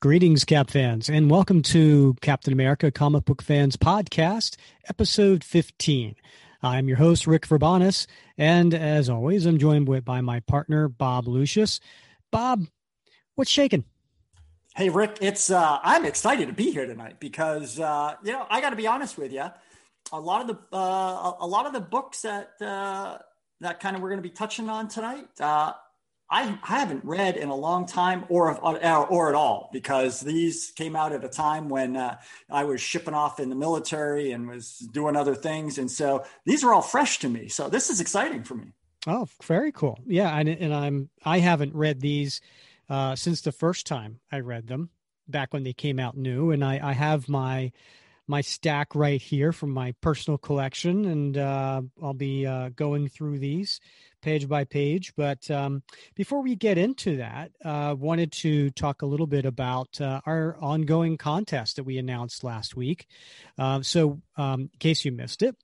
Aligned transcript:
Greetings, 0.00 0.44
Cap 0.44 0.70
fans, 0.70 1.10
and 1.10 1.28
welcome 1.28 1.60
to 1.60 2.14
Captain 2.20 2.52
America 2.52 2.92
Comic 2.92 3.24
Book 3.24 3.42
Fans 3.42 3.76
Podcast, 3.76 4.56
episode 4.88 5.42
15. 5.42 6.14
I'm 6.62 6.86
your 6.86 6.96
host, 6.96 7.26
Rick 7.26 7.48
Verbanis, 7.48 8.06
and 8.38 8.74
as 8.74 9.10
always, 9.10 9.44
I'm 9.44 9.58
joined 9.58 10.04
by 10.04 10.20
my 10.20 10.38
partner, 10.38 10.88
Bob 10.88 11.26
Lucius. 11.26 11.80
Bob, 12.30 12.66
what's 13.34 13.50
shaking? 13.50 13.84
Hey, 14.76 14.88
Rick, 14.88 15.18
it's 15.20 15.50
uh, 15.50 15.80
I'm 15.82 16.04
excited 16.04 16.46
to 16.46 16.54
be 16.54 16.70
here 16.70 16.86
tonight 16.86 17.16
because 17.18 17.80
uh, 17.80 18.14
you 18.22 18.30
know 18.30 18.46
I 18.48 18.60
got 18.60 18.70
to 18.70 18.76
be 18.76 18.86
honest 18.86 19.18
with 19.18 19.32
you. 19.32 19.46
A 20.12 20.20
lot 20.20 20.42
of 20.42 20.46
the 20.46 20.76
uh, 20.76 21.32
a 21.40 21.46
lot 21.46 21.66
of 21.66 21.72
the 21.72 21.80
books 21.80 22.22
that 22.22 22.52
uh, 22.62 23.18
that 23.60 23.80
kind 23.80 23.96
of 23.96 24.02
we're 24.02 24.10
going 24.10 24.22
to 24.22 24.28
be 24.28 24.34
touching 24.34 24.68
on 24.68 24.88
tonight, 24.88 25.28
uh, 25.40 25.72
I, 26.30 26.58
I 26.62 26.78
haven't 26.78 27.04
read 27.04 27.36
in 27.36 27.48
a 27.48 27.54
long 27.54 27.86
time 27.86 28.24
or, 28.28 28.54
or, 28.58 29.06
or 29.06 29.28
at 29.30 29.34
all 29.34 29.70
because 29.72 30.20
these 30.20 30.72
came 30.76 30.94
out 30.94 31.12
at 31.12 31.24
a 31.24 31.28
time 31.28 31.70
when 31.70 31.96
uh, 31.96 32.18
I 32.50 32.64
was 32.64 32.82
shipping 32.82 33.14
off 33.14 33.40
in 33.40 33.48
the 33.48 33.54
military 33.54 34.32
and 34.32 34.46
was 34.46 34.78
doing 34.92 35.16
other 35.16 35.34
things. 35.34 35.78
And 35.78 35.90
so 35.90 36.24
these 36.44 36.62
are 36.64 36.74
all 36.74 36.82
fresh 36.82 37.18
to 37.20 37.28
me. 37.28 37.48
So 37.48 37.68
this 37.70 37.88
is 37.88 38.00
exciting 38.00 38.42
for 38.42 38.54
me. 38.56 38.72
Oh, 39.06 39.26
very 39.42 39.72
cool. 39.72 39.98
Yeah. 40.06 40.36
And, 40.36 40.50
and 40.50 40.74
I'm, 40.74 41.08
I 41.24 41.38
haven't 41.38 41.74
read 41.74 42.00
these 42.00 42.42
uh, 42.90 43.16
since 43.16 43.40
the 43.40 43.52
first 43.52 43.86
time 43.86 44.20
I 44.30 44.40
read 44.40 44.66
them 44.66 44.90
back 45.28 45.54
when 45.54 45.62
they 45.62 45.72
came 45.72 45.98
out 45.98 46.16
new. 46.16 46.50
And 46.50 46.62
I, 46.62 46.90
I 46.90 46.92
have 46.92 47.26
my, 47.28 47.72
my 48.28 48.42
stack 48.42 48.94
right 48.94 49.20
here 49.20 49.52
from 49.52 49.70
my 49.70 49.94
personal 50.00 50.38
collection 50.38 51.06
and 51.06 51.38
uh, 51.38 51.80
I'll 52.02 52.14
be 52.14 52.46
uh, 52.46 52.68
going 52.76 53.08
through 53.08 53.38
these 53.38 53.80
page 54.20 54.48
by 54.48 54.64
page. 54.64 55.12
But 55.16 55.50
um, 55.50 55.82
before 56.14 56.42
we 56.42 56.54
get 56.54 56.78
into 56.78 57.16
that, 57.16 57.52
uh, 57.64 57.94
wanted 57.98 58.32
to 58.32 58.70
talk 58.70 59.02
a 59.02 59.06
little 59.06 59.26
bit 59.26 59.44
about 59.44 60.00
uh, 60.00 60.20
our 60.26 60.56
ongoing 60.60 61.16
contest 61.16 61.76
that 61.76 61.84
we 61.84 61.98
announced 61.98 62.44
last 62.44 62.76
week. 62.76 63.06
Uh, 63.56 63.82
so, 63.82 64.20
um, 64.36 64.62
in 64.62 64.78
case 64.78 65.04
you 65.04 65.12
missed 65.12 65.42
it, 65.42 65.56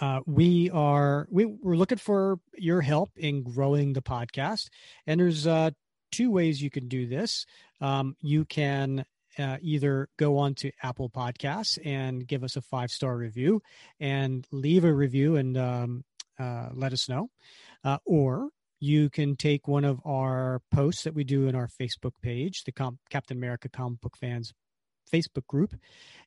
uh, 0.00 0.20
we 0.26 0.70
are 0.70 1.26
we, 1.30 1.46
we're 1.46 1.76
looking 1.76 1.98
for 1.98 2.38
your 2.54 2.80
help 2.80 3.10
in 3.16 3.42
growing 3.42 3.92
the 3.92 4.02
podcast, 4.02 4.68
and 5.06 5.18
there's 5.18 5.46
uh, 5.46 5.70
two 6.12 6.30
ways 6.30 6.62
you 6.62 6.70
can 6.70 6.88
do 6.88 7.06
this. 7.06 7.46
Um, 7.80 8.16
you 8.20 8.44
can 8.44 9.04
uh, 9.38 9.56
either 9.60 10.08
go 10.18 10.38
on 10.38 10.54
to 10.54 10.70
Apple 10.82 11.10
Podcasts 11.10 11.78
and 11.84 12.26
give 12.26 12.44
us 12.44 12.56
a 12.56 12.62
five 12.62 12.90
star 12.90 13.16
review 13.16 13.60
and 14.00 14.46
leave 14.50 14.84
a 14.84 14.92
review 14.92 15.36
and 15.36 15.56
um, 15.56 16.04
uh, 16.38 16.68
let 16.72 16.92
us 16.92 17.08
know. 17.08 17.28
Uh, 17.84 17.98
or 18.04 18.48
you 18.80 19.08
can 19.08 19.36
take 19.36 19.66
one 19.66 19.84
of 19.84 20.00
our 20.04 20.60
posts 20.70 21.04
that 21.04 21.14
we 21.14 21.24
do 21.24 21.48
in 21.48 21.54
our 21.54 21.68
Facebook 21.80 22.12
page, 22.22 22.62
the 22.64 22.72
Com- 22.72 22.98
Captain 23.10 23.36
America 23.36 23.68
Comic 23.68 24.00
Book 24.00 24.16
Fans 24.20 24.52
Facebook 25.12 25.46
group 25.46 25.74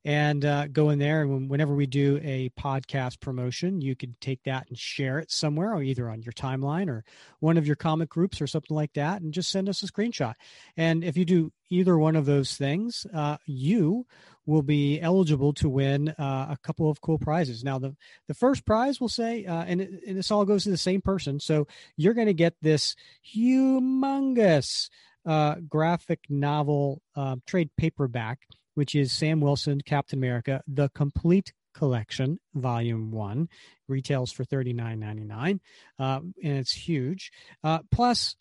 and 0.05 0.45
uh, 0.45 0.67
go 0.67 0.89
in 0.89 0.99
there. 0.99 1.23
And 1.23 1.49
whenever 1.49 1.75
we 1.75 1.85
do 1.85 2.19
a 2.23 2.49
podcast 2.57 3.19
promotion, 3.19 3.81
you 3.81 3.95
can 3.95 4.15
take 4.21 4.43
that 4.43 4.67
and 4.69 4.77
share 4.77 5.19
it 5.19 5.31
somewhere, 5.31 5.73
or 5.73 5.83
either 5.83 6.09
on 6.09 6.21
your 6.21 6.31
timeline 6.31 6.87
or 6.87 7.03
one 7.39 7.57
of 7.57 7.67
your 7.67 7.75
comic 7.75 8.09
groups 8.09 8.41
or 8.41 8.47
something 8.47 8.75
like 8.75 8.93
that, 8.93 9.21
and 9.21 9.33
just 9.33 9.49
send 9.49 9.67
us 9.67 9.83
a 9.83 9.87
screenshot. 9.87 10.35
And 10.77 11.03
if 11.03 11.17
you 11.17 11.25
do 11.25 11.51
either 11.69 11.97
one 11.97 12.15
of 12.15 12.25
those 12.25 12.55
things, 12.55 13.05
uh, 13.13 13.37
you 13.45 14.05
will 14.45 14.63
be 14.63 14.99
eligible 14.99 15.53
to 15.53 15.69
win 15.69 16.09
uh, 16.09 16.47
a 16.49 16.57
couple 16.63 16.89
of 16.89 17.01
cool 17.01 17.19
prizes. 17.19 17.63
Now, 17.63 17.77
the 17.77 17.95
the 18.27 18.33
first 18.33 18.65
prize 18.65 18.99
will 18.99 19.09
say, 19.09 19.45
uh, 19.45 19.63
and, 19.63 19.81
it, 19.81 19.91
and 20.07 20.17
this 20.17 20.31
all 20.31 20.45
goes 20.45 20.63
to 20.63 20.71
the 20.71 20.77
same 20.77 21.01
person, 21.01 21.39
so 21.39 21.67
you're 21.97 22.15
going 22.15 22.27
to 22.27 22.33
get 22.33 22.55
this 22.61 22.95
humongous 23.35 24.89
uh, 25.25 25.55
graphic 25.67 26.21
novel 26.29 27.01
uh, 27.15 27.35
trade 27.45 27.69
paperback 27.77 28.39
which 28.73 28.95
is 28.95 29.11
Sam 29.11 29.41
Wilson, 29.41 29.81
Captain 29.81 30.19
America, 30.19 30.61
the 30.67 30.89
complete 30.89 31.53
collection, 31.73 32.39
volume 32.53 33.11
one, 33.11 33.49
retails 33.87 34.31
for 34.31 34.43
thirty 34.43 34.73
nine 34.73 34.99
ninety 34.99 35.23
nine, 35.23 35.59
uh, 35.97 36.19
and 36.43 36.57
it's 36.57 36.73
huge. 36.73 37.31
Uh, 37.63 37.79
plus, 37.91 38.35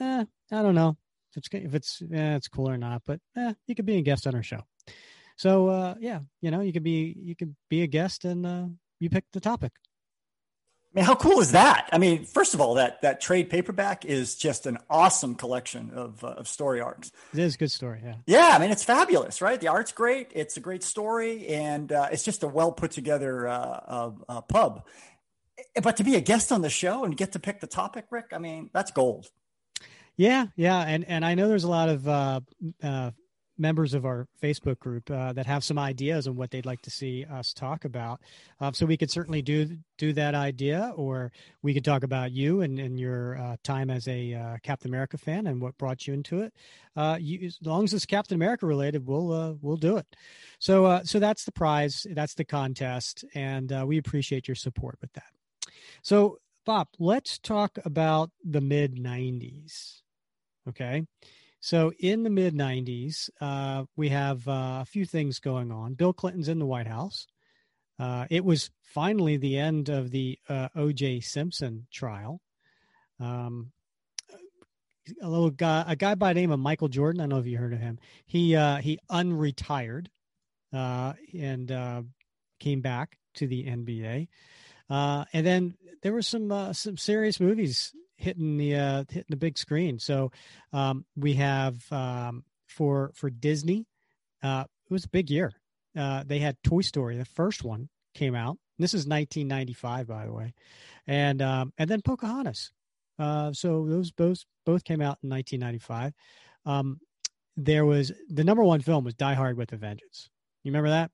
eh, 0.00 0.24
I 0.52 0.62
don't 0.62 0.74
know 0.74 0.96
if 1.30 1.36
it's 1.38 1.48
if 1.52 1.74
it's 1.74 2.02
eh, 2.02 2.36
it's 2.36 2.48
cool 2.48 2.68
or 2.68 2.76
not, 2.76 3.02
but 3.06 3.20
eh, 3.36 3.54
you 3.66 3.74
could 3.74 3.86
be 3.86 3.96
a 3.96 4.02
guest 4.02 4.26
on 4.26 4.34
our 4.34 4.42
show. 4.42 4.60
So 5.36 5.68
uh, 5.68 5.94
yeah, 6.00 6.20
you 6.40 6.50
know, 6.50 6.60
you 6.60 6.72
could 6.72 6.84
be 6.84 7.16
you 7.18 7.34
could 7.34 7.54
be 7.68 7.82
a 7.82 7.86
guest 7.86 8.24
and 8.24 8.46
uh, 8.46 8.66
you 9.00 9.10
pick 9.10 9.24
the 9.32 9.40
topic. 9.40 9.72
I 10.94 11.00
mean, 11.00 11.06
how 11.06 11.16
cool 11.16 11.40
is 11.40 11.52
that? 11.52 11.88
I 11.92 11.98
mean, 11.98 12.24
first 12.24 12.54
of 12.54 12.60
all, 12.60 12.74
that 12.74 13.02
that 13.02 13.20
trade 13.20 13.50
paperback 13.50 14.04
is 14.04 14.36
just 14.36 14.66
an 14.66 14.78
awesome 14.88 15.34
collection 15.34 15.90
of 15.90 16.22
uh, 16.22 16.28
of 16.28 16.46
story 16.46 16.80
arcs. 16.80 17.10
It 17.32 17.40
is 17.40 17.56
a 17.56 17.58
good 17.58 17.72
story, 17.72 18.00
yeah. 18.04 18.14
Yeah, 18.26 18.50
I 18.52 18.60
mean, 18.60 18.70
it's 18.70 18.84
fabulous, 18.84 19.42
right? 19.42 19.60
The 19.60 19.68
art's 19.68 19.90
great. 19.90 20.30
It's 20.34 20.56
a 20.56 20.60
great 20.60 20.84
story, 20.84 21.48
and 21.48 21.90
uh, 21.90 22.08
it's 22.12 22.22
just 22.22 22.44
a 22.44 22.46
well 22.46 22.70
put 22.70 22.92
together 22.92 23.48
uh, 23.48 24.12
uh, 24.28 24.40
pub. 24.42 24.86
But 25.82 25.96
to 25.96 26.04
be 26.04 26.14
a 26.14 26.20
guest 26.20 26.52
on 26.52 26.62
the 26.62 26.70
show 26.70 27.04
and 27.04 27.16
get 27.16 27.32
to 27.32 27.40
pick 27.40 27.58
the 27.58 27.66
topic, 27.66 28.06
Rick, 28.10 28.26
I 28.32 28.38
mean, 28.38 28.70
that's 28.72 28.92
gold. 28.92 29.26
Yeah, 30.16 30.46
yeah, 30.54 30.78
and 30.78 31.04
and 31.06 31.24
I 31.24 31.34
know 31.34 31.48
there's 31.48 31.64
a 31.64 31.70
lot 31.70 31.88
of 31.88 32.06
uh, 32.06 32.40
uh, 32.84 33.10
members 33.56 33.94
of 33.94 34.04
our 34.04 34.26
Facebook 34.42 34.78
group 34.78 35.10
uh, 35.10 35.32
that 35.32 35.46
have 35.46 35.62
some 35.62 35.78
ideas 35.78 36.26
on 36.26 36.36
what 36.36 36.50
they'd 36.50 36.66
like 36.66 36.82
to 36.82 36.90
see 36.90 37.24
us 37.24 37.52
talk 37.52 37.84
about. 37.84 38.20
Uh, 38.60 38.72
so 38.72 38.86
we 38.86 38.96
could 38.96 39.10
certainly 39.10 39.42
do 39.42 39.78
do 39.96 40.12
that 40.12 40.34
idea, 40.34 40.92
or 40.96 41.30
we 41.62 41.72
could 41.72 41.84
talk 41.84 42.02
about 42.02 42.32
you 42.32 42.62
and, 42.62 42.78
and 42.78 42.98
your 42.98 43.38
uh, 43.38 43.56
time 43.62 43.90
as 43.90 44.08
a 44.08 44.34
uh, 44.34 44.56
Captain 44.62 44.90
America 44.90 45.16
fan 45.16 45.46
and 45.46 45.60
what 45.60 45.76
brought 45.78 46.06
you 46.06 46.14
into 46.14 46.40
it. 46.40 46.52
Uh, 46.96 47.16
you, 47.20 47.46
as 47.46 47.58
long 47.62 47.84
as 47.84 47.94
it's 47.94 48.06
Captain 48.06 48.34
America 48.34 48.66
related, 48.66 49.06
we'll 49.06 49.32
uh, 49.32 49.54
we'll 49.60 49.76
do 49.76 49.96
it. 49.96 50.06
So 50.58 51.00
so 51.04 51.18
that's 51.18 51.44
the 51.44 51.52
prize, 51.52 52.06
that's 52.10 52.34
the 52.34 52.44
contest, 52.44 53.24
and 53.34 53.72
we 53.86 53.98
appreciate 53.98 54.48
your 54.48 54.56
support 54.56 54.98
with 55.00 55.12
that. 55.12 55.30
So 56.02 56.38
Bob, 56.64 56.88
let's 56.98 57.38
talk 57.38 57.78
about 57.84 58.30
the 58.42 58.60
mid 58.60 58.96
'90s. 58.96 60.00
Okay. 60.68 61.04
So 61.64 61.92
in 61.98 62.24
the 62.24 62.30
mid 62.30 62.52
90s, 62.52 63.30
uh, 63.40 63.84
we 63.96 64.10
have 64.10 64.46
uh, 64.46 64.80
a 64.82 64.84
few 64.86 65.06
things 65.06 65.38
going 65.38 65.72
on. 65.72 65.94
Bill 65.94 66.12
Clinton's 66.12 66.50
in 66.50 66.58
the 66.58 66.66
White 66.66 66.86
House. 66.86 67.26
Uh, 67.98 68.26
it 68.28 68.44
was 68.44 68.70
finally 68.82 69.38
the 69.38 69.56
end 69.56 69.88
of 69.88 70.10
the 70.10 70.38
uh, 70.46 70.68
O.J. 70.76 71.20
Simpson 71.20 71.86
trial. 71.90 72.42
Um, 73.18 73.72
a 75.22 75.26
little 75.26 75.48
guy, 75.48 75.86
a 75.88 75.96
guy 75.96 76.14
by 76.16 76.34
the 76.34 76.40
name 76.40 76.50
of 76.50 76.60
Michael 76.60 76.88
Jordan. 76.88 77.22
I 77.22 77.22
don't 77.22 77.30
know 77.30 77.38
if 77.38 77.46
you 77.46 77.56
heard 77.56 77.72
of 77.72 77.80
him. 77.80 77.98
He 78.26 78.54
uh, 78.54 78.76
he 78.76 78.98
unretired 79.10 80.08
uh, 80.70 81.14
and 81.32 81.72
came 82.60 82.82
back 82.82 83.16
to 83.36 83.46
the 83.46 83.64
NBA. 83.64 84.28
and 84.90 85.46
then 85.46 85.78
there 86.02 86.12
were 86.12 86.20
some 86.20 86.74
some 86.74 86.98
serious 86.98 87.40
movies 87.40 87.94
hitting 88.24 88.56
the 88.56 88.74
uh, 88.74 89.04
hitting 89.08 89.26
the 89.28 89.36
big 89.36 89.58
screen. 89.58 89.98
So 89.98 90.32
um, 90.72 91.04
we 91.16 91.34
have 91.34 91.76
um, 91.92 92.44
for 92.66 93.12
for 93.14 93.30
Disney, 93.30 93.86
uh, 94.42 94.64
it 94.88 94.92
was 94.92 95.04
a 95.04 95.08
big 95.08 95.30
year. 95.30 95.52
Uh, 95.96 96.24
they 96.26 96.38
had 96.38 96.56
Toy 96.64 96.80
Story, 96.80 97.16
the 97.16 97.24
first 97.24 97.62
one 97.62 97.88
came 98.14 98.34
out. 98.34 98.58
This 98.78 98.94
is 98.94 99.06
1995, 99.06 100.08
by 100.08 100.26
the 100.26 100.32
way, 100.32 100.54
and 101.06 101.40
um, 101.40 101.72
and 101.78 101.88
then 101.88 102.02
Pocahontas. 102.02 102.72
Uh, 103.18 103.52
so 103.52 103.86
those 103.86 104.10
both 104.10 104.44
both 104.66 104.82
came 104.82 105.00
out 105.00 105.18
in 105.22 105.30
1995. 105.30 106.12
Um, 106.66 106.98
there 107.56 107.84
was 107.84 108.10
the 108.28 108.42
number 108.42 108.64
one 108.64 108.80
film 108.80 109.04
was 109.04 109.14
Die 109.14 109.34
Hard 109.34 109.56
with 109.56 109.72
a 109.72 109.76
Vengeance. 109.76 110.28
You 110.64 110.72
remember 110.72 110.90
that? 110.90 111.10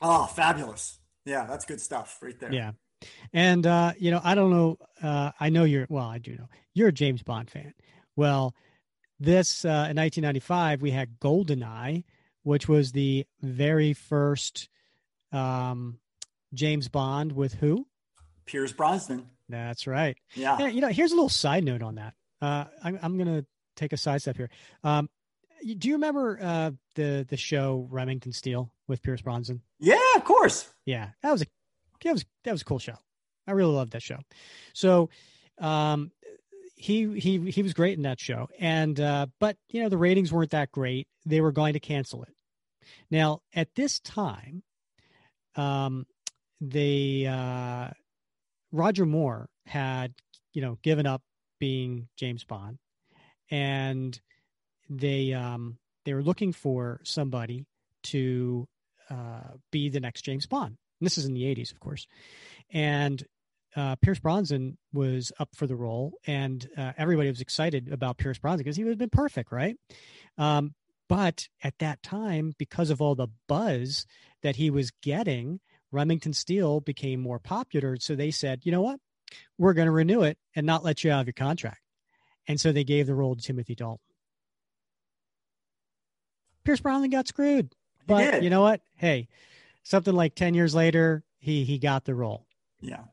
Oh, 0.00 0.26
fabulous! 0.26 1.00
Yeah, 1.24 1.46
that's 1.46 1.64
good 1.64 1.80
stuff 1.80 2.18
right 2.22 2.38
there. 2.38 2.52
Yeah, 2.52 2.72
and 3.32 3.66
uh, 3.66 3.92
you 3.98 4.10
know, 4.10 4.20
I 4.22 4.34
don't 4.34 4.50
know. 4.50 4.78
Uh, 5.02 5.32
I 5.38 5.48
know 5.50 5.64
you're. 5.64 5.86
Well, 5.88 6.06
I 6.06 6.18
do 6.18 6.34
know 6.36 6.48
you're 6.74 6.88
a 6.88 6.92
James 6.92 7.22
Bond 7.22 7.50
fan. 7.50 7.74
Well, 8.16 8.54
this 9.20 9.64
uh, 9.64 9.88
in 9.90 9.96
1995 9.96 10.82
we 10.82 10.90
had 10.90 11.18
Goldeneye, 11.20 12.04
which 12.42 12.68
was 12.68 12.92
the 12.92 13.26
very 13.42 13.92
first 13.92 14.68
um, 15.32 15.98
James 16.54 16.88
Bond 16.88 17.32
with 17.32 17.54
who? 17.54 17.86
Pierce 18.46 18.72
Brosnan. 18.72 19.26
That's 19.48 19.86
right. 19.86 20.16
Yeah. 20.34 20.56
yeah 20.58 20.66
you 20.68 20.80
know, 20.80 20.88
here's 20.88 21.12
a 21.12 21.14
little 21.14 21.28
side 21.28 21.64
note 21.64 21.82
on 21.82 21.96
that. 21.96 22.14
Uh, 22.40 22.64
I'm, 22.82 22.98
I'm 23.02 23.16
going 23.16 23.40
to 23.40 23.46
take 23.76 23.92
a 23.92 23.96
side 23.96 24.22
step 24.22 24.36
here. 24.36 24.50
Um, 24.84 25.08
do 25.78 25.88
you 25.88 25.94
remember 25.94 26.38
uh, 26.40 26.70
the 26.94 27.26
the 27.28 27.36
show 27.36 27.88
Remington 27.90 28.32
Steele 28.32 28.70
with 28.86 29.02
Pierce 29.02 29.22
Brosnan? 29.22 29.62
Yeah, 29.78 29.98
of 30.14 30.24
course. 30.24 30.72
Yeah, 30.84 31.10
that 31.22 31.32
was 31.32 31.42
a 31.42 31.46
that 32.04 32.12
was 32.12 32.24
that 32.44 32.52
was 32.52 32.62
a 32.62 32.64
cool 32.64 32.78
show. 32.78 32.96
I 33.46 33.52
really 33.52 33.74
loved 33.74 33.92
that 33.92 34.02
show. 34.02 34.18
So 34.72 35.10
um, 35.58 36.10
he 36.74 37.18
he 37.18 37.50
he 37.50 37.62
was 37.62 37.74
great 37.74 37.96
in 37.96 38.02
that 38.02 38.20
show, 38.20 38.48
and 38.58 38.98
uh, 39.00 39.26
but 39.40 39.56
you 39.70 39.82
know 39.82 39.88
the 39.88 39.98
ratings 39.98 40.32
weren't 40.32 40.50
that 40.50 40.72
great. 40.72 41.08
They 41.24 41.40
were 41.40 41.52
going 41.52 41.74
to 41.74 41.80
cancel 41.80 42.22
it. 42.22 42.34
Now 43.10 43.40
at 43.54 43.74
this 43.74 44.00
time, 44.00 44.62
um, 45.56 46.06
they 46.60 47.26
uh, 47.26 47.90
Roger 48.72 49.06
Moore 49.06 49.48
had, 49.64 50.14
you 50.52 50.62
know, 50.62 50.78
given 50.82 51.06
up 51.06 51.22
being 51.58 52.08
James 52.16 52.44
Bond, 52.44 52.78
and 53.50 54.18
they 54.88 55.32
um, 55.32 55.78
they 56.04 56.14
were 56.14 56.22
looking 56.22 56.52
for 56.52 57.00
somebody 57.04 57.66
to 58.04 58.68
uh, 59.10 59.54
be 59.70 59.88
the 59.88 60.00
next 60.00 60.22
James 60.22 60.46
Bond. 60.46 60.76
And 61.00 61.06
this 61.06 61.18
is 61.18 61.26
in 61.26 61.34
the 61.34 61.42
80s, 61.42 61.72
of 61.72 61.80
course. 61.80 62.06
And 62.72 63.22
uh, 63.76 63.96
Pierce 63.96 64.18
Brosnan 64.18 64.78
was 64.92 65.32
up 65.38 65.50
for 65.54 65.66
the 65.66 65.76
role, 65.76 66.14
and 66.26 66.66
uh, 66.76 66.92
everybody 66.96 67.28
was 67.28 67.42
excited 67.42 67.92
about 67.92 68.16
Pierce 68.16 68.38
Brosnan 68.38 68.58
because 68.58 68.76
he 68.76 68.84
would 68.84 68.90
have 68.90 68.98
been 68.98 69.10
perfect, 69.10 69.52
right? 69.52 69.76
Um, 70.38 70.74
but 71.08 71.48
at 71.62 71.78
that 71.78 72.02
time, 72.02 72.54
because 72.58 72.90
of 72.90 73.00
all 73.00 73.14
the 73.14 73.28
buzz 73.48 74.06
that 74.42 74.56
he 74.56 74.70
was 74.70 74.90
getting, 75.02 75.60
Remington 75.92 76.32
Steele 76.32 76.80
became 76.80 77.20
more 77.20 77.38
popular. 77.38 77.96
So 78.00 78.16
they 78.16 78.30
said, 78.30 78.60
you 78.64 78.72
know 78.72 78.82
what? 78.82 78.98
We're 79.58 79.74
going 79.74 79.86
to 79.86 79.92
renew 79.92 80.22
it 80.22 80.38
and 80.54 80.66
not 80.66 80.84
let 80.84 81.04
you 81.04 81.12
out 81.12 81.20
of 81.20 81.26
your 81.26 81.34
contract. 81.34 81.80
And 82.48 82.60
so 82.60 82.72
they 82.72 82.84
gave 82.84 83.06
the 83.06 83.14
role 83.14 83.36
to 83.36 83.42
Timothy 83.42 83.74
Dalton. 83.74 83.98
Pierce 86.64 86.80
Brosnan 86.80 87.10
got 87.10 87.28
screwed. 87.28 87.72
But 88.06 88.42
you 88.42 88.50
know 88.50 88.62
what? 88.62 88.80
Hey, 88.94 89.28
something 89.86 90.14
like 90.14 90.34
10 90.34 90.54
years 90.54 90.74
later, 90.74 91.22
he 91.38 91.64
he 91.64 91.78
got 91.78 92.04
the 92.04 92.14
role. 92.14 92.46
Yeah. 92.80 93.04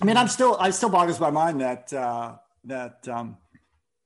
I 0.00 0.04
mean, 0.04 0.16
I'm 0.16 0.28
still 0.28 0.56
I 0.58 0.70
still 0.70 0.88
boggles 0.88 1.20
my 1.20 1.30
mind 1.30 1.60
that 1.60 1.92
uh 1.92 2.36
that 2.64 3.06
um 3.08 3.36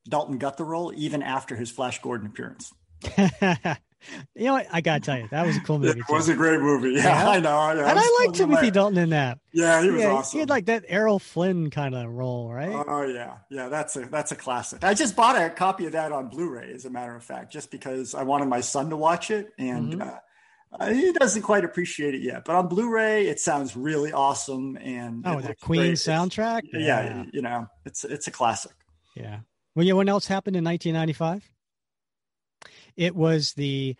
Dalton 0.08 0.38
got 0.38 0.56
the 0.56 0.64
role 0.64 0.92
even 0.94 1.22
after 1.22 1.54
his 1.54 1.70
Flash 1.70 2.00
Gordon 2.02 2.26
appearance. 2.26 2.72
you 3.18 4.44
know 4.46 4.54
what? 4.54 4.66
I 4.72 4.80
gotta 4.80 5.00
tell 5.00 5.18
you, 5.18 5.28
that 5.30 5.46
was 5.46 5.56
a 5.56 5.60
cool 5.60 5.78
movie. 5.80 6.00
It 6.00 6.06
too. 6.06 6.12
was 6.12 6.28
a 6.28 6.34
great 6.34 6.60
movie. 6.60 6.92
Yeah, 6.92 7.04
yeah. 7.04 7.28
I 7.28 7.40
know. 7.40 7.72
Yeah, 7.72 7.90
and 7.90 7.98
I 7.98 8.24
like 8.24 8.34
Timothy 8.34 8.70
Dalton 8.70 8.98
in 8.98 9.10
that. 9.10 9.38
Yeah, 9.52 9.82
he 9.82 9.90
was 9.90 10.00
yeah, 10.00 10.10
awesome. 10.10 10.36
He 10.36 10.40
had 10.40 10.48
like 10.48 10.66
that 10.66 10.84
Errol 10.88 11.18
Flynn 11.18 11.70
kind 11.70 11.94
of 11.94 12.10
role, 12.10 12.52
right? 12.52 12.84
Oh 12.88 13.02
yeah, 13.02 13.38
yeah. 13.50 13.68
That's 13.68 13.96
a 13.96 14.06
that's 14.06 14.32
a 14.32 14.36
classic. 14.36 14.82
I 14.82 14.94
just 14.94 15.14
bought 15.14 15.40
a 15.40 15.50
copy 15.50 15.86
of 15.86 15.92
that 15.92 16.10
on 16.10 16.28
Blu-ray, 16.28 16.72
as 16.72 16.86
a 16.86 16.90
matter 16.90 17.14
of 17.14 17.22
fact, 17.22 17.52
just 17.52 17.70
because 17.70 18.14
I 18.14 18.24
wanted 18.24 18.48
my 18.48 18.60
son 18.60 18.90
to 18.90 18.96
watch 18.96 19.30
it, 19.30 19.52
and 19.58 19.92
mm-hmm. 19.92 20.02
uh, 20.02 20.16
he 20.88 21.12
doesn't 21.12 21.42
quite 21.42 21.64
appreciate 21.64 22.14
it 22.14 22.22
yet. 22.22 22.44
But 22.44 22.56
on 22.56 22.68
Blu-ray, 22.68 23.26
it 23.26 23.40
sounds 23.40 23.76
really 23.76 24.12
awesome. 24.12 24.76
And 24.76 25.26
oh, 25.26 25.40
the 25.40 25.54
Queen 25.54 25.80
great. 25.80 25.92
soundtrack. 25.94 26.62
Yeah. 26.72 26.80
yeah, 26.80 27.24
you 27.32 27.42
know, 27.42 27.66
it's 27.84 28.04
it's 28.04 28.26
a 28.26 28.30
classic. 28.30 28.72
Yeah. 29.14 29.40
Well, 29.74 29.84
you 29.84 29.92
know 29.92 29.96
what 29.96 30.08
else 30.08 30.26
happened 30.26 30.56
in 30.56 30.64
1995? 30.64 31.50
It 32.96 33.14
was 33.14 33.52
the 33.54 33.96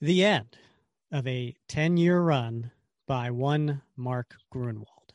the 0.00 0.24
end 0.24 0.56
of 1.10 1.26
a 1.26 1.54
10 1.68 1.96
year 1.96 2.20
run 2.20 2.70
by 3.06 3.30
one 3.30 3.82
Mark 3.96 4.34
Gruenwald, 4.52 5.12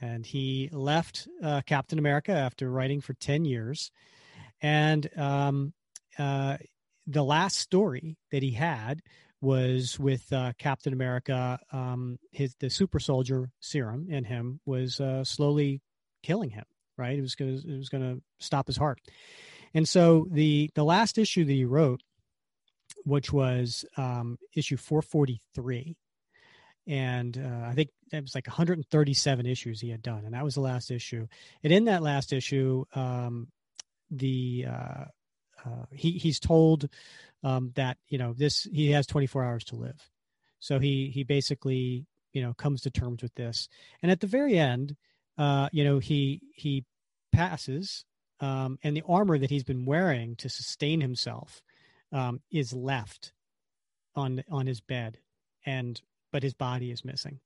And 0.00 0.24
he 0.26 0.68
left 0.72 1.28
uh, 1.42 1.62
Captain 1.66 1.98
America 1.98 2.32
after 2.32 2.70
writing 2.70 3.00
for 3.00 3.14
10 3.14 3.44
years. 3.44 3.90
And 4.60 5.08
um, 5.16 5.72
uh, 6.18 6.58
the 7.06 7.24
last 7.24 7.58
story 7.58 8.16
that 8.30 8.42
he 8.42 8.52
had 8.52 9.02
was 9.42 9.98
with 9.98 10.32
uh, 10.32 10.52
Captain 10.56 10.94
America. 10.94 11.58
Um, 11.70 12.18
his 12.30 12.54
the 12.60 12.70
super 12.70 12.98
soldier 12.98 13.50
serum 13.60 14.06
in 14.08 14.24
him 14.24 14.60
was 14.64 15.00
uh, 15.00 15.24
slowly 15.24 15.82
killing 16.22 16.50
him. 16.50 16.64
Right, 16.96 17.18
it 17.18 17.22
was 17.22 17.34
going 17.34 17.54
it 17.54 17.76
was 17.76 17.90
going 17.90 18.02
to 18.02 18.22
stop 18.38 18.66
his 18.66 18.76
heart. 18.76 19.00
And 19.74 19.86
so 19.86 20.26
the 20.30 20.70
the 20.74 20.84
last 20.84 21.18
issue 21.18 21.44
that 21.44 21.52
he 21.52 21.64
wrote 21.64 22.02
which 23.04 23.32
was 23.32 23.84
um, 23.96 24.38
issue 24.54 24.76
443. 24.76 25.96
And 26.86 27.38
uh, 27.38 27.68
I 27.68 27.74
think 27.74 27.90
it 28.12 28.20
was 28.20 28.34
like 28.34 28.46
137 28.46 29.46
issues 29.46 29.80
he 29.80 29.90
had 29.90 30.02
done, 30.02 30.24
and 30.24 30.34
that 30.34 30.44
was 30.44 30.54
the 30.54 30.60
last 30.60 30.90
issue. 30.90 31.28
And 31.62 31.72
in 31.72 31.84
that 31.84 32.02
last 32.02 32.32
issue, 32.32 32.84
um, 32.94 33.48
the 34.10 34.66
uh, 34.68 35.04
uh, 35.64 35.84
he 35.92 36.12
he's 36.12 36.40
told 36.40 36.88
um, 37.42 37.72
that 37.74 37.98
you 38.08 38.18
know 38.18 38.32
this 38.32 38.66
he 38.72 38.90
has 38.90 39.06
24 39.06 39.44
hours 39.44 39.64
to 39.64 39.76
live, 39.76 40.10
so 40.58 40.78
he 40.78 41.10
he 41.12 41.24
basically 41.24 42.06
you 42.32 42.42
know 42.42 42.54
comes 42.54 42.82
to 42.82 42.90
terms 42.90 43.22
with 43.22 43.34
this. 43.34 43.68
And 44.02 44.10
at 44.10 44.20
the 44.20 44.26
very 44.26 44.58
end, 44.58 44.96
uh, 45.38 45.68
you 45.72 45.84
know 45.84 45.98
he 45.98 46.40
he 46.54 46.84
passes, 47.32 48.04
um, 48.40 48.78
and 48.82 48.96
the 48.96 49.04
armor 49.08 49.38
that 49.38 49.50
he's 49.50 49.64
been 49.64 49.84
wearing 49.84 50.36
to 50.36 50.48
sustain 50.48 51.00
himself 51.00 51.62
um, 52.12 52.40
is 52.50 52.72
left 52.72 53.32
on 54.14 54.42
on 54.50 54.66
his 54.66 54.80
bed, 54.80 55.18
and 55.66 56.00
but 56.32 56.42
his 56.42 56.54
body 56.54 56.90
is 56.90 57.04
missing, 57.04 57.40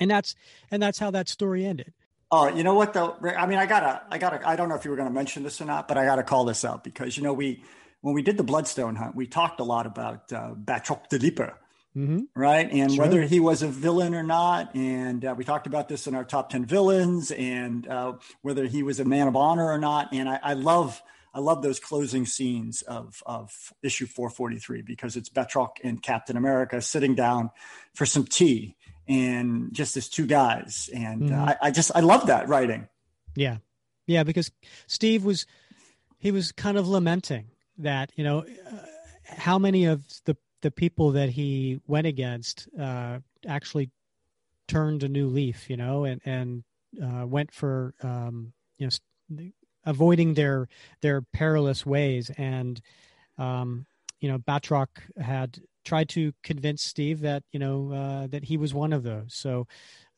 and 0.00 0.10
that's 0.10 0.34
and 0.70 0.82
that's 0.82 0.98
how 0.98 1.10
that 1.10 1.28
story 1.28 1.64
ended. 1.64 1.92
Oh, 2.30 2.48
you 2.48 2.64
know 2.64 2.74
what 2.74 2.94
though? 2.94 3.16
I 3.36 3.46
mean, 3.46 3.58
I 3.58 3.66
gotta, 3.66 4.02
I 4.10 4.18
gotta, 4.18 4.48
I 4.48 4.56
don't 4.56 4.68
know 4.68 4.74
if 4.74 4.84
you 4.84 4.90
were 4.90 4.96
to 4.96 5.08
mention 5.08 5.44
this 5.44 5.60
or 5.60 5.66
not, 5.66 5.86
but 5.86 5.96
I 5.96 6.04
gotta 6.04 6.24
call 6.24 6.44
this 6.44 6.64
out 6.64 6.82
because 6.82 7.16
you 7.16 7.22
know 7.22 7.32
we 7.32 7.62
when 8.04 8.12
we 8.14 8.20
did 8.20 8.36
the 8.36 8.44
Bloodstone 8.44 8.96
hunt, 8.96 9.16
we 9.16 9.26
talked 9.26 9.60
a 9.60 9.64
lot 9.64 9.86
about 9.86 10.30
uh, 10.30 10.50
Batroc 10.54 11.10
ze 11.10 11.16
Leaper, 11.16 11.54
mm-hmm. 11.96 12.24
right? 12.36 12.70
And 12.70 12.92
sure. 12.92 13.02
whether 13.02 13.22
he 13.22 13.40
was 13.40 13.62
a 13.62 13.68
villain 13.68 14.14
or 14.14 14.22
not. 14.22 14.74
And 14.74 15.24
uh, 15.24 15.34
we 15.34 15.42
talked 15.42 15.66
about 15.66 15.88
this 15.88 16.06
in 16.06 16.14
our 16.14 16.22
top 16.22 16.50
10 16.50 16.66
villains 16.66 17.30
and 17.30 17.88
uh, 17.88 18.12
whether 18.42 18.66
he 18.66 18.82
was 18.82 19.00
a 19.00 19.06
man 19.06 19.26
of 19.26 19.36
honor 19.36 19.64
or 19.64 19.78
not. 19.78 20.12
And 20.12 20.28
I, 20.28 20.38
I 20.42 20.52
love 20.52 21.02
I 21.32 21.40
love 21.40 21.62
those 21.62 21.80
closing 21.80 22.26
scenes 22.26 22.82
of, 22.82 23.22
of 23.24 23.72
issue 23.82 24.06
443 24.06 24.82
because 24.82 25.16
it's 25.16 25.30
Batroc 25.30 25.76
and 25.82 26.00
Captain 26.00 26.36
America 26.36 26.82
sitting 26.82 27.14
down 27.14 27.50
for 27.94 28.04
some 28.04 28.26
tea 28.26 28.76
and 29.08 29.72
just 29.72 29.96
as 29.96 30.10
two 30.10 30.26
guys. 30.26 30.90
And 30.94 31.22
mm-hmm. 31.22 31.42
uh, 31.42 31.46
I, 31.46 31.68
I 31.68 31.70
just, 31.70 31.90
I 31.94 32.00
love 32.00 32.26
that 32.26 32.48
writing. 32.48 32.86
Yeah. 33.34 33.56
Yeah. 34.06 34.24
Because 34.24 34.50
Steve 34.86 35.24
was, 35.24 35.46
he 36.18 36.30
was 36.30 36.52
kind 36.52 36.76
of 36.76 36.86
lamenting 36.86 37.46
that, 37.78 38.12
you 38.16 38.24
know, 38.24 38.40
uh, 38.40 38.76
how 39.24 39.58
many 39.58 39.84
of 39.86 40.04
the, 40.24 40.36
the 40.62 40.70
people 40.70 41.12
that 41.12 41.30
he 41.30 41.80
went 41.86 42.06
against 42.06 42.68
uh, 42.80 43.18
actually 43.46 43.90
turned 44.68 45.02
a 45.02 45.08
new 45.08 45.28
leaf, 45.28 45.68
you 45.68 45.76
know, 45.76 46.04
and, 46.04 46.20
and 46.24 46.64
uh, 47.02 47.26
went 47.26 47.52
for, 47.52 47.94
um, 48.02 48.52
you 48.78 48.86
know, 48.86 49.50
avoiding 49.86 50.34
their 50.34 50.68
their 51.00 51.22
perilous 51.22 51.84
ways. 51.84 52.30
And 52.36 52.80
um, 53.38 53.86
you 54.20 54.28
know, 54.28 54.38
Batroc 54.38 54.88
had 55.20 55.60
tried 55.84 56.08
to 56.10 56.32
convince 56.42 56.82
Steve 56.82 57.20
that 57.20 57.42
you 57.52 57.58
know 57.58 57.92
uh, 57.92 58.26
that 58.28 58.44
he 58.44 58.56
was 58.56 58.74
one 58.74 58.92
of 58.92 59.02
those. 59.02 59.34
So 59.34 59.66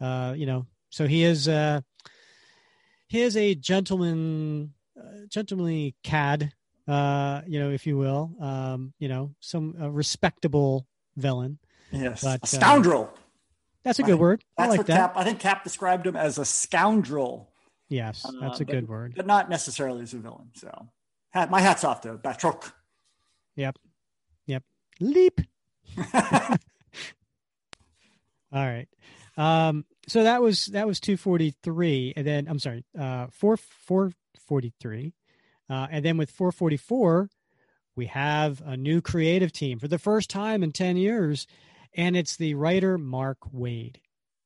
uh, 0.00 0.34
you 0.36 0.46
know, 0.46 0.66
so 0.90 1.06
he 1.06 1.24
is 1.24 1.48
uh, 1.48 1.80
he 3.08 3.22
is 3.22 3.36
a 3.36 3.54
gentleman, 3.54 4.74
uh, 4.98 5.26
gentlemanly 5.28 5.94
cad, 6.02 6.52
uh, 6.88 7.42
you 7.46 7.58
know, 7.60 7.70
if 7.70 7.86
you 7.86 7.96
will. 7.96 8.32
Um, 8.40 8.92
you 8.98 9.08
know, 9.08 9.34
some 9.40 9.74
respectable 9.78 10.86
villain. 11.16 11.58
Yes, 11.92 12.22
but, 12.22 12.40
a 12.40 12.42
uh, 12.42 12.46
scoundrel. 12.46 13.12
That's 13.84 14.00
a 14.00 14.02
good 14.02 14.18
word. 14.18 14.42
That's 14.58 14.74
I 14.74 14.76
like 14.76 14.86
that. 14.86 14.96
Cap, 14.96 15.12
I 15.16 15.22
think 15.22 15.38
Cap 15.38 15.62
described 15.62 16.06
him 16.06 16.16
as 16.16 16.38
a 16.38 16.44
scoundrel. 16.44 17.52
Yes, 17.88 18.24
uh, 18.24 18.32
that's 18.40 18.60
uh, 18.60 18.64
a 18.64 18.66
but, 18.66 18.72
good 18.72 18.88
word. 18.88 19.14
But 19.16 19.26
not 19.26 19.48
necessarily 19.48 20.02
as 20.02 20.12
a 20.12 20.18
villain. 20.18 20.50
So 20.54 20.88
hat, 21.30 21.50
my 21.50 21.60
hat's 21.60 21.84
off 21.84 22.00
to 22.00 22.14
Batroc. 22.14 22.72
Yep. 23.54 23.78
Yep. 24.46 24.62
Leap. 25.00 25.40
All 26.14 26.58
right. 28.52 28.88
Um, 29.36 29.84
so 30.08 30.24
that 30.24 30.42
was 30.42 30.66
that 30.66 30.86
was 30.86 30.98
243 31.00 32.14
and 32.16 32.26
then 32.26 32.48
I'm 32.48 32.58
sorry, 32.58 32.84
uh 32.98 33.26
4 33.30 33.56
443. 33.56 35.12
Uh 35.68 35.86
and 35.90 36.04
then 36.04 36.16
with 36.16 36.30
444 36.30 37.28
we 37.96 38.06
have 38.06 38.62
a 38.64 38.76
new 38.76 39.00
creative 39.00 39.52
team 39.52 39.78
for 39.78 39.88
the 39.88 39.98
first 39.98 40.28
time 40.28 40.62
in 40.62 40.72
10 40.72 40.96
years 40.96 41.46
and 41.96 42.16
it's 42.16 42.36
the 42.36 42.54
writer 42.54 42.98
Mark 42.98 43.38
Waid. 43.54 43.96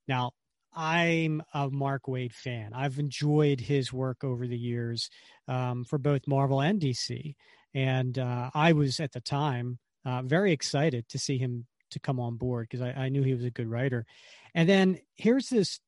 Now, 0.06 0.32
I'm 0.72 1.42
a 1.52 1.68
Mark 1.68 2.04
Waid 2.06 2.32
fan. 2.32 2.72
I've 2.72 2.98
enjoyed 2.98 3.60
his 3.60 3.92
work 3.92 4.22
over 4.22 4.46
the 4.46 4.56
years 4.56 5.10
um, 5.48 5.84
for 5.84 5.98
both 5.98 6.28
Marvel 6.28 6.60
and 6.60 6.80
DC, 6.80 7.34
and 7.74 8.18
uh, 8.18 8.50
I 8.54 8.72
was 8.72 9.00
at 9.00 9.12
the 9.12 9.20
time 9.20 9.78
uh, 10.04 10.22
very 10.22 10.52
excited 10.52 11.08
to 11.08 11.18
see 11.18 11.38
him 11.38 11.66
to 11.90 11.98
come 11.98 12.20
on 12.20 12.36
board 12.36 12.68
because 12.70 12.82
I, 12.82 12.90
I, 12.92 13.08
knew 13.08 13.22
he 13.22 13.34
was 13.34 13.44
a 13.44 13.50
good 13.50 13.66
writer. 13.66 14.06
And 14.54 14.68
then 14.68 15.00
here's 15.16 15.48
this 15.48 15.80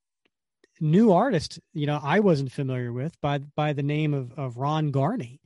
new 0.82 1.12
artist, 1.12 1.58
you 1.72 1.86
know, 1.86 1.98
I 2.02 2.20
wasn't 2.20 2.52
familiar 2.52 2.92
with 2.92 3.18
by 3.20 3.38
by 3.38 3.72
the 3.72 3.82
name 3.82 4.12
of 4.12 4.32
of 4.38 4.58
Ron 4.58 4.90
Garney, 4.90 5.40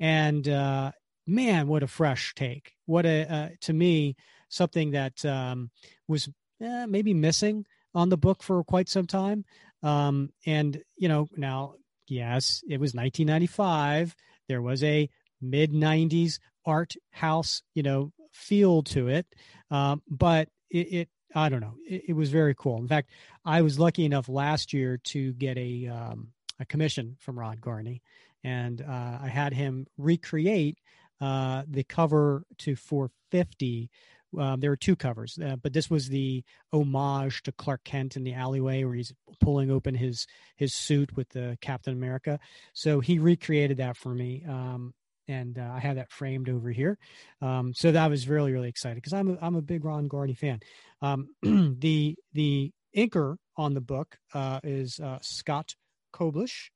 and 0.00 0.48
uh, 0.48 0.90
man, 1.26 1.68
what 1.68 1.84
a 1.84 1.86
fresh 1.86 2.34
take! 2.34 2.72
What 2.86 3.06
a 3.06 3.32
uh, 3.32 3.48
to 3.60 3.72
me 3.72 4.16
something 4.48 4.92
that 4.92 5.24
um, 5.24 5.70
was 6.08 6.28
eh, 6.60 6.86
maybe 6.86 7.14
missing 7.14 7.64
on 7.94 8.08
the 8.08 8.16
book 8.16 8.42
for 8.42 8.62
quite 8.64 8.88
some 8.88 9.06
time. 9.06 9.44
Um, 9.82 10.30
and, 10.46 10.80
you 10.96 11.08
know, 11.08 11.28
now, 11.36 11.74
yes, 12.06 12.62
it 12.68 12.80
was 12.80 12.94
1995. 12.94 14.14
There 14.48 14.62
was 14.62 14.82
a 14.82 15.08
mid 15.40 15.72
90s 15.72 16.38
art 16.64 16.94
house, 17.10 17.62
you 17.74 17.82
know, 17.82 18.12
feel 18.32 18.82
to 18.82 19.08
it. 19.08 19.26
Um, 19.70 20.02
but 20.08 20.48
it, 20.70 20.92
it 20.92 21.08
I 21.34 21.48
don't 21.48 21.60
know. 21.60 21.74
It, 21.86 22.04
it, 22.08 22.12
was 22.14 22.30
very 22.30 22.54
cool. 22.54 22.78
In 22.78 22.88
fact, 22.88 23.10
I 23.44 23.62
was 23.62 23.78
lucky 23.78 24.04
enough 24.04 24.28
last 24.28 24.72
year 24.72 24.98
to 25.04 25.32
get 25.34 25.58
a 25.58 25.88
um, 25.88 26.28
a 26.58 26.64
commission 26.64 27.16
from 27.20 27.38
Ron 27.38 27.58
Garney, 27.58 28.00
and 28.42 28.80
uh, 28.80 29.18
I 29.22 29.28
had 29.28 29.52
him 29.52 29.86
recreate 29.96 30.78
uh, 31.20 31.62
the 31.68 31.84
cover 31.84 32.44
to 32.58 32.76
450. 32.76 33.90
Um, 34.38 34.60
there 34.60 34.70
were 34.70 34.76
two 34.76 34.96
covers, 34.96 35.38
uh, 35.42 35.56
but 35.56 35.72
this 35.72 35.88
was 35.88 36.08
the 36.08 36.44
homage 36.72 37.42
to 37.44 37.52
Clark 37.52 37.84
Kent 37.84 38.16
in 38.16 38.24
the 38.24 38.34
alleyway 38.34 38.84
where 38.84 38.94
he's 38.94 39.14
pulling 39.40 39.70
open 39.70 39.94
his 39.94 40.26
his 40.56 40.74
suit 40.74 41.16
with 41.16 41.30
the 41.30 41.56
Captain 41.62 41.94
America. 41.94 42.38
So 42.74 43.00
he 43.00 43.18
recreated 43.18 43.78
that 43.78 43.96
for 43.96 44.14
me, 44.14 44.44
um, 44.46 44.92
and 45.28 45.58
uh, 45.58 45.70
I 45.74 45.78
have 45.80 45.96
that 45.96 46.10
framed 46.10 46.48
over 46.48 46.70
here. 46.70 46.98
Um, 47.40 47.72
so 47.74 47.92
that 47.92 48.10
was 48.10 48.28
really 48.28 48.52
really 48.52 48.68
excited 48.68 48.96
because 48.96 49.12
I'm 49.12 49.30
a, 49.30 49.38
I'm 49.40 49.56
a 49.56 49.62
big 49.62 49.84
Ron 49.84 50.08
Garney 50.08 50.36
fan. 50.36 50.60
Um, 51.02 51.28
the 51.42 52.16
the 52.32 52.72
inker 52.96 53.36
on 53.56 53.74
the 53.74 53.80
book 53.80 54.16
uh, 54.34 54.60
is 54.62 54.98
uh, 55.00 55.18
Scott 55.22 55.74
Koblish, 56.12 56.70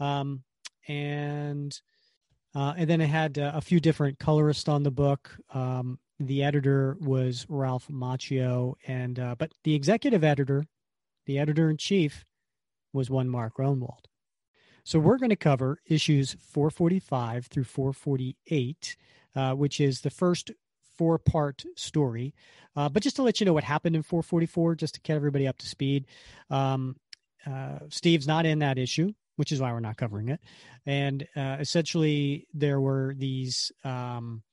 um, 0.00 0.42
and 0.88 1.78
uh, 2.54 2.74
and 2.76 2.88
then 2.88 3.00
it 3.00 3.08
had 3.08 3.38
uh, 3.38 3.52
a 3.54 3.60
few 3.60 3.80
different 3.80 4.18
colorists 4.18 4.68
on 4.68 4.82
the 4.82 4.90
book. 4.90 5.36
Um, 5.52 5.98
the 6.18 6.42
editor 6.42 6.96
was 7.00 7.44
Ralph 7.48 7.88
Macchio, 7.88 8.74
and 8.86 9.18
uh, 9.18 9.34
but 9.38 9.52
the 9.64 9.74
executive 9.74 10.24
editor, 10.24 10.64
the 11.26 11.38
editor 11.38 11.68
in 11.68 11.76
chief, 11.76 12.24
was 12.92 13.10
one 13.10 13.28
Mark 13.28 13.56
Gruenwald. 13.58 14.06
So 14.86 15.00
we're 15.00 15.18
going 15.18 15.30
to 15.30 15.36
cover 15.36 15.80
issues 15.84 16.36
445 16.38 17.46
through 17.46 17.64
448, 17.64 18.96
uh, 19.34 19.52
which 19.54 19.80
is 19.80 20.02
the 20.02 20.10
first 20.10 20.52
four 20.96 21.18
part 21.18 21.64
story. 21.74 22.36
Uh, 22.76 22.88
but 22.88 23.02
just 23.02 23.16
to 23.16 23.24
let 23.24 23.40
you 23.40 23.46
know 23.46 23.52
what 23.52 23.64
happened 23.64 23.96
in 23.96 24.04
444, 24.04 24.76
just 24.76 24.94
to 24.94 25.00
get 25.00 25.16
everybody 25.16 25.48
up 25.48 25.58
to 25.58 25.66
speed, 25.66 26.06
um, 26.50 26.94
uh, 27.44 27.80
Steve's 27.88 28.28
not 28.28 28.46
in 28.46 28.60
that 28.60 28.78
issue, 28.78 29.12
which 29.34 29.50
is 29.50 29.60
why 29.60 29.72
we're 29.72 29.80
not 29.80 29.96
covering 29.96 30.28
it. 30.28 30.40
And 30.86 31.26
uh, 31.34 31.56
essentially, 31.58 32.46
there 32.54 32.80
were 32.80 33.12
these 33.18 33.72
um, 33.82 34.44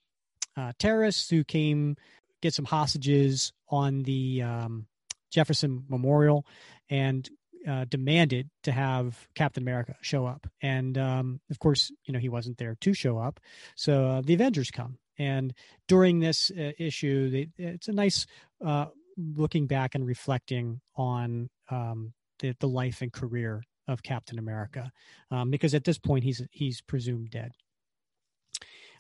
uh, 0.58 0.72
terrorists 0.80 1.30
who 1.30 1.44
came 1.44 1.96
get 2.42 2.56
some 2.56 2.66
hostages 2.66 3.54
on 3.70 4.02
the 4.02 4.42
um, 4.42 4.88
Jefferson 5.30 5.86
Memorial 5.90 6.44
and 6.90 7.30
uh, 7.68 7.86
demanded 7.86 8.50
to 8.64 8.72
have 8.72 9.28
Captain 9.36 9.64
America 9.64 9.96
show 10.02 10.26
up, 10.26 10.48
and 10.62 10.98
um, 10.98 11.40
of 11.50 11.60
course, 11.60 11.92
you 12.06 12.14
know 12.14 12.20
he 12.20 12.30
wasn't 12.30 12.58
there 12.58 12.76
to 12.82 12.94
show 12.94 13.18
up. 13.18 13.40
So 13.76 14.06
uh, 14.06 14.22
the 14.22 14.34
Avengers 14.34 14.72
come, 14.72 14.98
and 15.18 15.54
during 15.88 16.20
this 16.20 16.52
uh, 16.52 16.72
issue, 16.78 17.30
they, 17.30 17.50
it's 17.58 17.88
a 17.88 17.94
nice 17.94 18.26
uh, 18.66 18.86
looking 19.18 19.68
back 19.68 19.96
and 19.96 20.06
reflecting 20.06 20.82
on 20.96 21.50
um, 21.70 22.14
the 22.40 22.56
the 22.60 22.68
life 22.68 23.02
and 23.02 23.12
career 23.12 23.64
of 23.88 24.04
Captain 24.04 24.40
America, 24.40 24.92
um, 25.32 25.50
because 25.50 25.74
at 25.74 25.84
this 25.84 25.98
point 25.98 26.24
he's 26.24 26.42
he's 26.52 26.82
presumed 26.82 27.30
dead. 27.30 27.52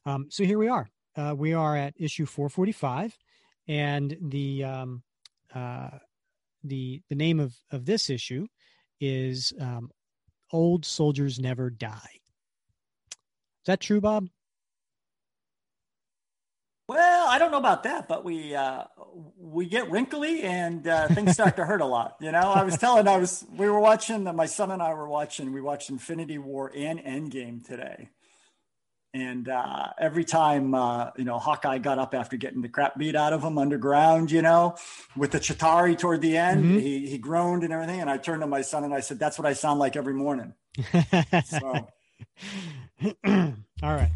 Um, 0.05 0.27
so 0.29 0.43
here 0.43 0.57
we 0.57 0.67
are. 0.67 0.89
Uh, 1.15 1.35
we 1.37 1.53
are 1.53 1.77
at 1.77 1.93
issue 1.97 2.25
445, 2.25 3.17
and 3.67 4.17
the 4.19 4.63
um, 4.63 5.03
uh, 5.53 5.89
the 6.63 7.01
the 7.09 7.15
name 7.15 7.39
of 7.39 7.55
of 7.71 7.85
this 7.85 8.09
issue 8.09 8.47
is 8.99 9.53
um, 9.59 9.91
"Old 10.51 10.85
Soldiers 10.85 11.39
Never 11.39 11.69
Die." 11.69 12.19
Is 13.63 13.67
that 13.67 13.79
true, 13.79 14.01
Bob? 14.01 14.27
Well, 16.89 17.29
I 17.29 17.39
don't 17.39 17.51
know 17.51 17.57
about 17.57 17.83
that, 17.83 18.09
but 18.09 18.25
we 18.25 18.53
uh, 18.53 18.83
we 19.37 19.67
get 19.67 19.89
wrinkly 19.89 20.43
and 20.43 20.85
uh, 20.85 21.07
things 21.07 21.31
start 21.31 21.55
to 21.55 21.65
hurt 21.65 21.79
a 21.79 21.85
lot. 21.85 22.17
You 22.19 22.33
know, 22.33 22.39
I 22.39 22.63
was 22.63 22.77
telling, 22.77 23.07
I 23.07 23.17
was 23.17 23.45
we 23.55 23.69
were 23.69 23.79
watching. 23.79 24.23
My 24.35 24.45
son 24.45 24.69
and 24.69 24.81
I 24.81 24.93
were 24.93 25.07
watching. 25.07 25.53
We 25.53 25.61
watched 25.61 25.89
Infinity 25.89 26.37
War 26.39 26.71
and 26.75 26.99
Endgame 26.99 27.65
today, 27.65 28.09
and 29.13 29.47
uh, 29.47 29.89
every 29.99 30.25
time, 30.25 30.73
uh, 30.73 31.11
you 31.17 31.23
know, 31.23 31.37
Hawkeye 31.37 31.77
got 31.77 31.99
up 31.99 32.15
after 32.15 32.35
getting 32.35 32.61
the 32.61 32.69
crap 32.69 32.97
beat 32.97 33.15
out 33.15 33.31
of 33.31 33.43
him 33.43 33.59
underground, 33.59 34.31
you 34.31 34.41
know, 34.41 34.75
with 35.15 35.31
the 35.31 35.39
Chitauri 35.39 35.97
toward 35.97 36.21
the 36.21 36.35
end, 36.35 36.65
mm-hmm. 36.65 36.79
he, 36.79 37.07
he 37.07 37.17
groaned 37.19 37.63
and 37.63 37.71
everything. 37.71 38.01
And 38.01 38.09
I 38.09 38.17
turned 38.17 38.41
to 38.41 38.47
my 38.47 38.61
son 38.61 38.83
and 38.83 38.93
I 38.93 39.01
said, 39.01 39.19
That's 39.19 39.37
what 39.37 39.45
I 39.45 39.53
sound 39.53 39.79
like 39.79 39.95
every 39.95 40.15
morning. 40.15 40.53
so. 41.45 41.87
All 43.83 43.95
right. 43.95 44.11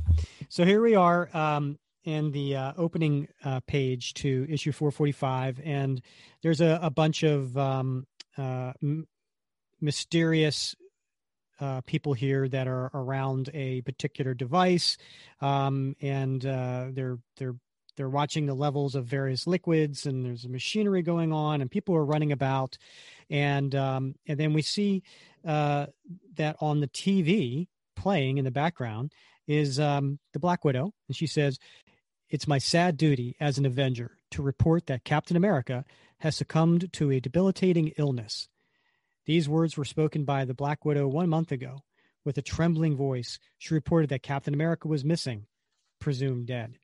So 0.50 0.66
here 0.66 0.82
we 0.82 0.96
are 0.96 1.30
um, 1.36 1.78
in 2.04 2.32
the 2.32 2.56
uh, 2.56 2.74
opening 2.78 3.28
uh, 3.44 3.60
page 3.68 4.16
to 4.16 4.48
issue 4.50 4.72
445. 4.72 5.62
And 5.64 6.02
there's 6.42 6.62
a, 6.62 6.80
a 6.82 6.90
bunch 6.90 7.22
of 7.22 7.56
um, 7.56 8.08
uh, 8.38 8.74
m- 8.82 9.08
mysterious 9.80 10.76
uh, 11.60 11.82
people 11.82 12.14
here 12.14 12.48
that 12.48 12.68
are 12.68 12.92
around 12.94 13.50
a 13.54 13.82
particular 13.82 14.34
device, 14.34 14.98
um, 15.42 15.96
and 16.02 16.46
uh, 16.46 16.88
they're 16.92 17.18
they're 17.38 17.56
they're 17.96 18.10
watching 18.10 18.46
the 18.46 18.54
levels 18.54 18.96
of 18.96 19.06
various 19.06 19.48
liquids, 19.48 20.06
and 20.06 20.24
there's 20.24 20.48
machinery 20.48 21.02
going 21.02 21.34
on, 21.34 21.62
and 21.62 21.70
people 21.70 21.96
are 21.96 22.06
running 22.06 22.32
about, 22.32 22.78
and 23.30 23.74
um, 23.76 24.16
and 24.28 24.40
then 24.40 24.54
we 24.54 24.62
see 24.62 25.04
uh, 25.46 25.88
that 26.36 26.56
on 26.62 26.80
the 26.80 26.88
TV 26.88 27.68
playing 27.96 28.38
in 28.38 28.46
the 28.46 28.52
background 28.52 29.12
is 29.48 29.80
um, 29.80 30.20
the 30.34 30.40
Black 30.40 30.64
Widow, 30.64 30.94
and 31.08 31.18
she 31.18 31.28
says, 31.28 31.58
"It's 32.30 32.48
my 32.48 32.60
sad 32.60 32.98
duty 32.98 33.36
as 33.40 33.58
an 33.58 33.66
Avenger 33.66 34.18
to 34.32 34.44
report 34.44 34.86
that 34.88 35.04
Captain 35.04 35.36
America 35.36 35.84
has 36.20 36.36
succumbed 36.36 36.94
to 36.94 37.12
a 37.12 37.20
debilitating 37.20 37.94
illness." 37.98 38.48
These 39.28 39.50
words 39.50 39.76
were 39.76 39.86
spoken 39.86 40.24
by 40.24 40.46
the 40.46 40.54
Black 40.54 40.86
Widow 40.86 41.06
one 41.10 41.28
month 41.28 41.52
ago. 41.52 41.84
With 42.24 42.38
a 42.38 42.42
trembling 42.42 42.96
voice, 42.96 43.40
she 43.58 43.74
reported 43.74 44.10
that 44.10 44.24
Captain 44.24 44.54
America 44.54 44.88
was 44.88 45.04
missing, 45.04 45.48
presumed 46.00 46.48
dead. 46.48 46.78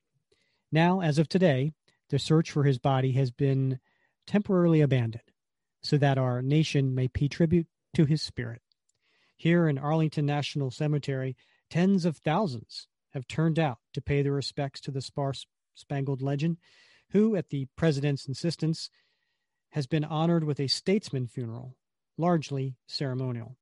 Now, 0.70 1.00
as 1.00 1.18
of 1.18 1.26
today, 1.26 1.72
the 2.10 2.18
search 2.18 2.50
for 2.50 2.64
his 2.64 2.78
body 2.78 3.12
has 3.12 3.30
been 3.30 3.80
temporarily 4.26 4.82
abandoned 4.82 5.24
so 5.82 5.96
that 5.96 6.18
our 6.18 6.42
nation 6.42 6.94
may 6.94 7.08
pay 7.08 7.28
tribute 7.28 7.66
to 7.94 8.04
his 8.04 8.20
spirit. 8.20 8.60
Here 9.38 9.66
in 9.66 9.78
Arlington 9.78 10.26
National 10.26 10.70
Cemetery, 10.70 11.36
tens 11.70 12.04
of 12.04 12.18
thousands 12.18 12.88
have 13.14 13.26
turned 13.26 13.58
out 13.58 13.78
to 13.94 14.02
pay 14.02 14.20
their 14.20 14.32
respects 14.32 14.82
to 14.82 14.90
the 14.90 15.00
sparse 15.00 15.46
spangled 15.74 16.20
legend, 16.20 16.58
who, 17.10 17.36
at 17.36 17.48
the 17.48 17.68
president's 17.76 18.28
insistence, 18.28 18.90
has 19.70 19.86
been 19.86 20.04
honored 20.04 20.44
with 20.44 20.60
a 20.60 20.68
statesman 20.68 21.26
funeral 21.26 21.76
largely 22.16 22.76
ceremonial. 22.86 23.56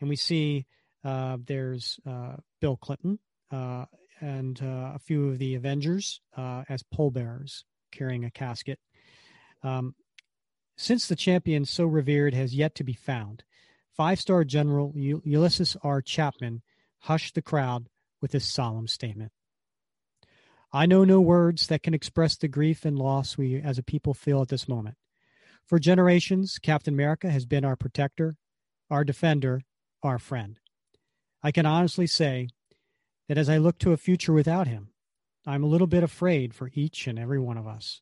And 0.00 0.08
we 0.08 0.16
see 0.16 0.66
uh, 1.04 1.38
there's 1.44 1.98
uh, 2.06 2.36
Bill 2.60 2.76
Clinton 2.76 3.18
uh, 3.50 3.86
and 4.20 4.60
uh, 4.62 4.92
a 4.94 4.98
few 4.98 5.28
of 5.28 5.38
the 5.38 5.54
Avengers 5.54 6.20
uh, 6.36 6.64
as 6.68 6.82
pallbearers 6.82 7.64
carrying 7.92 8.24
a 8.24 8.30
casket. 8.30 8.78
Um, 9.62 9.94
since 10.76 11.06
the 11.06 11.16
champion 11.16 11.64
so 11.64 11.84
revered 11.86 12.34
has 12.34 12.54
yet 12.54 12.74
to 12.76 12.84
be 12.84 12.92
found, 12.92 13.44
five 13.96 14.20
star 14.20 14.44
General 14.44 14.92
U- 14.94 15.22
Ulysses 15.24 15.76
R. 15.82 16.02
Chapman 16.02 16.62
hushed 17.00 17.34
the 17.34 17.42
crowd 17.42 17.88
with 18.20 18.32
this 18.32 18.44
solemn 18.44 18.88
statement. 18.88 19.32
I 20.72 20.86
know 20.86 21.04
no 21.04 21.20
words 21.20 21.68
that 21.68 21.82
can 21.82 21.94
express 21.94 22.36
the 22.36 22.48
grief 22.48 22.84
and 22.84 22.98
loss 22.98 23.38
we 23.38 23.60
as 23.60 23.78
a 23.78 23.82
people 23.82 24.12
feel 24.12 24.42
at 24.42 24.48
this 24.48 24.68
moment. 24.68 24.96
For 25.66 25.80
generations, 25.80 26.58
Captain 26.62 26.94
America 26.94 27.28
has 27.28 27.44
been 27.44 27.64
our 27.64 27.74
protector, 27.74 28.36
our 28.88 29.04
defender, 29.04 29.62
our 30.02 30.18
friend. 30.18 30.60
I 31.42 31.50
can 31.50 31.66
honestly 31.66 32.06
say 32.06 32.48
that 33.28 33.36
as 33.36 33.48
I 33.48 33.58
look 33.58 33.78
to 33.80 33.92
a 33.92 33.96
future 33.96 34.32
without 34.32 34.68
him, 34.68 34.90
I'm 35.44 35.64
a 35.64 35.68
little 35.68 35.88
bit 35.88 36.04
afraid 36.04 36.54
for 36.54 36.70
each 36.74 37.08
and 37.08 37.18
every 37.18 37.40
one 37.40 37.56
of 37.56 37.66
us. 37.66 38.00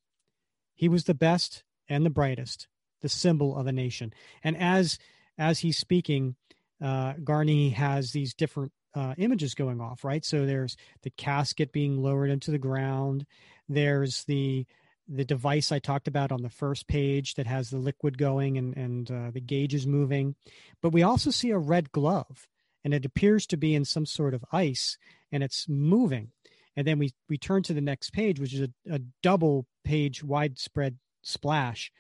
He 0.75 0.89
was 0.89 1.05
the 1.05 1.15
best 1.15 1.65
and 1.89 2.05
the 2.05 2.11
brightest, 2.11 2.69
the 3.01 3.09
symbol 3.09 3.57
of 3.57 3.67
a 3.67 3.73
nation. 3.73 4.13
And 4.43 4.57
as 4.57 4.99
as 5.37 5.61
he's 5.61 5.79
speaking, 5.79 6.37
uh, 6.83 7.15
Garney 7.25 7.71
has 7.71 8.13
these 8.13 8.35
different 8.35 8.73
uh, 8.95 9.15
images 9.19 9.55
going 9.55 9.81
off, 9.81 10.05
right? 10.05 10.25
So 10.25 10.47
there's 10.47 10.77
the 11.03 11.11
casket 11.11 11.73
being 11.73 12.01
lowered 12.01 12.31
into 12.31 12.51
the 12.51 12.59
ground. 12.59 13.27
There's 13.69 14.25
the 14.25 14.67
the 15.09 15.25
device 15.25 15.71
I 15.71 15.79
talked 15.79 16.09
about 16.09 16.33
on 16.33 16.43
the 16.43 16.51
first 16.51 16.87
page 16.87 17.35
that 17.35 17.47
has 17.47 17.71
the 17.71 17.79
liquid 17.79 18.19
going 18.19 18.57
and, 18.57 18.77
and 18.77 19.11
uh, 19.11 19.31
the 19.33 19.41
gauges 19.41 19.87
moving. 19.87 20.35
But 20.83 20.93
we 20.93 21.03
also 21.03 21.31
see 21.31 21.51
a 21.51 21.59
red 21.59 21.93
glove, 21.93 22.47
and 22.83 22.95
it 22.95 23.05
appears 23.05 23.47
to 23.49 23.57
be 23.57 23.75
in 23.75 23.85
some 23.85 24.07
sort 24.07 24.35
of 24.35 24.45
ice, 24.53 24.99
and 25.31 25.43
it's 25.43 25.69
moving. 25.69 26.31
And 26.77 26.87
then 26.87 26.99
we, 26.99 27.13
we 27.29 27.39
turn 27.39 27.63
to 27.65 27.75
the 27.75 27.81
next 27.81 28.13
page, 28.13 28.41
which 28.41 28.55
is 28.55 28.61
a, 28.63 28.95
a 28.95 29.01
double 29.23 29.67
page 29.85 30.25
widespread 30.25 30.99
splash. 31.23 31.93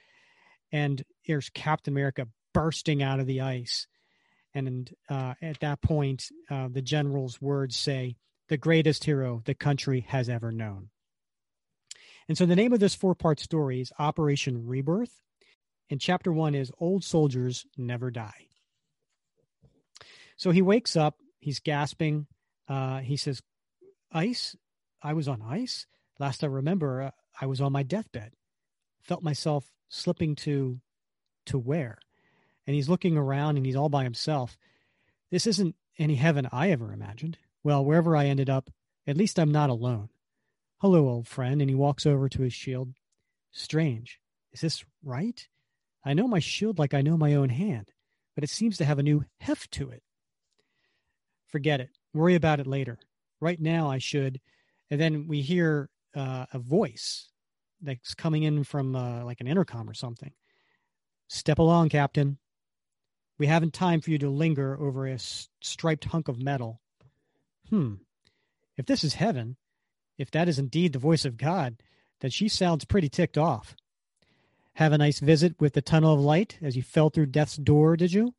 And 0.72 1.04
there's 1.26 1.50
Captain 1.50 1.92
America 1.92 2.26
bursting 2.52 3.02
out 3.02 3.20
of 3.20 3.26
the 3.26 3.40
ice. 3.40 3.86
And 4.54 4.92
uh, 5.08 5.34
at 5.42 5.60
that 5.60 5.82
point, 5.82 6.28
uh, 6.50 6.68
the 6.70 6.82
general's 6.82 7.40
words 7.40 7.76
say, 7.76 8.16
the 8.48 8.56
greatest 8.56 9.04
hero 9.04 9.42
the 9.44 9.54
country 9.54 10.00
has 10.08 10.28
ever 10.28 10.52
known. 10.52 10.90
And 12.28 12.38
so 12.38 12.46
the 12.46 12.56
name 12.56 12.72
of 12.72 12.80
this 12.80 12.94
four 12.94 13.14
part 13.14 13.40
story 13.40 13.80
is 13.80 13.92
Operation 13.98 14.66
Rebirth. 14.66 15.20
And 15.90 16.00
chapter 16.00 16.32
one 16.32 16.54
is 16.54 16.72
Old 16.78 17.04
Soldiers 17.04 17.66
Never 17.76 18.10
Die. 18.10 18.46
So 20.36 20.50
he 20.50 20.62
wakes 20.62 20.96
up, 20.96 21.18
he's 21.38 21.60
gasping. 21.60 22.26
Uh, 22.66 22.98
he 22.98 23.16
says, 23.16 23.42
Ice? 24.12 24.56
I 25.02 25.12
was 25.12 25.28
on 25.28 25.42
ice? 25.42 25.86
Last 26.18 26.42
I 26.42 26.46
remember, 26.46 27.02
uh, 27.02 27.10
I 27.38 27.46
was 27.46 27.60
on 27.60 27.72
my 27.72 27.82
deathbed. 27.82 28.32
Felt 29.02 29.22
myself 29.22 29.70
slipping 29.88 30.34
to 30.36 30.80
to 31.46 31.58
where? 31.58 31.98
And 32.66 32.74
he's 32.74 32.88
looking 32.88 33.18
around 33.18 33.58
and 33.58 33.66
he's 33.66 33.76
all 33.76 33.90
by 33.90 34.04
himself. 34.04 34.56
This 35.30 35.46
isn't 35.46 35.76
any 35.98 36.14
heaven 36.14 36.48
I 36.50 36.70
ever 36.70 36.92
imagined. 36.92 37.36
Well, 37.62 37.84
wherever 37.84 38.16
I 38.16 38.26
ended 38.26 38.48
up, 38.48 38.70
at 39.06 39.18
least 39.18 39.38
I'm 39.38 39.52
not 39.52 39.68
alone. 39.68 40.08
Hello, 40.84 41.08
old 41.08 41.26
friend. 41.26 41.62
And 41.62 41.70
he 41.70 41.74
walks 41.74 42.04
over 42.04 42.28
to 42.28 42.42
his 42.42 42.52
shield. 42.52 42.92
Strange. 43.52 44.20
Is 44.52 44.60
this 44.60 44.84
right? 45.02 45.48
I 46.04 46.12
know 46.12 46.28
my 46.28 46.40
shield 46.40 46.78
like 46.78 46.92
I 46.92 47.00
know 47.00 47.16
my 47.16 47.32
own 47.32 47.48
hand, 47.48 47.86
but 48.34 48.44
it 48.44 48.50
seems 48.50 48.76
to 48.76 48.84
have 48.84 48.98
a 48.98 49.02
new 49.02 49.24
heft 49.40 49.70
to 49.70 49.88
it. 49.88 50.02
Forget 51.48 51.80
it. 51.80 51.88
Worry 52.12 52.34
about 52.34 52.60
it 52.60 52.66
later. 52.66 52.98
Right 53.40 53.58
now, 53.58 53.90
I 53.90 53.96
should. 53.96 54.42
And 54.90 55.00
then 55.00 55.26
we 55.26 55.40
hear 55.40 55.88
uh, 56.14 56.44
a 56.52 56.58
voice 56.58 57.30
that's 57.80 58.14
coming 58.14 58.42
in 58.42 58.62
from 58.62 58.94
uh, 58.94 59.24
like 59.24 59.40
an 59.40 59.46
intercom 59.48 59.88
or 59.88 59.94
something. 59.94 60.32
Step 61.28 61.58
along, 61.60 61.88
Captain. 61.88 62.36
We 63.38 63.46
haven't 63.46 63.72
time 63.72 64.02
for 64.02 64.10
you 64.10 64.18
to 64.18 64.28
linger 64.28 64.78
over 64.78 65.06
a 65.06 65.18
striped 65.18 66.04
hunk 66.04 66.28
of 66.28 66.42
metal. 66.42 66.82
Hmm. 67.70 67.94
If 68.76 68.84
this 68.84 69.02
is 69.02 69.14
heaven, 69.14 69.56
if 70.18 70.30
that 70.30 70.48
is 70.48 70.58
indeed 70.58 70.92
the 70.92 70.98
voice 70.98 71.24
of 71.24 71.36
God, 71.36 71.76
then 72.20 72.30
she 72.30 72.48
sounds 72.48 72.84
pretty 72.84 73.08
ticked 73.08 73.38
off. 73.38 73.74
Have 74.74 74.92
a 74.92 74.98
nice 74.98 75.20
visit 75.20 75.54
with 75.60 75.74
the 75.74 75.82
tunnel 75.82 76.14
of 76.14 76.20
light 76.20 76.58
as 76.62 76.76
you 76.76 76.82
fell 76.82 77.10
through 77.10 77.26
death's 77.26 77.56
door, 77.56 77.96
did 77.96 78.12
you? 78.12 78.34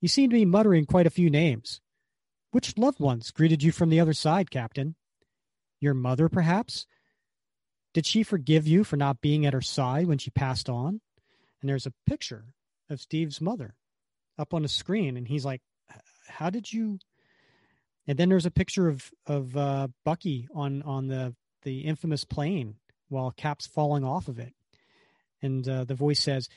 You 0.00 0.08
seem 0.08 0.30
to 0.30 0.36
be 0.36 0.44
muttering 0.44 0.86
quite 0.86 1.06
a 1.06 1.10
few 1.10 1.30
names. 1.30 1.80
Which 2.50 2.76
loved 2.76 2.98
ones 2.98 3.30
greeted 3.30 3.62
you 3.62 3.70
from 3.70 3.90
the 3.90 4.00
other 4.00 4.12
side, 4.12 4.50
Captain? 4.50 4.96
Your 5.80 5.94
mother, 5.94 6.28
perhaps? 6.28 6.86
Did 7.92 8.06
she 8.06 8.22
forgive 8.22 8.66
you 8.66 8.84
for 8.84 8.96
not 8.96 9.20
being 9.20 9.46
at 9.46 9.52
her 9.52 9.60
side 9.60 10.06
when 10.06 10.18
she 10.18 10.30
passed 10.30 10.68
on? 10.68 11.00
And 11.60 11.68
there's 11.68 11.86
a 11.86 11.94
picture 12.06 12.54
of 12.88 13.00
Steve's 13.00 13.40
mother 13.40 13.74
up 14.38 14.54
on 14.54 14.62
the 14.62 14.68
screen, 14.68 15.16
and 15.16 15.28
he's 15.28 15.44
like, 15.44 15.62
"How 16.28 16.50
did 16.50 16.72
you?" 16.72 16.98
And 18.10 18.18
then 18.18 18.28
there's 18.28 18.44
a 18.44 18.50
picture 18.50 18.88
of 18.88 19.08
of 19.24 19.56
uh, 19.56 19.86
Bucky 20.04 20.48
on 20.52 20.82
on 20.82 21.06
the 21.06 21.32
the 21.62 21.82
infamous 21.82 22.24
plane 22.24 22.74
while 23.08 23.30
Cap's 23.30 23.68
falling 23.68 24.02
off 24.02 24.26
of 24.26 24.40
it, 24.40 24.52
and 25.40 25.68
uh, 25.68 25.84
the 25.84 25.94
voice 25.94 26.18
says, 26.18 26.48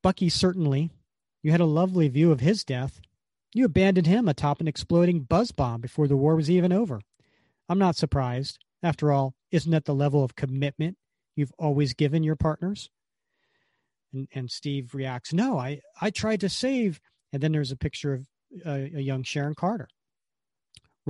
"Bucky, 0.00 0.28
certainly, 0.28 0.90
you 1.42 1.50
had 1.50 1.60
a 1.60 1.66
lovely 1.66 2.06
view 2.06 2.30
of 2.30 2.38
his 2.38 2.62
death. 2.62 3.00
You 3.52 3.64
abandoned 3.64 4.06
him 4.06 4.28
atop 4.28 4.60
an 4.60 4.68
exploding 4.68 5.22
buzz 5.22 5.50
bomb 5.50 5.80
before 5.80 6.06
the 6.06 6.16
war 6.16 6.36
was 6.36 6.48
even 6.48 6.72
over. 6.72 7.00
I'm 7.68 7.80
not 7.80 7.96
surprised. 7.96 8.60
After 8.80 9.10
all, 9.10 9.34
isn't 9.50 9.72
that 9.72 9.86
the 9.86 9.92
level 9.92 10.22
of 10.22 10.36
commitment 10.36 10.96
you've 11.34 11.52
always 11.58 11.94
given 11.94 12.22
your 12.22 12.36
partners?" 12.36 12.90
And, 14.12 14.28
and 14.32 14.48
Steve 14.48 14.94
reacts, 14.94 15.32
No, 15.32 15.58
I, 15.58 15.80
I 16.00 16.10
tried 16.10 16.42
to 16.42 16.48
save. 16.48 17.00
And 17.32 17.42
then 17.42 17.50
there's 17.50 17.72
a 17.72 17.76
picture 17.76 18.14
of 18.14 18.28
a, 18.64 18.98
a 18.98 19.00
young 19.00 19.24
Sharon 19.24 19.56
Carter. 19.56 19.88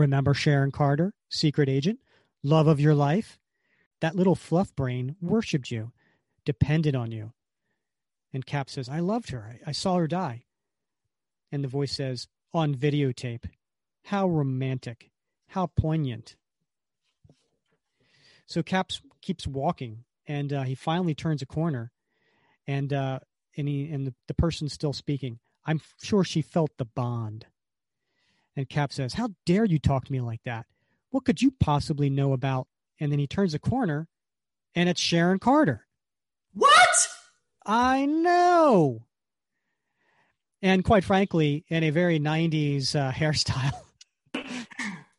Remember 0.01 0.33
Sharon 0.33 0.71
Carter, 0.73 1.13
secret 1.29 1.69
agent, 1.69 2.01
love 2.43 2.67
of 2.67 2.81
your 2.81 2.95
life? 2.95 3.39
That 4.01 4.17
little 4.17 4.35
fluff 4.35 4.75
brain 4.75 5.15
worshiped 5.21 5.71
you, 5.71 5.93
depended 6.47 6.97
on 6.97 7.13
you. 7.13 7.35
And 8.33 8.47
Cap 8.47 8.71
says, 8.71 8.89
I 8.89 9.01
loved 9.01 9.31
her. 9.31 9.59
I, 9.67 9.69
I 9.69 9.73
saw 9.73 9.97
her 9.97 10.07
die. 10.07 10.45
And 11.53 11.63
the 11.63 11.69
voice 11.69 11.93
says, 11.93 12.29
On 12.55 12.75
videotape. 12.75 13.45
How 14.05 14.27
romantic. 14.27 15.11
How 15.49 15.67
poignant. 15.67 16.35
So 18.47 18.63
Cap 18.63 18.93
keeps 19.21 19.47
walking, 19.47 20.05
and 20.27 20.51
uh, 20.51 20.63
he 20.63 20.75
finally 20.75 21.15
turns 21.15 21.43
a 21.43 21.47
corner, 21.47 21.93
and 22.67 22.91
uh, 22.91 23.19
and 23.55 23.69
he 23.69 23.91
and 23.91 24.07
the, 24.07 24.15
the 24.29 24.35
person's 24.35 24.73
still 24.73 24.95
speaking. 24.95 25.41
I'm 25.67 25.83
sure 26.03 26.25
she 26.25 26.41
felt 26.41 26.71
the 26.79 26.87
bond. 26.87 27.47
And 28.57 28.69
Cap 28.69 28.93
says, 28.93 29.15
"How 29.15 29.29
dare 29.47 29.65
you 29.65 29.79
talk 29.79 30.05
to 30.05 30.13
me 30.13 30.21
like 30.21 30.43
that? 30.45 30.67
What 31.11 31.25
could 31.25 31.41
you 31.41 31.53
possibly 31.61 32.11
know 32.11 32.33
about?" 32.33 32.67
And 32.99 33.11
then 33.11 33.19
he 33.19 33.27
turns 33.27 33.55
a 33.55 33.59
corner, 33.59 34.09
and 34.75 34.89
it's 34.89 35.01
Sharon 35.01 35.39
Carter. 35.39 35.87
What? 36.53 37.09
I 37.65 38.07
know. 38.07 39.07
And 40.63 40.85
quite 40.85 41.05
frankly, 41.05 41.65
in 41.69 41.85
a 41.85 41.91
very 41.91 42.19
'90s 42.19 42.95
uh, 42.95 43.13
hairstyle. 43.17 43.73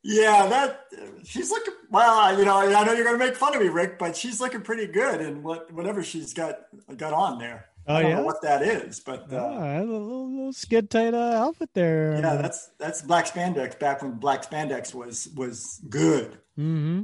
yeah, 0.04 0.48
that 0.48 0.86
she's 1.24 1.50
looking 1.50 1.74
well. 1.90 2.38
You 2.38 2.46
know, 2.46 2.58
I 2.58 2.84
know 2.84 2.94
you're 2.94 3.06
going 3.06 3.20
to 3.20 3.26
make 3.26 3.36
fun 3.36 3.56
of 3.56 3.62
me, 3.62 3.70
Rick, 3.70 3.98
but 3.98 4.16
she's 4.16 4.40
looking 4.40 4.62
pretty 4.62 4.88
good 4.88 5.22
in 5.22 5.44
what 5.44 5.72
whatever 5.72 6.04
she's 6.04 6.34
got 6.34 6.60
got 6.98 7.14
on 7.14 7.40
there. 7.40 7.71
Oh 7.88 7.96
I 7.96 8.02
don't 8.02 8.12
yeah, 8.12 8.18
know 8.18 8.26
what 8.26 8.42
that 8.44 8.62
is, 8.62 9.00
but 9.00 9.32
uh, 9.32 9.38
oh, 9.38 9.60
a 9.60 9.84
little, 9.84 10.32
little 10.32 10.54
skid 10.54 10.90
tight 10.90 11.14
uh, 11.14 11.18
outfit 11.18 11.70
there. 11.74 12.14
Yeah, 12.14 12.36
that's 12.36 12.70
that's 12.80 13.02
black 13.02 13.26
spandex 13.28 13.78
back 13.80 14.02
when 14.02 14.14
black 14.14 14.50
spandex 14.50 14.94
was 14.94 15.30
was 15.36 15.82
good. 15.90 16.38
Mm-hmm. 16.58 17.04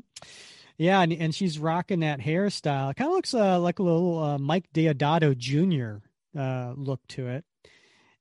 Yeah, 0.78 1.02
and, 1.02 1.12
and 1.12 1.34
she's 1.34 1.58
rocking 1.58 2.02
that 2.02 2.20
hairstyle. 2.20 2.92
It 2.92 2.98
kind 2.98 3.10
of 3.10 3.16
looks 3.16 3.34
uh, 3.34 3.60
like 3.60 3.80
a 3.80 3.84
little 3.84 4.20
uh, 4.24 4.38
Mike 4.38 4.66
Deodato 4.74 5.36
Jr. 5.36 6.08
Uh, 6.40 6.74
look 6.78 7.00
to 7.08 7.28
it 7.28 7.44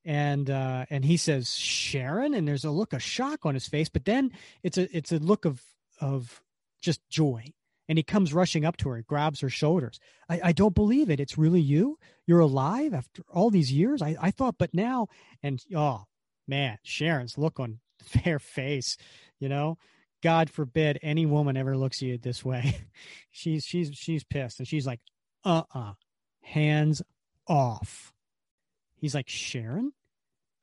and 0.06 0.48
uh, 0.48 0.86
and 0.88 1.04
he 1.04 1.16
says 1.16 1.54
Sharon, 1.54 2.32
and 2.32 2.46
there's 2.46 2.64
a 2.64 2.70
look 2.70 2.92
of 2.92 3.02
shock 3.02 3.44
on 3.44 3.54
his 3.54 3.66
face, 3.66 3.88
but 3.88 4.04
then 4.04 4.30
it's 4.62 4.78
a 4.78 4.96
it's 4.96 5.10
a 5.10 5.18
look 5.18 5.44
of 5.44 5.60
of 6.00 6.40
just 6.80 7.06
joy. 7.10 7.52
And 7.88 7.98
he 7.98 8.02
comes 8.02 8.34
rushing 8.34 8.64
up 8.64 8.76
to 8.78 8.88
her, 8.88 9.02
grabs 9.02 9.40
her 9.40 9.48
shoulders. 9.48 10.00
I, 10.28 10.40
I 10.44 10.52
don't 10.52 10.74
believe 10.74 11.08
it. 11.08 11.20
It's 11.20 11.38
really 11.38 11.60
you. 11.60 12.00
You're 12.26 12.40
alive 12.40 12.92
after 12.92 13.22
all 13.30 13.50
these 13.50 13.72
years. 13.72 14.02
I, 14.02 14.16
I 14.20 14.30
thought, 14.30 14.56
but 14.58 14.74
now, 14.74 15.08
and 15.42 15.62
oh 15.74 16.04
man, 16.46 16.78
Sharon's 16.82 17.38
look 17.38 17.60
on 17.60 17.78
their 18.24 18.38
face, 18.38 18.96
you 19.38 19.48
know, 19.48 19.78
God 20.22 20.50
forbid 20.50 20.98
any 21.02 21.26
woman 21.26 21.56
ever 21.56 21.76
looks 21.76 21.98
at 21.98 22.08
you 22.08 22.18
this 22.18 22.44
way. 22.44 22.78
she's 23.30 23.64
she's 23.64 23.94
she's 23.94 24.24
pissed, 24.24 24.58
and 24.58 24.66
she's 24.68 24.86
like, 24.86 25.00
uh 25.44 25.62
uh-uh, 25.72 25.90
uh, 25.90 25.92
hands 26.42 27.02
off. 27.46 28.12
He's 28.96 29.14
like, 29.14 29.28
Sharon? 29.28 29.92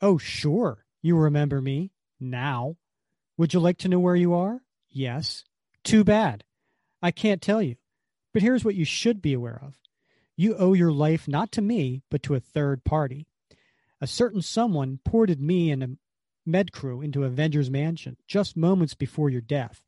Oh, 0.02 0.18
sure. 0.18 0.86
You 1.02 1.16
remember 1.18 1.62
me 1.62 1.92
now. 2.20 2.78
Would 3.38 3.54
you 3.54 3.60
like 3.60 3.78
to 3.80 3.88
know 3.88 4.00
where 4.00 4.16
you 4.16 4.34
are? 4.34 4.62
Yes. 4.90 5.44
Too 5.84 6.04
bad. 6.04 6.44
I 7.02 7.12
can't 7.12 7.42
tell 7.42 7.62
you. 7.62 7.76
But 8.34 8.42
here's 8.42 8.66
what 8.66 8.76
you 8.76 8.86
should 8.86 9.22
be 9.22 9.34
aware 9.34 9.62
of 9.64 9.80
you 10.36 10.56
owe 10.56 10.74
your 10.74 10.92
life 10.92 11.28
not 11.28 11.52
to 11.54 11.62
me, 11.62 12.02
but 12.10 12.24
to 12.24 12.36
a 12.36 12.40
third 12.40 12.84
party. 12.84 13.28
A 14.02 14.08
certain 14.08 14.42
someone 14.42 15.00
ported 15.06 15.40
me 15.40 15.72
and 15.72 15.84
a 15.84 15.90
med 16.46 16.72
crew 16.72 17.02
into 17.02 17.24
Avengers 17.24 17.70
Mansion 17.70 18.18
just 18.28 18.58
moments 18.58 18.96
before 18.96 19.30
your 19.30 19.42
death. 19.42 19.82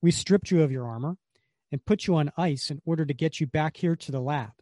We 0.00 0.10
stripped 0.10 0.50
you 0.50 0.62
of 0.62 0.70
your 0.70 0.86
armor 0.86 1.16
and 1.72 1.84
put 1.84 2.06
you 2.06 2.14
on 2.14 2.32
ice 2.36 2.70
in 2.70 2.80
order 2.84 3.04
to 3.04 3.14
get 3.14 3.40
you 3.40 3.46
back 3.46 3.76
here 3.76 3.96
to 3.96 4.12
the 4.12 4.20
lab. 4.20 4.52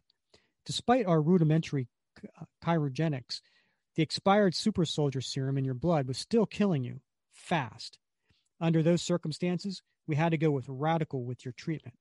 Despite 0.65 1.05
our 1.05 1.21
rudimentary 1.21 1.87
uh, 2.39 2.45
cryogenics, 2.63 3.41
the 3.95 4.03
expired 4.03 4.55
super 4.55 4.85
soldier 4.85 5.21
serum 5.21 5.57
in 5.57 5.65
your 5.65 5.73
blood 5.73 6.07
was 6.07 6.17
still 6.17 6.45
killing 6.45 6.83
you 6.83 7.01
fast. 7.33 7.99
Under 8.59 8.81
those 8.81 9.01
circumstances, 9.01 9.81
we 10.07 10.15
had 10.15 10.29
to 10.29 10.37
go 10.37 10.51
with 10.51 10.65
radical 10.67 11.23
with 11.23 11.45
your 11.45 11.53
treatment. 11.53 11.95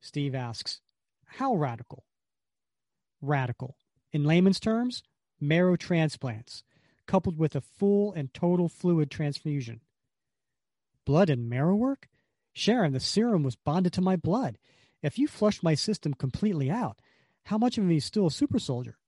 Steve 0.00 0.34
asks, 0.34 0.80
How 1.26 1.54
radical? 1.54 2.04
Radical. 3.20 3.76
In 4.12 4.24
layman's 4.24 4.60
terms, 4.60 5.02
marrow 5.40 5.76
transplants, 5.76 6.62
coupled 7.06 7.38
with 7.38 7.54
a 7.56 7.60
full 7.60 8.12
and 8.12 8.32
total 8.32 8.68
fluid 8.68 9.10
transfusion. 9.10 9.80
Blood 11.04 11.30
and 11.30 11.48
marrow 11.48 11.74
work? 11.74 12.08
Sharon, 12.52 12.92
the 12.92 13.00
serum 13.00 13.42
was 13.42 13.56
bonded 13.56 13.92
to 13.94 14.00
my 14.00 14.16
blood. 14.16 14.58
If 15.02 15.18
you 15.18 15.28
flushed 15.28 15.62
my 15.62 15.74
system 15.74 16.14
completely 16.14 16.70
out, 16.70 16.98
how 17.44 17.56
much 17.56 17.78
of 17.78 17.84
me 17.84 17.96
is 17.96 18.04
still 18.04 18.26
a 18.26 18.30
super 18.30 18.58
soldier? 18.58 18.98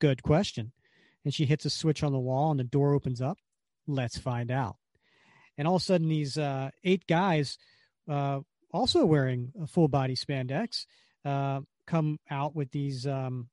Good 0.00 0.22
question. 0.22 0.72
And 1.24 1.32
she 1.32 1.46
hits 1.46 1.64
a 1.64 1.70
switch 1.70 2.02
on 2.02 2.12
the 2.12 2.20
wall 2.20 2.50
and 2.50 2.60
the 2.60 2.64
door 2.64 2.94
opens 2.94 3.20
up. 3.22 3.38
Let's 3.86 4.18
find 4.18 4.50
out. 4.50 4.76
And 5.56 5.66
all 5.66 5.76
of 5.76 5.82
a 5.82 5.84
sudden, 5.84 6.08
these 6.08 6.36
uh, 6.36 6.70
eight 6.82 7.06
guys, 7.06 7.58
uh, 8.08 8.40
also 8.74 9.06
wearing 9.06 9.52
a 9.62 9.66
full 9.66 9.88
body 9.88 10.16
spandex, 10.16 10.86
uh, 11.24 11.60
come 11.86 12.18
out 12.30 12.54
with 12.54 12.72
these 12.72 13.06
um, 13.06 13.48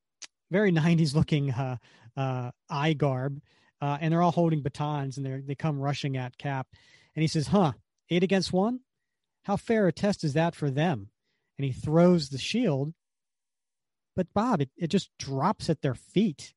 very 0.51 0.71
90s 0.73 1.15
looking 1.15 1.51
uh, 1.51 1.77
uh, 2.17 2.51
eye 2.69 2.93
garb. 2.93 3.41
Uh, 3.81 3.97
and 4.01 4.13
they're 4.13 4.21
all 4.21 4.31
holding 4.31 4.61
batons 4.61 5.17
and 5.17 5.25
they 5.25 5.41
they 5.41 5.55
come 5.55 5.79
rushing 5.79 6.17
at 6.17 6.37
Cap. 6.37 6.67
And 7.15 7.21
he 7.21 7.27
says, 7.27 7.47
Huh, 7.47 7.73
eight 8.09 8.23
against 8.23 8.53
one? 8.53 8.81
How 9.43 9.57
fair 9.57 9.87
a 9.87 9.93
test 9.93 10.23
is 10.23 10.33
that 10.33 10.55
for 10.55 10.69
them? 10.69 11.09
And 11.57 11.65
he 11.65 11.71
throws 11.71 12.29
the 12.29 12.37
shield 12.37 12.93
But 14.15 14.33
Bob, 14.33 14.61
it, 14.61 14.69
it 14.77 14.87
just 14.87 15.09
drops 15.17 15.69
at 15.69 15.81
their 15.81 15.95
feet. 15.95 16.53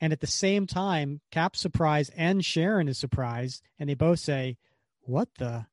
And 0.00 0.12
at 0.12 0.20
the 0.20 0.26
same 0.26 0.66
time, 0.66 1.20
Cap's 1.30 1.60
surprised 1.60 2.12
and 2.16 2.44
Sharon 2.44 2.88
is 2.88 2.98
surprised, 2.98 3.62
and 3.78 3.88
they 3.88 3.94
both 3.94 4.18
say, 4.20 4.58
What 5.02 5.28
the? 5.38 5.66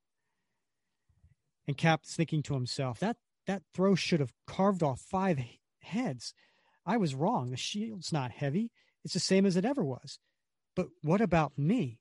And 1.68 1.78
Cap's 1.78 2.16
thinking 2.16 2.44
to 2.44 2.54
himself, 2.54 3.00
that 3.00 3.18
that 3.48 3.64
throw 3.74 3.96
should 3.96 4.20
have 4.20 4.34
carved 4.46 4.84
off 4.84 5.02
five 5.02 5.40
heads. 5.82 6.34
I 6.86 6.98
was 6.98 7.16
wrong. 7.16 7.50
The 7.50 7.58
shield's 7.58 8.12
not 8.12 8.32
heavy. 8.32 8.72
It's 9.04 9.14
the 9.14 9.20
same 9.20 9.46
as 9.46 9.56
it 9.56 9.66
ever 9.66 9.84
was. 9.84 10.20
But 10.76 10.88
what 11.02 11.22
about 11.22 11.58
me? 11.58 12.00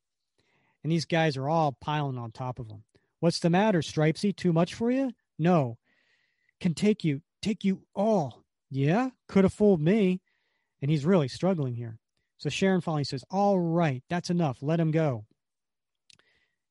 And 0.82 0.92
these 0.92 1.04
guys 1.04 1.36
are 1.36 1.48
all 1.48 1.76
piling 1.80 2.18
on 2.18 2.32
top 2.32 2.58
of 2.58 2.68
him. 2.68 2.84
What's 3.20 3.38
the 3.38 3.50
matter, 3.50 3.80
Stripesy? 3.80 4.34
Too 4.34 4.52
much 4.52 4.74
for 4.74 4.90
you? 4.90 5.12
No. 5.38 5.76
Can 6.60 6.74
take 6.74 7.04
you, 7.04 7.22
take 7.42 7.64
you 7.64 7.82
all. 7.94 8.44
Yeah, 8.70 9.10
could 9.28 9.44
have 9.44 9.52
fooled 9.52 9.80
me. 9.80 10.20
And 10.80 10.90
he's 10.90 11.04
really 11.04 11.28
struggling 11.28 11.74
here. 11.74 11.98
So 12.38 12.48
Sharon 12.48 12.80
finally 12.80 13.04
says, 13.04 13.24
All 13.30 13.58
right, 13.58 14.02
that's 14.08 14.30
enough. 14.30 14.58
Let 14.62 14.80
him 14.80 14.90
go. 14.90 15.26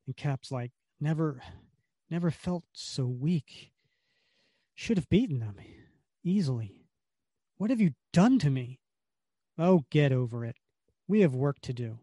And 0.08 0.17
Cap's 0.17 0.52
like, 0.52 0.71
Never, 0.99 1.41
never 2.10 2.32
felt 2.32 2.63
so 2.74 3.06
weak. 3.06 3.72
Should 4.76 4.98
have 4.98 5.10
beaten 5.10 5.39
them 5.39 5.58
easily. 6.24 6.86
What 7.58 7.69
have 7.69 7.82
you 7.82 7.91
done 8.13 8.39
to 8.39 8.50
me? 8.50 8.80
Oh, 9.58 9.84
get 9.89 10.12
over 10.12 10.45
it. 10.45 10.56
We 11.08 11.22
have 11.22 11.36
work 11.36 11.60
to 11.62 11.74
do. 11.74 12.00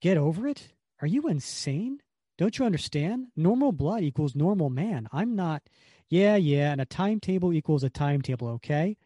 Get 0.00 0.16
over 0.16 0.46
it? 0.46 0.72
Are 1.00 1.06
you 1.08 1.28
insane? 1.28 2.00
Don't 2.38 2.58
you 2.58 2.64
understand? 2.64 3.28
Normal 3.34 3.72
blood 3.72 4.02
equals 4.02 4.34
normal 4.34 4.70
man. 4.70 5.08
I'm 5.10 5.34
not. 5.34 5.62
Yeah, 6.08 6.36
yeah, 6.36 6.70
and 6.70 6.80
a 6.80 6.84
timetable 6.84 7.52
equals 7.52 7.82
a 7.82 7.90
timetable, 7.90 8.48
okay? 8.48 8.96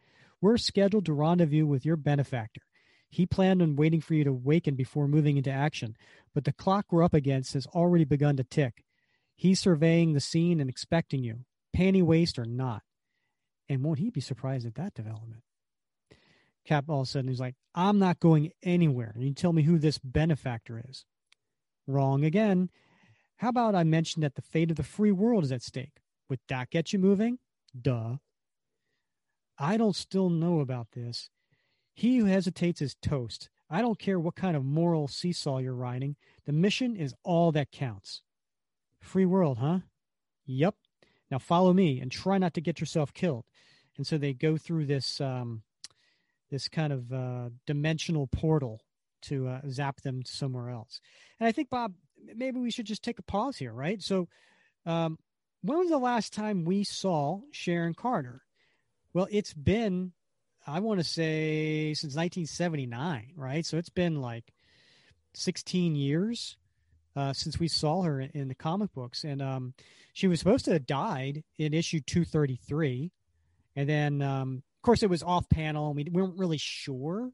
We're 0.41 0.57
scheduled 0.57 1.05
to 1.05 1.13
rendezvous 1.13 1.65
with 1.65 1.85
your 1.85 1.95
benefactor. 1.95 2.61
He 3.09 3.25
planned 3.25 3.61
on 3.61 3.75
waiting 3.75 4.01
for 4.01 4.13
you 4.13 4.23
to 4.23 4.33
waken 4.33 4.75
before 4.75 5.07
moving 5.07 5.37
into 5.37 5.51
action, 5.51 5.97
but 6.33 6.45
the 6.45 6.53
clock 6.53 6.85
we're 6.91 7.03
up 7.03 7.13
against 7.13 7.53
has 7.53 7.67
already 7.67 8.05
begun 8.05 8.37
to 8.37 8.43
tick. 8.43 8.83
He's 9.41 9.59
surveying 9.59 10.13
the 10.13 10.19
scene 10.19 10.59
and 10.59 10.69
expecting 10.69 11.23
you, 11.23 11.45
panty 11.75 12.03
waist 12.03 12.37
or 12.37 12.45
not. 12.45 12.83
And 13.67 13.83
won't 13.83 13.97
he 13.97 14.11
be 14.11 14.21
surprised 14.21 14.67
at 14.67 14.75
that 14.75 14.93
development? 14.93 15.41
Cap 16.63 16.85
all 16.87 17.01
of 17.01 17.07
a 17.07 17.09
sudden 17.09 17.27
he's 17.27 17.39
like, 17.39 17.55
I'm 17.73 17.97
not 17.97 18.19
going 18.19 18.51
anywhere. 18.61 19.11
And 19.15 19.23
you 19.23 19.33
tell 19.33 19.51
me 19.51 19.63
who 19.63 19.79
this 19.79 19.97
benefactor 19.97 20.79
is. 20.87 21.05
Wrong 21.87 22.23
again. 22.23 22.69
How 23.37 23.49
about 23.49 23.73
I 23.73 23.83
mention 23.83 24.21
that 24.21 24.35
the 24.35 24.43
fate 24.43 24.69
of 24.69 24.77
the 24.77 24.83
free 24.83 25.11
world 25.11 25.43
is 25.43 25.51
at 25.51 25.63
stake? 25.63 26.03
Would 26.29 26.41
that 26.47 26.69
get 26.69 26.93
you 26.93 26.99
moving? 26.99 27.39
Duh. 27.75 28.17
I 29.57 29.75
don't 29.75 29.95
still 29.95 30.29
know 30.29 30.59
about 30.59 30.91
this. 30.91 31.31
He 31.95 32.19
who 32.19 32.25
hesitates 32.25 32.79
is 32.79 32.95
toast. 33.01 33.49
I 33.71 33.81
don't 33.81 33.97
care 33.97 34.19
what 34.19 34.35
kind 34.35 34.55
of 34.55 34.63
moral 34.63 35.07
seesaw 35.07 35.57
you're 35.57 35.73
riding. 35.73 36.15
The 36.45 36.53
mission 36.53 36.95
is 36.95 37.15
all 37.23 37.51
that 37.53 37.71
counts. 37.71 38.21
Free 39.01 39.25
world, 39.25 39.57
huh? 39.57 39.79
Yep. 40.45 40.75
Now 41.29 41.39
follow 41.39 41.73
me 41.73 41.99
and 41.99 42.11
try 42.11 42.37
not 42.37 42.53
to 42.55 42.61
get 42.61 42.79
yourself 42.79 43.13
killed. 43.13 43.45
And 43.97 44.05
so 44.05 44.17
they 44.17 44.33
go 44.33 44.57
through 44.57 44.85
this 44.85 45.19
um, 45.19 45.63
this 46.49 46.67
kind 46.67 46.93
of 46.93 47.11
uh, 47.11 47.49
dimensional 47.65 48.27
portal 48.27 48.81
to 49.23 49.47
uh, 49.47 49.61
zap 49.69 50.01
them 50.01 50.23
somewhere 50.25 50.69
else. 50.69 50.99
And 51.39 51.47
I 51.47 51.51
think, 51.51 51.69
Bob, 51.69 51.93
maybe 52.35 52.59
we 52.59 52.71
should 52.71 52.85
just 52.85 53.03
take 53.03 53.19
a 53.19 53.23
pause 53.23 53.57
here, 53.57 53.71
right? 53.71 54.01
So, 54.01 54.27
um, 54.85 55.17
when 55.61 55.77
was 55.77 55.89
the 55.89 55.97
last 55.97 56.33
time 56.33 56.65
we 56.65 56.83
saw 56.83 57.41
Sharon 57.51 57.93
Carter? 57.93 58.41
Well, 59.13 59.27
it's 59.29 59.53
been, 59.53 60.13
I 60.65 60.79
want 60.79 60.99
to 60.99 61.03
say, 61.03 61.93
since 61.93 62.15
1979, 62.15 63.33
right? 63.35 63.65
So 63.65 63.77
it's 63.77 63.89
been 63.89 64.21
like 64.21 64.51
16 65.33 65.95
years 65.95 66.57
uh, 67.15 67.33
since 67.33 67.59
we 67.59 67.67
saw 67.67 68.01
her 68.03 68.21
in, 68.21 68.47
the 68.47 68.55
comic 68.55 68.93
books. 68.93 69.23
And 69.23 69.41
um, 69.41 69.73
she 70.13 70.27
was 70.27 70.39
supposed 70.39 70.65
to 70.65 70.73
have 70.73 70.85
died 70.85 71.43
in 71.57 71.73
issue 71.73 71.99
233. 72.01 73.11
And 73.75 73.89
then 73.89 74.21
um, 74.21 74.63
of 74.81 74.83
course, 74.83 75.03
it 75.03 75.11
was 75.11 75.21
off 75.21 75.47
panel, 75.47 75.91
and 75.91 75.95
we 75.95 76.21
weren't 76.23 76.39
really 76.39 76.57
sure. 76.57 77.29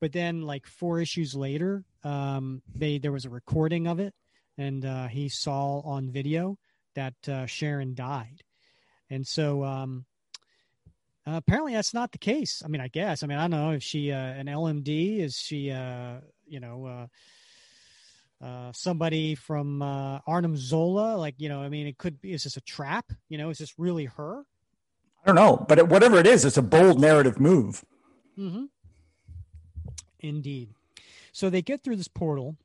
But 0.00 0.12
then, 0.12 0.42
like 0.42 0.66
four 0.66 1.00
issues 1.00 1.32
later, 1.32 1.84
um, 2.02 2.60
they 2.74 2.98
there 2.98 3.12
was 3.12 3.24
a 3.24 3.30
recording 3.30 3.86
of 3.86 4.00
it, 4.00 4.12
and 4.56 4.84
uh, 4.84 5.06
he 5.06 5.28
saw 5.28 5.78
on 5.82 6.10
video 6.10 6.58
that 6.96 7.14
uh, 7.28 7.46
Sharon 7.46 7.94
died, 7.94 8.42
and 9.10 9.24
so 9.24 9.62
um, 9.62 10.06
uh, 11.24 11.36
apparently 11.36 11.74
that's 11.74 11.94
not 11.94 12.10
the 12.10 12.18
case. 12.18 12.62
I 12.64 12.68
mean, 12.68 12.80
I 12.80 12.88
guess. 12.88 13.22
I 13.22 13.28
mean, 13.28 13.38
I 13.38 13.42
don't 13.42 13.52
know 13.52 13.70
if 13.70 13.84
she 13.84 14.10
uh, 14.10 14.16
an 14.16 14.46
LMD 14.46 15.20
is 15.20 15.36
she, 15.36 15.70
uh, 15.70 16.16
you 16.48 16.58
know. 16.58 17.08
Uh, 18.42 18.68
uh, 18.68 18.72
somebody 18.72 19.34
from 19.34 19.82
uh, 19.82 20.20
Arnim 20.26 20.56
Zola, 20.56 21.16
like 21.16 21.34
you 21.38 21.48
know, 21.48 21.62
I 21.62 21.68
mean, 21.68 21.86
it 21.86 21.98
could 21.98 22.20
be. 22.20 22.32
Is 22.32 22.44
this 22.44 22.56
a 22.56 22.60
trap? 22.60 23.12
You 23.28 23.38
know, 23.38 23.50
is 23.50 23.58
this 23.58 23.78
really 23.78 24.04
her? 24.04 24.44
I 25.24 25.26
don't 25.26 25.34
know, 25.34 25.64
but 25.68 25.88
whatever 25.88 26.18
it 26.18 26.26
is, 26.26 26.44
it's 26.44 26.56
a 26.56 26.62
bold 26.62 27.00
narrative 27.00 27.40
move. 27.40 27.84
Mm-hmm. 28.38 28.66
Indeed. 30.20 30.70
So 31.32 31.50
they 31.50 31.62
get 31.62 31.82
through 31.82 31.96
this 31.96 32.08
portal 32.08 32.56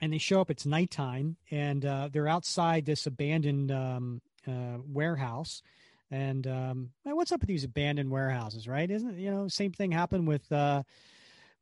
and 0.00 0.12
they 0.12 0.18
show 0.18 0.40
up. 0.40 0.50
It's 0.50 0.66
nighttime 0.66 1.36
and 1.50 1.84
uh, 1.84 2.08
they're 2.12 2.28
outside 2.28 2.86
this 2.86 3.06
abandoned 3.06 3.72
um, 3.72 4.20
uh, 4.46 4.78
warehouse. 4.86 5.62
And 6.10 6.46
um, 6.46 6.90
what's 7.04 7.32
up 7.32 7.40
with 7.40 7.48
these 7.48 7.64
abandoned 7.64 8.10
warehouses, 8.10 8.68
right? 8.68 8.90
Isn't 8.90 9.18
it, 9.18 9.18
you 9.18 9.30
know, 9.30 9.48
same 9.48 9.72
thing 9.72 9.92
happened 9.92 10.28
with 10.28 10.50
uh, 10.52 10.82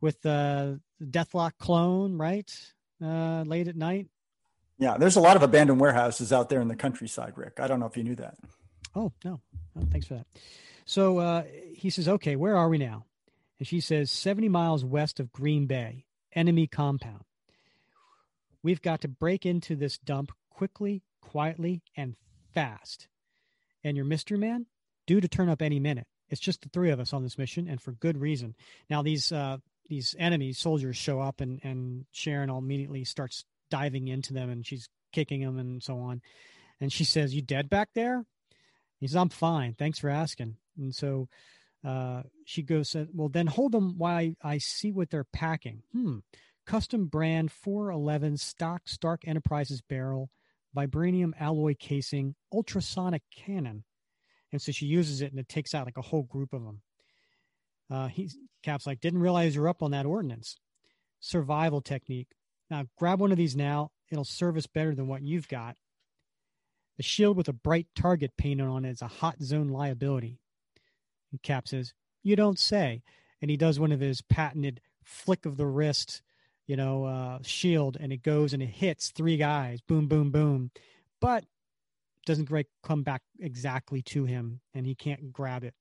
with 0.00 0.24
uh, 0.26 0.74
the 1.00 1.06
Deathlok 1.06 1.52
clone, 1.58 2.18
right? 2.18 2.52
Uh, 3.02 3.42
late 3.46 3.68
at 3.68 3.76
night. 3.76 4.08
Yeah, 4.78 4.96
there's 4.96 5.16
a 5.16 5.20
lot 5.20 5.36
of 5.36 5.42
abandoned 5.42 5.80
warehouses 5.80 6.32
out 6.32 6.48
there 6.48 6.60
in 6.60 6.68
the 6.68 6.76
countryside, 6.76 7.32
Rick. 7.36 7.58
I 7.60 7.66
don't 7.66 7.80
know 7.80 7.86
if 7.86 7.96
you 7.96 8.04
knew 8.04 8.16
that. 8.16 8.36
Oh, 8.94 9.12
no. 9.24 9.40
Oh, 9.76 9.86
thanks 9.90 10.06
for 10.06 10.14
that. 10.14 10.26
So 10.84 11.18
uh, 11.18 11.42
he 11.74 11.90
says, 11.90 12.08
okay, 12.08 12.36
where 12.36 12.56
are 12.56 12.68
we 12.68 12.78
now? 12.78 13.04
And 13.58 13.66
she 13.66 13.80
says, 13.80 14.10
70 14.10 14.48
miles 14.48 14.84
west 14.84 15.20
of 15.20 15.32
Green 15.32 15.66
Bay, 15.66 16.06
enemy 16.32 16.66
compound. 16.66 17.24
We've 18.62 18.82
got 18.82 19.00
to 19.02 19.08
break 19.08 19.44
into 19.44 19.76
this 19.76 19.98
dump 19.98 20.32
quickly, 20.50 21.02
quietly, 21.20 21.82
and 21.96 22.16
fast. 22.54 23.08
And 23.84 23.96
your 23.96 24.06
mystery 24.06 24.38
man, 24.38 24.66
due 25.06 25.20
to 25.20 25.28
turn 25.28 25.48
up 25.48 25.62
any 25.62 25.80
minute. 25.80 26.06
It's 26.28 26.40
just 26.40 26.62
the 26.62 26.68
three 26.68 26.90
of 26.90 27.00
us 27.00 27.12
on 27.12 27.22
this 27.22 27.38
mission, 27.38 27.68
and 27.68 27.80
for 27.80 27.92
good 27.92 28.18
reason. 28.18 28.54
Now 28.90 29.02
these 29.02 29.32
uh, 29.32 29.58
these 29.88 30.14
enemy 30.18 30.52
soldiers 30.52 30.96
show 30.96 31.20
up, 31.20 31.40
and 31.40 31.60
and 31.62 32.06
Sharon 32.12 32.50
immediately 32.50 33.04
starts 33.04 33.44
diving 33.70 34.08
into 34.08 34.32
them, 34.32 34.50
and 34.50 34.66
she's 34.66 34.88
kicking 35.12 35.42
them 35.42 35.58
and 35.58 35.82
so 35.82 35.98
on. 35.98 36.22
And 36.80 36.92
she 36.92 37.04
says, 37.04 37.34
"You 37.34 37.42
dead 37.42 37.68
back 37.68 37.90
there?" 37.94 38.24
He 38.98 39.06
says, 39.06 39.16
I'm 39.16 39.28
fine. 39.28 39.74
Thanks 39.74 39.98
for 39.98 40.10
asking. 40.10 40.56
And 40.76 40.94
so 40.94 41.28
uh, 41.84 42.22
she 42.44 42.62
goes, 42.62 42.96
Well, 43.12 43.28
then 43.28 43.46
hold 43.46 43.72
them 43.72 43.96
while 43.96 44.16
I, 44.16 44.36
I 44.42 44.58
see 44.58 44.92
what 44.92 45.10
they're 45.10 45.24
packing. 45.24 45.82
Hmm. 45.92 46.18
Custom 46.66 47.06
brand 47.06 47.50
411 47.50 48.36
stock 48.36 48.82
Stark 48.86 49.26
Enterprises 49.26 49.80
barrel, 49.80 50.30
vibranium 50.76 51.32
alloy 51.40 51.74
casing, 51.78 52.34
ultrasonic 52.52 53.22
cannon. 53.34 53.84
And 54.52 54.60
so 54.60 54.72
she 54.72 54.86
uses 54.86 55.22
it 55.22 55.30
and 55.30 55.40
it 55.40 55.48
takes 55.48 55.74
out 55.74 55.86
like 55.86 55.96
a 55.96 56.02
whole 56.02 56.24
group 56.24 56.52
of 56.52 56.64
them. 56.64 56.82
Uh, 57.90 58.08
he's 58.08 58.36
Cap's 58.62 58.86
like, 58.86 59.00
didn't 59.00 59.20
realize 59.20 59.54
you're 59.54 59.68
up 59.68 59.82
on 59.82 59.92
that 59.92 60.06
ordinance. 60.06 60.56
Survival 61.20 61.80
technique. 61.80 62.28
Now 62.70 62.84
grab 62.98 63.20
one 63.20 63.32
of 63.32 63.38
these 63.38 63.56
now. 63.56 63.90
It'll 64.10 64.24
serve 64.24 64.56
us 64.56 64.66
better 64.66 64.94
than 64.94 65.06
what 65.06 65.22
you've 65.22 65.48
got. 65.48 65.76
The 66.96 67.02
shield 67.02 67.36
with 67.36 67.48
a 67.48 67.52
bright 67.52 67.86
target 67.94 68.32
painted 68.36 68.66
on 68.66 68.84
it 68.84 68.90
is 68.90 69.02
a 69.02 69.08
hot 69.08 69.40
zone 69.40 69.68
liability. 69.68 70.40
And 71.30 71.42
Cap 71.42 71.68
says, 71.68 71.94
You 72.22 72.36
don't 72.36 72.58
say. 72.58 73.02
And 73.40 73.50
he 73.50 73.56
does 73.56 73.78
one 73.78 73.92
of 73.92 74.00
his 74.00 74.20
patented 74.20 74.80
flick 75.04 75.46
of 75.46 75.56
the 75.56 75.66
wrist, 75.66 76.22
you 76.66 76.76
know, 76.76 77.04
uh, 77.04 77.38
shield, 77.42 77.96
and 78.00 78.12
it 78.12 78.22
goes 78.22 78.52
and 78.52 78.62
it 78.62 78.66
hits 78.66 79.10
three 79.10 79.36
guys. 79.36 79.80
Boom, 79.80 80.08
boom, 80.08 80.30
boom. 80.30 80.70
But 81.20 81.44
doesn't 82.26 82.46
Greg 82.46 82.66
come 82.82 83.02
back 83.02 83.22
exactly 83.40 84.02
to 84.02 84.24
him, 84.24 84.60
and 84.74 84.84
he 84.86 84.94
can't 84.94 85.32
grab 85.32 85.64
it. 85.64 85.74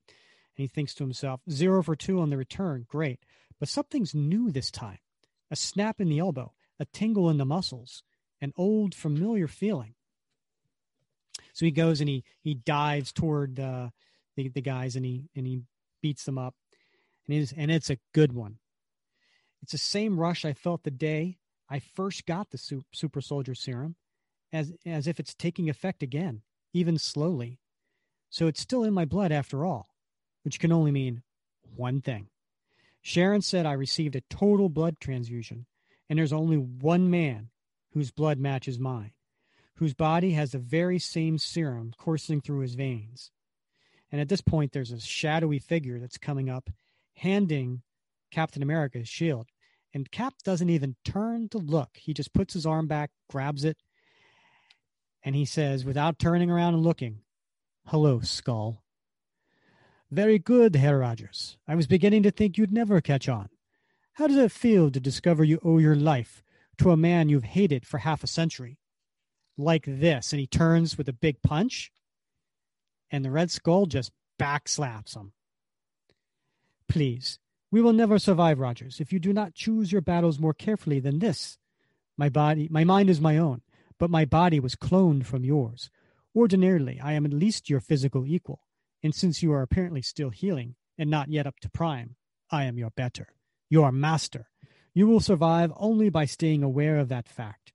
And 0.57 0.63
he 0.63 0.67
thinks 0.67 0.93
to 0.95 1.03
himself, 1.03 1.41
zero 1.49 1.83
for 1.83 1.95
two 1.95 2.19
on 2.19 2.29
the 2.29 2.37
return. 2.37 2.85
Great. 2.87 3.19
But 3.59 3.69
something's 3.69 4.15
new 4.15 4.51
this 4.51 4.71
time 4.71 4.99
a 5.49 5.55
snap 5.55 6.01
in 6.01 6.09
the 6.09 6.19
elbow, 6.19 6.53
a 6.79 6.85
tingle 6.85 7.29
in 7.29 7.37
the 7.37 7.45
muscles, 7.45 8.03
an 8.41 8.53
old 8.57 8.93
familiar 8.93 9.47
feeling. 9.47 9.95
So 11.53 11.65
he 11.65 11.71
goes 11.71 12.01
and 12.01 12.09
he 12.09 12.23
he 12.41 12.53
dives 12.53 13.11
toward 13.11 13.59
uh, 13.59 13.89
the 14.35 14.49
the 14.49 14.61
guys 14.61 14.95
and 14.95 15.05
he 15.05 15.29
and 15.35 15.47
he 15.47 15.61
beats 16.01 16.23
them 16.23 16.37
up, 16.37 16.55
and 17.27 17.37
it's 17.37 17.51
and 17.51 17.71
it's 17.71 17.89
a 17.89 17.99
good 18.13 18.33
one. 18.33 18.59
It's 19.61 19.71
the 19.71 19.77
same 19.77 20.19
rush 20.19 20.45
I 20.45 20.53
felt 20.53 20.83
the 20.83 20.91
day 20.91 21.37
I 21.69 21.79
first 21.79 22.25
got 22.25 22.51
the 22.51 22.83
super 22.93 23.21
soldier 23.21 23.55
serum, 23.55 23.95
as 24.53 24.73
as 24.85 25.07
if 25.07 25.19
it's 25.19 25.33
taking 25.33 25.69
effect 25.69 26.03
again, 26.03 26.41
even 26.73 26.97
slowly. 26.97 27.59
So 28.29 28.47
it's 28.47 28.61
still 28.61 28.83
in 28.83 28.93
my 28.93 29.05
blood 29.05 29.31
after 29.31 29.65
all, 29.65 29.87
which 30.47 30.61
can 30.61 30.71
only 30.71 30.91
mean 30.91 31.21
one 31.75 31.99
thing. 31.99 32.29
Sharon 33.01 33.41
said 33.41 33.65
I 33.65 33.73
received 33.73 34.15
a 34.15 34.21
total 34.29 34.69
blood 34.69 34.95
transfusion, 34.97 35.65
and 36.09 36.17
there's 36.17 36.31
only 36.31 36.55
one 36.55 37.09
man 37.09 37.49
whose 37.91 38.11
blood 38.11 38.39
matches 38.39 38.79
mine, 38.79 39.11
whose 39.75 39.93
body 39.93 40.31
has 40.31 40.53
the 40.53 40.57
very 40.57 40.99
same 40.99 41.37
serum 41.37 41.91
coursing 41.97 42.39
through 42.39 42.61
his 42.61 42.75
veins. 42.75 43.29
And 44.09 44.21
at 44.21 44.29
this 44.29 44.39
point, 44.39 44.71
there's 44.71 44.93
a 44.93 45.01
shadowy 45.01 45.59
figure 45.59 45.99
that's 45.99 46.17
coming 46.17 46.49
up, 46.49 46.69
handing 47.15 47.81
Captain 48.31 48.63
America 48.63 48.99
his 48.99 49.09
shield. 49.09 49.47
And 49.93 50.09
Cap 50.09 50.35
doesn't 50.45 50.69
even 50.69 50.95
turn 51.03 51.49
to 51.49 51.57
look. 51.57 51.89
He 51.95 52.13
just 52.13 52.31
puts 52.31 52.53
his 52.53 52.65
arm 52.65 52.87
back, 52.87 53.11
grabs 53.29 53.65
it, 53.65 53.75
and 55.25 55.35
he 55.35 55.43
says, 55.43 55.83
without 55.83 56.17
turning 56.17 56.49
around 56.49 56.73
and 56.73 56.83
looking, 56.83 57.19
Hello, 57.87 58.21
Skull. 58.21 58.81
Very 60.09 60.39
good, 60.39 60.75
Herr 60.75 60.99
Rogers. 60.99 61.57
I 61.67 61.75
was 61.75 61.85
beginning 61.85 62.23
to 62.23 62.31
think 62.31 62.57
you'd 62.57 62.71
never 62.71 63.01
catch 63.01 63.27
on. 63.27 63.49
How 64.13 64.27
does 64.27 64.37
it 64.37 64.51
feel 64.51 64.89
to 64.89 64.99
discover 64.99 65.43
you 65.43 65.59
owe 65.63 65.79
your 65.79 65.95
life 65.95 66.41
to 66.77 66.91
a 66.91 66.97
man 66.97 67.27
you've 67.27 67.43
hated 67.43 67.85
for 67.85 67.97
half 67.97 68.23
a 68.23 68.27
century? 68.27 68.79
Like 69.57 69.83
this. 69.85 70.31
And 70.31 70.39
he 70.39 70.47
turns 70.47 70.97
with 70.97 71.09
a 71.09 71.13
big 71.13 71.41
punch, 71.41 71.91
and 73.11 73.25
the 73.25 73.31
Red 73.31 73.51
Skull 73.51 73.85
just 73.85 74.11
backslaps 74.39 75.15
him. 75.15 75.33
Please, 76.87 77.39
we 77.69 77.81
will 77.81 77.93
never 77.93 78.17
survive, 78.17 78.59
Rogers, 78.59 79.01
if 79.01 79.11
you 79.11 79.19
do 79.19 79.33
not 79.33 79.53
choose 79.53 79.91
your 79.91 80.01
battles 80.01 80.39
more 80.39 80.53
carefully 80.53 81.01
than 81.01 81.19
this. 81.19 81.57
My 82.17 82.29
body, 82.29 82.69
my 82.71 82.85
mind 82.85 83.09
is 83.09 83.19
my 83.19 83.37
own, 83.37 83.61
but 83.99 84.09
my 84.09 84.23
body 84.23 84.59
was 84.59 84.75
cloned 84.75 85.25
from 85.25 85.43
yours. 85.43 85.89
Ordinarily, 86.33 86.99
I 87.01 87.11
am 87.13 87.25
at 87.25 87.33
least 87.33 87.69
your 87.69 87.81
physical 87.81 88.25
equal, 88.25 88.61
and 89.07 89.15
since 89.15 89.41
you 89.41 89.53
are 89.53 89.61
apparently 89.61 90.01
still 90.01 90.31
healing 90.31 90.75
and 90.97 91.09
not 91.09 91.29
yet 91.29 91.47
up 91.47 91.61
to 91.61 91.69
prime, 91.69 92.17
I 92.51 92.65
am 92.65 92.77
your 92.77 92.89
better, 92.89 93.29
your 93.69 93.89
master. 93.89 94.49
You 94.93 95.07
will 95.07 95.21
survive 95.21 95.71
only 95.77 96.09
by 96.09 96.25
staying 96.25 96.61
aware 96.61 96.97
of 96.99 97.07
that 97.07 97.29
fact. 97.29 97.71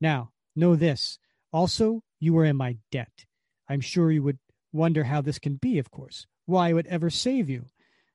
Now, 0.00 0.30
know 0.56 0.76
this. 0.76 1.18
Also, 1.52 2.02
you 2.18 2.34
are 2.38 2.46
in 2.46 2.56
my 2.56 2.78
debt. 2.90 3.26
I'm 3.68 3.82
sure 3.82 4.10
you 4.10 4.22
would 4.22 4.38
wonder 4.72 5.04
how 5.04 5.20
this 5.20 5.38
can 5.38 5.56
be, 5.56 5.78
of 5.78 5.90
course, 5.90 6.26
why 6.46 6.70
I 6.70 6.72
would 6.72 6.86
ever 6.86 7.10
save 7.10 7.50
you. 7.50 7.66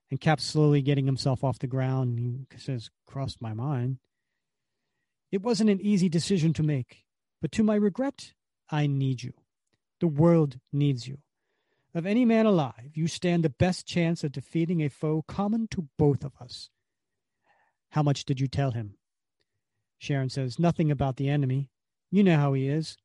And 0.10 0.20
Cap's 0.20 0.44
slowly 0.44 0.82
getting 0.82 1.06
himself 1.06 1.44
off 1.44 1.60
the 1.60 1.68
ground. 1.68 2.18
He 2.18 2.58
says, 2.58 2.90
Crossed 3.06 3.44
my 3.44 3.54
mind. 3.54 4.00
It 5.32 5.44
wasn't 5.44 5.70
an 5.70 5.82
easy 5.82 6.10
decision 6.10 6.52
to 6.54 6.64
make, 6.64 7.04
but 7.44 7.52
to 7.52 7.64
my 7.64 7.76
regret, 7.76 8.34
I 8.72 8.88
need 8.88 9.22
you. 9.22 9.34
The 10.00 10.08
world 10.08 10.58
needs 10.74 11.08
you. 11.08 11.20
Of 11.96 12.06
any 12.06 12.26
man 12.26 12.46
alive, 12.46 12.92
you 12.94 13.08
stand 13.08 13.42
the 13.42 13.50
best 13.50 13.88
chance 13.88 14.26
of 14.26 14.34
defeating 14.34 14.82
a 14.82 14.90
foe 14.90 15.24
common 15.26 15.70
to 15.70 15.88
both 15.98 16.26
of 16.26 16.34
us. 16.42 16.70
How 17.92 18.04
much 18.04 18.26
did 18.26 18.42
you 18.42 18.50
tell 18.50 18.72
him? 18.72 18.98
Sharon 19.98 20.28
says, 20.28 20.60
Nothing 20.60 20.92
about 20.92 21.16
the 21.16 21.30
enemy. 21.30 21.70
You 22.12 22.22
know 22.22 22.36
how 22.36 22.52
he 22.52 22.68
is. 22.68 22.98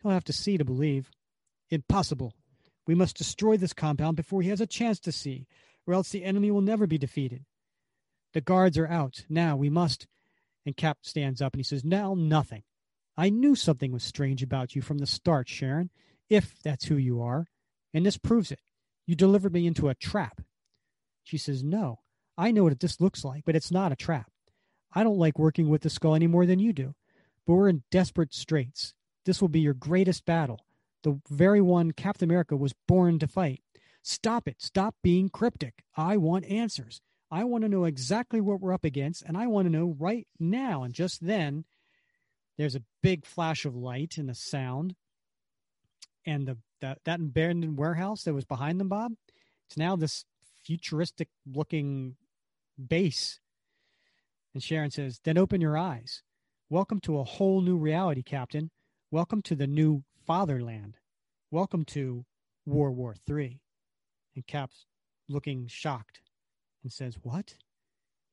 He'll 0.00 0.12
have 0.12 0.24
to 0.24 0.32
see 0.32 0.56
to 0.56 0.64
believe. 0.64 1.10
Impossible. 1.68 2.34
We 2.86 2.94
must 2.94 3.18
destroy 3.18 3.58
this 3.58 3.74
compound 3.74 4.16
before 4.16 4.40
he 4.40 4.48
has 4.48 4.62
a 4.62 4.66
chance 4.66 4.98
to 5.00 5.12
see, 5.12 5.46
or 5.86 5.92
else 5.92 6.08
the 6.08 6.24
enemy 6.24 6.50
will 6.50 6.62
never 6.62 6.86
be 6.86 6.96
defeated. 6.96 7.44
The 8.32 8.40
guards 8.40 8.78
are 8.78 8.88
out. 8.88 9.26
Now 9.28 9.54
we 9.54 9.68
must. 9.68 10.06
And 10.64 10.74
Cap 10.74 11.00
stands 11.02 11.42
up 11.42 11.52
and 11.52 11.60
he 11.60 11.64
says, 11.64 11.84
Now 11.84 12.14
nothing. 12.14 12.62
I 13.18 13.28
knew 13.28 13.54
something 13.54 13.92
was 13.92 14.02
strange 14.02 14.42
about 14.42 14.74
you 14.74 14.80
from 14.80 14.96
the 14.96 15.06
start, 15.06 15.46
Sharon, 15.46 15.90
if 16.30 16.54
that's 16.62 16.86
who 16.86 16.96
you 16.96 17.20
are. 17.20 17.49
And 17.92 18.06
this 18.06 18.16
proves 18.16 18.52
it. 18.52 18.60
You 19.06 19.14
delivered 19.14 19.52
me 19.52 19.66
into 19.66 19.88
a 19.88 19.94
trap. 19.94 20.40
She 21.24 21.38
says, 21.38 21.62
No, 21.62 22.00
I 22.36 22.50
know 22.50 22.64
what 22.64 22.80
this 22.80 23.00
looks 23.00 23.24
like, 23.24 23.44
but 23.44 23.56
it's 23.56 23.70
not 23.70 23.92
a 23.92 23.96
trap. 23.96 24.30
I 24.92 25.02
don't 25.02 25.18
like 25.18 25.38
working 25.38 25.68
with 25.68 25.82
the 25.82 25.90
skull 25.90 26.14
any 26.14 26.26
more 26.26 26.46
than 26.46 26.58
you 26.58 26.72
do, 26.72 26.94
but 27.46 27.54
we're 27.54 27.68
in 27.68 27.84
desperate 27.90 28.34
straits. 28.34 28.94
This 29.24 29.40
will 29.40 29.48
be 29.48 29.60
your 29.60 29.74
greatest 29.74 30.24
battle, 30.24 30.60
the 31.02 31.20
very 31.28 31.60
one 31.60 31.92
Captain 31.92 32.28
America 32.28 32.56
was 32.56 32.74
born 32.86 33.18
to 33.18 33.28
fight. 33.28 33.62
Stop 34.02 34.48
it. 34.48 34.56
Stop 34.60 34.94
being 35.02 35.28
cryptic. 35.28 35.84
I 35.96 36.16
want 36.16 36.46
answers. 36.46 37.00
I 37.30 37.44
want 37.44 37.62
to 37.62 37.68
know 37.68 37.84
exactly 37.84 38.40
what 38.40 38.60
we're 38.60 38.72
up 38.72 38.84
against, 38.84 39.22
and 39.22 39.36
I 39.36 39.46
want 39.46 39.66
to 39.66 39.72
know 39.72 39.94
right 39.98 40.26
now. 40.38 40.82
And 40.82 40.92
just 40.92 41.24
then, 41.24 41.64
there's 42.58 42.74
a 42.74 42.82
big 43.02 43.24
flash 43.24 43.64
of 43.64 43.76
light 43.76 44.18
and 44.18 44.30
a 44.30 44.34
sound, 44.34 44.96
and 46.26 46.46
the 46.46 46.58
that, 46.80 46.98
that 47.04 47.20
abandoned 47.20 47.78
warehouse 47.78 48.24
that 48.24 48.34
was 48.34 48.44
behind 48.44 48.80
them, 48.80 48.88
Bob. 48.88 49.12
It's 49.66 49.76
now 49.76 49.96
this 49.96 50.24
futuristic 50.64 51.28
looking 51.46 52.16
base. 52.88 53.40
And 54.54 54.62
Sharon 54.62 54.90
says, 54.90 55.20
Then 55.22 55.38
open 55.38 55.60
your 55.60 55.78
eyes. 55.78 56.22
Welcome 56.68 57.00
to 57.00 57.18
a 57.18 57.24
whole 57.24 57.60
new 57.60 57.76
reality, 57.76 58.22
Captain. 58.22 58.70
Welcome 59.10 59.42
to 59.42 59.54
the 59.54 59.66
new 59.66 60.04
fatherland. 60.26 60.96
Welcome 61.50 61.84
to 61.86 62.24
World 62.66 62.96
War 62.96 63.14
Three. 63.26 63.60
And 64.34 64.46
Cap's 64.46 64.86
looking 65.28 65.66
shocked 65.68 66.20
and 66.82 66.92
says, 66.92 67.16
What? 67.22 67.54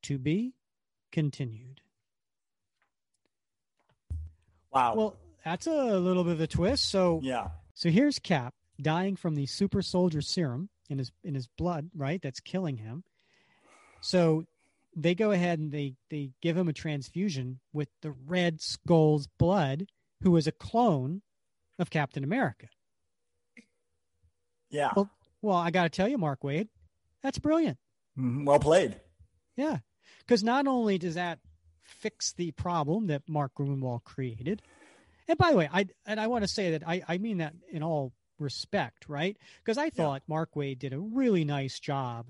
To 0.04 0.18
be 0.18 0.54
continued. 1.12 1.82
Wow. 4.72 4.96
Well, 4.96 5.16
that's 5.44 5.68
a 5.68 6.00
little 6.00 6.24
bit 6.24 6.34
of 6.34 6.42
a 6.42 6.48
twist. 6.48 6.86
So 6.90 7.20
yeah. 7.24 7.50
So 7.78 7.92
here's 7.92 8.18
Cap 8.18 8.56
dying 8.82 9.16
from 9.16 9.36
the 9.36 9.46
super 9.46 9.84
soldier 9.84 10.20
serum 10.20 10.70
in 10.90 10.98
his 10.98 11.12
in 11.24 11.36
his 11.36 11.46
blood, 11.46 11.92
right? 11.96 12.20
That's 12.20 12.40
killing 12.40 12.78
him. 12.78 13.04
So 14.02 14.46
they 14.96 15.14
go 15.14 15.30
ahead 15.30 15.60
and 15.60 15.72
they 15.72 15.94
they 16.10 16.32
give 16.42 16.58
him 16.58 16.68
a 16.68 16.74
transfusion 16.74 17.60
with 17.72 17.90
the 18.02 18.16
Red 18.26 18.62
Skull's 18.62 19.28
blood, 19.28 19.86
who 20.24 20.36
is 20.38 20.48
a 20.48 20.52
clone 20.52 21.22
of 21.78 21.92
Captain 21.92 22.24
America. 22.24 22.68
Yeah. 24.72 24.90
Well, 24.96 25.12
well, 25.44 25.58
I 25.58 25.70
got 25.70 25.84
to 25.84 25.90
tell 25.90 26.08
you, 26.08 26.18
Mark 26.18 26.42
Waid, 26.42 26.70
that's 27.22 27.38
brilliant. 27.38 27.78
Mm-hmm. 28.18 28.46
Well 28.46 28.60
played. 28.60 29.00
Yeah, 29.56 29.78
because 30.22 30.44
not 30.44 30.66
only 30.66 30.98
does 30.98 31.14
that 31.14 31.38
fix 31.84 32.34
the 32.34 32.50
problem 32.54 33.06
that 33.08 33.30
Mark 33.30 33.52
Gruenwald 33.54 34.04
created, 34.04 34.64
and 35.28 35.38
by 35.38 35.52
the 35.52 35.58
way, 35.58 35.70
I 35.72 35.88
and 36.06 36.20
I 36.20 36.28
want 36.28 36.44
to 36.44 36.48
say 36.48 36.72
that 36.72 36.88
I 36.88 37.02
I 37.08 37.18
mean 37.18 37.38
that 37.38 37.54
in 37.72 37.84
all 37.84 38.14
respect, 38.40 39.10
right? 39.10 39.38
Because 39.64 39.78
I 39.78 39.90
thought 39.90 40.22
yeah. 40.28 40.34
Mark 40.34 40.52
Waid 40.56 40.80
did 40.80 40.94
a 40.94 41.00
really 41.00 41.44
nice 41.44 41.80
job 41.80 42.28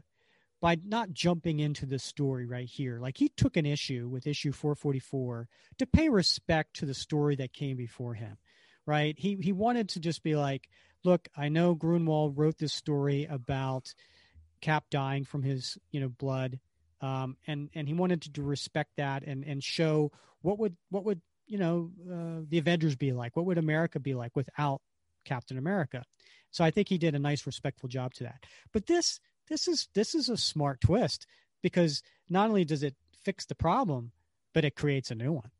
by 0.59 0.77
not 0.83 1.13
jumping 1.13 1.59
into 1.59 1.85
the 1.85 1.99
story 1.99 2.45
right 2.45 2.67
here. 2.67 2.99
Like 2.99 3.17
he 3.17 3.29
took 3.29 3.57
an 3.57 3.65
issue 3.65 4.07
with 4.09 4.25
issue 4.25 4.51
444 4.51 5.47
to 5.77 5.85
pay 5.85 6.09
respect 6.09 6.75
to 6.77 6.85
the 6.85 6.93
story 6.93 7.35
that 7.35 7.53
came 7.53 7.77
before 7.77 8.15
him, 8.15 8.37
right? 8.85 9.15
He 9.17 9.37
he 9.41 9.51
wanted 9.51 9.89
to 9.89 9.99
just 9.99 10.23
be 10.23 10.35
like, 10.35 10.67
look, 11.03 11.27
I 11.35 11.49
know 11.49 11.75
Gruenwald 11.75 12.33
wrote 12.35 12.57
this 12.57 12.73
story 12.73 13.25
about 13.29 13.93
Cap 14.59 14.85
dying 14.89 15.23
from 15.23 15.43
his, 15.43 15.77
you 15.91 15.99
know, 15.99 16.09
blood, 16.09 16.59
um, 17.01 17.37
and 17.45 17.69
and 17.75 17.87
he 17.87 17.93
wanted 17.93 18.23
to, 18.23 18.31
to 18.33 18.41
respect 18.41 18.91
that 18.97 19.23
and 19.23 19.43
and 19.43 19.63
show 19.63 20.11
what 20.41 20.57
would 20.57 20.75
what 20.89 21.05
would 21.05 21.21
you 21.47 21.57
know 21.57 21.91
uh, 22.11 22.43
the 22.47 22.57
Avengers 22.57 22.95
be 22.95 23.11
like, 23.11 23.35
what 23.35 23.45
would 23.45 23.57
America 23.57 23.99
be 23.99 24.13
like 24.13 24.35
without 24.35 24.81
Captain 25.27 25.57
America. 25.57 26.03
So 26.49 26.63
I 26.63 26.71
think 26.71 26.87
he 26.87 26.97
did 26.97 27.13
a 27.13 27.19
nice, 27.19 27.45
respectful 27.45 27.89
job 27.89 28.13
to 28.15 28.23
that. 28.23 28.45
But 28.71 28.87
this 28.87 29.19
this 29.49 29.67
is 29.67 29.89
this 29.93 30.15
is 30.15 30.29
a 30.29 30.37
smart 30.37 30.81
twist 30.81 31.27
because 31.61 32.01
not 32.29 32.49
only 32.49 32.65
does 32.65 32.81
it 32.81 32.95
fix 33.23 33.45
the 33.45 33.55
problem, 33.55 34.11
but 34.53 34.65
it 34.65 34.75
creates 34.75 35.11
a 35.11 35.15
new 35.15 35.33
one. 35.33 35.51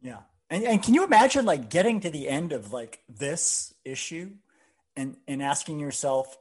Yeah. 0.00 0.20
And, 0.50 0.62
and 0.64 0.82
can 0.82 0.94
you 0.94 1.04
imagine 1.04 1.46
like 1.46 1.70
getting 1.70 2.00
to 2.00 2.10
the 2.10 2.28
end 2.28 2.52
of 2.52 2.72
like 2.72 3.00
this 3.08 3.74
issue 3.84 4.30
and 4.94 5.16
and 5.26 5.42
asking 5.42 5.80
yourself, 5.80 6.36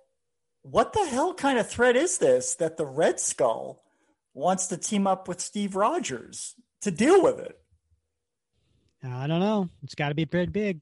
what 0.61 0.93
the 0.93 1.05
hell 1.05 1.33
kind 1.33 1.57
of 1.57 1.69
threat 1.69 1.95
is 1.95 2.17
this 2.17 2.55
that 2.55 2.77
the 2.77 2.85
Red 2.85 3.19
Skull 3.19 3.81
wants 4.33 4.67
to 4.67 4.77
team 4.77 5.07
up 5.07 5.27
with 5.27 5.39
Steve 5.39 5.75
Rogers 5.75 6.55
to 6.81 6.91
deal 6.91 7.23
with 7.23 7.39
it? 7.39 7.57
I 9.05 9.27
don't 9.27 9.41
know. 9.41 9.69
It's 9.83 9.95
got 9.95 10.09
to 10.09 10.15
be 10.15 10.25
pretty 10.25 10.51
big. 10.51 10.79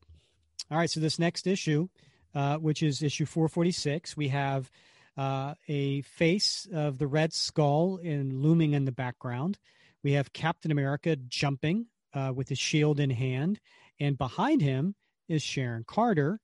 All 0.69 0.77
right, 0.77 0.89
so 0.89 0.99
this 0.99 1.17
next 1.17 1.47
issue, 1.47 1.88
uh, 2.36 2.57
which 2.57 2.84
is 2.84 3.01
issue 3.01 3.25
446, 3.25 4.15
we 4.15 4.27
have 4.27 4.69
uh, 5.17 5.55
a 5.67 6.01
face 6.01 6.67
of 6.71 6.97
the 6.97 7.07
Red 7.07 7.34
Skull 7.34 7.97
in 7.97 8.41
looming 8.41 8.73
in 8.73 8.86
the 8.86 8.91
background. 8.91 9.57
We 10.03 10.13
have 10.13 10.34
Captain 10.34 10.71
America 10.71 11.15
jumping 11.15 11.88
uh, 12.13 12.31
with 12.34 12.49
his 12.49 12.60
shield 12.60 12.99
in 12.99 13.10
hand, 13.10 13.60
and 13.99 14.17
behind 14.17 14.62
him 14.62 14.95
is 15.27 15.41
Sharon 15.41 15.84
Carter 15.86 16.39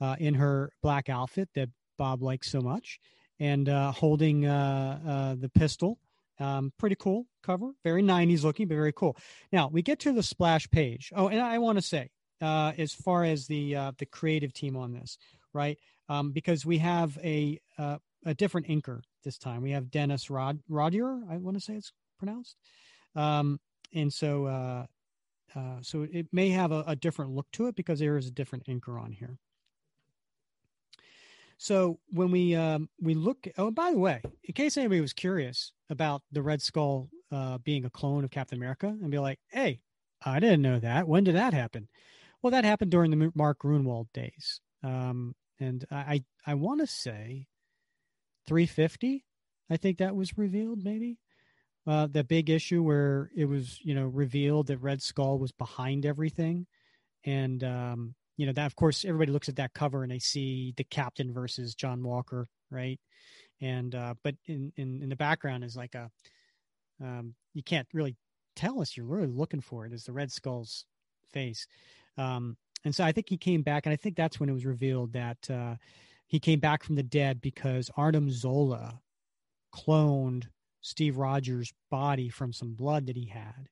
uh, 0.00 0.16
in 0.18 0.34
her 0.34 0.72
black 0.82 1.08
outfit 1.08 1.48
that 1.54 1.70
Bob 1.96 2.22
likes 2.22 2.50
so 2.50 2.60
much, 2.60 3.00
and 3.40 3.68
uh, 3.68 3.92
holding 3.92 4.44
uh, 4.46 5.34
the 5.38 5.48
pistol. 5.48 5.98
Um, 6.40 6.72
pretty 6.78 6.96
cool 6.96 7.26
cover, 7.42 7.72
very 7.84 8.02
90s 8.02 8.42
looking, 8.42 8.66
but 8.66 8.74
very 8.74 8.92
cool. 8.92 9.16
Now 9.52 9.68
we 9.68 9.82
get 9.82 10.00
to 10.00 10.12
the 10.12 10.22
splash 10.22 10.68
page. 10.70 11.12
Oh, 11.14 11.28
and 11.28 11.40
I 11.40 11.58
want 11.58 11.78
to 11.78 11.82
say, 11.82 12.10
uh, 12.40 12.72
as 12.78 12.92
far 12.92 13.24
as 13.24 13.46
the 13.46 13.76
uh, 13.76 13.92
the 13.98 14.06
creative 14.06 14.52
team 14.52 14.76
on 14.76 14.92
this, 14.92 15.18
right? 15.52 15.78
Um, 16.08 16.32
because 16.32 16.66
we 16.66 16.78
have 16.78 17.18
a 17.22 17.60
uh, 17.78 17.98
a 18.24 18.34
different 18.34 18.68
inker 18.68 19.02
this 19.24 19.38
time. 19.38 19.62
We 19.62 19.72
have 19.72 19.90
Dennis 19.90 20.30
Rod 20.30 20.60
Rodier, 20.68 21.20
I 21.30 21.36
want 21.36 21.56
to 21.56 21.60
say 21.60 21.74
it's 21.74 21.92
pronounced. 22.18 22.56
Um, 23.14 23.60
and 23.94 24.12
so 24.12 24.46
uh, 24.46 24.86
uh, 25.54 25.78
so 25.82 26.06
it 26.10 26.26
may 26.32 26.50
have 26.50 26.72
a, 26.72 26.84
a, 26.86 26.96
different 26.96 27.32
look 27.32 27.46
to 27.52 27.66
it 27.66 27.76
because 27.76 27.98
there 27.98 28.16
is 28.16 28.26
a 28.26 28.30
different 28.30 28.64
inker 28.66 29.00
on 29.00 29.12
here. 29.12 29.38
So 31.62 32.00
when 32.10 32.32
we 32.32 32.56
um, 32.56 32.88
we 33.00 33.14
look, 33.14 33.46
oh, 33.56 33.70
by 33.70 33.92
the 33.92 33.98
way, 33.98 34.20
in 34.42 34.52
case 34.52 34.76
anybody 34.76 35.00
was 35.00 35.12
curious 35.12 35.70
about 35.90 36.22
the 36.32 36.42
Red 36.42 36.60
Skull 36.60 37.08
uh, 37.30 37.58
being 37.58 37.84
a 37.84 37.90
clone 37.90 38.24
of 38.24 38.32
Captain 38.32 38.58
America, 38.58 38.88
and 38.88 39.12
be 39.12 39.20
like, 39.20 39.38
hey, 39.46 39.78
I 40.26 40.40
didn't 40.40 40.62
know 40.62 40.80
that. 40.80 41.06
When 41.06 41.22
did 41.22 41.36
that 41.36 41.54
happen? 41.54 41.86
Well, 42.42 42.50
that 42.50 42.64
happened 42.64 42.90
during 42.90 43.12
the 43.12 43.30
Mark 43.36 43.60
Gruenwald 43.60 44.06
days, 44.12 44.60
um, 44.82 45.36
and 45.60 45.84
I 45.88 46.24
I 46.44 46.54
want 46.54 46.80
to 46.80 46.86
say 46.88 47.46
350. 48.48 49.24
I 49.70 49.76
think 49.76 49.98
that 49.98 50.16
was 50.16 50.36
revealed, 50.36 50.82
maybe 50.82 51.20
uh, 51.86 52.08
the 52.08 52.24
big 52.24 52.50
issue 52.50 52.82
where 52.82 53.30
it 53.36 53.44
was 53.44 53.78
you 53.84 53.94
know 53.94 54.06
revealed 54.08 54.66
that 54.66 54.78
Red 54.78 55.00
Skull 55.00 55.38
was 55.38 55.52
behind 55.52 56.06
everything, 56.06 56.66
and 57.24 57.62
um, 57.62 58.14
you 58.36 58.46
know 58.46 58.52
that 58.52 58.66
of 58.66 58.76
course 58.76 59.04
everybody 59.04 59.32
looks 59.32 59.48
at 59.48 59.56
that 59.56 59.74
cover 59.74 60.02
and 60.02 60.12
they 60.12 60.18
see 60.18 60.74
the 60.76 60.84
captain 60.84 61.32
versus 61.32 61.74
John 61.74 62.02
Walker, 62.02 62.48
right? 62.70 62.98
And 63.60 63.94
uh, 63.94 64.14
but 64.22 64.34
in, 64.46 64.72
in 64.76 65.02
in 65.02 65.08
the 65.08 65.16
background 65.16 65.64
is 65.64 65.76
like 65.76 65.94
a 65.94 66.10
um, 67.00 67.34
you 67.54 67.62
can't 67.62 67.88
really 67.92 68.16
tell 68.56 68.80
us 68.80 68.96
you're 68.96 69.06
really 69.06 69.26
looking 69.26 69.60
for 69.60 69.86
it 69.86 69.92
is 69.92 70.04
the 70.04 70.12
Red 70.12 70.30
Skull's 70.30 70.84
face. 71.32 71.66
Um, 72.16 72.56
and 72.84 72.94
so 72.94 73.04
I 73.04 73.12
think 73.12 73.28
he 73.28 73.36
came 73.36 73.62
back, 73.62 73.86
and 73.86 73.92
I 73.92 73.96
think 73.96 74.16
that's 74.16 74.40
when 74.40 74.48
it 74.48 74.52
was 74.52 74.66
revealed 74.66 75.12
that 75.12 75.50
uh, 75.50 75.76
he 76.26 76.40
came 76.40 76.60
back 76.60 76.82
from 76.82 76.96
the 76.96 77.02
dead 77.02 77.40
because 77.40 77.90
Arnim 77.96 78.30
Zola 78.30 79.00
cloned 79.74 80.46
Steve 80.80 81.16
Rogers' 81.16 81.72
body 81.90 82.28
from 82.28 82.52
some 82.52 82.74
blood 82.74 83.06
that 83.06 83.16
he 83.16 83.26
had. 83.26 83.68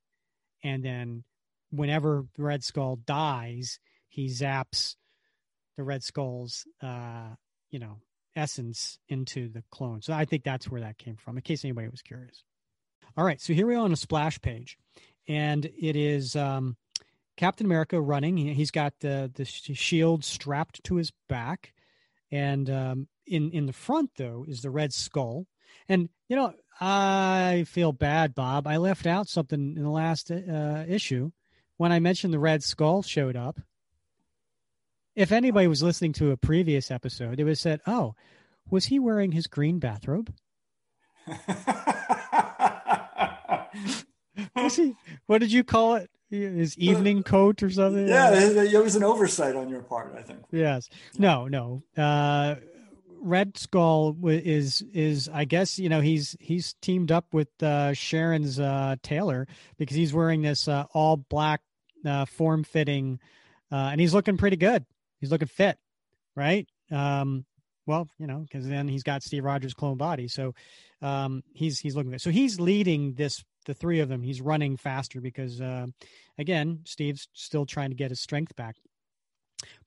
And 0.62 0.84
then 0.84 1.24
whenever 1.70 2.26
the 2.36 2.42
Red 2.42 2.62
Skull 2.62 2.96
dies, 3.04 3.80
he 4.10 4.26
zaps 4.26 4.96
the 5.76 5.84
Red 5.84 6.02
Skull's, 6.02 6.66
uh, 6.82 7.30
you 7.70 7.78
know, 7.78 7.98
essence 8.36 8.98
into 9.08 9.48
the 9.48 9.64
clone. 9.70 10.02
So 10.02 10.12
I 10.12 10.24
think 10.24 10.44
that's 10.44 10.70
where 10.70 10.82
that 10.82 10.98
came 10.98 11.16
from, 11.16 11.36
in 11.36 11.42
case 11.42 11.64
anybody 11.64 11.88
was 11.88 12.02
curious. 12.02 12.44
All 13.16 13.24
right, 13.24 13.40
so 13.40 13.54
here 13.54 13.66
we 13.66 13.74
are 13.74 13.78
on 13.78 13.92
a 13.92 13.96
splash 13.96 14.40
page, 14.40 14.76
and 15.26 15.64
it 15.64 15.96
is 15.96 16.36
um, 16.36 16.76
Captain 17.36 17.66
America 17.66 18.00
running. 18.00 18.36
He's 18.36 18.70
got 18.70 18.94
the 19.00 19.30
the 19.34 19.44
shield 19.44 20.24
strapped 20.24 20.84
to 20.84 20.96
his 20.96 21.12
back, 21.28 21.72
and 22.30 22.68
um, 22.68 23.08
in 23.26 23.50
in 23.50 23.66
the 23.66 23.72
front 23.72 24.10
though 24.16 24.44
is 24.46 24.62
the 24.62 24.70
Red 24.70 24.92
Skull. 24.92 25.46
And 25.88 26.08
you 26.28 26.36
know, 26.36 26.52
I 26.80 27.64
feel 27.66 27.92
bad, 27.92 28.34
Bob. 28.34 28.66
I 28.66 28.76
left 28.76 29.06
out 29.06 29.28
something 29.28 29.74
in 29.76 29.82
the 29.82 29.90
last 29.90 30.30
uh, 30.30 30.84
issue 30.86 31.30
when 31.78 31.92
I 31.92 31.98
mentioned 31.98 32.32
the 32.32 32.38
Red 32.38 32.62
Skull 32.62 33.02
showed 33.02 33.36
up. 33.36 33.58
If 35.20 35.32
anybody 35.32 35.66
was 35.66 35.82
listening 35.82 36.14
to 36.14 36.30
a 36.30 36.38
previous 36.38 36.90
episode, 36.90 37.38
it 37.38 37.44
was 37.44 37.60
said, 37.60 37.82
"Oh, 37.86 38.14
was 38.70 38.86
he 38.86 38.98
wearing 38.98 39.32
his 39.32 39.46
green 39.46 39.78
bathrobe?" 39.78 40.32
was 44.56 44.76
he? 44.76 44.96
What 45.26 45.42
did 45.42 45.52
you 45.52 45.62
call 45.62 45.96
it? 45.96 46.10
His 46.30 46.78
evening 46.78 47.22
coat 47.22 47.62
or 47.62 47.68
something? 47.68 48.08
Yeah, 48.08 48.30
it 48.32 48.82
was 48.82 48.96
an 48.96 49.04
oversight 49.04 49.56
on 49.56 49.68
your 49.68 49.82
part, 49.82 50.14
I 50.16 50.22
think. 50.22 50.40
Yes. 50.52 50.88
No, 51.18 51.48
no. 51.48 51.82
Uh, 51.94 52.54
Red 53.20 53.58
Skull 53.58 54.16
is 54.24 54.82
is 54.94 55.28
I 55.30 55.44
guess 55.44 55.78
you 55.78 55.90
know 55.90 56.00
he's 56.00 56.34
he's 56.40 56.72
teamed 56.80 57.12
up 57.12 57.26
with 57.34 57.48
uh, 57.62 57.92
Sharon's 57.92 58.58
uh, 58.58 58.96
Taylor 59.02 59.46
because 59.76 59.98
he's 59.98 60.14
wearing 60.14 60.40
this 60.40 60.66
uh, 60.66 60.86
all 60.94 61.18
black 61.18 61.60
uh, 62.06 62.24
form 62.24 62.64
fitting, 62.64 63.20
uh, 63.70 63.90
and 63.92 64.00
he's 64.00 64.14
looking 64.14 64.38
pretty 64.38 64.56
good. 64.56 64.86
He's 65.20 65.30
looking 65.30 65.48
fit, 65.48 65.78
right? 66.34 66.66
Um, 66.90 67.44
well, 67.86 68.08
you 68.18 68.26
know, 68.26 68.38
because 68.38 68.66
then 68.66 68.88
he's 68.88 69.02
got 69.02 69.22
Steve 69.22 69.44
Rogers' 69.44 69.74
clone 69.74 69.96
body, 69.96 70.28
so 70.28 70.54
um, 71.02 71.42
he's 71.52 71.78
he's 71.78 71.96
looking 71.96 72.12
good. 72.12 72.20
So 72.20 72.30
he's 72.30 72.60
leading 72.60 73.14
this 73.14 73.42
the 73.66 73.74
three 73.74 74.00
of 74.00 74.08
them. 74.08 74.22
He's 74.22 74.40
running 74.40 74.76
faster 74.76 75.20
because 75.20 75.60
uh, 75.60 75.86
again, 76.38 76.80
Steve's 76.84 77.28
still 77.32 77.66
trying 77.66 77.90
to 77.90 77.96
get 77.96 78.10
his 78.10 78.20
strength 78.20 78.54
back. 78.56 78.76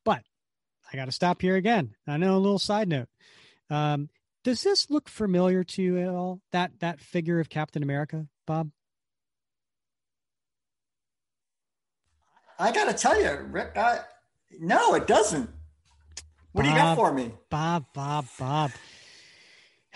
But 0.03 0.23
I 0.91 0.97
got 0.97 1.05
to 1.05 1.11
stop 1.11 1.41
here 1.41 1.55
again. 1.55 1.95
I 2.07 2.17
know 2.17 2.35
a 2.35 2.39
little 2.39 2.59
side 2.59 2.87
note. 2.87 3.09
Um, 3.69 4.09
does 4.43 4.61
this 4.61 4.89
look 4.89 5.07
familiar 5.07 5.63
to 5.63 5.81
you 5.81 5.97
at 5.97 6.09
all? 6.09 6.41
That 6.51 6.79
that 6.79 6.99
figure 6.99 7.39
of 7.39 7.49
Captain 7.49 7.81
America, 7.81 8.27
Bob? 8.45 8.69
I 12.59 12.71
got 12.71 12.85
to 12.85 12.93
tell 12.93 13.19
you, 13.19 13.31
Rick. 13.49 13.77
I, 13.77 14.01
no, 14.59 14.95
it 14.95 15.07
doesn't. 15.07 15.49
What 16.51 16.63
Bob, 16.63 16.63
do 16.63 16.69
you 16.69 16.75
got 16.75 16.95
for 16.95 17.13
me, 17.13 17.31
Bob? 17.49 17.85
Bob, 17.93 18.25
Bob. 18.37 18.71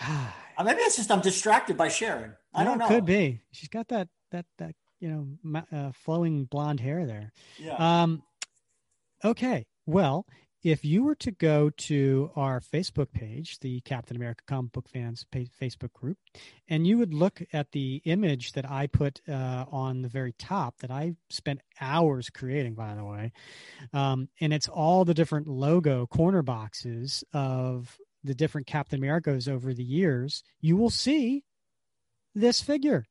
uh, 0.00 0.30
maybe 0.64 0.80
it's 0.80 0.96
just 0.96 1.10
I'm 1.10 1.20
distracted 1.20 1.76
by 1.76 1.88
Sharon. 1.88 2.34
I 2.54 2.64
don't 2.64 2.78
know. 2.78 2.88
Could 2.88 3.04
be. 3.04 3.40
She's 3.52 3.68
got 3.68 3.88
that 3.88 4.08
that 4.32 4.46
that 4.58 4.74
you 5.00 5.38
know 5.42 5.62
uh, 5.72 5.92
flowing 5.92 6.44
blonde 6.44 6.80
hair 6.80 7.06
there. 7.06 7.32
Yeah. 7.58 7.76
Um. 7.78 8.22
Okay. 9.24 9.66
Well, 9.86 10.26
if 10.62 10.84
you 10.84 11.04
were 11.04 11.14
to 11.16 11.30
go 11.30 11.70
to 11.70 12.30
our 12.36 12.60
Facebook 12.60 13.12
page, 13.12 13.58
the 13.60 13.80
Captain 13.82 14.16
America 14.16 14.42
Comic 14.46 14.72
Book 14.72 14.88
Fans 14.88 15.24
Facebook 15.32 15.92
group, 15.92 16.18
and 16.68 16.86
you 16.86 16.98
would 16.98 17.14
look 17.14 17.42
at 17.52 17.72
the 17.72 18.02
image 18.04 18.52
that 18.52 18.68
I 18.70 18.86
put 18.86 19.20
uh, 19.28 19.64
on 19.70 20.02
the 20.02 20.08
very 20.08 20.32
top 20.32 20.78
that 20.78 20.90
I 20.90 21.14
spent 21.30 21.60
hours 21.80 22.30
creating, 22.30 22.74
by 22.74 22.94
the 22.94 23.04
way, 23.04 23.32
um, 23.92 24.28
and 24.40 24.52
it's 24.52 24.68
all 24.68 25.04
the 25.04 25.14
different 25.14 25.46
logo 25.46 26.06
corner 26.06 26.42
boxes 26.42 27.22
of 27.32 27.96
the 28.24 28.34
different 28.34 28.66
Captain 28.66 28.98
Americas 28.98 29.48
over 29.48 29.72
the 29.72 29.84
years, 29.84 30.42
you 30.60 30.76
will 30.76 30.90
see 30.90 31.44
this 32.34 32.60
figure 32.60 33.04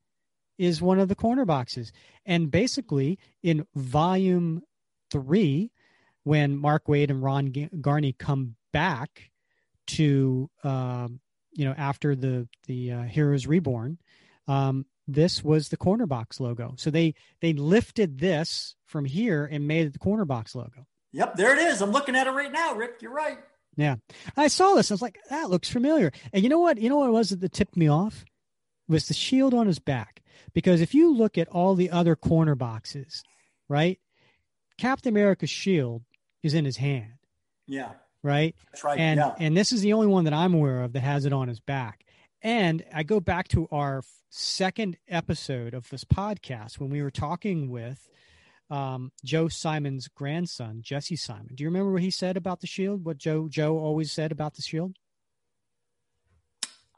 is 0.58 0.82
one 0.82 1.00
of 1.00 1.08
the 1.08 1.16
corner 1.16 1.46
boxes. 1.46 1.92
And 2.26 2.52
basically, 2.52 3.20
in 3.44 3.66
volume 3.76 4.64
three, 5.12 5.72
when 6.28 6.58
Mark 6.58 6.88
Waid 6.88 7.10
and 7.10 7.24
Ron 7.24 7.52
Garney 7.80 8.12
come 8.12 8.56
back 8.74 9.32
to 9.88 10.50
um, 10.64 11.22
you 11.54 11.66
know 11.66 11.74
after 11.78 12.16
the 12.16 12.48
the 12.68 12.92
uh, 12.92 13.04
Heroes 13.04 13.48
Reborn, 13.48 13.98
um, 14.48 14.86
this 15.08 15.42
was 15.42 15.70
the 15.70 15.78
corner 15.78 16.06
box 16.06 16.40
logo. 16.40 16.74
So 16.78 16.92
they 16.92 17.16
they 17.42 17.54
lifted 17.54 18.20
this 18.20 18.76
from 18.86 19.06
here 19.06 19.48
and 19.50 19.68
made 19.68 19.88
it 19.88 19.94
the 19.94 20.00
corner 20.00 20.26
box 20.26 20.54
logo. 20.54 20.86
Yep, 21.14 21.36
there 21.36 21.54
it 21.54 21.60
is. 21.60 21.82
I'm 21.82 21.92
looking 21.92 22.16
at 22.16 22.28
it 22.28 22.32
right 22.32 22.52
now, 22.52 22.76
Rick. 22.76 23.02
You're 23.02 23.14
right. 23.14 23.40
Yeah, 23.78 23.96
I 24.36 24.50
saw 24.50 24.74
this. 24.74 24.92
I 24.92 24.96
was 24.96 25.02
like, 25.02 25.20
that 25.30 25.50
looks 25.50 25.70
familiar. 25.70 26.12
And 26.34 26.44
you 26.44 26.50
know 26.50 26.60
what? 26.60 26.78
You 26.78 26.90
know 26.90 26.98
what 26.98 27.10
it 27.10 27.14
was 27.14 27.30
that 27.30 27.54
tipped 27.54 27.78
me 27.78 27.88
off 27.88 28.26
was 28.90 29.08
the 29.08 29.14
shield 29.14 29.54
on 29.54 29.68
his 29.68 29.80
back. 29.80 30.22
Because 30.54 30.82
if 30.82 30.94
you 30.94 31.16
look 31.16 31.38
at 31.38 31.48
all 31.48 31.76
the 31.76 31.92
other 31.92 32.16
corner 32.16 32.56
boxes, 32.56 33.24
right, 33.70 34.00
Captain 34.78 35.12
America's 35.12 35.50
shield 35.50 36.04
is 36.44 36.54
in 36.54 36.66
his 36.66 36.78
hand. 36.78 37.14
Yeah. 37.68 37.92
Right. 38.24 38.56
That's 38.72 38.84
right. 38.84 39.00
And 39.00 39.20
yeah. 39.20 39.36
and 39.40 39.56
this 39.56 39.72
is 39.72 39.82
the 39.82 39.94
only 39.94 40.08
one 40.08 40.24
that 40.26 40.34
I'm 40.34 40.54
aware 40.54 40.84
of 40.84 40.94
that 40.94 41.02
has 41.02 41.26
it 41.26 41.34
on 41.34 41.48
his 41.48 41.60
back. 41.60 42.06
And 42.42 42.84
I 42.94 43.04
go 43.04 43.20
back 43.20 43.48
to 43.50 43.68
our 43.72 44.04
second 44.30 44.98
episode 45.08 45.74
of 45.74 45.90
this 45.90 46.04
podcast 46.04 46.80
when 46.80 46.90
we 46.90 47.02
were 47.02 47.12
talking 47.12 47.70
with 47.70 48.08
um, 48.70 49.12
Joe 49.24 49.48
Simon's 49.48 50.08
grandson, 50.08 50.82
Jesse 50.82 51.16
Simon. 51.16 51.56
Do 51.56 51.64
you 51.64 51.70
remember 51.70 51.92
what 51.92 52.02
he 52.02 52.12
said 52.12 52.38
about 52.38 52.62
the 52.62 52.68
shield? 52.68 53.06
What 53.06 53.18
Joe 53.18 53.48
Joe 53.50 53.78
always 53.78 54.12
said 54.12 54.32
about 54.32 54.56
the 54.56 54.62
shield? 54.62 54.98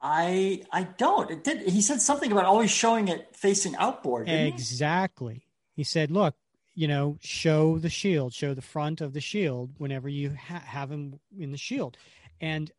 I 0.02 0.64
I 0.72 0.84
don't. 0.84 1.30
It 1.30 1.44
did. 1.44 1.68
He 1.68 1.82
said 1.82 2.02
something 2.02 2.32
about 2.32 2.46
always 2.46 2.72
showing 2.72 3.08
it 3.08 3.36
facing 3.36 3.76
outboard. 3.76 4.30
Exactly. 4.30 5.46
He? 5.76 5.82
he? 5.82 5.84
said, 5.84 6.10
"Look, 6.10 6.36
you 6.80 6.88
know, 6.88 7.18
show 7.20 7.78
the 7.78 7.90
shield, 7.90 8.34
show 8.34 8.54
the 8.54 8.62
front 8.62 9.02
of 9.02 9.12
the 9.12 9.20
shield 9.20 9.70
whenever 9.80 10.08
you 10.08 10.34
ha- 10.34 10.64
have 10.66 10.90
him 10.90 11.20
in 11.38 11.52
the 11.52 11.58
shield. 11.58 11.98
And 12.40 12.72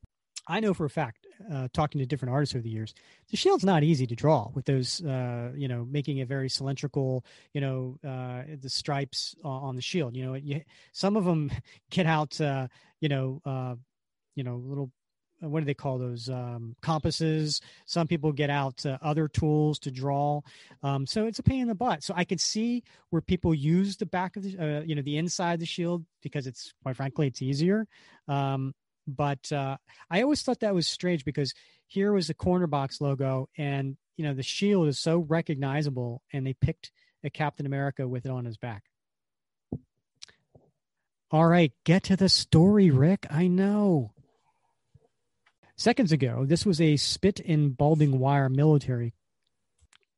I 0.47 0.59
know 0.61 0.73
for 0.73 0.87
a 0.87 0.91
fact, 0.91 1.27
uh, 1.53 1.69
talking 1.75 1.99
to 1.99 2.07
different 2.07 2.33
artists 2.33 2.55
over 2.55 2.63
the 2.63 2.71
years, 2.71 2.95
the 3.31 3.37
shield's 3.37 3.63
not 3.63 3.83
easy 3.83 4.07
to 4.07 4.15
draw 4.15 4.51
with 4.55 4.65
those, 4.65 5.05
uh, 5.05 5.53
you 5.55 5.69
know, 5.69 5.85
making 5.85 6.17
it 6.17 6.29
very 6.29 6.49
cylindrical, 6.49 7.27
you 7.53 7.61
know, 7.61 7.99
uh, 8.03 8.45
the 8.63 8.71
stripes 8.71 9.37
on 9.45 9.77
the 9.77 9.83
shield. 9.83 10.17
You 10.17 10.25
know, 10.25 10.33
you, 10.33 10.63
some 10.93 11.15
of 11.15 11.27
them 11.27 11.53
get 11.91 12.07
out, 12.07 12.41
uh, 12.41 12.69
you 13.03 13.11
know, 13.11 13.43
uh, 13.45 13.75
you 14.35 14.45
know, 14.45 14.57
little 14.65 14.91
what 15.41 15.61
do 15.61 15.67
they 15.67 15.75
call 15.75 15.99
those 15.99 16.29
um, 16.29 16.77
compasses 16.83 17.61
some 17.87 18.07
people 18.07 18.33
get 18.33 18.51
out 18.51 18.85
uh, 18.85 18.99
other 19.03 19.27
tools 19.29 19.79
to 19.79 19.91
draw 19.91 20.41
um, 20.83 21.07
so 21.07 21.27
it's 21.27 21.39
a 21.39 21.43
pain 21.43 21.63
in 21.63 21.69
the 21.69 21.75
butt 21.75 22.03
so 22.03 22.13
i 22.17 22.25
could 22.25 22.41
see 22.41 22.83
where 23.11 23.23
people 23.23 23.55
use 23.55 23.97
the 23.97 24.07
back 24.07 24.37
of 24.37 24.43
the 24.43 24.59
uh, 24.59 24.83
you 24.83 24.95
know 24.95 25.03
the 25.03 25.17
inside 25.17 25.55
of 25.55 25.61
the 25.61 25.67
shield 25.67 26.05
because 26.23 26.47
it's 26.47 26.73
quite 26.83 26.97
frankly 26.97 27.27
it's 27.27 27.43
easier 27.43 27.87
um, 28.29 28.75
but 29.07 29.51
uh, 29.53 29.77
I 30.11 30.23
always 30.23 30.43
thought 30.43 30.61
that 30.61 30.75
was 30.75 30.87
strange 30.87 31.25
because 31.25 31.55
here 31.87 32.13
was 32.13 32.29
the 32.29 32.35
corner 32.35 32.67
box 32.67 33.01
logo, 33.01 33.49
and 33.57 33.97
you 34.17 34.25
know 34.25 34.35
the 34.35 34.43
shield 34.43 34.89
is 34.89 34.99
so 34.99 35.19
recognizable, 35.19 36.23
and 36.33 36.47
they 36.47 36.55
picked 36.55 36.93
a 37.25 37.31
Captain 37.31 37.67
America 37.67 38.07
with 38.07 38.25
it 38.25 38.31
on 38.31 38.45
his 38.45 38.57
back. 38.57 38.85
All 41.31 41.47
right, 41.47 41.73
get 41.85 42.05
to 42.05 42.17
the 42.17 42.29
story, 42.29 42.91
Rick. 42.91 43.27
I 43.31 43.47
know. 43.47 44.13
Seconds 45.81 46.13
ago, 46.13 46.45
this 46.45 46.67
was 46.67 46.79
a 46.79 46.99
spit 46.99 47.41
in 47.41 47.71
balding 47.71 48.19
wire 48.19 48.51
military 48.51 49.15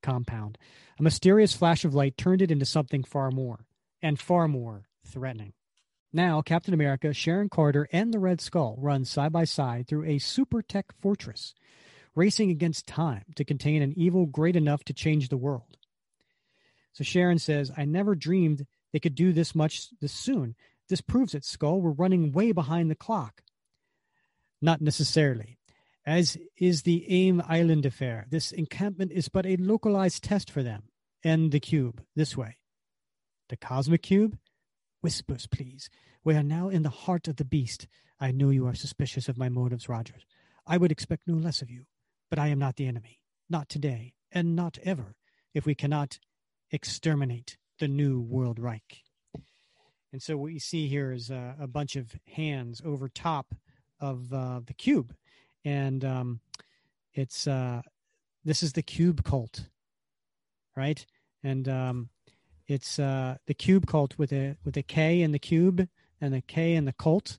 compound. 0.03 0.59
A 0.99 1.05
mysterious 1.05 1.55
flash 1.55 1.85
of 1.85 1.95
light 1.95 2.17
turned 2.17 2.43
it 2.43 2.51
into 2.51 2.65
something 2.65 3.05
far 3.05 3.31
more, 3.31 3.65
and 4.03 4.19
far 4.19 4.49
more 4.49 4.89
threatening. 5.07 5.53
Now, 6.13 6.43
Captain 6.43 6.75
America, 6.75 7.13
Sharon 7.13 7.49
Carter, 7.49 7.87
and 7.93 8.13
the 8.13 8.19
Red 8.19 8.41
Skull 8.41 8.75
run 8.77 9.05
side 9.05 9.31
by 9.31 9.45
side 9.45 9.87
through 9.87 10.05
a 10.07 10.19
super 10.19 10.63
tech 10.63 10.87
fortress, 11.01 11.55
racing 12.17 12.51
against 12.51 12.89
time 12.89 13.23
to 13.37 13.45
contain 13.45 13.83
an 13.83 13.95
evil 13.97 14.27
great 14.27 14.57
enough 14.57 14.83
to 14.87 14.93
change 14.93 15.29
the 15.29 15.37
world. 15.37 15.77
So 16.93 17.05
Sharon 17.05 17.39
says, 17.39 17.71
I 17.77 17.85
never 17.85 18.17
dreamed 18.17 18.67
they 18.93 18.99
could 18.99 19.15
do 19.15 19.33
this 19.33 19.55
much 19.55 19.91
this 20.01 20.13
soon. 20.13 20.57
This 20.89 21.01
proves 21.01 21.37
it, 21.37 21.45
Skull. 21.45 21.81
We're 21.81 21.93
running 21.93 22.33
way 22.33 22.51
behind 22.51 22.91
the 22.91 22.97
clock. 22.97 23.45
Not 24.63 24.81
necessarily. 24.81 25.59
As 26.07 26.39
is 26.57 26.83
the 26.83 27.05
AIM 27.09 27.43
Island 27.47 27.85
affair, 27.85 28.27
this 28.31 28.53
encampment 28.53 29.11
is 29.13 29.29
but 29.29 29.45
a 29.45 29.57
localized 29.57 30.23
test 30.23 30.51
for 30.51 30.63
them 30.63 30.85
and 31.25 31.51
the 31.51 31.61
cube 31.61 32.03
this 32.15 32.37
way. 32.37 32.59
The 33.49 33.57
cosmic 33.57 34.03
cube? 34.03 34.39
Whispers, 35.01 35.49
please. 35.49 35.91
We 36.25 36.37
are 36.37 36.45
now 36.45 36.69
in 36.69 36.83
the 36.83 36.91
heart 36.91 37.27
of 37.27 37.37
the 37.37 37.45
beast. 37.45 37.89
I 38.21 38.31
know 38.31 38.51
you 38.51 38.67
are 38.69 38.75
suspicious 38.75 39.29
of 39.29 39.37
my 39.37 39.49
motives, 39.49 39.89
Rogers. 39.89 40.25
I 40.65 40.77
would 40.77 40.93
expect 40.93 41.27
no 41.27 41.35
less 41.35 41.61
of 41.61 41.71
you, 41.71 41.87
but 42.31 42.39
I 42.39 42.49
am 42.49 42.61
not 42.61 42.77
the 42.77 42.87
enemy. 42.87 43.19
Not 43.51 43.69
today, 43.69 44.15
and 44.31 44.55
not 44.55 44.79
ever, 44.85 45.17
if 45.55 45.67
we 45.67 45.75
cannot 45.75 46.21
exterminate 46.71 47.59
the 47.81 47.89
new 47.89 48.21
World 48.21 48.61
Reich. 48.61 49.03
And 50.13 50.23
so 50.23 50.37
what 50.37 50.53
you 50.53 50.61
see 50.61 50.89
here 50.89 51.13
is 51.13 51.31
a, 51.31 51.57
a 51.61 51.67
bunch 51.67 51.97
of 51.97 52.15
hands 52.37 52.81
over 52.85 53.09
top 53.09 53.55
of 54.03 54.31
uh, 54.33 54.61
the 54.67 54.75
cube, 54.75 55.15
and 55.65 56.05
um, 56.05 56.41
it's 57.15 57.47
uh, 57.47 57.81
this 58.45 58.63
is 58.63 58.75
the 58.75 58.83
cube 58.83 59.25
cult, 59.25 59.69
right? 60.77 61.07
And 61.43 61.69
um, 61.69 62.11
it's 62.69 62.99
uh, 62.99 63.37
the 63.47 63.55
Cube 63.55 63.87
Cult 63.87 64.17
with 64.19 64.33
a 64.33 64.57
with 64.65 64.77
a 64.77 64.83
K 64.83 65.23
in 65.23 65.33
the 65.33 65.39
cube 65.39 65.89
and 66.21 66.35
a 66.35 66.41
K 66.41 66.75
in 66.75 66.85
the 66.85 66.93
cult. 66.93 67.39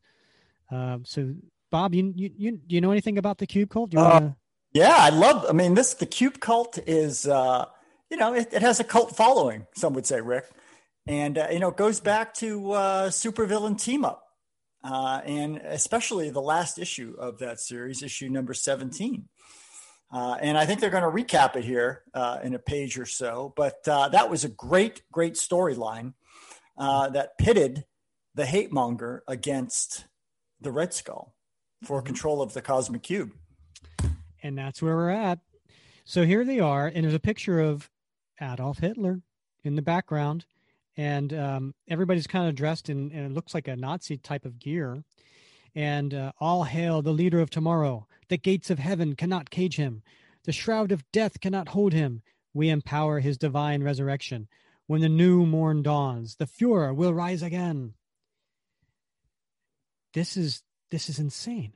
Uh, 0.71 0.99
so, 1.03 1.33
Bob, 1.71 1.95
you, 1.95 2.13
you 2.15 2.31
you 2.37 2.51
do 2.51 2.75
you 2.75 2.81
know 2.81 2.91
anything 2.91 3.17
about 3.17 3.37
the 3.37 3.47
Cube 3.47 3.69
Cult? 3.69 3.93
Wanna... 3.93 4.25
Uh, 4.25 4.31
yeah, 4.73 4.95
I 4.97 5.09
love. 5.09 5.45
I 5.49 5.53
mean, 5.53 5.73
this 5.75 5.93
the 5.93 6.05
Cube 6.05 6.39
Cult 6.39 6.77
is 6.85 7.27
uh, 7.27 7.65
you 8.09 8.17
know 8.17 8.33
it, 8.33 8.53
it 8.53 8.61
has 8.61 8.79
a 8.79 8.83
cult 8.83 9.15
following. 9.15 9.65
Some 9.75 9.93
would 9.93 10.05
say, 10.05 10.21
Rick, 10.21 10.49
and 11.07 11.37
uh, 11.37 11.47
you 11.51 11.59
know 11.59 11.69
it 11.69 11.77
goes 11.77 11.99
back 11.99 12.33
to 12.35 12.71
uh, 12.73 13.09
supervillain 13.09 13.79
team 13.81 14.03
up, 14.05 14.22
uh, 14.83 15.21
and 15.25 15.57
especially 15.57 16.29
the 16.29 16.41
last 16.41 16.77
issue 16.77 17.15
of 17.17 17.39
that 17.39 17.59
series, 17.59 18.03
issue 18.03 18.29
number 18.29 18.53
seventeen. 18.53 19.29
Uh, 20.11 20.37
and 20.41 20.59
I 20.59 20.67
think 20.67 20.79
they're 20.79 20.91
going 20.91 21.01
to 21.01 21.09
recap 21.09 21.55
it 21.55 21.63
here 21.63 22.03
uh, 22.13 22.37
in 22.43 22.53
a 22.53 22.59
page 22.59 22.99
or 22.99 23.05
so. 23.07 23.51
But 23.55 23.87
uh, 23.87 24.09
that 24.09 24.29
was 24.29 24.43
a 24.43 24.49
great, 24.49 25.01
great 25.11 25.33
storyline 25.33 26.13
uh, 26.77 27.09
that 27.09 27.37
pitted 27.39 27.85
the 28.35 28.45
hate 28.45 28.71
monger 28.71 29.23
against 29.27 30.05
the 30.61 30.71
Red 30.71 30.93
Skull 30.93 31.33
for 31.83 31.97
mm-hmm. 31.97 32.05
control 32.05 32.41
of 32.43 32.53
the 32.53 32.61
Cosmic 32.61 33.01
Cube. 33.01 33.31
And 34.43 34.55
that's 34.55 34.83
where 34.83 34.95
we're 34.95 35.09
at. 35.09 35.39
So 36.05 36.25
here 36.25 36.45
they 36.45 36.59
are, 36.59 36.85
and 36.85 37.03
there's 37.03 37.15
a 37.15 37.19
picture 37.19 37.59
of 37.59 37.89
Adolf 38.39 38.79
Hitler 38.79 39.21
in 39.63 39.75
the 39.75 39.81
background, 39.81 40.45
and 40.95 41.33
um, 41.33 41.75
everybody's 41.87 42.27
kind 42.27 42.47
of 42.47 42.55
dressed 42.55 42.89
in, 42.89 43.11
and 43.11 43.25
it 43.25 43.33
looks 43.33 43.53
like 43.53 43.67
a 43.67 43.75
Nazi 43.75 44.17
type 44.17 44.45
of 44.45 44.59
gear. 44.59 45.03
And 45.75 46.13
uh, 46.13 46.33
all 46.39 46.65
hail 46.65 47.01
the 47.01 47.11
leader 47.11 47.39
of 47.39 47.49
tomorrow. 47.49 48.07
The 48.29 48.37
gates 48.37 48.69
of 48.69 48.77
heaven 48.77 49.15
cannot 49.15 49.49
cage 49.49 49.77
him. 49.77 50.03
The 50.45 50.51
shroud 50.51 50.91
of 50.91 51.09
death 51.11 51.39
cannot 51.39 51.69
hold 51.69 51.93
him. 51.93 52.21
We 52.53 52.69
empower 52.69 53.19
his 53.19 53.37
divine 53.37 53.83
resurrection. 53.83 54.47
When 54.85 55.01
the 55.01 55.09
new 55.09 55.45
morn 55.45 55.81
dawns, 55.81 56.35
the 56.35 56.45
Fuhrer 56.45 56.95
will 56.95 57.13
rise 57.13 57.41
again. 57.41 57.95
This 60.13 60.37
is 60.37 60.61
this 60.91 61.09
is 61.09 61.17
insane. 61.17 61.73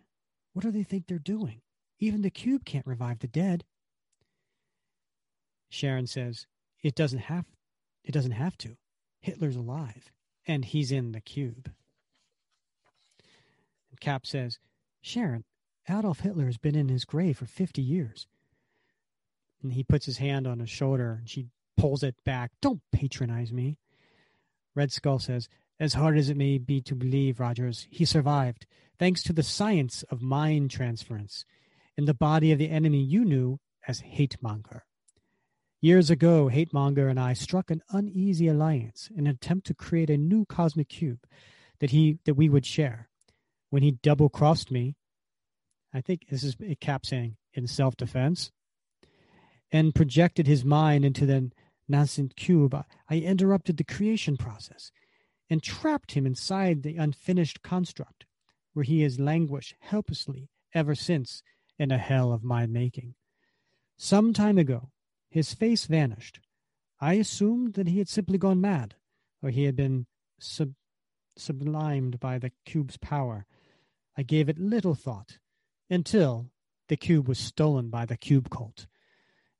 What 0.53 0.61
do 0.63 0.70
they 0.70 0.84
think 0.84 1.07
they're 1.07 1.18
doing? 1.18 1.61
Even 1.99 2.22
the 2.22 2.30
cube 2.30 2.65
can't 2.65 2.86
revive 2.86 3.20
the 3.20 3.28
dead. 3.28 3.63
Sharon 5.70 6.05
says, 6.05 6.45
"It 6.84 6.93
doesn't 6.93 7.20
have 7.20 7.45
it 8.03 8.11
doesn't 8.11 8.32
have 8.32 8.57
to. 8.59 8.78
Hitler's 9.28 9.55
alive 9.55 10.11
and 10.47 10.65
he's 10.65 10.91
in 10.91 11.11
the 11.11 11.21
cube." 11.21 11.71
And 13.91 13.99
Cap 13.99 14.25
says, 14.25 14.59
"Sharon, 15.01 15.43
Adolf 15.89 16.19
Hitler 16.19 16.45
has 16.45 16.57
been 16.57 16.75
in 16.75 16.89
his 16.89 17.05
grave 17.05 17.38
for 17.38 17.45
50 17.45 17.82
years. 17.82 18.28
And 19.61 19.73
he 19.73 19.84
puts 19.84 20.05
his 20.05 20.17
hand 20.17 20.45
on 20.45 20.59
his 20.59 20.69
shoulder 20.69 21.17
and 21.19 21.30
she 21.30 21.47
pulls 21.78 22.03
it 22.03 22.15
back. 22.23 22.51
Don't 22.61 22.82
patronize 22.91 23.53
me. 23.53 23.80
Red 24.75 24.91
Skull 24.91 25.19
says, 25.19 25.47
As 25.80 25.93
hard 25.93 26.17
as 26.17 26.30
it 26.30 26.38
may 26.38 26.57
be 26.57 26.82
to 26.82 26.95
believe, 26.95 27.39
Rogers, 27.39 27.88
he 27.89 28.05
survived, 28.05 28.65
thanks 28.99 29.23
to 29.23 29.34
the 29.34 29.43
science 29.43 30.03
of 30.03 30.21
mind 30.21 30.71
transference 30.71 31.45
in 31.95 32.05
the 32.05 32.13
body 32.13 32.51
of 32.51 32.59
the 32.59 32.69
enemy 32.69 33.01
you 33.01 33.23
knew 33.23 33.59
as 33.88 34.01
Hate 34.01 34.38
Monger. 34.41 34.87
Years 35.80 36.09
ago, 36.09 36.47
Hate 36.47 36.73
Monger 36.73 37.07
and 37.07 37.19
I 37.19 37.34
struck 37.34 37.69
an 37.69 37.84
uneasy 37.91 38.47
alliance 38.47 39.11
in 39.13 39.28
an 39.28 39.36
attempt 39.36 39.67
to 39.67 39.75
create 39.75 40.09
a 40.09 40.17
new 40.17 40.43
cosmic 40.45 40.89
cube 40.89 41.19
that 41.80 41.91
he 41.91 42.17
that 42.25 42.34
we 42.34 42.49
would 42.49 42.65
share. 42.65 43.09
When 43.69 43.84
he 43.84 43.91
double 43.91 44.28
crossed 44.28 44.71
me, 44.71 44.95
I 45.93 46.01
think 46.01 46.30
this 46.30 46.43
is 46.43 46.55
a 46.61 46.73
cap 46.73 47.05
saying 47.05 47.38
in 47.53 47.67
self 47.67 47.95
defense, 47.95 48.51
and 49.71 49.93
projected 49.93 50.47
his 50.47 50.65
mind 50.65 51.05
into 51.05 51.28
the 51.28 51.51
nascent 51.88 52.36
cube, 52.36 52.75
I 53.07 53.17
interrupted 53.17 53.78
the 53.78 53.84
creation 53.84 54.36
process 54.36 54.91
and 55.47 55.61
trapped 55.61 56.13
him 56.13 56.25
inside 56.25 56.82
the 56.82 56.97
unfinished 56.97 57.61
construct, 57.61 58.25
where 58.73 58.84
he 58.84 59.01
has 59.01 59.19
languished 59.19 59.75
helplessly 59.80 60.49
ever 60.73 60.95
since 60.95 61.43
in 61.78 61.91
a 61.91 61.99
hell 61.99 62.34
of 62.34 62.43
my 62.43 62.65
making. 62.65 63.13
Some 63.95 64.34
time 64.34 64.57
ago, 64.57 64.89
his 65.38 65.54
face 65.54 65.86
vanished. 65.86 66.40
I 67.00 67.14
assumed 67.14 67.76
that 67.76 67.88
he 67.88 68.00
had 68.00 68.10
simply 68.10 68.38
gone 68.38 68.60
mad, 68.60 68.96
or 69.42 69.50
he 69.50 69.64
had 69.64 69.76
been 69.76 70.08
sub- 70.40 70.74
sublimed 71.38 72.20
by 72.20 72.40
the 72.40 72.52
cube's 72.66 72.98
power. 72.98 73.46
I 74.18 74.24
gave 74.24 74.50
it 74.50 74.58
little 74.58 74.96
thought 74.96 75.38
until 75.90 76.50
the 76.88 76.98
cube 76.98 77.28
was 77.28 77.38
stolen 77.38 77.90
by 77.90 78.06
the 78.06 78.18
cube 78.18 78.50
cult. 78.50 78.88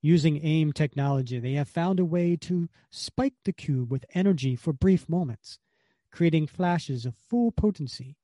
Using 0.02 0.44
AIM 0.44 0.74
technology, 0.74 1.40
they 1.40 1.54
have 1.54 1.70
found 1.70 2.00
a 2.00 2.06
way 2.06 2.36
to 2.38 2.70
spike 2.90 3.36
the 3.46 3.54
cube 3.54 3.92
with 3.92 4.06
energy 4.14 4.56
for 4.56 4.74
brief 4.74 5.08
moments, 5.08 5.60
creating 6.12 6.48
flashes 6.48 7.06
of 7.06 7.16
full 7.16 7.52
potency. 7.52 8.16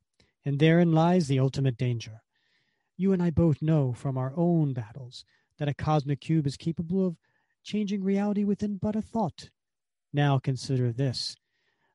And 0.45 0.59
therein 0.59 0.91
lies 0.91 1.27
the 1.27 1.39
ultimate 1.39 1.77
danger. 1.77 2.21
You 2.97 3.13
and 3.13 3.23
I 3.23 3.29
both 3.29 3.61
know 3.61 3.93
from 3.93 4.17
our 4.17 4.33
own 4.35 4.73
battles 4.73 5.23
that 5.57 5.67
a 5.67 5.73
cosmic 5.73 6.19
cube 6.19 6.47
is 6.47 6.57
capable 6.57 7.05
of 7.05 7.17
changing 7.63 8.03
reality 8.03 8.43
within 8.43 8.77
but 8.77 8.95
a 8.95 9.01
thought. 9.01 9.49
Now 10.11 10.39
consider 10.39 10.91
this 10.91 11.35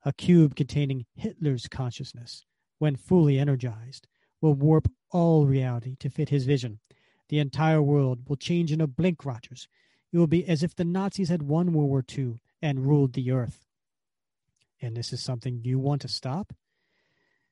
a 0.04 0.12
cube 0.12 0.54
containing 0.54 1.06
Hitler's 1.14 1.66
consciousness, 1.68 2.44
when 2.78 2.96
fully 2.96 3.38
energized, 3.38 4.06
will 4.40 4.54
warp 4.54 4.88
all 5.10 5.46
reality 5.46 5.96
to 5.96 6.08
fit 6.08 6.28
his 6.28 6.44
vision. 6.44 6.78
The 7.28 7.40
entire 7.40 7.82
world 7.82 8.20
will 8.28 8.36
change 8.36 8.72
in 8.72 8.80
a 8.80 8.86
blink, 8.86 9.24
Rogers. 9.24 9.68
It 10.12 10.18
will 10.18 10.26
be 10.26 10.46
as 10.46 10.62
if 10.62 10.74
the 10.74 10.84
Nazis 10.84 11.28
had 11.28 11.42
won 11.42 11.72
World 11.72 11.90
War 11.90 12.04
II 12.16 12.36
and 12.62 12.86
ruled 12.86 13.12
the 13.12 13.30
earth. 13.30 13.66
And 14.80 14.96
this 14.96 15.12
is 15.12 15.22
something 15.22 15.60
you 15.64 15.78
want 15.78 16.02
to 16.02 16.08
stop? 16.08 16.54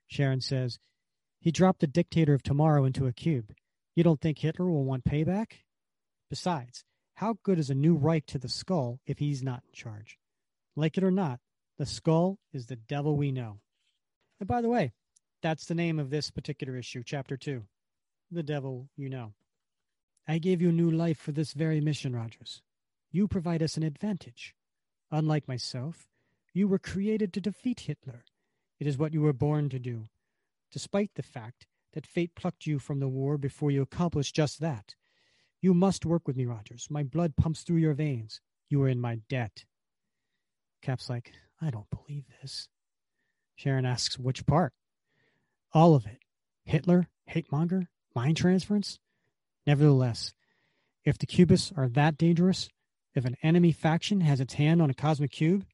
Sharon 0.07 0.41
says, 0.41 0.79
He 1.41 1.51
dropped 1.51 1.81
the 1.81 1.87
dictator 1.87 2.33
of 2.33 2.43
tomorrow 2.43 2.85
into 2.85 3.07
a 3.07 3.13
cube. 3.13 3.53
You 3.95 4.05
don't 4.05 4.21
think 4.21 4.39
Hitler 4.39 4.71
will 4.71 4.85
want 4.85 5.05
payback? 5.05 5.53
Besides, 6.31 6.85
how 7.17 7.39
good 7.43 7.59
is 7.59 7.71
a 7.71 7.75
new 7.75 7.95
Reich 7.95 8.27
to 8.27 8.39
the 8.39 8.49
skull 8.49 9.01
if 9.07 9.19
he's 9.19 9.43
not 9.43 9.63
in 9.67 9.73
charge? 9.73 10.19
Like 10.77 10.99
it 10.99 11.05
or 11.05 11.11
not, 11.11 11.41
the 11.79 11.87
skull 11.87 12.39
is 12.53 12.67
the 12.67 12.77
devil 12.77 13.17
we 13.17 13.33
know. 13.33 13.61
And 14.39 14.47
by 14.47 14.61
the 14.61 14.69
way, 14.69 14.93
that's 15.43 15.65
the 15.65 15.75
name 15.75 15.99
of 15.99 16.11
this 16.11 16.31
particular 16.31 16.77
issue, 16.77 17.03
chapter 17.03 17.39
two. 17.39 17.65
The 18.31 18.43
devil 18.43 18.91
you 18.97 19.09
know. 19.09 19.33
I 20.29 20.37
gave 20.37 20.61
you 20.61 20.71
new 20.71 20.91
life 20.91 21.19
for 21.19 21.33
this 21.33 21.55
very 21.55 21.81
mission, 21.81 22.15
Rogers. 22.15 22.61
You 23.11 23.29
provide 23.29 23.63
us 23.63 23.79
an 23.79 23.83
advantage. 23.83 24.55
Unlike 25.11 25.49
myself, 25.49 26.09
you 26.53 26.69
were 26.69 26.79
created 26.79 27.33
to 27.33 27.41
defeat 27.41 27.81
Hitler. 27.81 28.25
It 28.79 28.87
is 28.87 28.99
what 28.99 29.15
you 29.15 29.23
were 29.23 29.33
born 29.33 29.71
to 29.71 29.79
do, 29.79 30.05
despite 30.71 31.13
the 31.15 31.23
fact 31.23 31.67
that 31.95 32.07
fate 32.07 32.35
plucked 32.35 32.67
you 32.67 32.79
from 32.79 33.01
the 33.01 33.09
war 33.09 33.39
before 33.39 33.71
you 33.71 33.81
accomplished 33.81 34.35
just 34.37 34.61
that. 34.61 34.97
You 35.61 35.75
must 35.75 36.07
work 36.07 36.27
with 36.27 36.37
me, 36.37 36.47
Rogers. 36.47 36.89
My 36.91 37.03
blood 37.03 37.35
pumps 37.37 37.63
through 37.63 37.79
your 37.79 37.95
veins. 37.95 38.41
You 38.69 38.83
are 38.83 38.89
in 38.89 39.01
my 39.01 39.21
debt. 39.29 39.65
Cap's 40.83 41.09
like, 41.09 41.33
I 41.61 41.71
don't 41.71 41.91
believe 41.91 42.25
this. 42.41 42.69
Sharon 43.55 43.87
asks, 43.87 44.19
which 44.19 44.47
part? 44.47 44.73
All 45.73 45.95
of 45.95 46.07
it. 46.07 46.19
Hitler, 46.65 47.09
hate 47.27 47.51
monger, 47.51 47.89
mind 48.15 48.37
transference? 48.37 48.99
Nevertheless, 49.67 50.33
if 51.05 51.19
the 51.19 51.27
Cubists 51.27 51.73
are 51.77 51.89
that 51.89 52.19
dangerous, 52.19 52.69
if 53.15 53.25
an 53.25 53.37
enemy 53.43 53.73
faction 53.73 54.21
has 54.21 54.41
its 54.41 54.55
hand 54.55 54.83
on 54.83 54.91
a 54.91 54.95
cosmic 54.95 55.31
cube, 55.31 55.65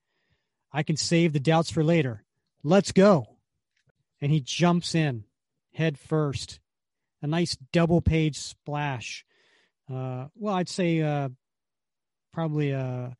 I 0.72 0.82
can 0.82 0.96
save 0.96 1.32
the 1.32 1.40
doubts 1.40 1.70
for 1.70 1.82
later. 1.82 2.24
Let's 2.62 2.92
go. 2.92 3.36
And 4.20 4.30
he 4.30 4.40
jumps 4.40 4.94
in 4.94 5.24
head 5.72 5.98
first. 5.98 6.60
A 7.20 7.26
nice 7.26 7.56
double 7.72 8.00
page 8.00 8.38
splash. 8.38 9.24
Uh, 9.92 10.28
well, 10.36 10.54
I'd 10.54 10.68
say 10.68 11.00
uh, 11.02 11.28
probably 12.32 12.70
a 12.70 13.16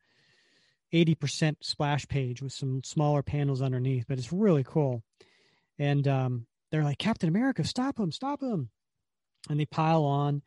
80% 0.93 1.57
splash 1.61 2.07
page 2.07 2.41
with 2.41 2.53
some 2.53 2.83
smaller 2.83 3.23
panels 3.23 3.61
underneath, 3.61 4.05
but 4.07 4.17
it's 4.17 4.31
really 4.31 4.63
cool. 4.63 5.03
And 5.79 6.07
um, 6.07 6.45
they're 6.71 6.83
like, 6.83 6.99
Captain 6.99 7.29
America, 7.29 7.63
stop 7.63 7.99
him, 7.99 8.11
stop 8.11 8.41
him. 8.41 8.69
And 9.49 9.59
they 9.59 9.65
pile 9.65 10.03
on, 10.03 10.41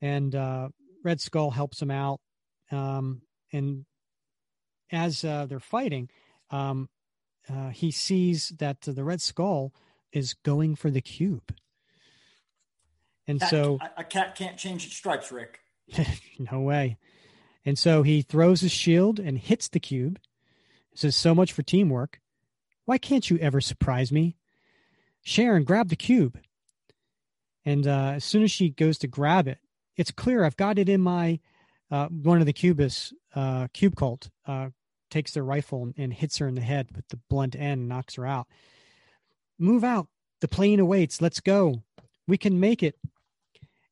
and 0.00 0.34
uh, 0.34 0.68
Red 1.04 1.20
Skull 1.20 1.50
helps 1.50 1.80
him 1.80 1.90
out. 1.90 2.20
Um, 2.72 3.22
and 3.52 3.84
as 4.90 5.24
uh, 5.24 5.46
they're 5.46 5.60
fighting, 5.60 6.08
um, 6.50 6.88
uh, 7.48 7.68
he 7.68 7.90
sees 7.90 8.52
that 8.58 8.80
the 8.80 9.04
Red 9.04 9.20
Skull 9.20 9.72
is 10.12 10.34
going 10.44 10.74
for 10.74 10.90
the 10.90 11.02
cube. 11.02 11.54
And 13.26 13.40
cat, 13.40 13.50
so 13.50 13.78
a 13.96 14.04
cat 14.04 14.34
can't 14.34 14.56
change 14.56 14.86
its 14.86 14.96
stripes, 14.96 15.32
Rick. 15.32 15.60
no 16.38 16.60
way. 16.60 16.98
And 17.64 17.78
so 17.78 18.02
he 18.02 18.22
throws 18.22 18.60
his 18.60 18.72
shield 18.72 19.18
and 19.18 19.38
hits 19.38 19.68
the 19.68 19.80
cube. 19.80 20.18
Says, 20.94 21.16
So 21.16 21.34
much 21.34 21.52
for 21.52 21.62
teamwork. 21.62 22.20
Why 22.84 22.98
can't 22.98 23.28
you 23.28 23.38
ever 23.38 23.60
surprise 23.60 24.12
me? 24.12 24.36
Sharon, 25.22 25.64
grab 25.64 25.88
the 25.88 25.96
cube. 25.96 26.38
And 27.64 27.86
uh, 27.86 28.12
as 28.16 28.24
soon 28.24 28.42
as 28.42 28.50
she 28.50 28.68
goes 28.68 28.98
to 28.98 29.06
grab 29.06 29.48
it, 29.48 29.58
it's 29.96 30.10
clear 30.10 30.44
I've 30.44 30.56
got 30.56 30.78
it 30.78 30.88
in 30.88 31.00
my. 31.00 31.40
Uh, 31.90 32.08
one 32.08 32.40
of 32.40 32.46
the 32.46 32.52
cubists, 32.52 33.12
uh, 33.34 33.68
Cube 33.72 33.94
Cult, 33.94 34.30
uh, 34.46 34.70
takes 35.10 35.32
their 35.32 35.44
rifle 35.44 35.84
and, 35.84 35.94
and 35.96 36.12
hits 36.12 36.38
her 36.38 36.48
in 36.48 36.54
the 36.54 36.60
head 36.60 36.88
with 36.96 37.06
the 37.08 37.20
blunt 37.30 37.54
end, 37.54 37.88
knocks 37.88 38.16
her 38.16 38.26
out. 38.26 38.48
Move 39.58 39.84
out. 39.84 40.08
The 40.40 40.48
plane 40.48 40.80
awaits. 40.80 41.22
Let's 41.22 41.40
go. 41.40 41.82
We 42.26 42.36
can 42.36 42.58
make 42.58 42.82
it. 42.82 42.98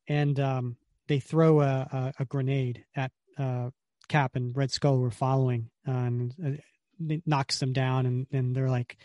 And 0.07 0.39
um, 0.39 0.77
they 1.07 1.19
throw 1.19 1.61
a, 1.61 1.65
a, 1.65 2.13
a 2.19 2.25
grenade 2.25 2.85
at 2.95 3.11
uh, 3.37 3.69
Cap 4.07 4.35
and 4.35 4.55
Red 4.55 4.71
Skull 4.71 4.99
were 4.99 5.11
following, 5.11 5.69
uh, 5.87 5.91
and 5.91 6.35
uh, 6.43 7.13
it 7.13 7.23
knocks 7.25 7.59
them 7.59 7.73
down, 7.73 8.05
and, 8.05 8.27
and 8.31 8.55
they're 8.55 8.69
like, 8.69 8.97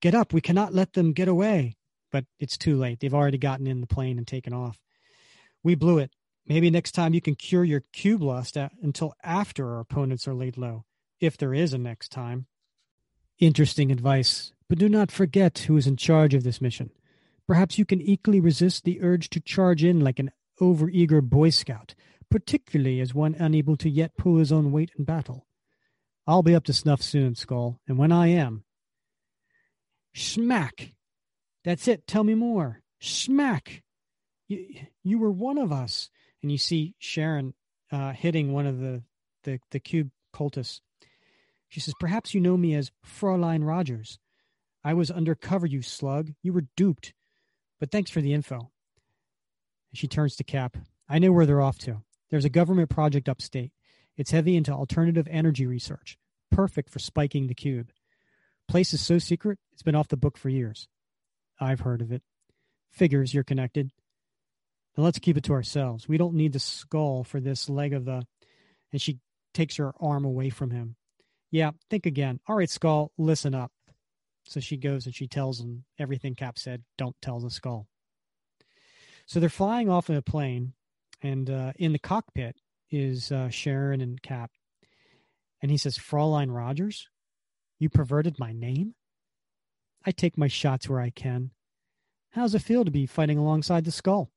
"Get 0.00 0.14
up! 0.14 0.32
We 0.32 0.40
cannot 0.40 0.72
let 0.72 0.92
them 0.92 1.12
get 1.12 1.28
away." 1.28 1.76
But 2.12 2.24
it's 2.38 2.56
too 2.56 2.76
late. 2.76 3.00
They've 3.00 3.14
already 3.14 3.38
gotten 3.38 3.66
in 3.66 3.80
the 3.80 3.86
plane 3.86 4.18
and 4.18 4.26
taken 4.26 4.52
off. 4.52 4.78
We 5.62 5.74
blew 5.74 5.98
it. 5.98 6.12
Maybe 6.46 6.70
next 6.70 6.92
time 6.92 7.14
you 7.14 7.20
can 7.20 7.34
cure 7.34 7.64
your 7.64 7.82
cube 7.92 8.22
lust 8.22 8.56
at, 8.56 8.72
until 8.82 9.14
after 9.24 9.74
our 9.74 9.80
opponents 9.80 10.28
are 10.28 10.34
laid 10.34 10.56
low, 10.56 10.84
if 11.20 11.36
there 11.36 11.54
is 11.54 11.72
a 11.72 11.78
next 11.78 12.12
time. 12.12 12.46
Interesting 13.38 13.90
advice, 13.90 14.52
but 14.68 14.78
do 14.78 14.88
not 14.88 15.10
forget 15.10 15.58
who 15.58 15.76
is 15.76 15.86
in 15.86 15.96
charge 15.96 16.34
of 16.34 16.44
this 16.44 16.60
mission. 16.60 16.90
Perhaps 17.46 17.78
you 17.78 17.84
can 17.84 18.00
equally 18.00 18.40
resist 18.40 18.84
the 18.84 19.02
urge 19.02 19.28
to 19.30 19.40
charge 19.40 19.82
in 19.82 20.00
like 20.00 20.18
an 20.18 20.30
overeager 20.60 21.22
Boy 21.22 21.50
Scout 21.50 21.94
particularly 22.34 23.00
as 23.00 23.14
one 23.14 23.36
unable 23.38 23.76
to 23.76 23.88
yet 23.88 24.16
pull 24.16 24.38
his 24.38 24.50
own 24.50 24.72
weight 24.72 24.90
in 24.98 25.04
battle. 25.04 25.46
I'll 26.26 26.42
be 26.42 26.56
up 26.56 26.64
to 26.64 26.72
snuff 26.72 27.00
soon, 27.00 27.36
Skull, 27.36 27.78
and 27.86 27.96
when 27.96 28.10
I 28.10 28.26
am. 28.26 28.64
Smack! 30.16 30.94
That's 31.62 31.86
it. 31.86 32.08
Tell 32.08 32.24
me 32.24 32.34
more. 32.34 32.82
Smack! 32.98 33.84
You, 34.48 34.66
you 35.04 35.18
were 35.20 35.30
one 35.30 35.58
of 35.58 35.70
us. 35.70 36.10
And 36.42 36.50
you 36.50 36.58
see 36.58 36.96
Sharon 36.98 37.54
uh, 37.92 38.14
hitting 38.14 38.52
one 38.52 38.66
of 38.66 38.80
the, 38.80 39.04
the, 39.44 39.60
the 39.70 39.78
cube 39.78 40.10
cultists. 40.34 40.80
She 41.68 41.78
says, 41.78 41.94
Perhaps 42.00 42.34
you 42.34 42.40
know 42.40 42.56
me 42.56 42.74
as 42.74 42.90
Fraulein 43.06 43.62
Rogers. 43.62 44.18
I 44.82 44.94
was 44.94 45.08
undercover, 45.08 45.66
you 45.66 45.82
slug. 45.82 46.32
You 46.42 46.52
were 46.52 46.66
duped. 46.76 47.14
But 47.78 47.92
thanks 47.92 48.10
for 48.10 48.20
the 48.20 48.32
info. 48.32 48.72
She 49.94 50.08
turns 50.08 50.36
to 50.36 50.44
Cap. 50.44 50.76
I 51.08 51.18
know 51.18 51.32
where 51.32 51.46
they're 51.46 51.60
off 51.60 51.78
to. 51.80 52.02
There's 52.30 52.44
a 52.44 52.50
government 52.50 52.90
project 52.90 53.28
upstate. 53.28 53.72
It's 54.16 54.32
heavy 54.32 54.56
into 54.56 54.72
alternative 54.72 55.28
energy 55.30 55.66
research, 55.66 56.18
perfect 56.50 56.90
for 56.90 56.98
spiking 56.98 57.46
the 57.46 57.54
cube. 57.54 57.90
Place 58.68 58.92
is 58.92 59.00
so 59.00 59.18
secret, 59.18 59.58
it's 59.72 59.82
been 59.82 59.94
off 59.94 60.08
the 60.08 60.16
book 60.16 60.36
for 60.36 60.48
years. 60.48 60.88
I've 61.60 61.80
heard 61.80 62.00
of 62.00 62.12
it. 62.12 62.22
Figures 62.90 63.32
you're 63.32 63.44
connected. 63.44 63.90
Now 64.96 65.04
let's 65.04 65.18
keep 65.18 65.36
it 65.36 65.44
to 65.44 65.52
ourselves. 65.52 66.08
We 66.08 66.18
don't 66.18 66.34
need 66.34 66.52
the 66.52 66.60
skull 66.60 67.24
for 67.24 67.40
this 67.40 67.68
leg 67.68 67.92
of 67.92 68.04
the. 68.04 68.24
And 68.92 69.00
she 69.00 69.18
takes 69.52 69.76
her 69.76 69.92
arm 70.00 70.24
away 70.24 70.50
from 70.50 70.70
him. 70.70 70.96
Yeah, 71.50 71.72
think 71.90 72.06
again. 72.06 72.40
All 72.48 72.56
right, 72.56 72.70
skull, 72.70 73.12
listen 73.18 73.54
up. 73.54 73.72
So 74.44 74.60
she 74.60 74.76
goes 74.76 75.06
and 75.06 75.14
she 75.14 75.26
tells 75.26 75.60
him 75.60 75.84
everything 75.98 76.34
Cap 76.34 76.58
said. 76.58 76.82
Don't 76.98 77.16
tell 77.22 77.40
the 77.40 77.50
skull. 77.50 77.88
So 79.26 79.40
they're 79.40 79.48
flying 79.48 79.88
off 79.88 80.10
in 80.10 80.16
a 80.16 80.22
plane 80.22 80.74
and 81.22 81.48
uh, 81.48 81.72
in 81.76 81.92
the 81.92 81.98
cockpit 81.98 82.56
is 82.90 83.32
uh, 83.32 83.48
Sharon 83.48 84.00
and 84.00 84.22
Cap. 84.22 84.50
And 85.62 85.70
he 85.70 85.78
says, 85.78 85.96
Fraulein 85.96 86.50
Rogers, 86.50 87.08
you 87.78 87.88
perverted 87.88 88.38
my 88.38 88.52
name? 88.52 88.94
I 90.04 90.10
take 90.10 90.36
my 90.36 90.48
shots 90.48 90.88
where 90.88 91.00
I 91.00 91.10
can. 91.10 91.50
How's 92.32 92.54
it 92.54 92.60
feel 92.60 92.84
to 92.84 92.90
be 92.90 93.06
fighting 93.06 93.38
alongside 93.38 93.84
the 93.84 93.90
skull? 93.90 94.30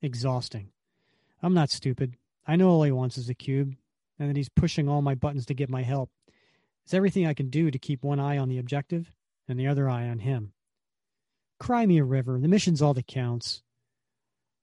Exhausting. 0.00 0.70
I'm 1.42 1.54
not 1.54 1.70
stupid. 1.70 2.16
I 2.46 2.56
know 2.56 2.70
all 2.70 2.82
he 2.82 2.92
wants 2.92 3.18
is 3.18 3.28
a 3.28 3.34
cube, 3.34 3.74
and 4.18 4.30
that 4.30 4.36
he's 4.36 4.48
pushing 4.48 4.88
all 4.88 5.02
my 5.02 5.14
buttons 5.14 5.44
to 5.46 5.54
get 5.54 5.68
my 5.68 5.82
help. 5.82 6.10
It's 6.84 6.94
everything 6.94 7.26
I 7.26 7.34
can 7.34 7.50
do 7.50 7.70
to 7.70 7.78
keep 7.78 8.02
one 8.02 8.18
eye 8.18 8.38
on 8.38 8.48
the 8.48 8.58
objective 8.58 9.12
and 9.46 9.60
the 9.60 9.66
other 9.66 9.90
eye 9.90 10.08
on 10.08 10.20
him. 10.20 10.52
Cry 11.58 11.86
me 11.86 11.98
a 11.98 12.04
river. 12.04 12.38
The 12.40 12.48
mission's 12.48 12.80
all 12.80 12.94
that 12.94 13.06
counts. 13.06 13.62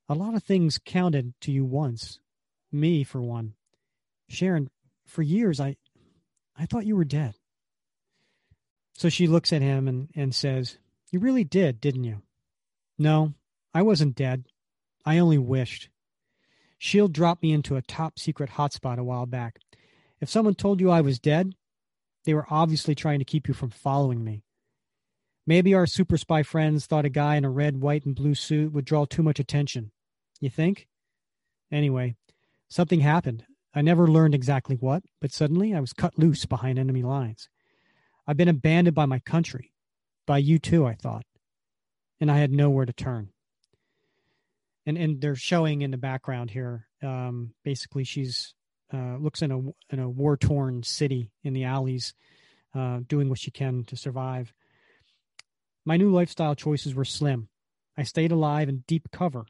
A 0.08 0.14
lot 0.14 0.36
of 0.36 0.43
things 0.43 0.80
counted 0.84 1.34
to 1.41 1.52
you 1.52 1.66
once. 1.66 2.20
Me, 2.72 3.04
for 3.04 3.22
one. 3.22 3.54
Sharon, 4.30 4.70
for 5.06 5.22
years 5.22 5.60
I 5.60 5.78
I 6.58 6.66
thought 6.66 6.86
you 6.86 6.96
were 6.96 7.06
dead. 7.06 7.36
So 8.93 9.10
she 9.10 9.28
looks 9.28 9.52
at 9.52 9.62
him 9.62 9.88
and, 9.88 10.10
and 10.16 10.34
says, 10.34 10.78
You 11.12 11.20
really 11.20 11.43
did, 11.43 11.82
didn't 11.82 12.06
you? 12.06 12.22
No, 12.98 13.34
I 13.74 13.82
wasn't 13.82 14.16
dead. 14.16 14.46
I 15.06 15.18
only 15.18 15.38
wished. 15.38 15.89
Shield 16.78 17.12
dropped 17.12 17.43
me 17.43 17.52
into 17.52 17.76
a 17.76 17.82
top 17.82 18.18
secret 18.20 18.52
hotspot 18.52 18.98
a 18.98 19.04
while 19.04 19.26
back. 19.26 19.60
If 20.22 20.30
someone 20.30 20.56
told 20.56 20.80
you 20.80 20.89
I 20.89 21.02
was 21.02 21.20
dead, 21.20 21.56
they 22.24 22.34
were 22.34 22.48
obviously 22.50 22.96
trying 22.96 23.20
to 23.20 23.26
keep 23.26 23.48
you 23.48 23.54
from 23.54 23.70
following 23.70 24.24
me. 24.24 24.45
Maybe 25.48 25.74
our 25.74 25.86
super 25.86 26.18
spy 26.18 26.43
friends 26.43 26.86
thought 26.86 27.06
a 27.06 27.10
guy 27.10 27.36
in 27.36 27.46
a 27.46 27.50
red, 27.50 27.80
white, 27.80 28.06
and 28.06 28.16
blue 28.16 28.34
suit 28.34 28.74
would 28.74 28.86
draw 28.86 29.06
too 29.06 29.22
much 29.22 29.39
attention. 29.39 29.91
You 30.39 30.50
think? 30.50 30.88
Anyway, 31.72 32.16
something 32.68 33.02
happened. 33.02 33.46
I 33.74 33.82
never 33.82 34.08
learned 34.08 34.34
exactly 34.34 34.76
what, 34.76 35.04
but 35.22 35.32
suddenly 35.32 35.74
I 35.74 35.82
was 35.82 35.93
cut 35.93 36.18
loose 36.18 36.46
behind 36.46 36.80
enemy 36.80 37.04
lines. 37.04 37.50
I've 38.26 38.38
been 38.38 38.48
abandoned 38.48 38.96
by 38.96 39.06
my 39.06 39.20
country, 39.20 39.72
by 40.26 40.39
you 40.39 40.58
too, 40.58 40.86
I 40.86 40.96
thought, 40.96 41.26
and 42.20 42.32
I 42.32 42.38
had 42.38 42.52
nowhere 42.52 42.86
to 42.86 42.93
turn. 42.93 43.30
And 44.86 44.98
and 44.98 45.20
they're 45.20 45.36
showing 45.36 45.82
in 45.82 45.91
the 45.91 45.98
background 45.98 46.52
here. 46.52 46.88
Um, 47.04 47.54
basically, 47.64 48.04
she's 48.04 48.54
uh, 48.93 49.18
looks 49.18 49.41
in 49.41 49.52
a 49.52 49.60
in 49.93 50.00
a 50.00 50.10
war 50.10 50.38
torn 50.38 50.84
city 50.84 51.32
in 51.43 51.54
the 51.54 51.66
alleys, 51.66 52.14
uh, 52.74 53.00
doing 53.08 53.30
what 53.30 53.39
she 53.39 53.52
can 53.52 53.84
to 53.86 53.98
survive. 53.98 54.54
My 55.86 55.97
new 55.97 56.11
lifestyle 56.11 56.55
choices 56.55 56.95
were 56.95 57.05
slim. 57.05 57.47
I 57.95 58.03
stayed 58.03 58.31
alive 58.31 58.67
in 58.67 58.83
deep 58.88 59.11
cover 59.11 59.45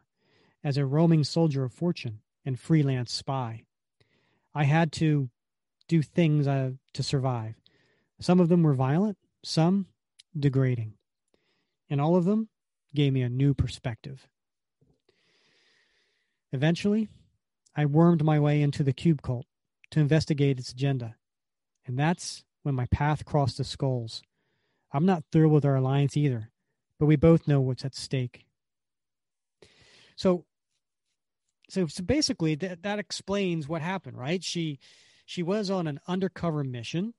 as 0.64 0.78
a 0.78 0.86
roaming 0.86 1.24
soldier 1.24 1.64
of 1.64 1.74
fortune 1.74 2.20
and 2.44 2.60
freelance 2.60 3.14
spy. 3.14 3.64
I 4.54 4.66
had 4.66 4.92
to 4.94 5.30
do 5.88 6.02
things 6.02 6.48
uh, 6.48 6.72
to 6.94 7.04
survive. 7.04 7.56
Some 8.20 8.40
of 8.40 8.50
them 8.50 8.64
were 8.64 8.74
violent, 8.74 9.18
some 9.44 9.88
degrading. 10.38 10.94
And 11.90 12.02
all 12.02 12.16
of 12.16 12.26
them 12.26 12.50
gave 12.94 13.14
me 13.14 13.22
a 13.22 13.30
new 13.30 13.54
perspective. 13.54 14.28
Eventually, 16.52 17.10
I 17.76 17.86
wormed 17.86 18.24
my 18.24 18.40
way 18.40 18.62
into 18.62 18.84
the 18.84 18.94
Cube 18.94 19.22
Cult 19.22 19.46
to 19.92 20.00
investigate 20.00 20.58
its 20.58 20.72
agenda. 20.72 21.16
And 21.86 22.00
that's 22.00 22.44
when 22.64 22.76
my 22.76 22.88
path 22.88 23.26
crossed 23.26 23.58
the 23.58 23.64
skulls. 23.64 24.24
I'm 24.96 25.06
not 25.06 25.26
thrilled 25.32 25.52
with 25.52 25.66
our 25.66 25.76
alliance 25.76 26.16
either, 26.16 26.50
but 27.00 27.08
we 27.08 27.18
both 27.18 27.50
know 27.50 27.60
what's 27.60 27.84
at 27.84 27.94
stake. 27.96 28.46
So, 30.16 30.46
so, 31.70 31.88
so 31.88 32.02
basically, 32.02 32.56
that 32.56 32.84
that 32.84 33.00
explains 33.00 33.68
what 33.68 33.82
happened, 33.82 34.18
right? 34.18 34.42
She 34.42 34.80
she 35.26 35.44
was 35.44 35.70
on 35.70 35.88
an 35.88 36.00
undercover 36.08 36.64
mission. 36.64 37.14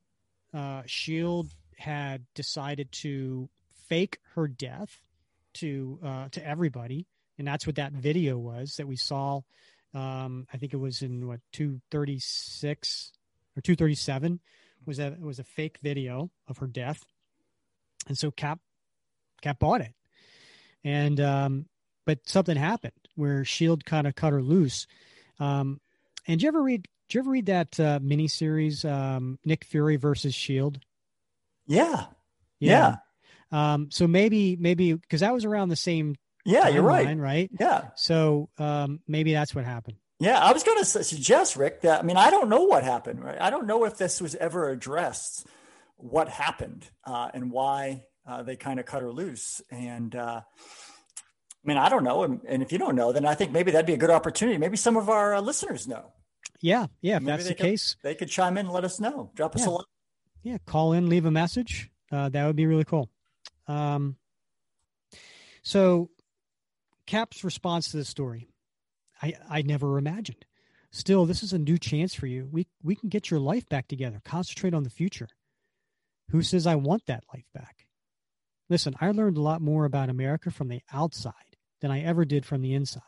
Uh, 0.55 0.83
Shield 0.87 1.49
had 1.77 2.25
decided 2.35 2.91
to 2.93 3.51
fake 3.89 4.21
her 4.35 4.49
death 4.49 5.03
to 5.55 5.99
uh, 6.03 6.29
to 6.31 6.47
everybody, 6.47 7.07
and 7.37 7.47
that's 7.47 7.67
what 7.67 7.77
that 7.77 7.93
video 7.93 8.39
was 8.39 8.77
that 8.77 8.89
we 8.89 8.97
saw. 8.97 9.43
Um, 9.93 10.47
I 10.51 10.57
think 10.57 10.73
it 10.73 10.79
was 10.79 11.03
in 11.03 11.27
what 11.27 11.41
two 11.53 11.83
thirty 11.91 12.19
six 12.21 13.13
or 13.55 13.61
two 13.61 13.77
thirty 13.77 13.95
seven 13.95 14.41
was 14.87 14.97
that 14.97 15.13
it 15.13 15.21
was 15.21 15.39
a 15.39 15.45
fake 15.45 15.79
video 15.83 16.31
of 16.49 16.59
her 16.59 16.67
death, 16.67 17.05
and 18.07 18.17
so 18.17 18.31
Cap 18.31 18.59
Cap 19.43 19.59
bought 19.59 19.81
it, 19.81 19.95
and 20.85 21.21
um, 21.21 21.67
but 22.05 22.21
something 22.27 22.57
happened 22.57 22.93
where 23.15 23.45
Shield 23.45 23.85
kind 23.85 24.07
of 24.07 24.15
cut 24.15 24.33
her 24.33 24.43
loose. 24.43 24.87
Um, 25.39 25.81
and 26.27 26.39
did 26.39 26.45
you 26.45 26.49
ever 26.49 26.63
read? 26.63 26.87
Did 27.09 27.15
you 27.15 27.21
ever 27.21 27.31
read 27.31 27.47
that 27.47 27.79
uh, 27.79 27.99
miniseries, 28.01 28.85
um, 28.91 29.39
Nick 29.45 29.65
Fury 29.65 29.97
versus 29.97 30.35
Shield? 30.35 30.81
Yeah, 31.67 32.07
yeah. 32.59 32.97
yeah. 33.51 33.75
Um, 33.75 33.91
so 33.91 34.07
maybe, 34.07 34.57
maybe 34.57 34.93
because 34.93 35.21
that 35.21 35.33
was 35.33 35.45
around 35.45 35.69
the 35.69 35.77
same. 35.77 36.17
Yeah, 36.45 36.69
you're 36.69 36.83
right. 36.83 37.17
Right. 37.17 37.51
Yeah. 37.59 37.89
So 37.97 38.49
um, 38.59 39.01
maybe 39.09 39.33
that's 39.33 39.55
what 39.55 39.65
happened. 39.65 39.97
Yeah, 40.19 40.39
I 40.39 40.53
was 40.53 40.63
going 40.63 40.79
to 40.79 40.85
suggest, 40.85 41.57
Rick, 41.57 41.83
that 41.83 42.01
I 42.01 42.03
mean, 42.03 42.17
I 42.17 42.31
don't 42.31 42.49
know 42.49 42.63
what 42.63 42.83
happened. 42.83 43.23
Right? 43.23 43.37
I 43.41 43.51
don't 43.51 43.67
know 43.67 43.85
if 43.85 43.99
this 43.99 44.21
was 44.21 44.35
ever 44.37 44.71
addressed. 44.71 45.47
What 45.97 46.29
happened 46.29 46.89
uh, 47.05 47.31
and 47.33 47.51
why 47.51 48.05
uh, 48.27 48.43
they 48.43 48.57
kind 48.57 48.79
of 48.79 48.87
cut 48.87 49.03
her 49.03 49.13
loose? 49.13 49.63
And 49.71 50.15
uh, 50.15 50.41
I 50.43 51.69
mean, 51.69 51.79
I 51.79 51.89
don't 51.89 52.05
know. 52.05 52.23
And, 52.23 52.41
and, 52.47 52.63
if 52.63 52.71
you 52.71 52.79
don't 52.79 52.95
know, 52.95 53.13
then 53.13 53.27
I 53.27 53.35
think 53.35 53.51
maybe 53.51 53.73
that'd 53.73 53.87
be 53.87 53.95
a 53.95 53.99
good 53.99 54.11
opportunity. 54.11 54.59
Maybe 54.59 54.77
some 54.77 54.97
of 54.97 55.09
our 55.09 55.35
uh, 55.35 55.41
listeners 55.41 55.89
know. 55.89 56.13
Yeah, 56.61 56.87
yeah. 57.01 57.17
If 57.17 57.23
maybe 57.23 57.37
that's 57.37 57.49
the 57.49 57.55
could, 57.55 57.63
case, 57.65 57.97
they 58.03 58.15
could 58.15 58.29
chime 58.29 58.57
in 58.57 58.67
and 58.67 58.75
let 58.75 58.85
us 58.85 59.01
know. 59.01 59.31
Drop 59.35 59.57
us 59.57 59.67
a 59.67 59.71
line. 59.71 59.85
Yeah, 60.43 60.59
call 60.65 60.93
in, 60.93 61.09
leave 61.09 61.27
a 61.27 61.31
message. 61.31 61.91
Uh, 62.11 62.29
that 62.29 62.47
would 62.47 62.57
be 62.57 62.67
really 62.67 62.85
cool. 62.85 63.11
Um, 63.67 64.17
so, 65.63 66.11
Cap's 67.07 67.43
response 67.43 67.91
to 67.91 67.97
the 67.97 68.05
story, 68.05 68.49
I 69.21 69.35
I 69.51 69.63
never 69.63 69.99
imagined. 69.99 70.45
Still, 70.93 71.27
this 71.27 71.43
is 71.43 71.53
a 71.53 71.59
new 71.59 71.79
chance 71.79 72.15
for 72.15 72.27
you. 72.27 72.49
We 72.51 72.67
we 72.83 72.95
can 72.95 73.09
get 73.09 73.31
your 73.31 73.41
life 73.41 73.69
back 73.69 73.89
together. 73.89 74.21
Concentrate 74.25 74.73
on 74.73 74.85
the 74.85 74.91
future. 74.91 75.29
Who 76.31 76.43
says 76.43 76.67
I 76.67 76.75
want 76.75 77.07
that 77.07 77.25
life 77.33 77.47
back? 77.55 77.87
Listen, 78.69 78.95
I 79.01 79.11
learned 79.13 79.37
a 79.37 79.43
lot 79.43 79.61
more 79.61 79.85
about 79.85 80.11
America 80.11 80.51
from 80.51 80.69
the 80.69 80.83
outside 80.93 81.33
than 81.81 81.91
I 81.91 82.03
ever 82.03 82.25
did 82.25 82.45
from 82.45 82.63
the 82.63 82.75
inside. 82.75 83.03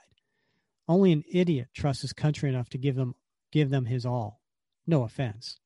Only 0.87 1.13
an 1.13 1.25
idiot 1.31 1.69
trusts 1.75 2.03
his 2.03 2.13
country 2.13 2.49
enough 2.49 2.69
to 2.71 2.79
give 2.79 2.95
them 2.95 3.15
give 3.51 3.71
them 3.71 3.87
his 3.87 4.07
all. 4.07 4.41
No 4.87 5.03
offense. 5.03 5.59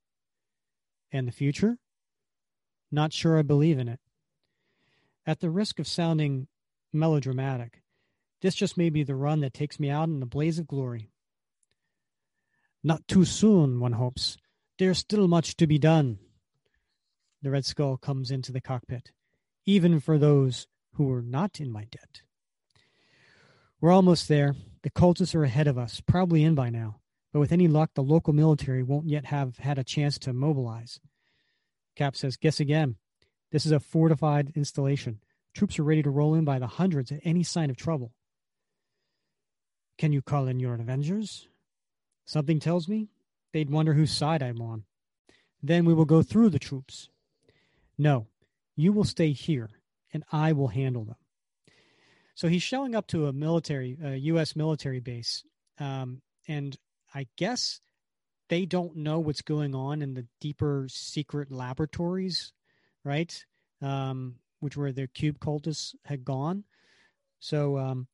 And 1.10 1.28
the 1.28 1.32
future? 1.32 1.78
Not 2.90 3.12
sure 3.12 3.38
I 3.38 3.42
believe 3.42 3.78
in 3.78 3.88
it. 3.88 4.00
At 5.26 5.40
the 5.40 5.50
risk 5.50 5.78
of 5.78 5.86
sounding 5.86 6.48
melodramatic, 6.92 7.82
this 8.40 8.54
just 8.54 8.76
may 8.76 8.90
be 8.90 9.02
the 9.02 9.14
run 9.14 9.40
that 9.40 9.54
takes 9.54 9.78
me 9.78 9.90
out 9.90 10.08
in 10.08 10.22
a 10.22 10.26
blaze 10.26 10.58
of 10.58 10.66
glory. 10.66 11.10
Not 12.82 13.06
too 13.06 13.24
soon, 13.24 13.78
one 13.78 13.92
hopes. 13.92 14.36
There's 14.78 14.98
still 14.98 15.28
much 15.28 15.56
to 15.58 15.66
be 15.66 15.78
done. 15.78 16.18
The 17.42 17.50
Red 17.50 17.64
Skull 17.64 17.96
comes 17.96 18.30
into 18.30 18.52
the 18.52 18.60
cockpit, 18.60 19.10
even 19.66 19.98
for 19.98 20.16
those 20.16 20.68
who 20.94 21.04
were 21.04 21.22
not 21.22 21.60
in 21.60 21.72
my 21.72 21.84
debt. 21.90 22.22
We're 23.80 23.90
almost 23.90 24.28
there. 24.28 24.54
The 24.82 24.90
cultists 24.90 25.34
are 25.34 25.42
ahead 25.42 25.66
of 25.66 25.76
us, 25.76 26.00
probably 26.00 26.44
in 26.44 26.54
by 26.54 26.70
now, 26.70 27.00
but 27.32 27.40
with 27.40 27.52
any 27.52 27.66
luck, 27.66 27.90
the 27.94 28.02
local 28.02 28.32
military 28.32 28.82
won't 28.82 29.08
yet 29.08 29.26
have 29.26 29.58
had 29.58 29.78
a 29.78 29.84
chance 29.84 30.18
to 30.20 30.32
mobilize. 30.32 31.00
Cap 31.96 32.14
says, 32.14 32.36
Guess 32.36 32.60
again. 32.60 32.96
This 33.50 33.66
is 33.66 33.72
a 33.72 33.80
fortified 33.80 34.52
installation. 34.54 35.20
Troops 35.54 35.78
are 35.78 35.84
ready 35.84 36.02
to 36.02 36.10
roll 36.10 36.34
in 36.34 36.44
by 36.44 36.58
the 36.58 36.66
hundreds 36.66 37.12
at 37.12 37.20
any 37.24 37.42
sign 37.42 37.70
of 37.70 37.76
trouble. 37.76 38.12
Can 39.98 40.12
you 40.12 40.22
call 40.22 40.46
in 40.46 40.58
your 40.58 40.74
Avengers? 40.74 41.48
Something 42.24 42.60
tells 42.60 42.88
me 42.88 43.08
they'd 43.52 43.68
wonder 43.68 43.94
whose 43.94 44.10
side 44.10 44.42
I'm 44.42 44.62
on. 44.62 44.84
Then 45.62 45.84
we 45.84 45.92
will 45.92 46.04
go 46.04 46.22
through 46.22 46.50
the 46.50 46.58
troops. 46.58 47.08
No, 47.98 48.26
you 48.76 48.92
will 48.92 49.04
stay 49.04 49.32
here, 49.32 49.70
and 50.12 50.24
I 50.32 50.52
will 50.52 50.68
handle 50.68 51.04
them. 51.04 51.16
So 52.34 52.48
he's 52.48 52.62
showing 52.62 52.94
up 52.94 53.06
to 53.08 53.26
a 53.26 53.32
military, 53.32 53.96
a 54.02 54.16
U.S. 54.16 54.56
military 54.56 55.00
base, 55.00 55.44
um, 55.78 56.22
and 56.48 56.76
I 57.14 57.26
guess 57.36 57.80
they 58.48 58.66
don't 58.66 58.96
know 58.96 59.18
what's 59.18 59.42
going 59.42 59.74
on 59.74 60.02
in 60.02 60.14
the 60.14 60.26
deeper 60.40 60.86
secret 60.88 61.50
laboratories, 61.50 62.52
right? 63.04 63.44
Um, 63.80 64.36
which 64.60 64.76
where 64.76 64.92
the 64.92 65.08
cube 65.08 65.38
cultists 65.38 65.94
had 66.04 66.24
gone. 66.24 66.64
So, 67.38 67.78
um, 67.78 68.06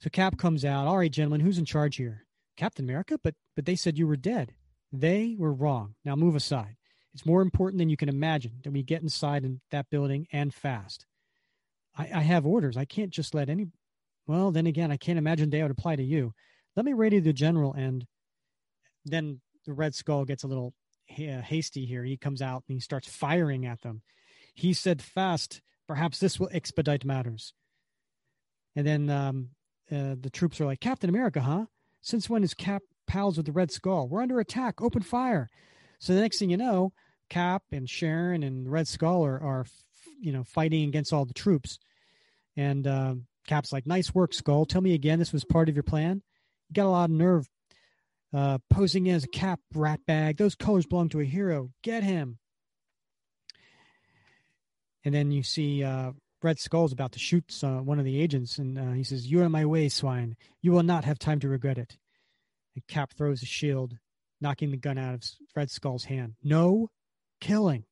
so 0.00 0.10
Cap 0.10 0.38
comes 0.38 0.64
out. 0.64 0.86
All 0.86 0.98
right, 0.98 1.10
gentlemen, 1.10 1.40
who's 1.40 1.58
in 1.58 1.64
charge 1.64 1.96
here? 1.96 2.24
Captain 2.56 2.84
America, 2.84 3.18
but 3.22 3.34
but 3.56 3.64
they 3.64 3.76
said 3.76 3.98
you 3.98 4.06
were 4.06 4.16
dead. 4.16 4.54
They 4.92 5.34
were 5.38 5.52
wrong. 5.52 5.94
Now 6.04 6.14
move 6.14 6.36
aside. 6.36 6.76
It's 7.14 7.24
more 7.24 7.42
important 7.42 7.78
than 7.78 7.88
you 7.88 7.96
can 7.96 8.08
imagine 8.08 8.52
that 8.64 8.72
we 8.72 8.82
get 8.82 9.02
inside 9.02 9.44
in 9.44 9.60
that 9.70 9.88
building 9.88 10.26
and 10.32 10.52
fast. 10.52 11.06
I, 11.96 12.10
I 12.12 12.20
have 12.20 12.44
orders. 12.44 12.76
I 12.76 12.84
can't 12.84 13.10
just 13.10 13.34
let 13.34 13.48
any. 13.48 13.68
Well, 14.26 14.50
then 14.50 14.66
again, 14.66 14.90
I 14.90 14.96
can't 14.96 15.18
imagine 15.18 15.50
they 15.50 15.62
would 15.62 15.70
apply 15.70 15.96
to 15.96 16.02
you. 16.02 16.32
Let 16.74 16.84
me 16.84 16.92
radio 16.92 17.20
the 17.20 17.32
general, 17.32 17.72
and 17.72 18.04
then 19.04 19.40
the 19.64 19.74
Red 19.74 19.94
Skull 19.94 20.24
gets 20.24 20.42
a 20.42 20.48
little 20.48 20.74
hasty 21.06 21.84
here. 21.84 22.02
He 22.02 22.16
comes 22.16 22.42
out 22.42 22.64
and 22.68 22.74
he 22.74 22.80
starts 22.80 23.08
firing 23.08 23.64
at 23.64 23.82
them. 23.82 24.02
He 24.54 24.72
said, 24.72 25.00
"Fast. 25.00 25.60
Perhaps 25.86 26.18
this 26.18 26.40
will 26.40 26.48
expedite 26.50 27.04
matters." 27.04 27.52
And 28.74 28.86
then 28.86 29.10
um, 29.10 29.50
uh, 29.92 30.16
the 30.18 30.30
troops 30.32 30.60
are 30.60 30.64
like, 30.64 30.80
"Captain 30.80 31.10
America, 31.10 31.40
huh? 31.40 31.66
Since 32.00 32.28
when 32.28 32.42
is 32.42 32.54
Cap 32.54 32.82
pals 33.06 33.36
with 33.36 33.46
the 33.46 33.52
Red 33.52 33.70
Skull? 33.70 34.08
We're 34.08 34.22
under 34.22 34.40
attack. 34.40 34.82
Open 34.82 35.02
fire!" 35.02 35.48
So 35.98 36.14
the 36.14 36.20
next 36.20 36.38
thing 36.38 36.50
you 36.50 36.56
know, 36.56 36.92
Cap 37.28 37.62
and 37.72 37.88
Sharon 37.88 38.42
and 38.42 38.70
Red 38.70 38.88
Skull 38.88 39.24
are, 39.24 39.40
are 39.40 39.66
you 40.20 40.32
know, 40.32 40.44
fighting 40.44 40.88
against 40.88 41.12
all 41.12 41.24
the 41.24 41.34
troops. 41.34 41.78
And 42.56 42.86
uh, 42.86 43.14
Cap's 43.46 43.72
like, 43.72 43.86
"Nice 43.86 44.14
work, 44.14 44.32
Skull. 44.32 44.64
Tell 44.64 44.80
me 44.80 44.94
again, 44.94 45.18
this 45.18 45.32
was 45.32 45.44
part 45.44 45.68
of 45.68 45.74
your 45.74 45.82
plan. 45.82 46.22
You 46.68 46.74
got 46.74 46.86
a 46.86 46.88
lot 46.88 47.10
of 47.10 47.10
nerve 47.10 47.48
uh, 48.32 48.58
posing 48.70 49.08
as 49.10 49.24
a 49.24 49.28
cap 49.28 49.60
rat 49.74 50.00
bag. 50.06 50.36
Those 50.36 50.54
colors 50.54 50.86
belong 50.86 51.08
to 51.10 51.20
a 51.20 51.24
hero. 51.24 51.70
Get 51.82 52.02
him." 52.02 52.38
And 55.04 55.14
then 55.14 55.30
you 55.30 55.42
see 55.42 55.82
uh, 55.82 56.12
Red 56.42 56.58
Skull's 56.58 56.92
about 56.92 57.12
to 57.12 57.18
shoot 57.18 57.52
one 57.62 57.98
of 57.98 58.04
the 58.04 58.20
agents, 58.20 58.58
and 58.58 58.78
uh, 58.78 58.92
he 58.92 59.04
says, 59.04 59.26
"You 59.26 59.42
are 59.42 59.48
my 59.48 59.64
way, 59.64 59.88
swine. 59.88 60.36
You 60.62 60.72
will 60.72 60.82
not 60.82 61.04
have 61.04 61.18
time 61.18 61.40
to 61.40 61.48
regret 61.48 61.78
it." 61.78 61.98
And 62.74 62.86
Cap 62.86 63.12
throws 63.12 63.42
a 63.42 63.46
shield, 63.46 63.98
knocking 64.44 64.70
the 64.70 64.76
gun 64.76 64.98
out 64.98 65.14
of 65.14 65.24
Red 65.56 65.70
Skull's 65.70 66.04
hand. 66.04 66.34
No 66.44 66.90
killing. 67.40 67.84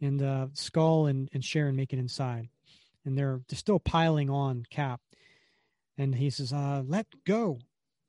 And 0.00 0.22
uh, 0.22 0.46
Skull 0.54 1.06
and, 1.06 1.28
and 1.34 1.44
Sharon 1.44 1.76
make 1.76 1.92
it 1.92 1.98
inside, 1.98 2.48
and 3.04 3.18
they're 3.18 3.42
they're 3.48 3.58
still 3.58 3.80
piling 3.80 4.30
on 4.30 4.64
Cap. 4.70 5.00
And 5.98 6.14
he 6.14 6.30
says, 6.30 6.54
uh, 6.54 6.82
"Let 6.86 7.06
go." 7.26 7.58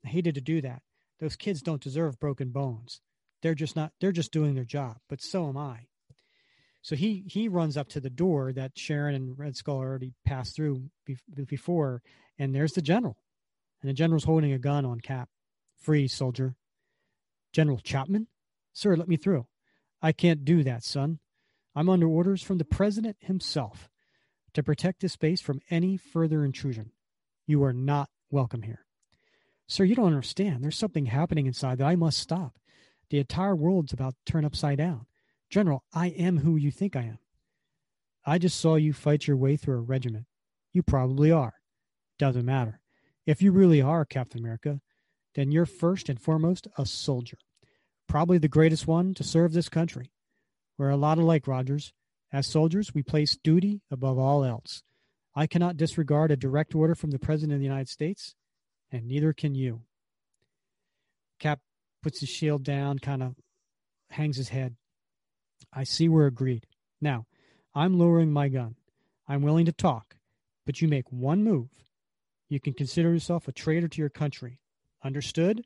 I 0.02 0.08
hated 0.08 0.36
to 0.36 0.40
do 0.40 0.62
that. 0.62 0.80
Those 1.20 1.36
kids 1.36 1.60
don't 1.60 1.82
deserve 1.82 2.18
broken 2.18 2.48
bones. 2.48 3.02
They're 3.42 3.54
just 3.54 3.76
not. 3.76 3.92
They're 4.00 4.12
just 4.12 4.32
doing 4.32 4.54
their 4.54 4.64
job. 4.64 4.96
But 5.10 5.20
so 5.20 5.48
am 5.48 5.58
I. 5.58 5.88
So 6.80 6.96
he 6.96 7.24
he 7.26 7.48
runs 7.48 7.76
up 7.76 7.88
to 7.90 8.00
the 8.00 8.08
door 8.08 8.52
that 8.54 8.78
Sharon 8.78 9.14
and 9.14 9.38
Red 9.38 9.56
Skull 9.56 9.76
already 9.76 10.14
passed 10.24 10.56
through 10.56 10.84
be- 11.04 11.18
before, 11.46 12.00
and 12.38 12.54
there's 12.54 12.72
the 12.72 12.80
general, 12.80 13.18
and 13.82 13.90
the 13.90 13.94
general's 13.94 14.24
holding 14.24 14.52
a 14.52 14.58
gun 14.58 14.86
on 14.86 15.00
Cap. 15.00 15.28
Free 15.82 16.06
soldier. 16.06 16.54
General 17.52 17.78
Chapman, 17.78 18.28
sir, 18.72 18.96
let 18.96 19.08
me 19.08 19.16
through. 19.16 19.46
I 20.00 20.12
can't 20.12 20.44
do 20.44 20.62
that, 20.62 20.84
son. 20.84 21.18
I'm 21.74 21.88
under 21.88 22.06
orders 22.06 22.42
from 22.42 22.58
the 22.58 22.64
president 22.64 23.16
himself 23.18 23.88
to 24.54 24.62
protect 24.62 25.00
this 25.00 25.16
base 25.16 25.40
from 25.40 25.60
any 25.70 25.96
further 25.96 26.44
intrusion. 26.44 26.92
You 27.46 27.64
are 27.64 27.72
not 27.72 28.10
welcome 28.30 28.62
here. 28.62 28.86
Sir, 29.66 29.84
you 29.84 29.96
don't 29.96 30.06
understand. 30.06 30.62
There's 30.62 30.78
something 30.78 31.06
happening 31.06 31.46
inside 31.46 31.78
that 31.78 31.86
I 31.86 31.96
must 31.96 32.18
stop. 32.18 32.58
The 33.10 33.18
entire 33.18 33.56
world's 33.56 33.92
about 33.92 34.14
to 34.14 34.32
turn 34.32 34.44
upside 34.44 34.78
down. 34.78 35.06
General, 35.50 35.82
I 35.92 36.08
am 36.08 36.38
who 36.38 36.56
you 36.56 36.70
think 36.70 36.94
I 36.94 37.02
am. 37.02 37.18
I 38.24 38.38
just 38.38 38.60
saw 38.60 38.76
you 38.76 38.92
fight 38.92 39.26
your 39.26 39.36
way 39.36 39.56
through 39.56 39.78
a 39.78 39.82
regiment. 39.82 40.26
You 40.72 40.82
probably 40.82 41.32
are. 41.32 41.54
Doesn't 42.18 42.46
matter. 42.46 42.80
If 43.26 43.42
you 43.42 43.50
really 43.50 43.82
are 43.82 44.04
Captain 44.04 44.40
America, 44.40 44.80
then 45.34 45.50
you're 45.50 45.66
first 45.66 46.08
and 46.08 46.20
foremost 46.20 46.68
a 46.76 46.86
soldier. 46.86 47.38
Probably 48.08 48.38
the 48.38 48.48
greatest 48.48 48.86
one 48.86 49.14
to 49.14 49.24
serve 49.24 49.52
this 49.52 49.68
country. 49.68 50.10
We're 50.78 50.90
a 50.90 50.96
lot 50.96 51.18
alike, 51.18 51.46
Rogers. 51.46 51.92
As 52.32 52.46
soldiers, 52.46 52.94
we 52.94 53.02
place 53.02 53.36
duty 53.36 53.82
above 53.90 54.18
all 54.18 54.44
else. 54.44 54.82
I 55.34 55.46
cannot 55.46 55.76
disregard 55.76 56.30
a 56.30 56.36
direct 56.36 56.74
order 56.74 56.94
from 56.94 57.10
the 57.10 57.18
President 57.18 57.54
of 57.54 57.58
the 57.60 57.66
United 57.66 57.88
States, 57.88 58.34
and 58.90 59.06
neither 59.06 59.32
can 59.32 59.54
you. 59.54 59.82
Cap 61.38 61.60
puts 62.02 62.20
his 62.20 62.28
shield 62.28 62.62
down, 62.64 62.98
kind 62.98 63.22
of 63.22 63.34
hangs 64.10 64.36
his 64.36 64.50
head. 64.50 64.76
I 65.72 65.84
see 65.84 66.08
we're 66.08 66.26
agreed. 66.26 66.66
Now, 67.00 67.26
I'm 67.74 67.98
lowering 67.98 68.32
my 68.32 68.48
gun. 68.48 68.76
I'm 69.26 69.42
willing 69.42 69.64
to 69.66 69.72
talk, 69.72 70.16
but 70.66 70.82
you 70.82 70.88
make 70.88 71.10
one 71.10 71.42
move. 71.42 71.70
You 72.48 72.60
can 72.60 72.74
consider 72.74 73.10
yourself 73.10 73.48
a 73.48 73.52
traitor 73.52 73.88
to 73.88 74.00
your 74.00 74.10
country. 74.10 74.60
Understood? 75.04 75.64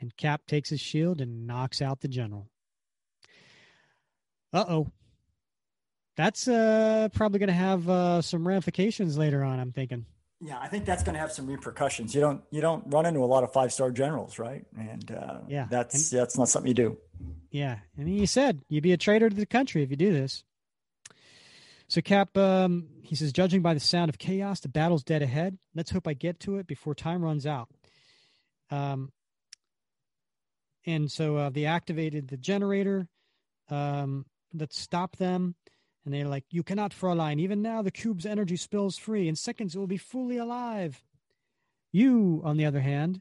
And 0.00 0.16
Cap 0.16 0.42
takes 0.46 0.68
his 0.68 0.80
shield 0.80 1.20
and 1.20 1.46
knocks 1.46 1.80
out 1.80 2.00
the 2.00 2.08
general. 2.08 2.50
Uh 4.52 4.64
oh. 4.68 4.92
That's 6.16 6.46
uh, 6.46 7.08
probably 7.12 7.40
going 7.40 7.48
to 7.48 7.52
have 7.54 7.88
uh, 7.88 8.22
some 8.22 8.46
ramifications 8.46 9.18
later 9.18 9.42
on. 9.42 9.58
I'm 9.58 9.72
thinking. 9.72 10.06
Yeah, 10.40 10.58
I 10.60 10.68
think 10.68 10.84
that's 10.84 11.02
going 11.02 11.14
to 11.14 11.20
have 11.20 11.32
some 11.32 11.46
repercussions. 11.46 12.14
You 12.14 12.20
don't 12.20 12.42
you 12.50 12.60
don't 12.60 12.84
run 12.92 13.06
into 13.06 13.20
a 13.20 13.26
lot 13.26 13.44
of 13.44 13.52
five 13.52 13.72
star 13.72 13.90
generals, 13.90 14.38
right? 14.38 14.64
And 14.76 15.10
uh, 15.10 15.38
yeah, 15.48 15.66
that's 15.70 16.12
and, 16.12 16.20
that's 16.20 16.36
not 16.36 16.48
something 16.48 16.68
you 16.68 16.74
do. 16.74 16.98
Yeah, 17.50 17.78
and 17.96 18.08
he 18.08 18.26
said 18.26 18.62
you'd 18.68 18.82
be 18.82 18.92
a 18.92 18.96
traitor 18.96 19.28
to 19.28 19.34
the 19.34 19.46
country 19.46 19.82
if 19.82 19.90
you 19.90 19.96
do 19.96 20.12
this. 20.12 20.44
So 21.88 22.00
Cap, 22.00 22.36
um, 22.36 22.88
he 23.02 23.14
says, 23.14 23.32
judging 23.32 23.62
by 23.62 23.74
the 23.74 23.80
sound 23.80 24.08
of 24.08 24.18
chaos, 24.18 24.60
the 24.60 24.68
battle's 24.68 25.04
dead 25.04 25.22
ahead. 25.22 25.58
Let's 25.74 25.90
hope 25.90 26.08
I 26.08 26.14
get 26.14 26.40
to 26.40 26.56
it 26.56 26.66
before 26.66 26.94
time 26.94 27.22
runs 27.22 27.46
out. 27.46 27.68
Um, 28.70 29.12
and 30.86 31.10
so 31.10 31.36
uh, 31.36 31.50
they 31.50 31.64
activated 31.64 32.28
the 32.28 32.36
generator 32.36 33.08
um, 33.70 34.26
that 34.52 34.72
stopped 34.72 35.18
them. 35.18 35.54
And 36.04 36.12
they're 36.12 36.28
like, 36.28 36.44
You 36.50 36.62
cannot, 36.62 36.92
Fraulein. 36.92 37.40
Even 37.40 37.62
now, 37.62 37.82
the 37.82 37.90
cube's 37.90 38.26
energy 38.26 38.56
spills 38.56 38.98
free. 38.98 39.28
In 39.28 39.36
seconds, 39.36 39.74
it 39.74 39.78
will 39.78 39.86
be 39.86 39.96
fully 39.96 40.36
alive. 40.36 41.02
You, 41.92 42.42
on 42.44 42.56
the 42.56 42.66
other 42.66 42.80
hand, 42.80 43.20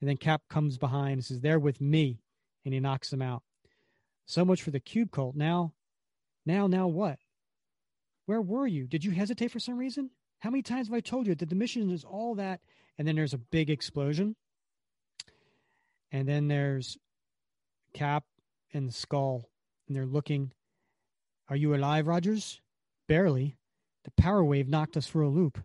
and 0.00 0.08
then 0.08 0.16
Cap 0.16 0.42
comes 0.50 0.76
behind 0.76 1.14
and 1.14 1.24
says, 1.24 1.40
They're 1.40 1.58
with 1.58 1.80
me. 1.80 2.20
And 2.64 2.74
he 2.74 2.80
knocks 2.80 3.10
them 3.10 3.22
out. 3.22 3.42
So 4.26 4.44
much 4.44 4.62
for 4.62 4.70
the 4.70 4.80
cube 4.80 5.10
cult. 5.10 5.36
Now, 5.36 5.72
now, 6.44 6.66
now 6.66 6.86
what? 6.86 7.18
Where 8.26 8.42
were 8.42 8.66
you? 8.66 8.86
Did 8.86 9.04
you 9.04 9.12
hesitate 9.12 9.50
for 9.50 9.58
some 9.58 9.78
reason? 9.78 10.10
How 10.40 10.50
many 10.50 10.62
times 10.62 10.88
have 10.88 10.94
I 10.94 11.00
told 11.00 11.26
you 11.26 11.34
that 11.34 11.48
the 11.48 11.54
mission 11.54 11.90
is 11.90 12.04
all 12.04 12.34
that? 12.34 12.60
And 12.98 13.08
then 13.08 13.16
there's 13.16 13.32
a 13.32 13.38
big 13.38 13.70
explosion. 13.70 14.36
And 16.10 16.28
then 16.28 16.48
there's 16.48 16.98
Cap 17.94 18.24
and 18.72 18.88
the 18.88 18.92
skull. 18.92 19.48
And 19.86 19.96
they're 19.96 20.06
looking 20.06 20.52
are 21.48 21.56
you 21.56 21.74
alive, 21.74 22.06
Rogers? 22.06 22.60
Barely. 23.06 23.56
The 24.04 24.10
power 24.10 24.44
wave 24.44 24.68
knocked 24.68 24.96
us 24.96 25.06
for 25.06 25.22
a 25.22 25.28
loop. 25.28 25.58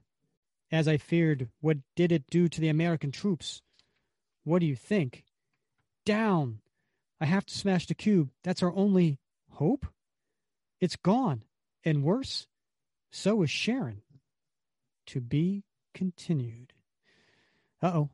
As 0.71 0.87
I 0.87 0.97
feared, 0.97 1.49
what 1.59 1.77
did 1.95 2.11
it 2.11 2.29
do 2.29 2.47
to 2.47 2.61
the 2.61 2.69
American 2.69 3.11
troops? 3.11 3.61
What 4.43 4.59
do 4.59 4.65
you 4.65 4.75
think? 4.75 5.23
Down! 6.05 6.59
I 7.19 7.25
have 7.25 7.45
to 7.45 7.57
smash 7.57 7.85
the 7.85 7.93
cube. 7.93 8.31
That's 8.43 8.63
our 8.63 8.73
only 8.73 9.19
hope? 9.51 9.85
It's 10.81 10.95
gone. 10.95 11.43
And 11.85 12.03
worse, 12.03 12.47
so 13.11 13.41
is 13.43 13.49
Sharon. 13.49 14.01
To 15.07 15.21
be 15.21 15.63
continued. 15.93 16.73
Uh 17.81 17.91
oh. 17.93 18.09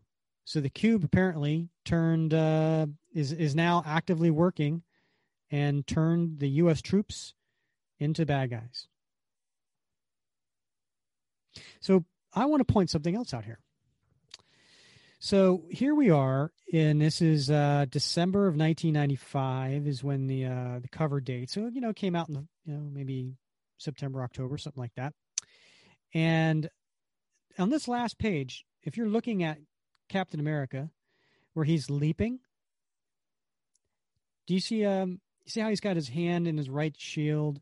So 0.50 0.62
the 0.62 0.70
cube 0.72 1.04
apparently 1.04 1.70
turned 1.86 2.34
uh, 2.34 2.88
is 3.14 3.32
is 3.32 3.54
now 3.54 3.84
actively 3.86 4.32
working 4.32 4.82
and 5.52 5.86
turned 5.86 6.40
the 6.40 6.50
U.S. 6.62 6.82
troops 6.82 7.36
into 8.00 8.26
bad 8.26 8.50
guys. 8.50 8.88
So 11.82 12.04
I 12.34 12.46
want 12.46 12.68
to 12.68 12.74
point 12.74 12.90
something 12.90 13.16
else 13.16 13.32
out 13.32 13.46
here. 13.46 13.60
So 15.20 15.66
here 15.70 15.94
we 15.94 16.10
are, 16.10 16.52
and 16.74 17.00
this 17.00 17.22
is 17.22 17.52
uh, 17.52 17.86
December 17.88 18.48
of 18.48 18.56
1995 18.56 19.86
is 19.86 20.04
when 20.04 20.26
the 20.26 20.46
uh, 20.46 20.80
the 20.80 20.90
cover 20.90 21.22
date. 21.22 21.52
So 21.52 21.68
you 21.68 21.80
know, 21.80 21.94
came 21.94 22.16
out 22.16 22.28
in 22.28 22.34
the 22.34 22.48
you 22.66 22.74
know 22.74 22.90
maybe 22.92 23.36
September, 23.78 24.24
October, 24.24 24.58
something 24.58 24.82
like 24.82 24.96
that. 24.96 25.14
And 26.12 26.72
on 27.60 27.70
this 27.70 27.88
last 27.88 28.18
page, 28.18 28.66
if 28.82 28.98
you're 28.98 29.08
looking 29.08 29.44
at 29.44 29.60
Captain 30.10 30.40
America, 30.40 30.90
where 31.54 31.66
he's 31.66 31.90
leaping, 31.90 32.40
do 34.50 34.54
you 34.56 34.60
see 34.60 34.84
um 34.84 35.22
you 35.46 35.52
see 35.52 35.62
how 35.62 35.70
he's 35.70 35.80
got 35.80 35.96
his 35.96 36.10
hand 36.10 36.48
in 36.48 36.58
his 36.58 36.70
right 36.70 36.96
shield 36.98 37.62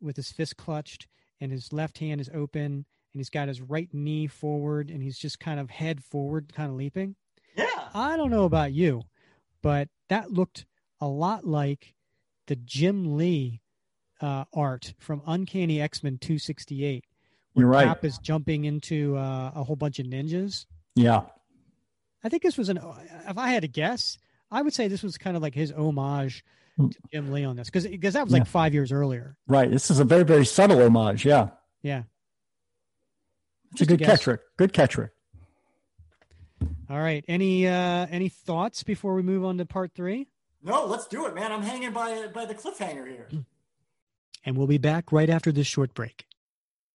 with 0.00 0.16
his 0.16 0.30
fist 0.30 0.56
clutched 0.56 1.08
and 1.40 1.52
his 1.52 1.72
left 1.72 1.98
hand 1.98 2.20
is 2.20 2.30
open 2.32 2.62
and 2.62 3.20
he's 3.20 3.30
got 3.30 3.48
his 3.48 3.60
right 3.60 3.88
knee 3.92 4.26
forward 4.26 4.90
and 4.90 5.02
he's 5.02 5.18
just 5.18 5.40
kind 5.40 5.58
of 5.58 5.70
head 5.70 6.02
forward, 6.02 6.52
kind 6.54 6.70
of 6.70 6.76
leaping. 6.76 7.16
Yeah. 7.56 7.66
I 7.94 8.16
don't 8.16 8.30
know 8.30 8.44
about 8.44 8.72
you, 8.72 9.02
but 9.62 9.88
that 10.08 10.30
looked 10.30 10.66
a 11.00 11.08
lot 11.08 11.44
like 11.44 11.94
the 12.46 12.56
Jim 12.56 13.16
Lee 13.16 13.60
uh, 14.20 14.44
art 14.52 14.94
from 14.98 15.22
Uncanny 15.26 15.80
X 15.80 16.02
Men 16.02 16.18
268. 16.18 17.04
Where 17.52 17.64
You're 17.64 17.70
right. 17.70 17.86
Cap 17.86 18.04
is 18.04 18.18
jumping 18.18 18.64
into 18.64 19.16
uh, 19.16 19.52
a 19.54 19.64
whole 19.64 19.76
bunch 19.76 19.98
of 19.98 20.06
ninjas. 20.06 20.66
Yeah. 20.94 21.22
I 22.24 22.28
think 22.28 22.42
this 22.42 22.58
was 22.58 22.68
an, 22.68 22.78
if 23.28 23.38
I 23.38 23.48
had 23.48 23.62
to 23.62 23.68
guess, 23.68 24.18
I 24.50 24.62
would 24.62 24.74
say 24.74 24.88
this 24.88 25.02
was 25.02 25.18
kind 25.18 25.36
of 25.36 25.42
like 25.42 25.54
his 25.54 25.72
homage 25.72 26.44
to 26.78 26.90
Jim 27.12 27.32
Lee 27.32 27.44
on 27.44 27.56
this 27.56 27.68
because 27.68 27.86
because 27.86 28.14
that 28.14 28.24
was 28.24 28.32
like 28.32 28.46
five 28.46 28.72
years 28.72 28.92
earlier. 28.92 29.36
Right. 29.46 29.70
This 29.70 29.90
is 29.90 29.98
a 29.98 30.04
very 30.04 30.24
very 30.24 30.46
subtle 30.46 30.80
homage. 30.80 31.24
Yeah. 31.24 31.48
Yeah. 31.82 32.02
It's 33.70 33.80
Just 33.80 33.90
a 33.90 33.96
good 33.96 34.04
catch, 34.04 34.26
Rick. 34.26 34.40
Good 34.56 34.72
catch, 34.72 34.96
Rick. 34.96 35.10
All 36.88 36.98
right. 36.98 37.24
Any 37.28 37.66
uh 37.66 38.06
any 38.10 38.28
thoughts 38.28 38.82
before 38.82 39.14
we 39.14 39.22
move 39.22 39.44
on 39.44 39.58
to 39.58 39.66
part 39.66 39.92
three? 39.94 40.28
No, 40.62 40.86
let's 40.86 41.06
do 41.06 41.26
it, 41.26 41.34
man. 41.34 41.52
I'm 41.52 41.62
hanging 41.62 41.92
by 41.92 42.28
by 42.28 42.44
the 42.46 42.54
cliffhanger 42.54 43.06
here. 43.06 43.28
And 44.44 44.56
we'll 44.56 44.66
be 44.66 44.78
back 44.78 45.12
right 45.12 45.28
after 45.28 45.52
this 45.52 45.66
short 45.66 45.94
break. 45.94 46.26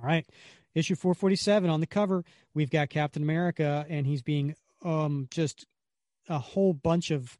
All 0.00 0.06
right. 0.06 0.26
Issue 0.74 0.94
447 0.94 1.70
on 1.70 1.80
the 1.80 1.86
cover, 1.86 2.24
we've 2.54 2.70
got 2.70 2.90
Captain 2.90 3.22
America, 3.22 3.84
and 3.88 4.06
he's 4.06 4.22
being 4.22 4.54
um, 4.84 5.26
just 5.30 5.66
a 6.28 6.38
whole 6.38 6.72
bunch 6.72 7.10
of 7.10 7.36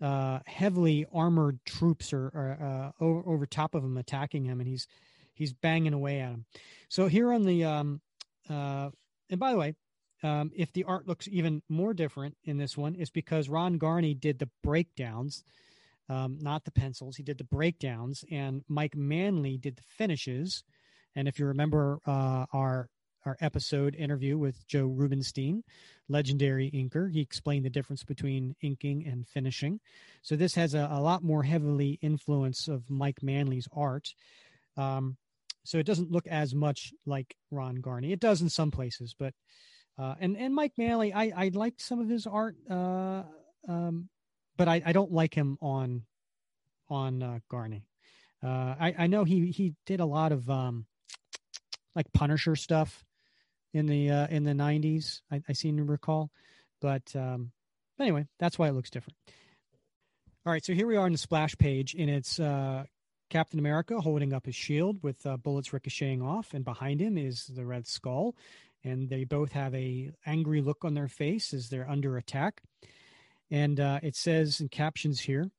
uh, 0.00 0.40
heavily 0.46 1.06
armored 1.12 1.58
troops 1.64 2.12
are, 2.12 2.92
uh, 3.00 3.04
over, 3.04 3.22
over, 3.26 3.46
top 3.46 3.74
of 3.74 3.82
him, 3.82 3.96
attacking 3.96 4.44
him, 4.44 4.60
and 4.60 4.68
he's 4.68 4.86
he's 5.32 5.54
banging 5.54 5.94
away 5.94 6.20
at 6.20 6.32
him. 6.32 6.44
So 6.88 7.06
here 7.06 7.32
on 7.32 7.44
the 7.44 7.64
um, 7.64 8.00
uh, 8.50 8.90
and 9.30 9.40
by 9.40 9.52
the 9.52 9.58
way, 9.58 9.74
um, 10.22 10.50
if 10.54 10.72
the 10.72 10.84
art 10.84 11.08
looks 11.08 11.28
even 11.28 11.62
more 11.70 11.94
different 11.94 12.36
in 12.44 12.58
this 12.58 12.76
one, 12.76 12.94
it's 12.98 13.10
because 13.10 13.48
Ron 13.48 13.78
Garney 13.78 14.18
did 14.18 14.38
the 14.38 14.50
breakdowns, 14.62 15.44
um, 16.10 16.38
not 16.40 16.64
the 16.64 16.72
pencils. 16.72 17.16
He 17.16 17.22
did 17.22 17.38
the 17.38 17.44
breakdowns, 17.44 18.22
and 18.30 18.64
Mike 18.68 18.96
Manley 18.96 19.56
did 19.56 19.76
the 19.76 19.82
finishes. 19.82 20.62
And 21.16 21.26
if 21.26 21.38
you 21.38 21.46
remember 21.46 21.98
uh, 22.06 22.46
our 22.52 22.88
our 23.24 23.36
episode 23.40 23.96
interview 23.96 24.38
with 24.38 24.64
Joe 24.68 24.86
Rubinstein, 24.86 25.64
legendary 26.08 26.70
inker, 26.70 27.10
he 27.10 27.20
explained 27.20 27.64
the 27.64 27.70
difference 27.70 28.04
between 28.04 28.54
inking 28.62 29.04
and 29.04 29.26
finishing. 29.26 29.80
So 30.22 30.36
this 30.36 30.54
has 30.54 30.74
a, 30.74 30.88
a 30.92 31.00
lot 31.00 31.24
more 31.24 31.42
heavily 31.42 31.98
influence 32.02 32.68
of 32.68 32.88
Mike 32.88 33.24
Manley's 33.24 33.66
art. 33.74 34.14
Um, 34.76 35.16
so 35.64 35.78
it 35.78 35.86
doesn't 35.86 36.12
look 36.12 36.28
as 36.28 36.54
much 36.54 36.92
like 37.04 37.34
Ron 37.50 37.76
Garney. 37.76 38.12
It 38.12 38.20
does 38.20 38.42
in 38.42 38.48
some 38.48 38.70
places, 38.70 39.16
but 39.18 39.34
uh, 39.98 40.14
and 40.20 40.36
and 40.36 40.54
Mike 40.54 40.74
Manley, 40.78 41.12
I 41.12 41.32
I 41.36 41.50
liked 41.52 41.80
some 41.80 41.98
of 41.98 42.08
his 42.08 42.26
art, 42.26 42.54
uh, 42.70 43.22
um, 43.66 44.08
but 44.56 44.68
I, 44.68 44.82
I 44.84 44.92
don't 44.92 45.10
like 45.10 45.34
him 45.34 45.58
on 45.60 46.02
on 46.88 47.22
uh, 47.22 47.38
Garney. 47.50 47.82
Uh, 48.44 48.76
I 48.78 48.94
I 48.98 49.06
know 49.06 49.24
he 49.24 49.50
he 49.50 49.74
did 49.86 49.98
a 50.00 50.06
lot 50.06 50.30
of 50.30 50.48
um, 50.48 50.86
like 51.96 52.12
Punisher 52.12 52.54
stuff 52.54 53.04
in 53.72 53.86
the 53.86 54.10
uh, 54.10 54.26
in 54.28 54.44
the 54.44 54.52
90s. 54.52 55.22
I, 55.32 55.42
I 55.48 55.52
seem 55.54 55.78
to 55.78 55.82
recall, 55.82 56.30
but 56.80 57.16
um, 57.16 57.50
anyway, 57.98 58.26
that's 58.38 58.58
why 58.58 58.68
it 58.68 58.72
looks 58.72 58.90
different. 58.90 59.16
All 60.44 60.52
right, 60.52 60.64
so 60.64 60.74
here 60.74 60.86
we 60.86 60.96
are 60.96 61.06
on 61.06 61.12
the 61.12 61.18
splash 61.18 61.58
page, 61.58 61.96
and 61.98 62.08
it's 62.08 62.38
uh, 62.38 62.84
Captain 63.30 63.58
America 63.58 64.00
holding 64.00 64.32
up 64.32 64.46
his 64.46 64.54
shield 64.54 65.02
with 65.02 65.26
uh, 65.26 65.36
bullets 65.36 65.72
ricocheting 65.72 66.22
off, 66.22 66.54
and 66.54 66.64
behind 66.64 67.00
him 67.00 67.18
is 67.18 67.46
the 67.46 67.66
Red 67.66 67.88
Skull, 67.88 68.36
and 68.84 69.08
they 69.08 69.24
both 69.24 69.52
have 69.52 69.74
a 69.74 70.12
angry 70.24 70.60
look 70.60 70.84
on 70.84 70.94
their 70.94 71.08
face 71.08 71.52
as 71.52 71.68
they're 71.68 71.90
under 71.90 72.16
attack. 72.16 72.62
And 73.50 73.80
uh, 73.80 74.00
it 74.02 74.14
says 74.14 74.60
in 74.60 74.68
captions 74.68 75.20
here, 75.20 75.50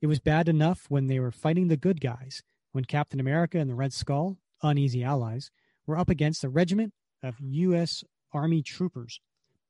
it 0.00 0.06
was 0.06 0.20
bad 0.20 0.48
enough 0.48 0.86
when 0.88 1.06
they 1.06 1.20
were 1.20 1.32
fighting 1.32 1.68
the 1.68 1.76
good 1.76 2.00
guys, 2.00 2.42
when 2.72 2.84
Captain 2.84 3.20
America 3.20 3.58
and 3.58 3.70
the 3.70 3.74
Red 3.74 3.92
Skull, 3.92 4.36
uneasy 4.62 5.02
allies, 5.02 5.50
were 5.88 5.98
up 5.98 6.10
against 6.10 6.44
a 6.44 6.48
regiment 6.48 6.92
of 7.22 7.34
U.S. 7.40 8.04
Army 8.32 8.62
troopers. 8.62 9.20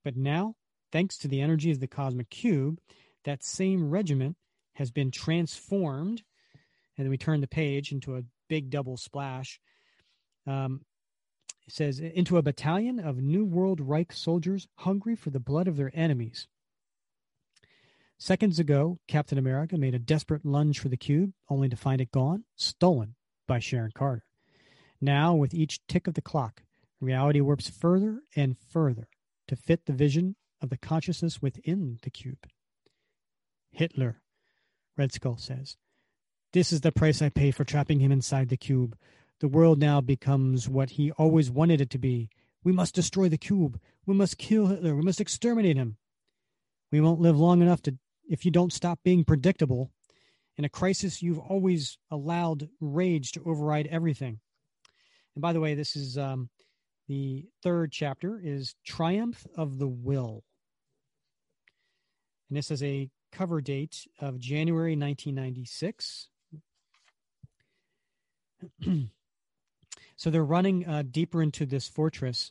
But 0.05 0.17
now, 0.17 0.57
thanks 0.93 1.17
to 1.19 1.29
the 1.29 1.41
energy 1.41 1.71
of 1.71 1.81
the 1.81 1.87
Cosmic 1.87 2.29
Cube, 2.29 2.79
that 3.25 3.45
same 3.45 3.89
regiment 3.89 4.37
has 4.75 4.91
been 4.91 5.11
transformed. 5.11 6.23
And 6.97 7.07
then 7.07 7.11
we 7.11 7.17
turn 7.17 7.41
the 7.41 7.47
page 7.47 7.93
into 7.93 8.17
a 8.17 8.25
big 8.49 8.69
double 8.69 8.97
splash. 8.97 9.61
Um, 10.47 10.83
it 11.67 11.73
says, 11.73 12.01
into 12.01 12.37
a 12.37 12.43
battalion 12.43 12.99
of 12.99 13.19
New 13.19 13.45
World 13.45 13.81
Reich 13.81 14.13
soldiers 14.13 14.67
hungry 14.77 15.15
for 15.15 15.31
the 15.31 15.41
blood 15.41 15.69
of 15.69 15.77
their 15.77 15.93
enemies. 15.95 16.49
Seconds 18.19 18.59
ago, 18.59 18.99
Captain 19.07 19.39
America 19.39 19.77
made 19.77 19.95
a 19.95 19.99
desperate 20.01 20.45
lunge 20.45 20.81
for 20.81 20.89
the 20.89 20.97
cube, 20.97 21.33
only 21.49 21.69
to 21.69 21.77
find 21.77 22.01
it 22.01 22.11
gone, 22.11 22.45
stolen 22.57 23.15
by 23.47 23.61
Sharon 23.61 23.93
Carter. 23.95 24.25
Now, 25.01 25.35
with 25.35 25.55
each 25.55 25.87
tick 25.87 26.07
of 26.07 26.15
the 26.15 26.23
clock, 26.23 26.63
reality 27.01 27.41
warps 27.41 27.71
further 27.71 28.23
and 28.35 28.57
further 28.59 29.09
to 29.47 29.57
fit 29.57 29.87
the 29.87 29.93
vision 29.93 30.37
of 30.61 30.71
the 30.71 30.77
consciousness 30.77 31.41
within 31.41 31.99
the 32.03 32.11
cube. 32.11 32.49
Hitler, 33.71 34.21
Red 34.97 35.13
Skull 35.13 35.37
says, 35.37 35.77
This 36.53 36.73
is 36.73 36.81
the 36.81 36.91
price 36.91 37.23
I 37.23 37.29
pay 37.29 37.53
for 37.53 37.65
trapping 37.65 38.01
him 38.01 38.11
inside 38.11 38.49
the 38.49 38.57
cube. 38.57 38.97
The 39.41 39.49
world 39.49 39.79
now 39.79 40.01
becomes 40.01 40.69
what 40.69 40.91
he 40.91 41.13
always 41.13 41.51
wanted 41.51 41.81
it 41.81 41.91
to 41.91 41.99
be. 41.99 42.29
We 42.65 42.73
must 42.73 42.95
destroy 42.95 43.29
the 43.29 43.39
cube. 43.39 43.81
We 44.05 44.15
must 44.15 44.37
kill 44.37 44.67
Hitler. 44.67 44.97
We 44.97 45.03
must 45.03 45.21
exterminate 45.21 45.77
him. 45.77 45.97
We 46.91 47.01
won't 47.01 47.21
live 47.21 47.39
long 47.39 47.63
enough 47.63 47.83
to 47.83 47.97
if 48.29 48.45
you 48.45 48.51
don't 48.51 48.73
stop 48.73 48.99
being 49.05 49.25
predictable. 49.25 49.93
In 50.57 50.65
a 50.65 50.69
crisis, 50.69 51.23
you've 51.23 51.39
always 51.39 51.99
allowed 52.11 52.69
rage 52.81 53.31
to 53.33 53.45
override 53.45 53.87
everything. 53.87 54.41
And 55.39 55.43
by 55.43 55.53
the 55.53 55.61
way, 55.61 55.75
this 55.75 55.95
is 55.95 56.19
um, 56.19 56.51
the 57.07 57.47
third 57.63 57.93
chapter 57.93 58.41
is 58.43 58.75
Triumph 58.85 59.47
of 59.57 59.79
the 59.79 59.87
Will. 59.87 60.43
And 62.49 62.59
this 62.59 62.73
is 62.73 62.83
a 62.83 63.09
cover 63.31 63.61
date 63.61 64.09
of 64.19 64.41
January 64.41 64.97
1996. 64.97 66.27
so 70.17 70.29
they're 70.29 70.45
running 70.45 70.85
uh, 70.89 71.05
deeper 71.09 71.41
into 71.41 71.67
this 71.67 71.87
fortress 71.87 72.51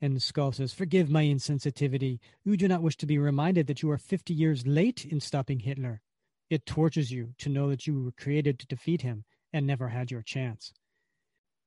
and 0.00 0.16
the 0.16 0.20
skull 0.20 0.50
says, 0.50 0.72
Forgive 0.74 1.08
my 1.10 1.22
insensitivity. 1.22 2.18
You 2.42 2.56
do 2.56 2.66
not 2.66 2.82
wish 2.82 2.96
to 2.96 3.06
be 3.06 3.18
reminded 3.18 3.68
that 3.68 3.82
you 3.82 3.90
are 3.92 3.98
50 3.98 4.34
years 4.34 4.66
late 4.66 5.04
in 5.04 5.20
stopping 5.20 5.60
Hitler. 5.60 6.00
It 6.48 6.66
tortures 6.66 7.12
you 7.12 7.34
to 7.38 7.48
know 7.48 7.70
that 7.70 7.86
you 7.86 8.02
were 8.02 8.10
created 8.10 8.58
to 8.58 8.66
defeat 8.66 9.02
him 9.02 9.22
and 9.52 9.64
never 9.64 9.86
had 9.86 10.10
your 10.10 10.22
chance. 10.22 10.72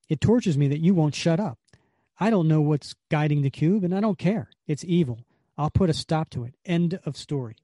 It 0.10 0.22
tortures 0.22 0.58
me 0.58 0.68
that 0.68 0.82
you 0.82 0.94
won't 0.94 1.16
shut 1.16 1.40
up. 1.40 1.58
I 2.20 2.30
don't 2.30 2.48
know 2.48 2.62
what's 2.62 2.96
guiding 3.10 3.42
the 3.42 3.50
cube, 3.50 3.84
and 3.84 3.96
I 3.96 4.00
don't 4.00 4.18
care. 4.18 4.50
It's 4.68 4.86
evil. 4.86 5.20
I'll 5.58 5.70
put 5.70 5.90
a 5.90 5.94
stop 5.94 6.30
to 6.32 6.44
it. 6.44 6.56
End 6.66 7.00
of 7.06 7.18
story. 7.18 7.56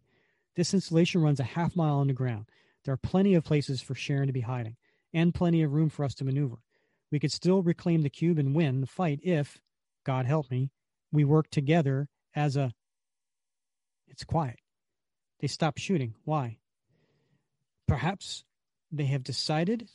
This 0.56 0.74
installation 0.74 1.22
runs 1.22 1.40
a 1.40 1.44
half 1.44 1.76
mile 1.76 2.00
underground. 2.00 2.46
There 2.84 2.94
are 2.94 2.98
plenty 2.98 3.36
of 3.36 3.44
places 3.44 3.82
for 3.82 3.96
Sharon 3.96 4.28
to 4.28 4.34
be 4.34 4.42
hiding, 4.42 4.78
and 5.14 5.34
plenty 5.34 5.62
of 5.62 5.74
room 5.74 5.90
for 5.90 6.04
us 6.04 6.14
to 6.16 6.26
maneuver. 6.26 6.58
We 7.12 7.20
could 7.20 7.32
still 7.32 7.62
reclaim 7.62 8.02
the 8.02 8.10
cube 8.10 8.38
and 8.38 8.56
win 8.56 8.82
the 8.82 8.88
fight 8.88 9.20
if, 9.24 9.60
God 10.06 10.26
help 10.26 10.50
me, 10.52 10.72
we 11.12 11.24
work 11.24 11.50
together 11.50 12.08
as 12.36 12.56
a. 12.56 12.72
It's 14.08 14.24
quiet. 14.24 14.60
They 15.40 15.48
stop 15.48 15.78
shooting. 15.78 16.16
Why? 16.26 16.58
Perhaps 17.88 18.44
they 18.92 19.06
have 19.06 19.24
decided, 19.24 19.88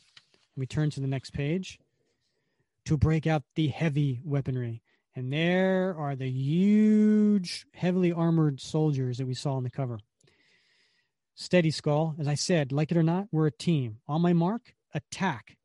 we 0.55 0.65
turn 0.65 0.89
to 0.91 0.99
the 0.99 1.07
next 1.07 1.31
page, 1.31 1.79
to 2.85 2.97
break 2.97 3.27
out 3.27 3.43
the 3.55 3.67
heavy 3.67 4.21
weaponry. 4.23 4.81
And 5.15 5.31
there 5.31 5.95
are 5.97 6.15
the 6.15 6.29
huge, 6.29 7.65
heavily 7.73 8.11
armored 8.11 8.59
soldiers 8.59 9.17
that 9.17 9.25
we 9.25 9.33
saw 9.33 9.53
on 9.53 9.63
the 9.63 9.69
cover. 9.69 9.99
Steady 11.35 11.71
Skull, 11.71 12.15
as 12.19 12.27
I 12.27 12.35
said, 12.35 12.71
like 12.71 12.91
it 12.91 12.97
or 12.97 13.03
not, 13.03 13.27
we're 13.31 13.47
a 13.47 13.51
team. 13.51 13.97
On 14.07 14.21
my 14.21 14.33
mark, 14.33 14.73
attack. 14.93 15.57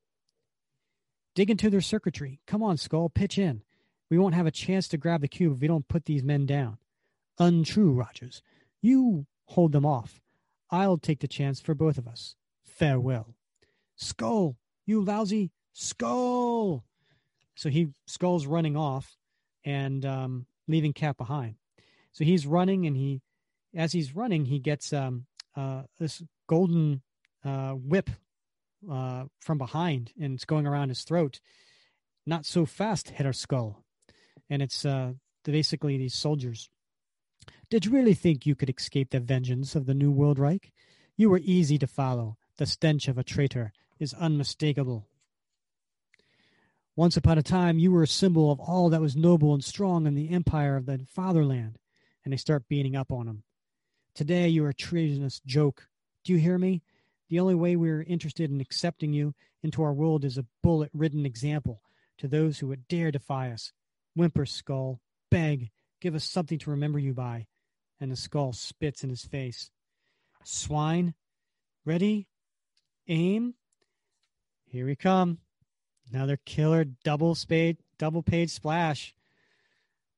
Dig 1.35 1.51
into 1.51 1.71
their 1.71 1.81
circuitry. 1.81 2.41
Come 2.47 2.63
on, 2.63 2.77
Skull, 2.77 3.09
pitch 3.09 3.39
in. 3.39 3.63
We 4.11 4.19
won't 4.19 4.35
have 4.35 4.47
a 4.47 4.53
chance 4.53 4.89
to 4.89 4.99
grab 4.99 5.21
the 5.21 5.29
cube 5.29 5.55
if 5.55 5.61
we 5.61 5.69
don't 5.69 5.89
put 5.89 6.07
these 6.07 6.25
men 6.25 6.47
down. 6.47 6.79
Untrue, 7.39 7.93
Rogers. 7.93 8.43
You 8.83 9.27
hold 9.47 9.73
them 9.73 9.87
off. 9.87 10.21
I'll 10.71 10.99
take 10.99 11.21
the 11.21 11.29
chance 11.29 11.61
for 11.61 11.75
both 11.75 11.99
of 11.99 12.09
us. 12.09 12.35
Farewell. 12.65 13.35
Skull, 13.97 14.57
you 14.87 15.03
lousy 15.03 15.53
skull. 15.73 16.85
So 17.61 17.69
he 17.69 17.89
Skull's 18.07 18.47
running 18.47 18.77
off 18.77 19.17
and 19.65 20.05
um, 20.05 20.47
leaving 20.67 20.93
Cap 20.93 21.19
behind. 21.19 21.57
So 22.13 22.25
he's 22.25 22.47
running, 22.47 22.87
and 22.87 22.97
he, 22.97 23.21
as 23.75 23.93
he's 23.93 24.17
running, 24.17 24.47
he 24.47 24.59
gets 24.59 24.93
um, 24.93 25.27
uh, 25.55 25.83
this 25.99 26.23
golden 26.49 27.03
uh, 27.45 27.73
whip 27.73 28.11
uh, 28.91 29.25
from 29.41 29.59
behind, 29.59 30.13
and 30.21 30.35
it's 30.35 30.47
going 30.47 30.67
around 30.67 30.89
his 30.89 31.03
throat. 31.03 31.41
Not 32.27 32.47
so 32.47 32.65
fast, 32.65 33.11
Herr 33.11 33.33
Skull 33.33 33.85
and 34.51 34.61
it's 34.61 34.85
uh, 34.85 35.13
basically 35.45 35.97
these 35.97 36.15
soldiers. 36.15 36.69
Did 37.71 37.87
you 37.87 37.93
really 37.93 38.15
think 38.15 38.45
you 38.45 38.57
could 38.57 38.69
escape 38.69 39.11
the 39.11 39.21
vengeance 39.21 39.77
of 39.77 39.87
the 39.87 39.95
New 39.95 40.11
World 40.11 40.39
Reich? 40.39 40.73
You 41.17 41.31
were 41.31 41.41
easy 41.43 41.79
to 41.79 41.87
follow. 41.87 42.37
The 42.59 42.67
stench 42.67 43.07
of 43.07 43.17
a 43.17 43.25
traitor 43.25 43.73
is 43.99 44.13
unmistakable. 44.15 45.07
Once 47.01 47.17
upon 47.17 47.39
a 47.39 47.43
time, 47.43 47.79
you 47.79 47.91
were 47.91 48.03
a 48.03 48.07
symbol 48.07 48.53
of 48.53 48.61
all 48.61 48.91
that 48.91 49.01
was 49.01 49.17
noble 49.17 49.55
and 49.55 49.65
strong 49.65 50.07
in 50.07 50.15
the 50.15 50.29
empire 50.29 50.77
of 50.77 50.85
the 50.85 51.01
fatherland, 51.09 51.79
and 52.23 52.31
they 52.31 52.37
start 52.37 52.69
beating 52.69 52.95
up 52.95 53.11
on 53.11 53.27
him. 53.27 53.43
Today, 54.15 54.49
you 54.49 54.63
are 54.67 54.69
a 54.69 54.75
treasonous 54.75 55.41
joke. 55.47 55.89
Do 56.25 56.35
you 56.35 56.39
hear 56.39 56.59
me? 56.59 56.83
The 57.31 57.41
only 57.41 57.55
way 57.55 57.75
we 57.75 57.89
are 57.89 58.03
interested 58.03 58.51
in 58.51 58.61
accepting 58.61 59.15
you 59.15 59.35
into 59.63 59.83
our 59.83 59.95
world 59.95 60.27
is 60.27 60.37
a 60.37 60.45
bullet 60.63 60.91
ridden 60.93 61.25
example 61.25 61.81
to 62.19 62.29
those 62.29 62.59
who 62.59 62.67
would 62.67 62.87
dare 62.87 63.11
defy 63.11 63.51
us. 63.51 63.73
Whimper, 64.15 64.45
skull. 64.45 65.01
Beg. 65.31 65.71
Give 66.03 66.15
us 66.15 66.27
something 66.27 66.59
to 66.59 66.71
remember 66.71 66.99
you 66.99 67.15
by. 67.15 67.47
And 67.99 68.13
the 68.13 68.17
skull 68.17 68.53
spits 68.53 69.03
in 69.03 69.09
his 69.09 69.25
face. 69.25 69.71
Swine. 70.45 71.15
Ready? 71.87 72.29
Aim. 73.09 73.55
Here 74.67 74.85
we 74.85 74.97
come. 74.97 75.39
Another 76.13 76.39
killer 76.45 76.85
double 76.85 77.35
spade, 77.35 77.79
double 77.99 78.23
page 78.23 78.51
splash. 78.51 79.15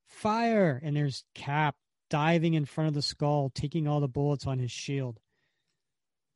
Fire. 0.07 0.81
And 0.83 0.97
there's 0.97 1.25
Cap 1.35 1.77
diving 2.09 2.55
in 2.55 2.65
front 2.65 2.89
of 2.89 2.95
the 2.95 3.03
skull, 3.03 3.51
taking 3.55 3.89
all 3.89 4.01
the 4.01 4.09
bullets 4.09 4.47
on 4.47 4.59
his 4.59 4.71
shield. 4.71 5.19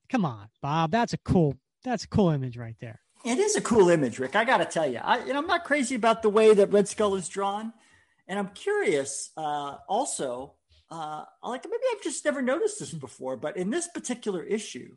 Come 0.09 0.24
on, 0.24 0.48
Bob. 0.62 0.90
That's 0.90 1.12
a 1.12 1.18
cool 1.18 1.57
that's 1.84 2.04
a 2.04 2.09
cool 2.09 2.30
image 2.30 2.57
right 2.57 2.76
there. 2.80 3.00
It 3.24 3.38
is 3.38 3.57
a 3.57 3.61
cool 3.61 3.90
image, 3.90 4.18
Rick. 4.18 4.36
I 4.36 4.44
got 4.44 4.59
to 4.59 4.64
tell 4.64 4.90
you, 4.90 4.98
I, 5.02 5.24
you 5.24 5.32
know, 5.32 5.40
I'm 5.40 5.46
not 5.46 5.64
crazy 5.64 5.94
about 5.94 6.22
the 6.22 6.28
way 6.28 6.54
that 6.54 6.72
Red 6.72 6.88
Skull 6.88 7.14
is 7.16 7.28
drawn, 7.28 7.72
and 8.28 8.38
I'm 8.38 8.48
curious. 8.48 9.30
Uh, 9.36 9.76
also, 9.88 10.54
uh, 10.90 11.24
like 11.42 11.64
maybe 11.64 11.82
I've 11.92 12.02
just 12.02 12.24
never 12.24 12.42
noticed 12.42 12.78
this 12.78 12.92
before, 12.92 13.36
but 13.36 13.57
in 13.57 13.70
this 13.70 13.88
particular 13.88 14.42
issue, 14.42 14.96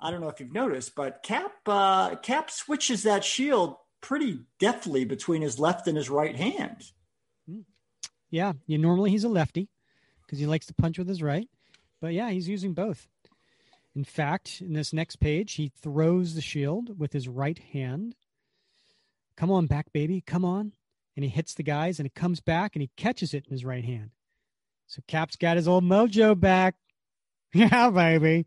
I 0.00 0.10
don't 0.10 0.20
know 0.20 0.28
if 0.28 0.40
you've 0.40 0.52
noticed, 0.52 0.94
but 0.94 1.22
Cap 1.22 1.52
uh, 1.66 2.16
Cap 2.16 2.50
switches 2.50 3.02
that 3.02 3.24
shield 3.24 3.76
pretty 4.06 4.38
deftly 4.60 5.04
between 5.04 5.42
his 5.42 5.58
left 5.58 5.88
and 5.88 5.96
his 5.96 6.08
right 6.08 6.36
hand. 6.36 6.92
Hmm. 7.50 7.62
Yeah, 8.30 8.52
yeah. 8.68 8.76
Normally 8.76 9.10
he's 9.10 9.24
a 9.24 9.28
lefty 9.28 9.68
because 10.22 10.38
he 10.38 10.46
likes 10.46 10.66
to 10.66 10.74
punch 10.74 10.96
with 10.96 11.08
his 11.08 11.20
right, 11.20 11.48
but 12.00 12.12
yeah, 12.12 12.30
he's 12.30 12.48
using 12.48 12.72
both. 12.72 13.08
In 13.96 14.04
fact, 14.04 14.60
in 14.60 14.74
this 14.74 14.92
next 14.92 15.16
page, 15.16 15.54
he 15.54 15.72
throws 15.82 16.34
the 16.34 16.40
shield 16.40 17.00
with 17.00 17.12
his 17.12 17.26
right 17.26 17.58
hand. 17.58 18.14
Come 19.36 19.50
on 19.50 19.66
back, 19.66 19.92
baby. 19.92 20.22
Come 20.24 20.44
on. 20.44 20.72
And 21.16 21.24
he 21.24 21.28
hits 21.28 21.54
the 21.54 21.64
guys 21.64 21.98
and 21.98 22.06
it 22.06 22.14
comes 22.14 22.40
back 22.40 22.76
and 22.76 22.82
he 22.82 22.90
catches 22.96 23.34
it 23.34 23.46
in 23.46 23.52
his 23.52 23.64
right 23.64 23.84
hand. 23.84 24.10
So 24.86 25.02
Cap's 25.08 25.34
got 25.34 25.56
his 25.56 25.66
old 25.66 25.82
mojo 25.84 26.38
back. 26.38 26.76
Yeah, 27.54 27.88
baby. 27.90 28.44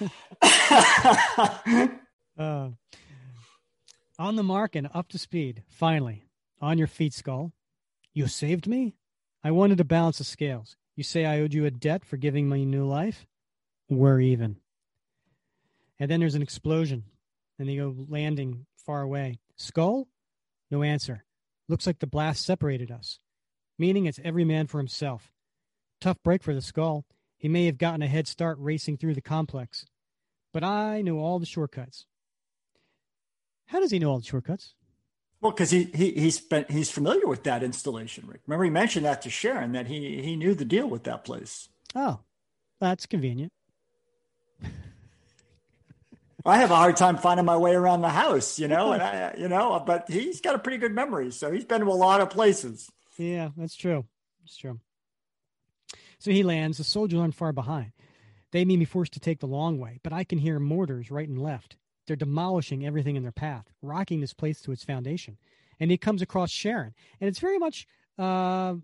uh, 2.36 2.70
on 4.18 4.36
the 4.36 4.42
mark 4.42 4.74
and 4.74 4.88
up 4.94 5.08
to 5.08 5.18
speed. 5.18 5.62
Finally, 5.68 6.26
on 6.60 6.78
your 6.78 6.86
feet, 6.86 7.12
Skull. 7.12 7.52
You 8.12 8.26
saved 8.26 8.66
me? 8.66 8.94
I 9.42 9.50
wanted 9.50 9.78
to 9.78 9.84
balance 9.84 10.18
the 10.18 10.24
scales. 10.24 10.76
You 10.96 11.02
say 11.02 11.24
I 11.24 11.40
owed 11.40 11.52
you 11.52 11.66
a 11.66 11.70
debt 11.70 12.04
for 12.04 12.16
giving 12.16 12.48
me 12.48 12.64
new 12.64 12.86
life? 12.86 13.26
we're 13.90 14.20
even. 14.20 14.56
And 15.98 16.10
then 16.10 16.20
there's 16.20 16.34
an 16.34 16.42
explosion. 16.42 17.04
and 17.58 17.68
they 17.68 17.76
go 17.76 17.94
landing 18.08 18.66
far 18.76 19.02
away. 19.02 19.38
Skull? 19.56 20.08
No 20.70 20.82
answer. 20.82 21.24
Looks 21.68 21.86
like 21.86 22.00
the 22.00 22.06
blast 22.06 22.44
separated 22.44 22.90
us, 22.90 23.20
meaning 23.78 24.06
it's 24.06 24.20
every 24.24 24.44
man 24.44 24.66
for 24.66 24.78
himself. 24.78 25.32
Tough 26.00 26.22
break 26.22 26.42
for 26.42 26.54
the 26.54 26.60
skull. 26.60 27.04
He 27.38 27.48
may 27.48 27.66
have 27.66 27.78
gotten 27.78 28.02
a 28.02 28.08
head 28.08 28.26
start 28.26 28.58
racing 28.58 28.96
through 28.96 29.14
the 29.14 29.20
complex, 29.20 29.86
but 30.52 30.64
I 30.64 31.00
know 31.02 31.18
all 31.18 31.38
the 31.38 31.46
shortcuts. 31.46 32.06
How 33.66 33.80
does 33.80 33.90
he 33.90 33.98
know 33.98 34.10
all 34.10 34.18
the 34.18 34.24
shortcuts? 34.24 34.74
Well, 35.40 35.52
because 35.52 35.70
he, 35.70 35.84
he 35.94 36.12
he's 36.12 36.40
been 36.40 36.64
he's 36.70 36.90
familiar 36.90 37.26
with 37.26 37.42
that 37.44 37.62
installation, 37.62 38.26
Rick. 38.26 38.40
Remember, 38.46 38.64
he 38.64 38.70
mentioned 38.70 39.04
that 39.04 39.20
to 39.22 39.30
Sharon 39.30 39.72
that 39.72 39.86
he 39.86 40.22
he 40.22 40.36
knew 40.36 40.54
the 40.54 40.64
deal 40.64 40.88
with 40.88 41.04
that 41.04 41.24
place. 41.24 41.68
Oh, 41.94 42.20
that's 42.80 43.04
convenient. 43.04 43.52
I 46.46 46.56
have 46.58 46.70
a 46.70 46.76
hard 46.76 46.96
time 46.96 47.16
finding 47.16 47.46
my 47.46 47.56
way 47.56 47.74
around 47.74 48.00
the 48.02 48.08
house, 48.08 48.58
you 48.58 48.68
know, 48.68 48.92
and 48.92 49.02
I, 49.02 49.34
you 49.38 49.48
know, 49.48 49.82
but 49.86 50.08
he's 50.08 50.40
got 50.40 50.54
a 50.54 50.58
pretty 50.58 50.78
good 50.78 50.94
memory, 50.94 51.30
so 51.30 51.52
he's 51.52 51.64
been 51.64 51.80
to 51.80 51.86
a 51.86 51.92
lot 51.92 52.20
of 52.20 52.30
places. 52.30 52.90
Yeah, 53.18 53.50
that's 53.56 53.76
true. 53.76 54.04
That's 54.42 54.56
true. 54.56 54.80
So 56.18 56.30
he 56.30 56.42
lands. 56.42 56.78
The 56.78 56.84
soldiers 56.84 57.20
aren't 57.20 57.34
far 57.34 57.52
behind. 57.52 57.92
They 58.50 58.64
may 58.64 58.76
be 58.76 58.84
forced 58.84 59.12
to 59.12 59.20
take 59.20 59.40
the 59.40 59.46
long 59.46 59.78
way, 59.78 60.00
but 60.02 60.12
I 60.12 60.24
can 60.24 60.38
hear 60.38 60.58
mortars 60.58 61.10
right 61.10 61.28
and 61.28 61.40
left. 61.40 61.76
They're 62.06 62.16
demolishing 62.16 62.86
everything 62.86 63.16
in 63.16 63.22
their 63.22 63.32
path, 63.32 63.66
rocking 63.82 64.20
this 64.20 64.34
place 64.34 64.60
to 64.62 64.72
its 64.72 64.84
foundation. 64.84 65.38
And 65.80 65.90
he 65.90 65.96
comes 65.96 66.22
across 66.22 66.50
Sharon, 66.50 66.94
and 67.20 67.28
it's 67.28 67.40
very 67.40 67.58
much 67.58 67.86
uh, 68.18 68.74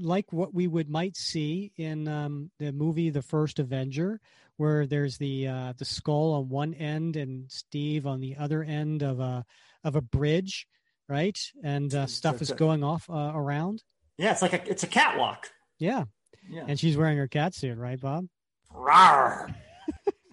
like 0.00 0.32
what 0.32 0.54
we 0.54 0.66
would 0.66 0.88
might 0.88 1.16
see 1.16 1.72
in 1.76 2.08
um, 2.08 2.50
the 2.58 2.72
movie 2.72 3.10
The 3.10 3.22
First 3.22 3.58
Avenger, 3.58 4.20
where 4.56 4.86
there's 4.86 5.18
the 5.18 5.48
uh, 5.48 5.72
the 5.76 5.84
skull 5.84 6.32
on 6.32 6.48
one 6.48 6.74
end 6.74 7.16
and 7.16 7.50
Steve 7.50 8.06
on 8.06 8.20
the 8.20 8.36
other 8.36 8.62
end 8.62 9.02
of 9.02 9.20
a 9.20 9.44
of 9.84 9.96
a 9.96 10.00
bridge, 10.00 10.66
right? 11.08 11.38
And 11.62 11.94
uh, 11.94 12.06
stuff 12.06 12.40
is 12.40 12.50
going 12.50 12.82
off 12.82 13.08
uh, 13.10 13.32
around. 13.34 13.82
Yeah, 14.18 14.32
it's 14.32 14.42
like 14.42 14.54
a 14.54 14.70
it's 14.70 14.82
a 14.82 14.88
catwalk. 14.88 15.50
Yeah, 15.78 16.04
yeah. 16.48 16.64
And 16.66 16.80
she's 16.80 16.96
wearing 16.96 17.18
her 17.18 17.28
cat 17.28 17.54
suit, 17.54 17.76
right, 17.76 18.00
Bob? 18.00 18.26
Rawr. 18.74 19.54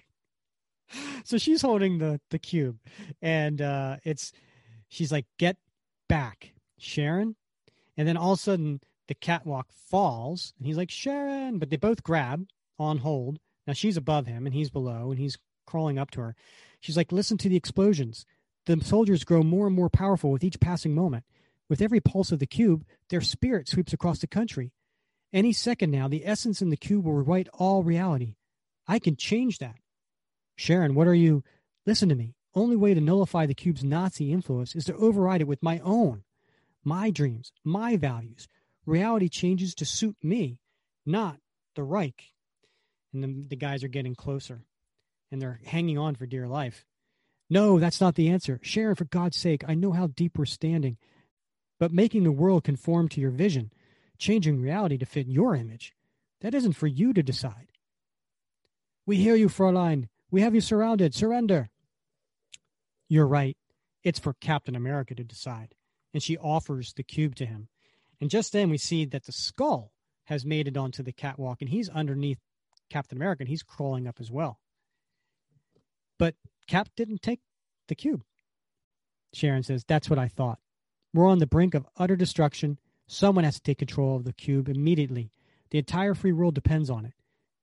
so 1.24 1.38
she's 1.38 1.62
holding 1.62 1.98
the 1.98 2.20
the 2.30 2.40
cube, 2.40 2.80
and 3.22 3.62
uh, 3.62 3.98
it's 4.04 4.32
she's 4.90 5.12
like, 5.12 5.26
"Get 5.38 5.58
back, 6.08 6.54
Sharon," 6.78 7.36
and 7.98 8.08
then 8.08 8.18
all 8.18 8.34
of 8.34 8.40
a 8.40 8.42
sudden 8.42 8.82
the 9.08 9.16
catwalk 9.16 9.68
falls, 9.72 10.54
and 10.58 10.68
he's 10.68 10.78
like, 10.78 10.92
"Sharon," 10.92 11.60
but 11.60 11.70
they 11.70 11.78
both 11.78 12.04
grab 12.04 12.48
on 12.80 13.00
hold. 13.00 13.40
Now 13.68 13.74
she's 13.74 13.98
above 13.98 14.28
him, 14.28 14.46
and 14.46 14.54
he's 14.54 14.70
below, 14.70 15.12
and 15.12 15.20
he's 15.20 15.38
crawling 15.66 15.98
up 15.98 16.12
to 16.12 16.22
her. 16.22 16.36
She's 16.80 16.98
like, 16.98 17.12
"Listen 17.12 17.38
to 17.40 17.50
the 17.50 17.56
explosions. 17.56 18.26
The 18.66 18.80
soldiers 18.82 19.26
grow 19.26 19.44
more 19.44 19.68
and 19.68 19.76
more 19.76 19.90
powerful 19.90 20.32
with 20.32 20.44
each 20.44 20.60
passing 20.60 20.96
moment. 20.96 21.26
With 21.70 21.82
every 21.82 22.00
pulse 22.00 22.32
of 22.32 22.40
the 22.40 22.46
cube, 22.46 22.86
their 23.10 23.22
spirit 23.22 23.68
sweeps 23.68 23.94
across 23.94 24.20
the 24.20 24.28
country. 24.28 24.72
Any 25.34 25.52
second 25.52 25.92
now, 25.92 26.08
the 26.08 26.26
essence 26.26 26.62
in 26.62 26.70
the 26.70 26.78
cube 26.78 27.06
will 27.06 27.14
rewrite 27.14 27.50
all 27.54 27.84
reality. 27.84 28.36
I 28.88 29.00
can 29.00 29.16
change 29.16 29.58
that. 29.58 29.76
Sharon, 30.56 30.96
what 30.96 31.08
are 31.08 31.14
you? 31.14 31.44
Listen 31.86 32.10
to 32.10 32.16
me. 32.16 32.36
Only 32.56 32.76
way 32.76 32.94
to 32.94 33.02
nullify 33.02 33.46
the 33.46 33.56
cube's 33.56 33.84
Nazi 33.84 34.32
influence 34.32 34.76
is 34.76 34.86
to 34.86 34.96
override 34.96 35.42
it 35.42 35.48
with 35.48 35.64
my 35.64 35.80
own, 35.80 36.24
my 36.84 37.10
dreams, 37.10 37.52
my 37.64 37.98
values. 37.98 38.48
Reality 38.86 39.28
changes 39.28 39.74
to 39.76 39.86
suit 39.86 40.16
me, 40.22 40.60
not 41.06 41.38
the 41.76 41.84
Reich. 41.84 42.32
And 43.14 43.24
the, 43.24 43.46
the 43.50 43.56
guys 43.56 43.84
are 43.84 43.90
getting 43.90 44.16
closer 44.16 44.66
and 45.32 45.42
they're 45.42 45.60
hanging 45.66 45.98
on 45.98 46.16
for 46.16 46.26
dear 46.26 46.48
life. 46.48 46.86
No, 47.50 47.80
that's 47.80 48.02
not 48.02 48.16
the 48.16 48.30
answer. 48.30 48.60
Sharon, 48.62 48.96
for 48.96 49.06
God's 49.06 49.38
sake, 49.38 49.64
I 49.68 49.74
know 49.74 49.92
how 49.92 50.08
deep 50.08 50.38
we're 50.38 50.46
standing, 50.46 50.98
but 51.80 51.92
making 51.92 52.24
the 52.24 52.32
world 52.32 52.64
conform 52.64 53.10
to 53.10 53.22
your 53.22 53.32
vision, 53.32 53.72
changing 54.18 54.62
reality 54.62 54.98
to 54.98 55.06
fit 55.06 55.28
your 55.28 55.56
image, 55.56 55.94
that 56.42 56.54
isn't 56.54 56.74
for 56.74 56.88
you 56.88 57.14
to 57.14 57.24
decide. 57.24 57.68
We 59.06 59.18
hear 59.18 59.36
you, 59.36 59.50
Fräulein. 59.50 60.08
We 60.34 60.42
have 60.42 60.56
you 60.56 60.62
surrounded. 60.62 61.14
Surrender. 61.14 61.70
You're 63.08 63.28
right. 63.28 63.56
It's 64.04 64.18
for 64.18 64.34
Captain 64.34 64.76
America 64.76 65.14
to 65.14 65.24
decide. 65.24 65.76
And 66.12 66.24
she 66.24 66.40
offers 66.40 66.92
the 66.92 67.04
cube 67.04 67.36
to 67.36 67.46
him. 67.46 67.68
And 68.20 68.32
just 68.32 68.52
then 68.52 68.72
we 68.72 68.80
see 68.80 69.06
that 69.06 69.26
the 69.26 69.32
skull 69.32 69.92
has 70.24 70.44
made 70.44 70.68
it 70.68 70.76
onto 70.76 71.04
the 71.04 71.12
catwalk 71.12 71.62
and 71.62 71.70
he's 71.70 71.88
underneath 71.88 72.40
Captain 72.90 73.16
America 73.16 73.44
and 73.44 73.48
he's 73.48 73.62
crawling 73.62 74.08
up 74.08 74.20
as 74.20 74.32
well. 74.32 74.60
But 76.18 76.34
Cap 76.68 76.90
didn't 76.98 77.22
take 77.22 77.42
the 77.88 77.94
cube. 77.94 78.24
Sharon 79.36 79.62
says, 79.62 79.86
That's 79.88 80.10
what 80.10 80.18
I 80.18 80.30
thought. 80.30 80.58
We're 81.14 81.28
on 81.28 81.38
the 81.38 81.46
brink 81.46 81.76
of 81.76 81.86
utter 81.96 82.16
destruction. 82.16 82.80
Someone 83.06 83.44
has 83.44 83.58
to 83.58 83.62
take 83.62 83.78
control 83.78 84.16
of 84.16 84.24
the 84.24 84.34
cube 84.34 84.68
immediately. 84.68 85.30
The 85.70 85.78
entire 85.78 86.16
free 86.16 86.32
world 86.32 86.56
depends 86.56 86.90
on 86.90 87.06
it. 87.06 87.14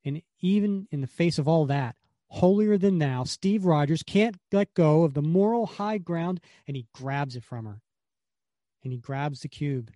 And 0.04 0.22
even 0.40 0.86
in 0.92 1.00
the 1.00 1.08
face 1.08 1.36
of 1.36 1.48
all 1.48 1.66
that, 1.66 1.96
holier 2.30 2.78
than 2.78 2.98
thou, 2.98 3.24
Steve 3.24 3.64
Rogers 3.64 4.02
can't 4.02 4.36
let 4.52 4.74
go 4.74 5.02
of 5.02 5.14
the 5.14 5.22
moral 5.22 5.66
high 5.66 5.98
ground 5.98 6.40
and 6.66 6.76
he 6.76 6.86
grabs 6.94 7.36
it 7.36 7.44
from 7.44 7.66
her. 7.66 7.80
And 8.82 8.92
he 8.92 8.98
grabs 8.98 9.40
the 9.40 9.48
cube. 9.48 9.92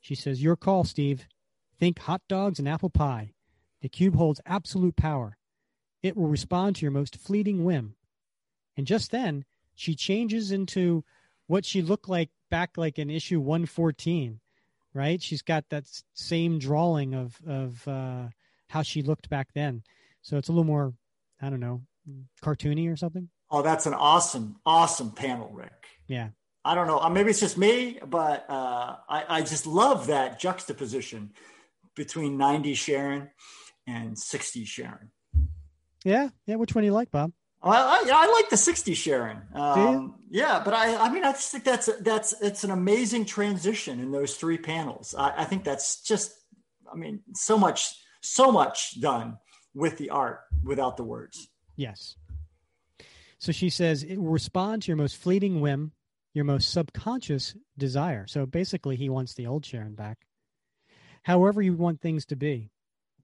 She 0.00 0.14
says, 0.14 0.42
Your 0.42 0.56
call, 0.56 0.84
Steve. 0.84 1.26
Think 1.78 1.98
hot 2.00 2.22
dogs 2.28 2.58
and 2.58 2.68
apple 2.68 2.90
pie. 2.90 3.34
The 3.82 3.88
cube 3.88 4.16
holds 4.16 4.40
absolute 4.46 4.96
power. 4.96 5.36
It 6.02 6.16
will 6.16 6.28
respond 6.28 6.76
to 6.76 6.82
your 6.82 6.90
most 6.90 7.16
fleeting 7.16 7.64
whim. 7.64 7.94
And 8.76 8.86
just 8.86 9.10
then, 9.10 9.44
she 9.74 9.94
changes 9.94 10.50
into 10.50 11.04
what 11.46 11.64
she 11.64 11.82
looked 11.82 12.08
like 12.08 12.30
back 12.50 12.76
like 12.76 12.98
in 12.98 13.10
issue 13.10 13.40
114 13.40 14.40
right 14.94 15.20
she's 15.22 15.42
got 15.42 15.64
that 15.68 15.84
same 16.14 16.58
drawing 16.58 17.14
of 17.14 17.38
of 17.46 17.86
uh 17.86 18.28
how 18.68 18.82
she 18.82 19.02
looked 19.02 19.28
back 19.28 19.48
then 19.54 19.82
so 20.22 20.36
it's 20.36 20.48
a 20.48 20.52
little 20.52 20.64
more 20.64 20.92
i 21.40 21.50
don't 21.50 21.60
know 21.60 21.82
cartoony 22.42 22.90
or 22.92 22.96
something? 22.96 23.28
Oh 23.50 23.62
that's 23.62 23.86
an 23.86 23.94
awesome 23.94 24.56
awesome 24.64 25.10
panel 25.12 25.50
rick. 25.52 25.86
Yeah. 26.06 26.28
I 26.64 26.74
don't 26.74 26.86
know. 26.86 26.98
Uh, 26.98 27.08
maybe 27.08 27.30
it's 27.30 27.40
just 27.40 27.58
me 27.58 27.98
but 28.06 28.48
uh 28.48 28.96
i 29.08 29.24
i 29.28 29.40
just 29.40 29.66
love 29.66 30.08
that 30.08 30.38
juxtaposition 30.38 31.32
between 31.94 32.36
90 32.36 32.74
sharon 32.74 33.30
and 33.86 34.18
60 34.18 34.64
sharon. 34.64 35.10
Yeah. 36.04 36.28
Yeah. 36.46 36.56
Which 36.56 36.74
one 36.74 36.82
do 36.82 36.86
you 36.86 36.92
like 36.92 37.10
bob? 37.10 37.32
I, 37.60 37.70
I, 37.70 38.10
I, 38.14 38.32
like 38.32 38.50
the 38.50 38.56
60 38.56 38.94
Sharon. 38.94 39.42
Um, 39.52 40.14
yeah, 40.30 40.62
but 40.64 40.74
I, 40.74 40.94
I 40.94 41.12
mean, 41.12 41.24
I 41.24 41.32
just 41.32 41.50
think 41.50 41.64
that's, 41.64 41.90
that's, 42.02 42.40
it's 42.40 42.62
an 42.62 42.70
amazing 42.70 43.24
transition 43.24 43.98
in 43.98 44.12
those 44.12 44.36
three 44.36 44.58
panels. 44.58 45.12
I, 45.18 45.38
I 45.38 45.44
think 45.44 45.64
that's 45.64 46.00
just, 46.02 46.30
I 46.90 46.94
mean, 46.94 47.20
so 47.34 47.58
much, 47.58 47.96
so 48.22 48.52
much 48.52 49.00
done 49.00 49.38
with 49.74 49.98
the 49.98 50.10
art 50.10 50.40
without 50.64 50.96
the 50.96 51.04
words. 51.04 51.48
Yes. 51.76 52.16
So 53.38 53.52
she 53.52 53.70
says 53.70 54.02
it 54.02 54.18
will 54.18 54.32
respond 54.32 54.82
to 54.82 54.88
your 54.88 54.96
most 54.96 55.16
fleeting 55.16 55.60
whim, 55.60 55.92
your 56.34 56.44
most 56.44 56.72
subconscious 56.72 57.54
desire. 57.76 58.26
So 58.26 58.46
basically, 58.46 58.96
he 58.96 59.08
wants 59.08 59.34
the 59.34 59.46
old 59.46 59.64
Sharon 59.64 59.94
back. 59.94 60.26
However, 61.22 61.62
you 61.62 61.74
want 61.74 62.00
things 62.00 62.26
to 62.26 62.36
be, 62.36 62.70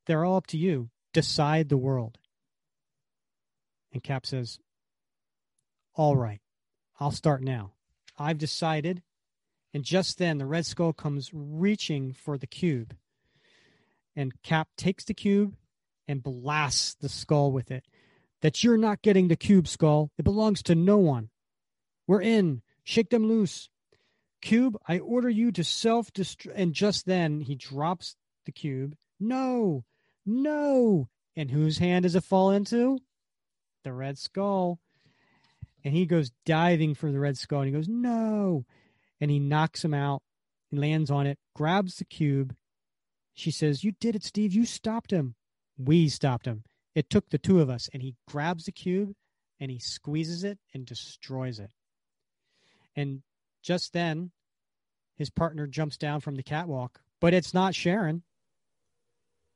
they're 0.06 0.24
all 0.24 0.36
up 0.36 0.46
to 0.48 0.58
you. 0.58 0.90
Decide 1.12 1.68
the 1.68 1.76
world. 1.76 2.18
And 3.92 4.02
Cap 4.02 4.26
says, 4.26 4.58
All 5.94 6.16
right, 6.16 6.40
I'll 6.98 7.12
start 7.12 7.42
now. 7.42 7.72
I've 8.18 8.38
decided. 8.38 9.02
And 9.72 9.84
just 9.84 10.18
then, 10.18 10.38
the 10.38 10.46
Red 10.46 10.66
Skull 10.66 10.92
comes 10.92 11.30
reaching 11.32 12.12
for 12.12 12.38
the 12.38 12.46
cube. 12.46 12.96
And 14.14 14.40
Cap 14.42 14.68
takes 14.76 15.04
the 15.04 15.14
cube 15.14 15.56
and 16.06 16.22
blasts 16.22 16.94
the 16.94 17.08
skull 17.08 17.52
with 17.52 17.70
it. 17.70 17.84
That 18.42 18.62
you're 18.62 18.76
not 18.76 19.02
getting 19.02 19.28
the 19.28 19.36
cube, 19.36 19.66
skull. 19.66 20.10
It 20.18 20.24
belongs 20.24 20.62
to 20.64 20.74
no 20.74 20.98
one. 20.98 21.30
We're 22.06 22.22
in. 22.22 22.62
Shake 22.82 23.10
them 23.10 23.26
loose. 23.26 23.70
Cube, 24.42 24.76
I 24.86 24.98
order 24.98 25.30
you 25.30 25.50
to 25.52 25.64
self 25.64 26.12
destruct. 26.12 26.52
And 26.54 26.74
just 26.74 27.06
then, 27.06 27.40
he 27.40 27.54
drops 27.54 28.16
the 28.44 28.52
cube. 28.52 28.94
No, 29.18 29.84
no. 30.26 31.08
And 31.34 31.50
whose 31.50 31.78
hand 31.78 32.02
does 32.02 32.14
it 32.14 32.24
fall 32.24 32.50
into? 32.50 33.00
the 33.84 33.92
Red 33.92 34.18
Skull. 34.18 34.80
And 35.84 35.94
he 35.94 36.06
goes 36.06 36.32
diving 36.44 36.94
for 36.94 37.12
the 37.12 37.20
Red 37.20 37.38
Skull 37.38 37.60
and 37.60 37.68
he 37.68 37.74
goes, 37.74 37.88
no. 37.88 38.64
And 39.20 39.30
he 39.30 39.38
knocks 39.38 39.84
him 39.84 39.94
out. 39.94 40.22
He 40.70 40.78
lands 40.78 41.10
on 41.10 41.26
it, 41.26 41.38
grabs 41.54 41.96
the 41.96 42.04
cube. 42.04 42.56
She 43.34 43.50
says, 43.50 43.84
You 43.84 43.92
did 44.00 44.16
it, 44.16 44.24
Steve. 44.24 44.52
You 44.52 44.64
stopped 44.64 45.10
him. 45.10 45.34
We 45.76 46.08
stopped 46.08 46.46
him. 46.46 46.64
It 46.94 47.10
took 47.10 47.30
the 47.30 47.38
two 47.38 47.60
of 47.60 47.70
us. 47.70 47.88
And 47.92 48.02
he 48.02 48.14
grabs 48.28 48.64
the 48.64 48.72
cube 48.72 49.14
and 49.60 49.70
he 49.70 49.78
squeezes 49.78 50.44
it 50.44 50.58
and 50.72 50.86
destroys 50.86 51.58
it. 51.58 51.70
And 52.96 53.22
just 53.62 53.92
then, 53.92 54.30
his 55.16 55.30
partner 55.30 55.66
jumps 55.66 55.96
down 55.96 56.20
from 56.20 56.34
the 56.34 56.42
catwalk, 56.42 57.00
but 57.20 57.34
it's 57.34 57.54
not 57.54 57.74
Sharon. 57.74 58.22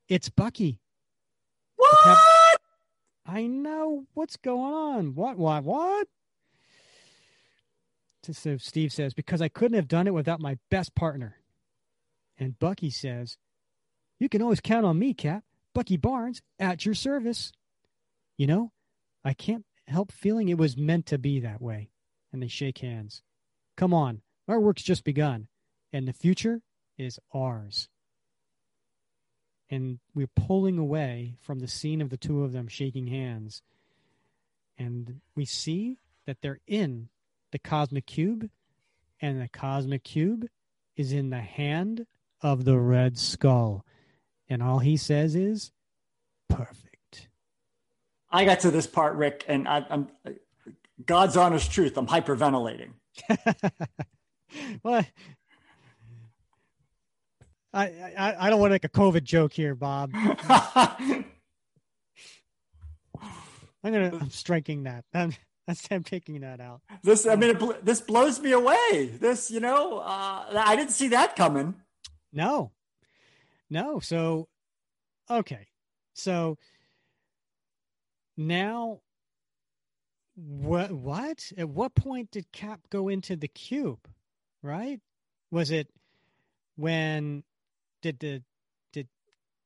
It's 0.09 0.29
Bucky. 0.29 0.81
What? 1.77 2.61
I 3.27 3.47
know 3.47 4.07
what's 4.15 4.37
going 4.37 4.73
on. 4.73 5.15
What, 5.15 5.37
what, 5.37 5.65
what? 5.65 6.09
So 8.31 8.57
Steve 8.57 8.93
says, 8.93 9.15
Because 9.15 9.43
I 9.43 9.49
couldn't 9.49 9.77
have 9.77 9.89
done 9.89 10.07
it 10.07 10.15
without 10.15 10.41
my 10.41 10.59
best 10.71 10.95
partner. 10.95 11.37
And 12.39 12.59
Bucky 12.59 12.91
says, 12.91 13.37
You 14.19 14.29
can 14.29 14.43
always 14.43 14.61
count 14.61 14.87
on 14.87 14.99
me, 14.99 15.15
Cap. 15.15 15.45
Bucky 15.79 15.97
Barnes, 15.97 16.43
at 16.59 16.85
your 16.85 16.97
service. 16.97 17.53
You 18.37 18.49
know, 18.49 18.73
I 19.25 19.33
can't 19.33 19.65
help 19.87 20.11
feeling 20.11 20.49
it 20.49 20.59
was 20.59 20.77
meant 20.77 21.07
to 21.07 21.19
be 21.19 21.39
that 21.39 21.63
way. 21.63 21.91
And 22.33 22.43
they 22.43 22.49
shake 22.49 22.79
hands. 22.79 23.23
Come 23.77 23.95
on, 23.95 24.23
our 24.49 24.59
work's 24.59 24.83
just 24.83 25.05
begun, 25.05 25.47
and 25.93 26.09
the 26.09 26.13
future 26.13 26.63
is 26.99 27.21
ours. 27.33 27.89
And 29.71 30.01
we're 30.17 30.27
pulling 30.27 30.79
away 30.79 31.37
from 31.41 31.61
the 31.61 31.69
scene 31.69 32.03
of 32.03 32.11
the 32.11 32.17
two 32.17 32.43
of 32.43 32.51
them 32.51 32.67
shaking 32.67 33.07
hands. 33.07 33.63
And 34.77 35.21
we 35.37 35.45
see 35.45 35.99
that 36.27 36.39
they're 36.43 36.59
in 36.67 37.09
the 37.53 37.61
cosmic 37.61 38.05
cube, 38.05 38.51
and 39.21 39.41
the 39.41 39.49
cosmic 39.49 40.03
cube 40.03 40.49
is 40.97 41.13
in 41.13 41.31
the 41.31 41.41
hand 41.41 42.05
of 42.43 42.65
the 42.65 42.81
Red 42.81 43.17
Skull. 43.17 43.85
And 44.49 44.63
all 44.63 44.79
he 44.79 44.97
says 44.97 45.35
is, 45.35 45.73
perfect. 46.49 47.29
I 48.31 48.45
got 48.45 48.61
to 48.61 48.71
this 48.71 48.87
part, 48.87 49.17
Rick, 49.17 49.45
and 49.49 49.69
I, 49.69 49.85
am 49.91 50.09
God's 51.05 51.37
honest 51.37 51.71
truth. 51.71 51.97
I'm 51.97 52.07
hyperventilating. 52.07 52.93
well, 54.83 55.05
I, 57.73 57.85
I, 58.17 58.37
I 58.39 58.51
don't 58.51 58.61
want 58.61 58.71
to 58.71 58.75
make 58.75 58.85
a 58.85 58.89
COVID 58.89 59.23
joke 59.23 59.53
here, 59.53 59.75
Bob. 59.75 60.11
I'm 60.15 61.25
gonna. 63.83 64.19
I'm 64.21 64.31
striking 64.31 64.85
that. 64.85 65.05
I'm, 65.15 65.33
I'm 65.91 66.03
taking 66.03 66.41
that 66.41 66.61
out. 66.61 66.81
This, 67.03 67.27
I 67.27 67.37
mean, 67.37 67.57
it, 67.57 67.85
this 67.85 68.01
blows 68.01 68.41
me 68.41 68.53
away. 68.53 69.11
This, 69.21 69.51
you 69.51 69.61
know, 69.61 69.99
uh, 69.99 70.45
I 70.55 70.77
didn't 70.77 70.93
see 70.93 71.09
that 71.09 71.37
coming. 71.37 71.75
No, 72.33 72.73
no. 73.71 74.01
So, 74.01 74.49
okay. 75.31 75.67
So 76.15 76.57
now, 78.37 79.01
what? 80.35 80.93
What? 80.93 81.53
At 81.57 81.69
what 81.69 81.95
point 81.95 82.31
did 82.31 82.51
Cap 82.53 82.81
go 82.91 83.09
into 83.09 83.37
the 83.37 83.49
cube? 83.49 84.09
Right? 84.63 85.01
Was 85.51 85.71
it 85.71 85.89
when 86.77 87.45
did 88.03 88.19
the 88.21 88.43
did 88.93 89.09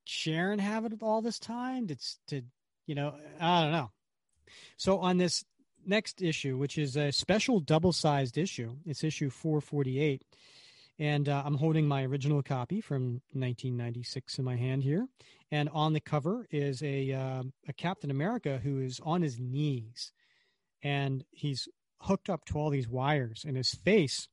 Sharon 0.04 0.58
have 0.58 0.84
it 0.84 0.94
all 1.02 1.22
this 1.22 1.38
time? 1.38 1.86
Did 1.86 2.00
did 2.26 2.46
you 2.86 2.94
know? 2.94 3.14
I 3.40 3.62
don't 3.62 3.72
know. 3.72 3.90
So 4.76 4.98
on 4.98 5.18
this 5.18 5.44
next 5.86 6.22
issue, 6.22 6.56
which 6.56 6.78
is 6.78 6.96
a 6.96 7.10
special 7.12 7.60
double-sized 7.60 8.38
issue, 8.38 8.76
it's 8.86 9.02
issue 9.04 9.30
448, 9.30 10.22
and 10.98 11.28
uh, 11.28 11.42
I'm 11.44 11.56
holding 11.56 11.86
my 11.86 12.04
original 12.04 12.42
copy 12.42 12.80
from 12.80 13.22
1996 13.32 14.38
in 14.38 14.44
my 14.44 14.56
hand 14.56 14.82
here. 14.82 15.06
And 15.50 15.68
on 15.70 15.92
the 15.92 16.00
cover 16.00 16.46
is 16.50 16.82
a 16.82 17.12
uh, 17.12 17.42
a 17.68 17.72
Captain 17.72 18.10
America 18.10 18.60
who 18.62 18.80
is 18.80 19.00
on 19.02 19.22
his 19.22 19.38
knees, 19.38 20.12
and 20.82 21.24
he's 21.30 21.68
hooked 22.00 22.30
up 22.30 22.44
to 22.46 22.58
all 22.58 22.70
these 22.70 22.88
wires, 22.88 23.44
and 23.46 23.56
his 23.56 23.70
face, 23.70 24.28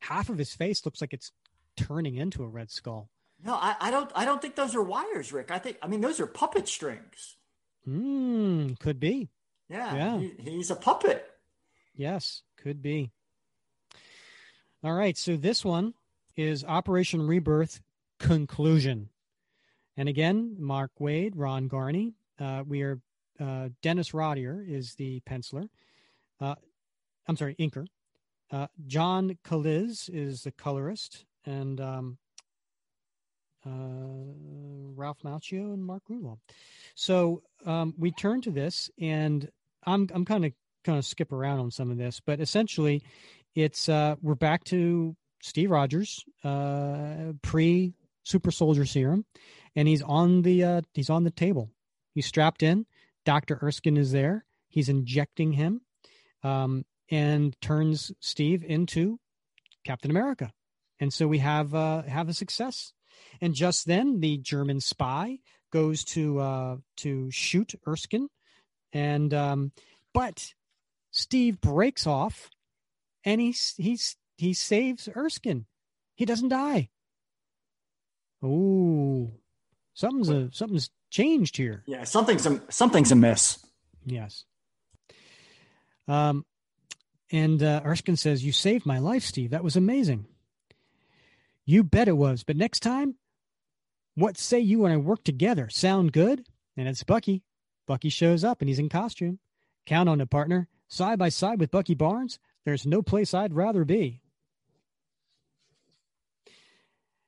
half 0.00 0.28
of 0.28 0.38
his 0.38 0.54
face 0.54 0.84
looks 0.84 1.00
like 1.00 1.12
it's 1.12 1.32
turning 1.76 2.16
into 2.16 2.42
a 2.42 2.48
red 2.48 2.70
skull. 2.70 3.10
No, 3.44 3.54
I, 3.54 3.76
I 3.78 3.90
don't. 3.90 4.10
I 4.14 4.24
don't 4.24 4.40
think 4.40 4.56
those 4.56 4.74
are 4.74 4.82
wires, 4.82 5.32
Rick. 5.32 5.50
I 5.50 5.58
think. 5.58 5.76
I 5.82 5.86
mean, 5.86 6.00
those 6.00 6.20
are 6.20 6.26
puppet 6.26 6.68
strings. 6.68 7.36
Hmm. 7.84 8.72
Could 8.80 8.98
be. 8.98 9.28
Yeah. 9.68 9.94
Yeah. 9.94 10.18
He, 10.18 10.32
he's 10.50 10.70
a 10.70 10.76
puppet. 10.76 11.26
Yes, 11.94 12.42
could 12.56 12.82
be. 12.82 13.12
All 14.86 14.94
right. 14.94 15.16
So 15.16 15.36
this 15.36 15.64
one 15.64 15.94
is 16.36 16.62
Operation 16.62 17.26
Rebirth 17.26 17.80
conclusion. 18.20 19.08
And 19.96 20.08
again, 20.08 20.54
Mark 20.60 20.92
Waid, 21.00 21.32
Ron 21.34 21.68
Garney. 21.68 22.14
Uh, 22.38 22.62
we 22.64 22.82
are 22.82 23.00
uh, 23.40 23.70
Denis 23.82 24.14
Rodier 24.14 24.64
is 24.64 24.94
the 24.94 25.20
penciler. 25.28 25.68
Uh, 26.40 26.54
I'm 27.26 27.36
sorry, 27.36 27.56
inker. 27.56 27.86
Uh, 28.52 28.68
John 28.86 29.36
Kalisz 29.44 30.08
is 30.08 30.44
the 30.44 30.52
colorist, 30.52 31.24
and 31.44 31.80
um, 31.80 32.18
uh, 33.66 34.92
Ralph 34.94 35.18
Macchio 35.24 35.74
and 35.74 35.84
Mark 35.84 36.04
Gruenwald. 36.08 36.38
So 36.94 37.42
um, 37.64 37.92
we 37.98 38.12
turn 38.12 38.40
to 38.42 38.52
this, 38.52 38.88
and 39.00 39.50
I'm 39.84 40.08
I'm 40.14 40.24
kind 40.24 40.44
of 40.44 40.52
kind 40.84 40.96
of 40.96 41.04
skip 41.04 41.32
around 41.32 41.58
on 41.58 41.72
some 41.72 41.90
of 41.90 41.98
this, 41.98 42.20
but 42.24 42.40
essentially, 42.40 43.02
it's 43.56 43.88
uh, 43.88 44.14
we're 44.22 44.36
back 44.36 44.62
to 44.64 45.16
Steve 45.42 45.72
Rogers 45.72 46.24
uh, 46.44 47.32
pre 47.42 47.94
Super 48.22 48.52
Soldier 48.52 48.86
Serum, 48.86 49.24
and 49.74 49.88
he's 49.88 50.02
on 50.02 50.42
the 50.42 50.62
uh, 50.62 50.80
he's 50.94 51.10
on 51.10 51.24
the 51.24 51.32
table. 51.32 51.72
He's 52.14 52.26
strapped 52.26 52.62
in. 52.62 52.86
Doctor 53.24 53.58
Erskine 53.60 53.96
is 53.96 54.12
there. 54.12 54.44
He's 54.68 54.88
injecting 54.88 55.52
him, 55.52 55.80
um, 56.44 56.84
and 57.10 57.60
turns 57.60 58.12
Steve 58.20 58.62
into 58.62 59.18
Captain 59.84 60.12
America 60.12 60.52
and 61.00 61.12
so 61.12 61.26
we 61.26 61.38
have 61.38 61.74
uh, 61.74 62.02
have 62.02 62.28
a 62.28 62.34
success. 62.34 62.92
And 63.40 63.54
just 63.54 63.86
then, 63.86 64.20
the 64.20 64.38
German 64.38 64.80
spy 64.80 65.38
goes 65.72 66.04
to 66.04 66.38
uh, 66.40 66.76
to 66.98 67.30
shoot 67.30 67.74
Erskine, 67.86 68.28
and 68.92 69.32
um, 69.32 69.72
but 70.12 70.54
Steve 71.10 71.60
breaks 71.60 72.06
off, 72.06 72.50
and 73.26 73.40
he 73.40 73.54
he's 73.76 74.16
he 74.38 74.54
saves 74.54 75.08
Erskine. 75.14 75.66
He 76.14 76.24
doesn't 76.24 76.48
die. 76.48 76.88
Oh, 78.42 79.32
something's 79.92 80.30
a, 80.30 80.50
something's 80.52 80.88
changed 81.10 81.56
here. 81.56 81.82
Yeah, 81.86 82.04
something's 82.04 82.46
a, 82.46 82.62
something's 82.70 83.12
amiss. 83.12 83.58
Yes. 84.06 84.44
Um, 86.08 86.46
and 87.30 87.62
uh, 87.62 87.82
Erskine 87.84 88.16
says, 88.16 88.44
"You 88.44 88.52
saved 88.52 88.86
my 88.86 89.00
life, 89.00 89.24
Steve. 89.24 89.50
That 89.50 89.64
was 89.64 89.76
amazing." 89.76 90.26
You 91.68 91.82
bet 91.82 92.06
it 92.06 92.16
was. 92.16 92.44
But 92.44 92.56
next 92.56 92.80
time, 92.80 93.16
what 94.14 94.38
say 94.38 94.60
you 94.60 94.84
and 94.84 94.94
I 94.94 94.98
work 94.98 95.24
together? 95.24 95.68
Sound 95.68 96.12
good? 96.12 96.46
And 96.76 96.86
it's 96.86 97.02
Bucky. 97.02 97.42
Bucky 97.88 98.08
shows 98.08 98.44
up 98.44 98.60
and 98.60 98.68
he's 98.68 98.78
in 98.78 98.88
costume. 98.88 99.40
Count 99.84 100.08
on 100.08 100.20
it, 100.20 100.30
partner. 100.30 100.68
Side 100.86 101.18
by 101.18 101.28
side 101.28 101.58
with 101.58 101.72
Bucky 101.72 101.94
Barnes, 101.94 102.38
there's 102.66 102.84
no 102.84 103.00
place 103.00 103.32
I'd 103.32 103.54
rather 103.54 103.84
be. 103.84 104.20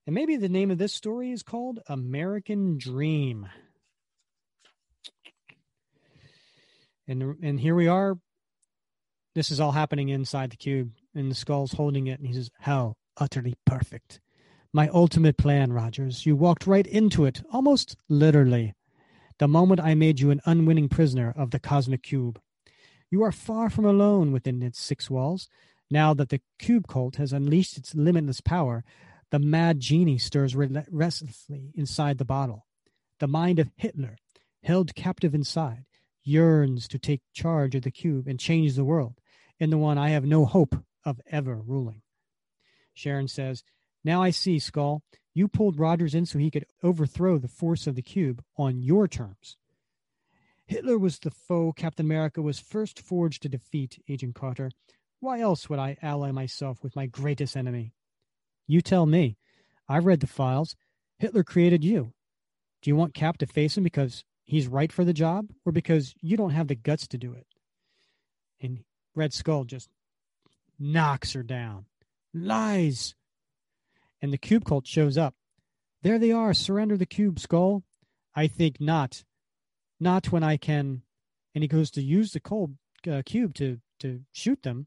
And 0.05 0.15
maybe 0.15 0.37
the 0.37 0.49
name 0.49 0.71
of 0.71 0.79
this 0.79 0.93
story 0.93 1.31
is 1.31 1.43
called 1.45 1.79
American 1.87 2.77
Dream. 2.77 3.49
And 7.07 7.37
and 7.43 7.61
here 7.61 7.75
we 7.75 7.87
are. 7.87 8.19
This 9.35 9.51
is 9.51 9.61
all 9.61 9.73
happening 9.73 10.09
inside 10.09 10.51
the 10.51 10.57
cube, 10.57 10.91
and 11.15 11.31
the 11.31 11.37
skull's 11.37 11.73
holding 11.73 12.09
it, 12.09 12.19
and 12.19 12.27
he 12.27 12.35
says, 12.35 12.51
"How 12.61 12.97
utterly 13.17 13.55
perfect." 13.65 14.21
My 14.73 14.89
ultimate 14.89 15.39
plan, 15.39 15.73
Rogers. 15.73 16.27
You 16.27 16.35
walked 16.35 16.67
right 16.67 16.87
into 16.87 17.25
it, 17.25 17.43
almost 17.53 17.97
literally, 18.09 18.75
the 19.39 19.49
moment 19.49 19.81
I 19.81 19.95
made 19.95 20.21
you 20.21 20.31
an 20.31 20.41
unwinning 20.45 20.89
prisoner 20.89 21.31
of 21.31 21.53
the 21.53 21.61
cosmic 21.61 22.03
cube. 22.03 22.41
You 23.11 23.23
are 23.23 23.33
far 23.33 23.71
from 23.71 23.85
alone 23.85 24.33
within 24.33 24.63
its 24.63 24.81
six 24.81 25.09
walls. 25.09 25.49
Now 25.91 26.13
that 26.15 26.29
the 26.29 26.41
cube 26.59 26.87
cult 26.87 27.17
has 27.17 27.33
unleashed 27.33 27.79
its 27.79 27.95
limitless 27.95 28.41
power, 28.41 28.85
the 29.31 29.39
mad 29.39 29.81
genie 29.81 30.19
stirs 30.19 30.55
restlessly 30.55 31.73
inside 31.75 32.19
the 32.19 32.25
bottle. 32.25 32.67
The 33.21 33.27
mind 33.27 33.59
of 33.59 33.71
Hitler, 33.77 34.17
held 34.63 34.95
captive 34.95 35.35
inside, 35.35 35.85
yearns 36.23 36.87
to 36.89 36.99
take 36.99 37.23
charge 37.33 37.75
of 37.75 37.83
the 37.83 37.91
cube 37.91 38.27
and 38.27 38.39
change 38.39 38.75
the 38.75 38.85
world, 38.85 39.19
in 39.59 39.71
the 39.71 39.79
one 39.79 39.99
I 39.99 40.11
have 40.11 40.25
no 40.25 40.45
hope 40.45 40.77
of 41.05 41.21
ever 41.31 41.57
ruling. 41.57 42.03
Sharon 42.93 43.29
says, 43.29 43.65
now 44.05 44.23
I 44.23 44.31
see, 44.31 44.59
Skull. 44.59 45.03
You 45.35 45.49
pulled 45.49 45.79
Rogers 45.79 46.15
in 46.15 46.27
so 46.27 46.39
he 46.39 46.51
could 46.51 46.67
overthrow 46.83 47.39
the 47.39 47.49
force 47.49 47.87
of 47.87 47.95
the 47.95 48.03
cube 48.03 48.43
on 48.57 48.83
your 48.83 49.09
terms. 49.09 49.57
Hitler 50.69 50.99
was 50.99 51.19
the 51.19 51.31
foe 51.31 51.73
Captain 51.73 52.05
America 52.05 52.43
was 52.43 52.61
first 52.61 53.01
forged 53.01 53.43
to 53.43 53.49
defeat, 53.49 54.03
Agent 54.07 54.35
Carter. 54.35 54.71
Why 55.19 55.41
else 55.41 55.71
would 55.71 55.79
I 55.79 55.97
ally 56.03 56.31
myself 56.31 56.83
with 56.83 56.95
my 56.95 57.07
greatest 57.07 57.57
enemy? 57.57 57.95
You 58.67 58.83
tell 58.83 59.07
me. 59.07 59.39
I've 59.89 60.05
read 60.05 60.21
the 60.21 60.27
files. 60.27 60.77
Hitler 61.19 61.43
created 61.43 61.83
you. 61.83 62.13
Do 62.83 62.91
you 62.91 62.97
want 62.97 63.15
Cap 63.15 63.39
to 63.39 63.47
face 63.47 63.79
him 63.79 63.83
because 63.83 64.25
he's 64.45 64.69
right 64.69 64.93
for 64.93 65.07
the 65.07 65.15
job 65.15 65.47
or 65.65 65.73
because 65.73 66.15
you 66.21 66.37
don't 66.37 66.51
have 66.51 66.69
the 66.69 66.75
guts 66.75 67.09
to 67.09 67.19
do 67.19 67.33
it? 67.33 67.47
And 68.61 68.85
Red 69.15 69.33
Skull 69.33 69.65
just 69.65 69.89
knocks 70.79 71.33
her 71.33 71.43
down. 71.43 71.87
Lies 72.35 73.15
and 74.21 74.35
the 74.35 74.39
cube 74.39 74.67
cult 74.67 74.87
shows 74.87 75.17
up. 75.17 75.35
There 76.03 76.19
they 76.19 76.31
are. 76.31 76.53
Surrender 76.53 76.99
the 76.99 77.07
cube, 77.07 77.41
Skull. 77.41 77.85
I 78.35 78.49
think 78.49 78.83
not. 78.83 79.25
Not 80.01 80.31
when 80.31 80.43
I 80.43 80.57
can. 80.57 81.03
And 81.55 81.63
he 81.63 81.69
goes 81.69 81.91
to 81.93 82.03
use 82.03 82.33
the 82.33 82.41
cold 82.41 82.77
uh, 83.11 83.23
cube 83.25 83.55
to 83.55 83.81
to 84.01 84.21
shoot 84.33 84.63
them. 84.63 84.87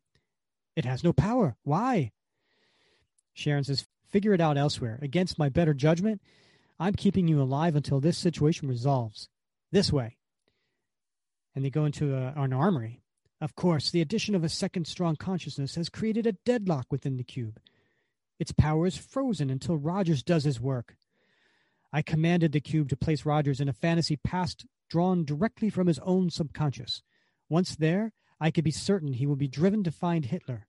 It 0.75 0.85
has 0.85 1.03
no 1.03 1.11
power. 1.11 1.57
Why? 1.63 2.11
Sharon 3.33 3.63
says, 3.63 3.85
"Figure 4.07 4.33
it 4.33 4.41
out 4.41 4.57
elsewhere. 4.57 4.99
Against 5.01 5.39
my 5.39 5.49
better 5.49 5.73
judgment, 5.73 6.21
I'm 6.79 6.93
keeping 6.93 7.27
you 7.27 7.41
alive 7.41 7.75
until 7.75 7.99
this 7.99 8.17
situation 8.17 8.67
resolves. 8.67 9.29
This 9.71 9.91
way." 9.91 10.17
And 11.53 11.65
they 11.65 11.69
go 11.69 11.85
into 11.85 12.15
a, 12.15 12.33
an 12.38 12.53
armory. 12.53 13.01
Of 13.41 13.55
course, 13.55 13.89
the 13.89 14.01
addition 14.01 14.35
of 14.35 14.43
a 14.43 14.49
second 14.49 14.85
strong 14.85 15.15
consciousness 15.15 15.75
has 15.75 15.89
created 15.89 16.27
a 16.27 16.33
deadlock 16.45 16.85
within 16.91 17.17
the 17.17 17.23
cube. 17.23 17.59
Its 18.39 18.51
power 18.51 18.85
is 18.88 18.95
frozen 18.95 19.49
until 19.49 19.77
Rogers 19.77 20.23
does 20.23 20.45
his 20.45 20.61
work. 20.61 20.95
I 21.91 22.01
commanded 22.01 22.53
the 22.53 22.61
cube 22.61 22.88
to 22.89 22.95
place 22.95 23.25
Rogers 23.25 23.59
in 23.59 23.67
a 23.67 23.73
fantasy 23.73 24.15
past 24.15 24.65
drawn 24.91 25.23
directly 25.23 25.69
from 25.69 25.88
his 25.88 25.99
own 25.99 26.30
subconscious. 26.30 27.01
Once 27.47 27.77
there, 27.77 28.11
I 28.41 28.51
could 28.51 28.65
be 28.65 28.72
certain 28.72 29.13
he 29.13 29.26
will 29.26 29.38
be 29.38 29.47
driven 29.47 29.85
to 29.85 29.91
find 29.91 30.26
Hitler. 30.26 30.68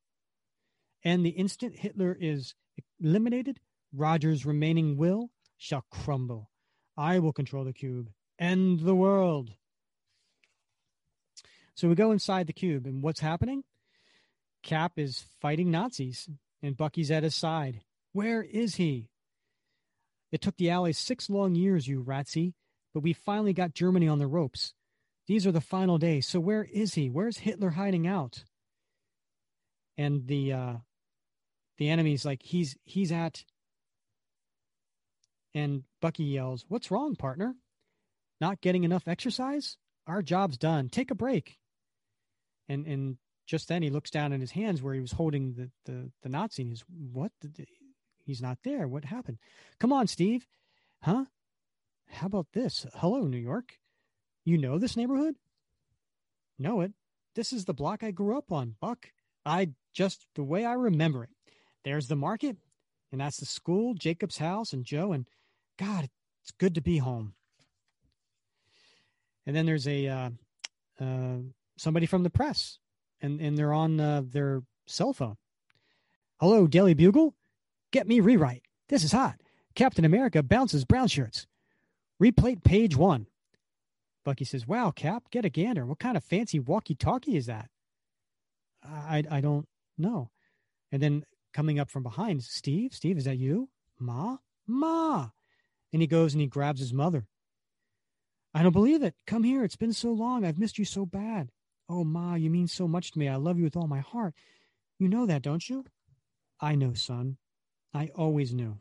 And 1.04 1.26
the 1.26 1.30
instant 1.30 1.80
Hitler 1.80 2.16
is 2.18 2.54
eliminated, 3.00 3.58
Rogers' 3.92 4.46
remaining 4.46 4.96
will 4.96 5.30
shall 5.58 5.84
crumble. 5.90 6.50
I 6.96 7.18
will 7.18 7.32
control 7.32 7.64
the 7.64 7.72
cube. 7.72 8.10
End 8.38 8.80
the 8.80 8.94
world. 8.94 9.50
So 11.74 11.88
we 11.88 11.96
go 11.96 12.12
inside 12.12 12.46
the 12.46 12.52
cube, 12.52 12.86
and 12.86 13.02
what's 13.02 13.20
happening? 13.20 13.64
Cap 14.62 14.92
is 14.98 15.24
fighting 15.40 15.72
Nazis, 15.72 16.28
and 16.62 16.76
Bucky's 16.76 17.10
at 17.10 17.24
his 17.24 17.34
side. 17.34 17.80
Where 18.12 18.42
is 18.42 18.76
he? 18.76 19.08
It 20.30 20.40
took 20.40 20.56
the 20.56 20.70
Allies 20.70 20.98
six 20.98 21.28
long 21.28 21.56
years, 21.56 21.88
you 21.88 22.04
ratsy, 22.04 22.54
but 22.94 23.02
we 23.02 23.12
finally 23.12 23.52
got 23.52 23.74
Germany 23.74 24.08
on 24.08 24.18
the 24.18 24.26
ropes. 24.26 24.74
These 25.26 25.46
are 25.46 25.52
the 25.52 25.60
final 25.60 25.98
days. 25.98 26.26
So 26.26 26.40
where 26.40 26.64
is 26.64 26.94
he? 26.94 27.08
Where's 27.08 27.38
Hitler 27.38 27.70
hiding 27.70 28.06
out? 28.06 28.44
And 29.96 30.26
the 30.26 30.52
uh, 30.52 30.74
the 31.78 31.88
enemy's 31.88 32.24
like 32.24 32.42
he's 32.42 32.76
he's 32.84 33.12
at. 33.12 33.44
And 35.54 35.84
Bucky 36.00 36.24
yells, 36.24 36.64
"What's 36.68 36.90
wrong, 36.90 37.14
partner? 37.14 37.54
Not 38.40 38.60
getting 38.60 38.84
enough 38.84 39.06
exercise? 39.06 39.76
Our 40.06 40.22
job's 40.22 40.58
done. 40.58 40.88
Take 40.88 41.10
a 41.10 41.14
break." 41.14 41.58
And 42.68 42.86
and 42.86 43.18
just 43.46 43.68
then 43.68 43.82
he 43.82 43.90
looks 43.90 44.10
down 44.10 44.32
in 44.32 44.40
his 44.40 44.52
hands 44.52 44.82
where 44.82 44.94
he 44.94 45.00
was 45.00 45.12
holding 45.12 45.54
the 45.54 45.70
the, 45.84 46.10
the 46.22 46.28
Nazi. 46.30 46.62
And 46.62 46.70
he's 46.72 46.84
what? 46.88 47.32
The, 47.42 47.66
He's 48.24 48.42
not 48.42 48.58
there. 48.64 48.86
What 48.86 49.04
happened? 49.04 49.38
Come 49.78 49.92
on, 49.92 50.06
Steve. 50.06 50.46
Huh? 51.02 51.24
How 52.12 52.26
about 52.26 52.48
this? 52.52 52.86
Hello, 52.96 53.22
New 53.22 53.38
York. 53.38 53.78
You 54.44 54.58
know 54.58 54.78
this 54.78 54.96
neighborhood? 54.96 55.36
Know 56.58 56.80
it. 56.82 56.92
This 57.34 57.52
is 57.52 57.64
the 57.64 57.74
block 57.74 58.02
I 58.02 58.10
grew 58.10 58.36
up 58.36 58.52
on, 58.52 58.76
Buck. 58.80 59.08
I 59.46 59.70
just 59.94 60.26
the 60.34 60.44
way 60.44 60.64
I 60.64 60.74
remember 60.74 61.24
it. 61.24 61.30
There's 61.84 62.08
the 62.08 62.16
market, 62.16 62.56
and 63.10 63.20
that's 63.20 63.38
the 63.38 63.46
school, 63.46 63.94
Jacob's 63.94 64.38
house, 64.38 64.72
and 64.72 64.84
Joe. 64.84 65.12
And 65.12 65.26
God, 65.78 66.08
it's 66.42 66.52
good 66.52 66.74
to 66.74 66.80
be 66.80 66.98
home. 66.98 67.34
And 69.46 69.56
then 69.56 69.66
there's 69.66 69.88
a 69.88 70.06
uh, 70.06 70.30
uh, 71.00 71.36
somebody 71.78 72.06
from 72.06 72.22
the 72.22 72.30
press, 72.30 72.78
and 73.20 73.40
and 73.40 73.56
they're 73.56 73.72
on 73.72 73.98
uh, 73.98 74.22
their 74.24 74.62
cell 74.86 75.12
phone. 75.12 75.36
Hello, 76.38 76.66
Daily 76.66 76.94
Bugle. 76.94 77.34
Get 77.90 78.06
me 78.06 78.20
rewrite. 78.20 78.62
This 78.88 79.02
is 79.02 79.12
hot. 79.12 79.40
Captain 79.74 80.04
America 80.04 80.42
bounces 80.42 80.84
brown 80.84 81.08
shirts. 81.08 81.46
Replate 82.22 82.62
page 82.62 82.96
one. 82.96 83.26
Bucky 84.24 84.44
says, 84.44 84.64
Wow, 84.64 84.92
Cap, 84.92 85.24
get 85.32 85.44
a 85.44 85.48
gander. 85.48 85.84
What 85.84 85.98
kind 85.98 86.16
of 86.16 86.22
fancy 86.22 86.60
walkie 86.60 86.94
talkie 86.94 87.36
is 87.36 87.46
that? 87.46 87.68
I, 88.84 89.24
I 89.28 89.40
don't 89.40 89.66
know. 89.98 90.30
And 90.92 91.02
then 91.02 91.24
coming 91.52 91.80
up 91.80 91.90
from 91.90 92.04
behind, 92.04 92.44
Steve, 92.44 92.94
Steve, 92.94 93.18
is 93.18 93.24
that 93.24 93.38
you? 93.38 93.70
Ma? 93.98 94.36
Ma. 94.68 95.30
And 95.92 96.00
he 96.00 96.06
goes 96.06 96.32
and 96.32 96.40
he 96.40 96.46
grabs 96.46 96.78
his 96.78 96.92
mother. 96.92 97.26
I 98.54 98.62
don't 98.62 98.70
believe 98.70 99.02
it. 99.02 99.16
Come 99.26 99.42
here. 99.42 99.64
It's 99.64 99.74
been 99.74 99.92
so 99.92 100.12
long. 100.12 100.44
I've 100.44 100.60
missed 100.60 100.78
you 100.78 100.84
so 100.84 101.04
bad. 101.04 101.50
Oh, 101.88 102.04
Ma, 102.04 102.36
you 102.36 102.50
mean 102.50 102.68
so 102.68 102.86
much 102.86 103.10
to 103.10 103.18
me. 103.18 103.28
I 103.28 103.34
love 103.34 103.58
you 103.58 103.64
with 103.64 103.76
all 103.76 103.88
my 103.88 103.98
heart. 103.98 104.34
You 104.96 105.08
know 105.08 105.26
that, 105.26 105.42
don't 105.42 105.68
you? 105.68 105.86
I 106.60 106.76
know, 106.76 106.94
son. 106.94 107.38
I 107.92 108.12
always 108.14 108.54
knew. 108.54 108.78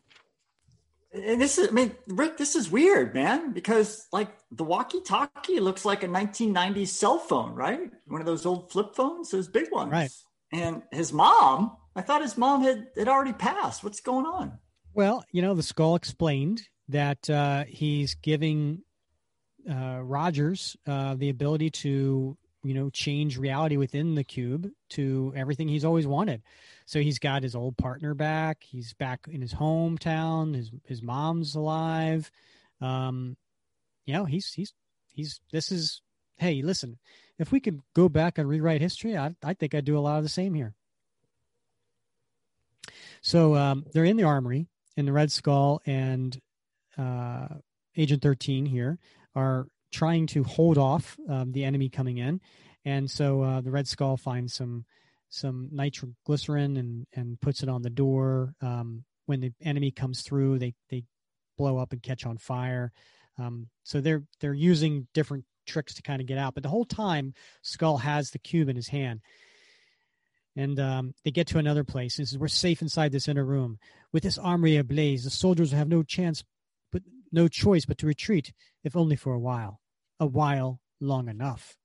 And 1.13 1.41
this 1.41 1.57
is, 1.57 1.67
I 1.67 1.71
mean, 1.71 1.93
Rick, 2.07 2.37
this 2.37 2.55
is 2.55 2.71
weird, 2.71 3.13
man, 3.13 3.51
because 3.51 4.07
like 4.13 4.29
the 4.51 4.63
walkie 4.63 5.01
talkie 5.01 5.59
looks 5.59 5.83
like 5.83 6.03
a 6.03 6.07
1990s 6.07 6.87
cell 6.87 7.19
phone, 7.19 7.53
right? 7.53 7.91
One 8.07 8.21
of 8.21 8.25
those 8.25 8.45
old 8.45 8.71
flip 8.71 8.95
phones, 8.95 9.31
those 9.31 9.49
big 9.49 9.71
ones. 9.71 9.91
Right. 9.91 10.11
And 10.53 10.83
his 10.91 11.11
mom, 11.11 11.75
I 11.95 12.01
thought 12.01 12.21
his 12.21 12.37
mom 12.37 12.63
had, 12.63 12.87
had 12.97 13.09
already 13.09 13.33
passed. 13.33 13.83
What's 13.83 13.99
going 13.99 14.25
on? 14.25 14.57
Well, 14.93 15.23
you 15.31 15.41
know, 15.41 15.53
the 15.53 15.63
skull 15.63 15.95
explained 15.95 16.61
that 16.87 17.29
uh, 17.29 17.65
he's 17.67 18.15
giving 18.15 18.81
uh, 19.69 19.99
Rogers 20.01 20.77
uh, 20.87 21.15
the 21.15 21.29
ability 21.29 21.71
to, 21.71 22.37
you 22.63 22.73
know, 22.73 22.89
change 22.89 23.37
reality 23.37 23.77
within 23.77 24.15
the 24.15 24.23
cube 24.23 24.69
to 24.89 25.33
everything 25.35 25.67
he's 25.67 25.85
always 25.85 26.05
wanted. 26.05 26.41
So 26.85 26.99
he's 26.99 27.19
got 27.19 27.43
his 27.43 27.55
old 27.55 27.77
partner 27.77 28.13
back. 28.13 28.59
He's 28.61 28.93
back 28.93 29.21
in 29.29 29.41
his 29.41 29.53
hometown. 29.53 30.55
His 30.55 30.71
his 30.85 31.01
mom's 31.01 31.55
alive. 31.55 32.31
Um, 32.79 33.37
you 34.05 34.13
know, 34.13 34.25
he's 34.25 34.51
he's 34.53 34.73
he's. 35.13 35.39
This 35.51 35.71
is 35.71 36.01
hey, 36.37 36.61
listen. 36.61 36.97
If 37.39 37.51
we 37.51 37.59
could 37.59 37.81
go 37.95 38.09
back 38.09 38.37
and 38.37 38.47
rewrite 38.47 38.81
history, 38.81 39.17
I 39.17 39.35
I 39.43 39.53
think 39.53 39.73
I'd 39.73 39.85
do 39.85 39.97
a 39.97 39.99
lot 39.99 40.17
of 40.17 40.23
the 40.23 40.29
same 40.29 40.53
here. 40.53 40.73
So 43.21 43.55
um, 43.55 43.85
they're 43.93 44.05
in 44.05 44.17
the 44.17 44.23
armory, 44.23 44.67
in 44.97 45.05
the 45.05 45.13
Red 45.13 45.31
Skull 45.31 45.81
and 45.85 46.39
uh, 46.97 47.47
Agent 47.95 48.21
Thirteen 48.21 48.65
here 48.65 48.99
are 49.35 49.67
trying 49.91 50.27
to 50.27 50.43
hold 50.43 50.77
off 50.77 51.17
um, 51.29 51.51
the 51.51 51.63
enemy 51.63 51.89
coming 51.89 52.17
in, 52.17 52.41
and 52.85 53.09
so 53.09 53.41
uh, 53.41 53.61
the 53.61 53.71
Red 53.71 53.87
Skull 53.87 54.17
finds 54.17 54.53
some 54.53 54.85
some 55.29 55.69
nitroglycerin 55.71 56.77
and 56.77 57.07
and 57.13 57.39
puts 57.39 57.63
it 57.63 57.69
on 57.69 57.81
the 57.81 57.89
door. 57.89 58.53
Um, 58.61 59.03
when 59.25 59.39
the 59.39 59.53
enemy 59.61 59.91
comes 59.91 60.21
through, 60.21 60.59
they 60.59 60.73
they 60.89 61.03
blow 61.57 61.77
up 61.77 61.91
and 61.93 62.01
catch 62.01 62.25
on 62.25 62.37
fire. 62.37 62.91
Um, 63.37 63.67
so 63.83 64.01
they're 64.01 64.23
they're 64.39 64.53
using 64.53 65.07
different 65.13 65.45
tricks 65.65 65.93
to 65.95 66.01
kind 66.01 66.21
of 66.21 66.27
get 66.27 66.37
out. 66.37 66.53
But 66.53 66.63
the 66.63 66.69
whole 66.69 66.85
time, 66.85 67.33
Skull 67.61 67.97
has 67.97 68.31
the 68.31 68.39
cube 68.39 68.69
in 68.69 68.75
his 68.75 68.87
hand. 68.87 69.21
And 70.55 70.79
um, 70.79 71.13
they 71.23 71.31
get 71.31 71.47
to 71.47 71.59
another 71.59 71.83
place. 71.83 72.19
And 72.19 72.27
says, 72.27 72.37
"We're 72.37 72.47
safe 72.47 72.81
inside 72.81 73.11
this 73.11 73.27
inner 73.27 73.45
room. 73.45 73.79
With 74.11 74.23
this 74.23 74.37
armory 74.37 74.77
ablaze, 74.77 75.23
the 75.23 75.29
soldiers 75.29 75.71
have 75.71 75.87
no 75.87 76.03
chance, 76.03 76.43
but 76.91 77.03
no 77.31 77.47
choice 77.47 77.85
but 77.85 77.97
to 77.99 78.07
retreat, 78.07 78.51
if 78.83 78.95
only 78.95 79.15
for 79.15 79.33
a 79.33 79.39
while, 79.39 79.79
a 80.21 80.25
while 80.25 80.79
long 81.01 81.27
enough." 81.27 81.75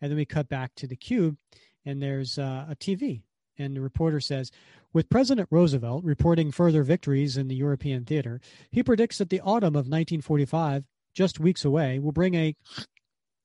And 0.00 0.10
then 0.10 0.16
we 0.16 0.24
cut 0.24 0.48
back 0.48 0.76
to 0.76 0.86
the 0.86 0.96
cube, 0.96 1.36
and 1.84 2.00
there's 2.00 2.38
uh, 2.38 2.66
a 2.68 2.76
TV. 2.76 3.22
And 3.58 3.76
the 3.76 3.80
reporter 3.80 4.20
says, 4.20 4.50
with 4.92 5.08
President 5.08 5.48
Roosevelt 5.50 6.04
reporting 6.04 6.50
further 6.50 6.82
victories 6.82 7.36
in 7.36 7.48
the 7.48 7.54
European 7.54 8.04
theater, 8.04 8.40
he 8.70 8.82
predicts 8.82 9.18
that 9.18 9.30
the 9.30 9.40
autumn 9.40 9.74
of 9.74 9.88
1945, 9.88 10.84
just 11.14 11.40
weeks 11.40 11.64
away, 11.64 11.98
will 11.98 12.12
bring 12.12 12.34
a 12.34 12.54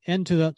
end 0.05 0.27
to 0.27 0.35
the 0.35 0.55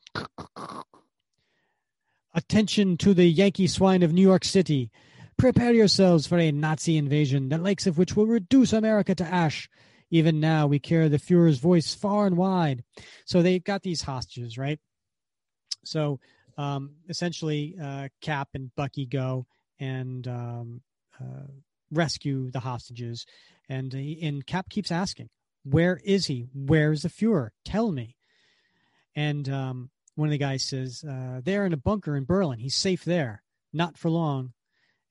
attention 2.33 2.97
to 2.97 3.13
the 3.13 3.25
Yankee 3.25 3.67
swine 3.67 4.03
of 4.03 4.13
New 4.13 4.21
York 4.21 4.45
City. 4.45 4.91
Prepare 5.37 5.73
yourselves 5.73 6.27
for 6.27 6.37
a 6.37 6.51
Nazi 6.51 6.97
invasion, 6.97 7.49
the 7.49 7.57
likes 7.57 7.87
of 7.87 7.97
which 7.97 8.15
will 8.15 8.27
reduce 8.27 8.73
America 8.73 9.15
to 9.15 9.25
ash. 9.25 9.69
Even 10.11 10.39
now, 10.39 10.67
we 10.67 10.79
carry 10.79 11.07
the 11.07 11.19
Fuhrer's 11.19 11.59
voice 11.59 11.93
far 11.93 12.25
and 12.25 12.35
wide. 12.35 12.83
So 13.25 13.41
they 13.41 13.59
got 13.59 13.83
these 13.83 14.01
hostages, 14.01 14.57
right? 14.57 14.79
So 15.83 16.19
um, 16.57 16.95
essentially 17.07 17.75
uh, 17.81 18.09
Cap 18.21 18.49
and 18.53 18.73
Bucky 18.75 19.05
go 19.05 19.45
and 19.79 20.27
um, 20.27 20.81
uh, 21.19 21.47
rescue 21.91 22.51
the 22.51 22.59
hostages, 22.59 23.25
and 23.69 23.93
he, 23.93 24.19
and 24.23 24.45
Cap 24.45 24.69
keeps 24.69 24.91
asking, 24.91 25.29
"Where 25.63 25.99
is 26.03 26.25
he? 26.25 26.47
Where's 26.53 27.03
the 27.03 27.09
Fuhrer? 27.09 27.49
Tell 27.63 27.91
me." 27.91 28.17
And 29.15 29.47
um, 29.49 29.89
one 30.15 30.27
of 30.27 30.31
the 30.31 30.37
guys 30.37 30.63
says, 30.63 31.03
uh, 31.03 31.41
"They're 31.43 31.65
in 31.65 31.73
a 31.73 31.77
bunker 31.77 32.17
in 32.17 32.25
Berlin. 32.25 32.59
He's 32.59 32.75
safe 32.75 33.05
there. 33.05 33.41
Not 33.71 33.97
for 33.97 34.09
long." 34.09 34.53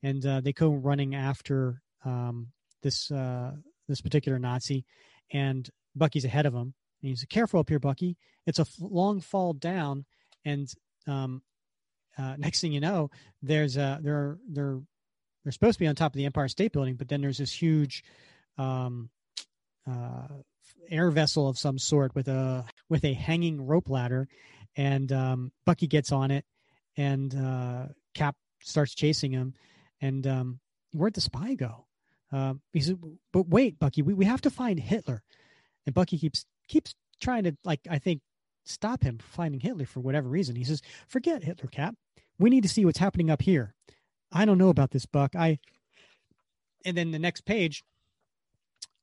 And 0.03 0.25
uh, 0.25 0.41
they 0.41 0.53
go 0.53 0.69
running 0.69 1.15
after 1.15 1.81
um, 2.05 2.49
this 2.83 3.11
uh, 3.11 3.53
this 3.89 4.01
particular 4.01 4.39
Nazi, 4.39 4.85
and 5.31 5.69
Bucky's 5.95 6.23
ahead 6.23 6.45
of 6.45 6.53
him. 6.53 6.73
And 7.01 7.09
he's 7.09 7.25
careful 7.25 7.59
up 7.59 7.69
here, 7.69 7.79
Bucky. 7.79 8.15
It's 8.45 8.59
a 8.59 8.65
long 8.79 9.19
fall 9.19 9.53
down, 9.53 10.05
and 10.45 10.71
um, 11.07 11.41
uh, 12.17 12.35
next 12.37 12.61
thing 12.61 12.71
you 12.71 12.79
know, 12.79 13.09
there's 13.41 13.75
a 13.75 13.99
they're 14.01 14.37
they're 14.47 14.79
they're 15.43 15.51
supposed 15.51 15.75
to 15.75 15.79
be 15.79 15.87
on 15.87 15.95
top 15.95 16.13
of 16.13 16.17
the 16.17 16.25
Empire 16.25 16.47
State 16.47 16.71
Building, 16.71 16.95
but 16.95 17.09
then 17.09 17.21
there's 17.21 17.37
this 17.37 17.51
huge 17.51 18.03
um, 18.57 19.09
uh, 19.89 20.27
air 20.89 21.11
vessel 21.11 21.47
of 21.47 21.57
some 21.57 21.77
sort 21.77 22.13
with 22.15 22.27
a 22.27 22.65
with 22.89 23.03
a 23.03 23.13
hanging 23.13 23.65
rope 23.65 23.89
ladder, 23.89 24.27
and 24.75 25.11
um, 25.11 25.51
Bucky 25.65 25.87
gets 25.87 26.11
on 26.11 26.31
it, 26.31 26.45
and 26.97 27.33
uh, 27.35 27.87
Cap 28.13 28.35
starts 28.61 28.93
chasing 28.93 29.31
him, 29.31 29.53
and 30.01 30.27
um, 30.27 30.59
where'd 30.93 31.13
the 31.13 31.21
spy 31.21 31.53
go? 31.55 31.85
Uh, 32.31 32.55
he 32.73 32.81
said, 32.81 32.99
"But 33.31 33.47
wait, 33.47 33.79
Bucky, 33.79 34.01
we, 34.01 34.13
we 34.13 34.25
have 34.25 34.41
to 34.41 34.49
find 34.49 34.79
Hitler." 34.79 35.23
And 35.85 35.95
Bucky 35.95 36.17
keeps 36.17 36.45
keeps 36.67 36.93
trying 37.19 37.43
to 37.43 37.57
like 37.63 37.81
I 37.89 37.99
think 37.99 38.21
stop 38.65 39.03
him 39.03 39.17
from 39.17 39.29
finding 39.29 39.59
Hitler 39.59 39.85
for 39.85 39.99
whatever 39.99 40.29
reason. 40.29 40.55
He 40.55 40.63
says, 40.63 40.81
"Forget 41.07 41.43
Hitler, 41.43 41.69
Cap. 41.69 41.95
We 42.37 42.49
need 42.49 42.63
to 42.63 42.69
see 42.69 42.85
what's 42.85 42.99
happening 42.99 43.29
up 43.29 43.41
here." 43.41 43.73
I 44.31 44.45
don't 44.45 44.59
know 44.59 44.69
about 44.69 44.91
this, 44.91 45.05
Buck. 45.05 45.35
I 45.35 45.59
and 46.85 46.95
then 46.95 47.11
the 47.11 47.19
next 47.19 47.41
page, 47.41 47.83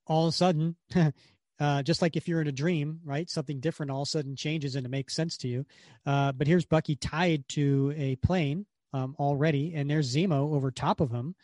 all 0.07 0.27
of 0.27 0.31
a 0.31 0.37
sudden, 0.37 0.77
uh, 1.61 1.83
just 1.83 2.03
like 2.03 2.17
if 2.17 2.29
you're 2.29 2.41
in 2.41 2.49
a 2.49 2.53
dream, 2.53 3.01
right? 3.05 3.29
Something 3.29 3.61
different 3.61 3.91
all 3.91 4.03
of 4.03 4.09
a 4.09 4.11
sudden 4.11 4.37
changes 4.37 4.77
and 4.77 4.87
it 4.87 4.91
makes 4.91 5.15
sense 5.15 5.37
to 5.39 5.49
you. 5.49 5.67
Uh, 6.05 6.33
but 6.33 6.47
here's 6.47 6.65
Bucky 6.65 6.97
tied 6.97 7.49
to 7.51 7.93
a 7.97 8.17
plane 8.17 8.67
um, 8.93 9.15
already, 9.19 9.75
and 9.75 9.91
there's 9.91 10.15
Zemo 10.15 10.55
over 10.55 10.71
top 10.71 11.01
of 11.01 11.11
him. 11.11 11.35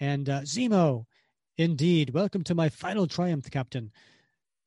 And 0.00 0.28
uh, 0.28 0.40
Zemo, 0.40 1.06
indeed, 1.62 2.10
welcome 2.10 2.42
to 2.44 2.54
my 2.54 2.68
final 2.68 3.06
triumph, 3.06 3.50
Captain. 3.50 3.90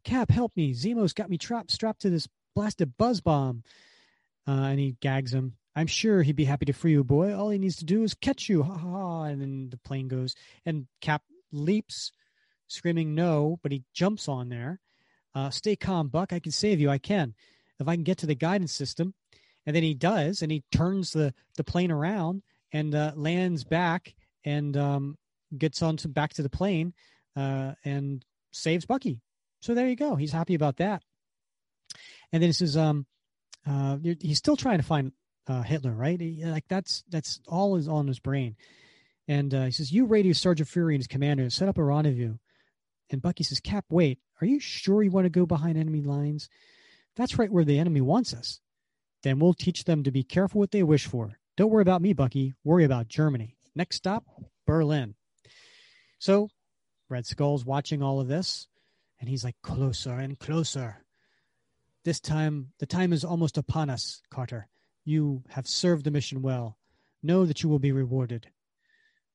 Cap, 0.04 0.32
help 0.32 0.56
me. 0.56 0.74
Zemo's 0.74 1.14
got 1.14 1.30
me 1.30 1.38
trapped, 1.38 1.72
strapped 1.72 2.02
to 2.02 2.10
this 2.10 2.28
blasted 2.56 2.98
buzz 2.98 3.22
bomb. 3.22 3.64
Uh, 4.48 4.68
and 4.70 4.80
he 4.80 4.96
gags 5.02 5.34
him. 5.34 5.58
I'm 5.76 5.88
sure 5.88 6.24
he'd 6.24 6.36
be 6.36 6.46
happy 6.46 6.66
to 6.66 6.74
free 6.74 6.92
you, 6.92 7.04
boy. 7.04 7.36
All 7.36 7.50
he 7.50 7.58
needs 7.58 7.76
to 7.78 7.86
do 7.86 8.04
is 8.04 8.14
catch 8.14 8.48
you. 8.48 8.64
Ha 8.64 8.78
ha. 8.78 9.24
And 9.24 9.42
then 9.42 9.70
the 9.70 9.78
plane 9.78 10.08
goes, 10.08 10.36
and 10.66 10.88
Cap 11.02 11.24
leaps, 11.52 12.12
screaming 12.68 13.14
no, 13.14 13.60
but 13.62 13.72
he 13.72 13.84
jumps 13.94 14.30
on 14.30 14.50
there. 14.50 14.80
Uh, 15.34 15.50
Stay 15.50 15.76
calm, 15.76 16.08
Buck. 16.08 16.32
I 16.32 16.40
can 16.40 16.52
save 16.54 16.80
you. 16.80 16.90
I 16.90 16.98
can. 16.98 17.34
If 17.80 17.88
I 17.88 17.96
can 17.96 18.04
get 18.04 18.20
to 18.20 18.26
the 18.26 18.36
guidance 18.36 18.72
system. 18.72 19.14
And 19.66 19.76
then 19.76 19.84
he 19.84 19.96
does, 19.96 20.42
and 20.42 20.52
he 20.52 20.64
turns 20.72 21.12
the, 21.12 21.34
the 21.58 21.64
plane 21.64 21.92
around 21.92 22.44
and 22.72 22.94
uh, 22.96 23.12
lands 23.16 23.64
back 23.64 24.14
and 24.46 24.78
um, 24.78 25.18
gets 25.58 25.82
on 25.82 25.98
to 25.98 26.08
back 26.08 26.34
to 26.34 26.44
the 26.44 26.50
plane 26.50 26.94
uh, 27.36 27.74
and 27.84 28.24
saves 28.52 28.86
Bucky. 28.86 29.22
So 29.62 29.74
there 29.74 29.88
you 29.88 29.96
go. 29.96 30.16
He's 30.16 30.32
happy 30.32 30.56
about 30.56 30.78
that. 30.78 31.04
And 32.32 32.42
then 32.42 32.50
he 32.50 32.54
says, 32.54 32.78
um, 32.78 33.06
uh, 33.68 33.98
he's 34.20 34.38
still 34.38 34.56
trying 34.56 34.78
to 34.78 34.84
find 34.84 35.12
uh, 35.48 35.62
Hitler, 35.62 35.92
right? 35.92 36.20
He, 36.20 36.44
like 36.46 36.66
that's 36.68 37.04
that's 37.10 37.40
all 37.48 37.76
is 37.76 37.88
on 37.88 38.08
his 38.08 38.20
brain. 38.20 38.56
And 39.28 39.54
uh, 39.54 39.66
he 39.66 39.72
says, 39.72 39.92
"You 39.92 40.06
radio 40.06 40.34
Sergeant 40.34 40.70
Fury 40.70 40.96
and 40.96 41.00
his 41.00 41.08
commander 41.08 41.50
set 41.50 41.70
up 41.70 41.78
a 41.78 41.84
rendezvous." 41.84 42.36
And 43.10 43.22
Bucky 43.22 43.44
says, 43.44 43.60
"Cap, 43.60 43.86
wait. 43.90 44.20
Are 44.42 44.48
you 44.48 44.60
sure 44.60 45.02
you 45.02 45.12
want 45.12 45.26
to 45.26 45.30
go 45.30 45.46
behind 45.46 45.78
enemy 45.78 46.02
lines? 46.02 46.50
That's 47.16 47.38
right 47.38 47.52
where 47.52 47.66
the 47.66 47.80
enemy 47.80 48.02
wants 48.02 48.34
us. 48.34 48.60
Then 49.24 49.40
we'll 49.40 49.54
teach 49.54 49.86
them 49.86 50.04
to 50.04 50.12
be 50.12 50.24
careful 50.24 50.60
what 50.60 50.72
they 50.72 50.84
wish 50.84 51.06
for. 51.06 51.40
Don't 51.58 51.72
worry 51.72 51.82
about 51.82 52.02
me, 52.02 52.14
Bucky. 52.14 52.54
Worry 52.64 52.84
about 52.84 53.08
Germany. 53.08 53.56
Next 53.76 53.98
stop, 53.98 54.26
Berlin." 54.68 55.16
So, 56.18 56.50
Red 57.10 57.26
Skull's 57.26 57.66
watching 57.66 58.02
all 58.02 58.20
of 58.20 58.28
this, 58.28 58.68
and 59.20 59.30
he's 59.30 59.44
like, 59.44 59.56
"Closer 59.62 60.14
and 60.14 60.40
closer." 60.40 61.06
This 62.04 62.20
time, 62.20 62.72
the 62.80 62.86
time 62.86 63.14
is 63.14 63.26
almost 63.26 63.58
upon 63.58 63.90
us, 63.90 64.22
Carter. 64.30 64.68
You 65.04 65.44
have 65.50 65.68
served 65.68 66.04
the 66.04 66.12
mission 66.12 66.44
well. 66.44 66.78
Know 67.24 67.46
that 67.46 67.64
you 67.64 67.70
will 67.70 67.80
be 67.80 67.92
rewarded. 67.92 68.48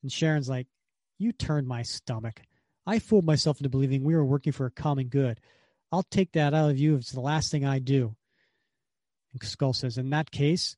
And 0.02 0.10
Sharon's 0.10 0.48
like, 0.48 0.68
You 1.18 1.32
turned 1.32 1.66
my 1.66 1.82
stomach. 1.82 2.42
I 2.86 2.98
fooled 3.00 3.24
myself 3.24 3.58
into 3.58 3.68
believing 3.68 4.04
we 4.04 4.14
were 4.14 4.24
working 4.24 4.52
for 4.52 4.66
a 4.66 4.70
common 4.70 5.08
good. 5.08 5.40
I'll 5.92 6.04
take 6.04 6.32
that 6.32 6.54
out 6.54 6.70
of 6.70 6.78
you 6.78 6.94
if 6.94 7.00
it's 7.00 7.12
the 7.12 7.20
last 7.20 7.50
thing 7.50 7.64
I 7.64 7.80
do. 7.80 8.14
And 9.32 9.42
Skull 9.42 9.72
says, 9.72 9.98
In 9.98 10.10
that 10.10 10.30
case, 10.30 10.76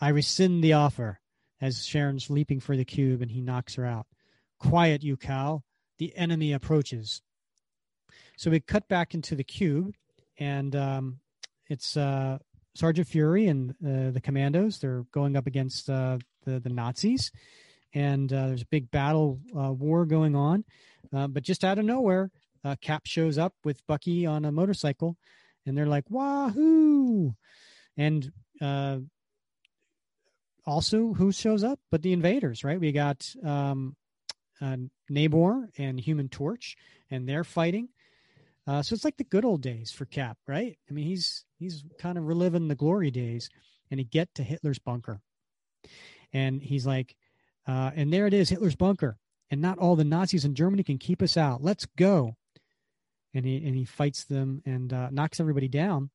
I 0.00 0.08
rescind 0.08 0.64
the 0.64 0.72
offer 0.72 1.20
as 1.60 1.86
Sharon's 1.86 2.30
leaping 2.30 2.60
for 2.60 2.76
the 2.76 2.84
cube 2.84 3.20
and 3.20 3.30
he 3.30 3.42
knocks 3.42 3.74
her 3.74 3.84
out. 3.84 4.06
Quiet, 4.60 5.02
you 5.02 5.16
cow. 5.16 5.62
The 5.98 6.16
enemy 6.16 6.52
approaches. 6.52 7.22
So 8.36 8.50
we 8.50 8.60
cut 8.60 8.88
back 8.88 9.14
into 9.14 9.34
the 9.34 9.44
cube, 9.44 9.94
and 10.38 10.74
um, 10.76 11.20
it's 11.68 11.96
uh, 11.96 12.38
Sergeant 12.74 13.08
Fury 13.08 13.48
and 13.48 13.70
uh, 13.84 14.10
the 14.10 14.20
commandos. 14.22 14.78
They're 14.78 15.04
going 15.12 15.36
up 15.36 15.46
against 15.46 15.90
uh, 15.90 16.18
the 16.44 16.60
the 16.60 16.70
Nazis, 16.70 17.32
and 17.92 18.32
uh, 18.32 18.48
there's 18.48 18.62
a 18.62 18.66
big 18.66 18.90
battle 18.90 19.40
uh, 19.54 19.72
war 19.72 20.06
going 20.06 20.36
on. 20.36 20.64
Uh, 21.12 21.26
but 21.26 21.42
just 21.42 21.64
out 21.64 21.78
of 21.78 21.84
nowhere, 21.84 22.30
Cap 22.80 23.02
shows 23.06 23.38
up 23.38 23.54
with 23.64 23.86
Bucky 23.86 24.26
on 24.26 24.44
a 24.44 24.52
motorcycle, 24.52 25.16
and 25.66 25.76
they're 25.76 25.86
like 25.86 26.04
"Wahoo!" 26.08 27.34
And 27.96 28.32
also, 30.66 31.12
who 31.14 31.32
shows 31.32 31.64
up? 31.64 31.80
But 31.90 32.02
the 32.02 32.12
invaders, 32.12 32.64
right? 32.64 32.80
We 32.80 32.92
got 32.92 33.28
um, 33.44 33.96
Namor 34.60 35.68
and 35.78 35.98
Human 35.98 36.28
Torch, 36.28 36.76
and 37.10 37.28
they're 37.28 37.44
fighting. 37.44 37.88
Uh, 38.66 38.82
so 38.82 38.94
it's 38.94 39.04
like 39.04 39.16
the 39.16 39.24
good 39.24 39.44
old 39.44 39.62
days 39.62 39.90
for 39.90 40.04
Cap, 40.04 40.36
right? 40.46 40.78
I 40.88 40.92
mean, 40.92 41.06
he's 41.06 41.44
he's 41.58 41.84
kind 41.98 42.18
of 42.18 42.26
reliving 42.26 42.68
the 42.68 42.74
glory 42.74 43.10
days, 43.10 43.48
and 43.90 43.98
he 43.98 44.04
get 44.04 44.34
to 44.34 44.42
Hitler's 44.42 44.78
bunker, 44.78 45.20
and 46.32 46.62
he's 46.62 46.86
like, 46.86 47.16
uh, 47.66 47.90
and 47.94 48.12
there 48.12 48.26
it 48.26 48.34
is, 48.34 48.48
Hitler's 48.48 48.76
bunker, 48.76 49.16
and 49.50 49.60
not 49.60 49.78
all 49.78 49.96
the 49.96 50.04
Nazis 50.04 50.44
in 50.44 50.54
Germany 50.54 50.82
can 50.82 50.98
keep 50.98 51.22
us 51.22 51.36
out. 51.36 51.62
Let's 51.62 51.86
go, 51.96 52.36
and 53.34 53.44
he 53.44 53.56
and 53.56 53.74
he 53.74 53.84
fights 53.84 54.24
them 54.24 54.62
and 54.66 54.92
uh, 54.92 55.08
knocks 55.10 55.40
everybody 55.40 55.68
down. 55.68 56.10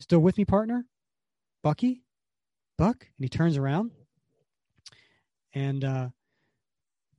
Still 0.00 0.20
with 0.20 0.38
me, 0.38 0.44
partner? 0.44 0.86
Bucky, 1.62 2.02
Buck, 2.76 3.02
and 3.02 3.24
he 3.24 3.28
turns 3.28 3.56
around, 3.56 3.92
and 5.52 5.84
uh, 5.84 6.08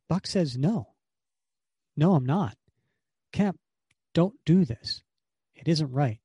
Buck 0.08 0.28
says, 0.28 0.58
"No, 0.58 0.94
no, 1.96 2.16
I'm 2.16 2.26
not." 2.26 2.58
Cap, 3.32 3.58
don't 4.14 4.36
do 4.46 4.66
this. 4.66 5.04
It 5.56 5.68
isn't 5.68 5.92
right. 5.92 6.20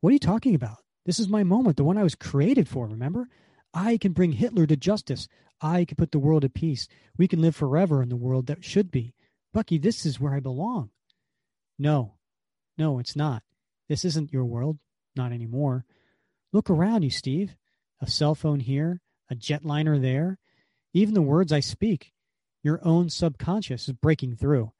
What 0.00 0.10
are 0.10 0.14
you 0.14 0.18
talking 0.18 0.54
about? 0.54 0.78
This 1.04 1.18
is 1.18 1.28
my 1.28 1.42
moment, 1.42 1.76
the 1.76 1.84
one 1.84 1.98
I 1.98 2.02
was 2.02 2.14
created 2.14 2.68
for, 2.68 2.86
remember? 2.86 3.28
I 3.74 3.98
can 3.98 4.12
bring 4.12 4.32
Hitler 4.32 4.66
to 4.66 4.76
justice. 4.76 5.28
I 5.60 5.84
can 5.84 5.96
put 5.96 6.12
the 6.12 6.18
world 6.18 6.44
at 6.44 6.54
peace. 6.54 6.88
We 7.16 7.28
can 7.28 7.40
live 7.40 7.56
forever 7.56 8.02
in 8.02 8.08
the 8.08 8.16
world 8.16 8.46
that 8.46 8.64
should 8.64 8.90
be. 8.90 9.14
Bucky, 9.52 9.78
this 9.78 10.06
is 10.06 10.20
where 10.20 10.34
I 10.34 10.40
belong. 10.40 10.90
No, 11.78 12.14
no, 12.78 12.98
it's 12.98 13.16
not. 13.16 13.42
This 13.88 14.04
isn't 14.04 14.32
your 14.32 14.44
world. 14.44 14.78
Not 15.14 15.32
anymore. 15.32 15.84
Look 16.52 16.70
around 16.70 17.02
you, 17.02 17.10
Steve. 17.10 17.56
A 18.00 18.08
cell 18.08 18.34
phone 18.34 18.60
here, 18.60 19.00
a 19.30 19.34
jetliner 19.34 20.00
there. 20.00 20.38
Even 20.92 21.14
the 21.14 21.22
words 21.22 21.52
I 21.52 21.60
speak, 21.60 22.12
your 22.62 22.80
own 22.82 23.10
subconscious 23.10 23.88
is 23.88 23.94
breaking 23.94 24.36
through. 24.36 24.72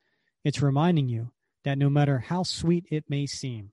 It's 0.45 0.63
reminding 0.63 1.09
you 1.09 1.33
that 1.65 1.79
no 1.79 1.89
matter 1.89 2.19
how 2.19 2.43
sweet 2.43 2.85
it 2.91 3.05
may 3.09 3.27
seem, 3.27 3.73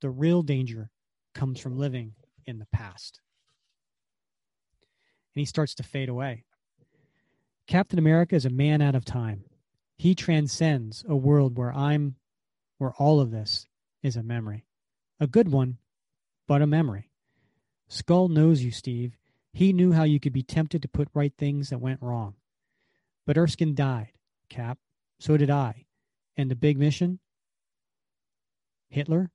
the 0.00 0.10
real 0.10 0.42
danger 0.42 0.90
comes 1.34 1.60
from 1.60 1.78
living 1.78 2.14
in 2.46 2.58
the 2.58 2.66
past. 2.72 3.20
And 5.34 5.40
he 5.40 5.44
starts 5.44 5.74
to 5.76 5.82
fade 5.82 6.08
away. 6.08 6.44
Captain 7.66 7.98
America 7.98 8.34
is 8.34 8.46
a 8.46 8.50
man 8.50 8.80
out 8.80 8.94
of 8.94 9.04
time. 9.04 9.44
He 9.96 10.14
transcends 10.14 11.04
a 11.08 11.16
world 11.16 11.56
where 11.56 11.72
I'm, 11.72 12.16
where 12.78 12.94
all 12.98 13.20
of 13.20 13.30
this 13.30 13.66
is 14.02 14.16
a 14.16 14.22
memory. 14.22 14.64
A 15.20 15.26
good 15.26 15.50
one, 15.50 15.78
but 16.46 16.62
a 16.62 16.66
memory. 16.66 17.10
Skull 17.88 18.28
knows 18.28 18.62
you, 18.62 18.70
Steve. 18.70 19.16
He 19.52 19.72
knew 19.72 19.92
how 19.92 20.04
you 20.04 20.20
could 20.20 20.32
be 20.32 20.42
tempted 20.42 20.82
to 20.82 20.88
put 20.88 21.08
right 21.14 21.32
things 21.36 21.70
that 21.70 21.80
went 21.80 22.00
wrong. 22.00 22.34
But 23.28 23.36
Erskine 23.36 23.74
died, 23.74 24.12
Cap. 24.48 24.78
So 25.20 25.36
did 25.36 25.50
I. 25.50 25.84
And 26.38 26.50
the 26.50 26.56
big 26.56 26.78
mission 26.78 27.18
Hitler, 28.88 29.30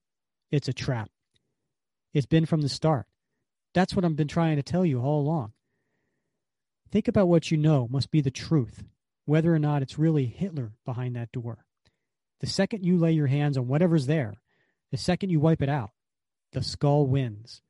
it's 0.49 0.67
a 0.67 0.73
trap. 0.73 1.11
It's 2.11 2.25
been 2.25 2.47
from 2.47 2.61
the 2.61 2.69
start. 2.69 3.05
That's 3.75 3.95
what 3.95 4.03
I've 4.03 4.15
been 4.15 4.27
trying 4.27 4.55
to 4.55 4.63
tell 4.63 4.83
you 4.83 4.99
all 4.99 5.21
along. 5.21 5.53
Think 6.89 7.07
about 7.07 7.27
what 7.27 7.51
you 7.51 7.57
know 7.57 7.87
must 7.87 8.09
be 8.09 8.19
the 8.19 8.31
truth, 8.31 8.83
whether 9.25 9.53
or 9.53 9.59
not 9.59 9.83
it's 9.83 9.99
really 9.99 10.25
Hitler 10.25 10.71
behind 10.85 11.15
that 11.15 11.31
door. 11.31 11.63
The 12.39 12.47
second 12.47 12.83
you 12.83 12.97
lay 12.97 13.11
your 13.11 13.27
hands 13.27 13.59
on 13.59 13.67
whatever's 13.67 14.07
there, 14.07 14.33
the 14.89 14.97
second 14.97 15.29
you 15.29 15.39
wipe 15.39 15.61
it 15.61 15.69
out, 15.69 15.91
the 16.51 16.63
skull 16.63 17.05
wins. 17.05 17.61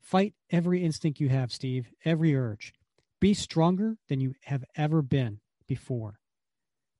Fight 0.00 0.34
every 0.50 0.82
instinct 0.82 1.20
you 1.20 1.28
have, 1.28 1.52
Steve, 1.52 1.92
every 2.04 2.34
urge. 2.34 2.74
Be 3.20 3.34
stronger 3.34 3.98
than 4.08 4.20
you 4.20 4.34
have 4.42 4.64
ever 4.76 5.00
been 5.00 5.38
before. 5.66 6.18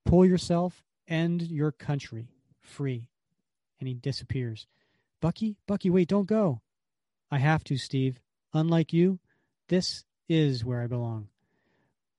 Pull 0.05 0.27
yourself 0.27 0.85
and 1.07 1.43
your 1.43 1.73
country 1.73 2.29
free 2.61 3.09
and 3.79 3.89
he 3.89 3.95
disappears. 3.95 4.67
Bucky, 5.21 5.57
Bucky, 5.67 5.91
wait, 5.91 6.09
don't 6.09 6.27
go. 6.27 6.61
I 7.31 7.39
have 7.39 7.65
to, 7.65 7.77
Steve. 7.77 8.21
Unlike 8.53 8.93
you, 8.93 9.19
this 9.69 10.05
is 10.29 10.65
where 10.65 10.83
I 10.83 10.87
belong. 10.87 11.29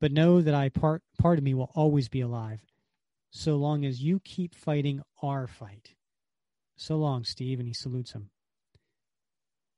But 0.02 0.12
know 0.12 0.42
that 0.42 0.54
I 0.54 0.70
part 0.70 1.02
part 1.18 1.38
of 1.38 1.44
me 1.44 1.54
will 1.54 1.72
always 1.74 2.10
be 2.10 2.22
alive, 2.22 2.66
so 3.32 3.56
long 3.56 3.86
as 3.86 4.04
you 4.04 4.20
keep 4.20 4.54
fighting 4.54 5.02
our 5.22 5.48
fight. 5.48 5.96
So 6.76 6.98
long, 6.98 7.24
Steve. 7.24 7.60
And 7.60 7.68
he 7.68 7.74
salutes 7.74 8.12
him. 8.12 8.30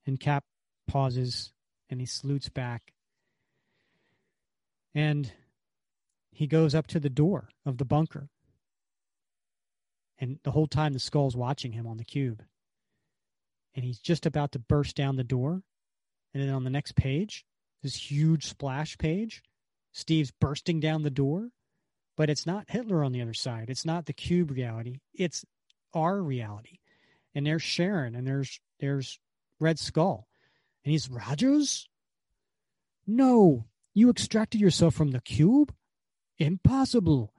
And 0.06 0.20
Cap 0.20 0.44
pauses 0.88 1.54
and 1.90 2.00
he 2.00 2.06
salutes 2.06 2.50
back. 2.50 2.94
And 4.96 5.32
he 6.38 6.46
goes 6.46 6.76
up 6.76 6.86
to 6.86 7.00
the 7.00 7.10
door 7.10 7.50
of 7.66 7.80
the 7.80 7.86
bunker. 7.86 8.30
And 10.20 10.38
the 10.44 10.52
whole 10.52 10.68
time 10.68 10.94
the 10.94 11.00
skull's 11.00 11.36
watching 11.36 11.72
him 11.72 11.88
on 11.88 11.98
the 11.98 12.06
cube. 12.06 12.44
And 13.74 13.84
he's 13.84 13.98
just 13.98 14.28
about 14.28 14.52
to 14.52 14.60
burst 14.60 14.96
down 14.96 15.16
the 15.16 15.24
door. 15.24 15.64
And 16.36 16.44
then 16.44 16.54
on 16.54 16.64
the 16.64 16.70
next 16.70 16.96
page, 16.96 17.44
this 17.82 18.12
huge 18.12 18.46
splash 18.46 19.00
page, 19.00 19.42
Steve's 19.92 20.30
bursting 20.30 20.80
down 20.80 21.02
the 21.02 21.10
door. 21.10 21.50
But 22.16 22.30
it's 22.30 22.46
not 22.46 22.70
Hitler 22.70 23.04
on 23.04 23.14
the 23.14 23.22
other 23.24 23.34
side. 23.34 23.72
It's 23.72 23.86
not 23.86 24.06
the 24.06 24.14
cube 24.14 24.52
reality. 24.52 25.00
It's 25.16 25.44
our 25.96 26.22
reality. 26.22 26.78
And 27.34 27.48
there's 27.48 27.64
Sharon 27.64 28.14
and 28.14 28.28
there's 28.28 28.60
there's 28.80 29.20
Red 29.60 29.80
Skull. 29.80 30.28
And 30.86 30.92
he's 30.92 31.10
Rogers? 31.10 31.90
No, 33.08 33.66
you 33.96 34.12
extracted 34.12 34.62
yourself 34.62 34.94
from 34.94 35.10
the 35.10 35.22
cube? 35.22 35.74
Impossible. 36.40 37.34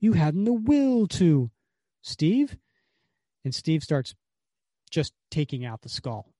You 0.00 0.14
hadn't 0.14 0.44
the 0.44 0.52
will 0.52 1.06
to. 1.08 1.50
Steve? 2.02 2.56
And 3.44 3.54
Steve 3.54 3.82
starts 3.82 4.14
just 4.90 5.12
taking 5.30 5.64
out 5.64 5.82
the 5.82 5.88
skull. 5.88 6.32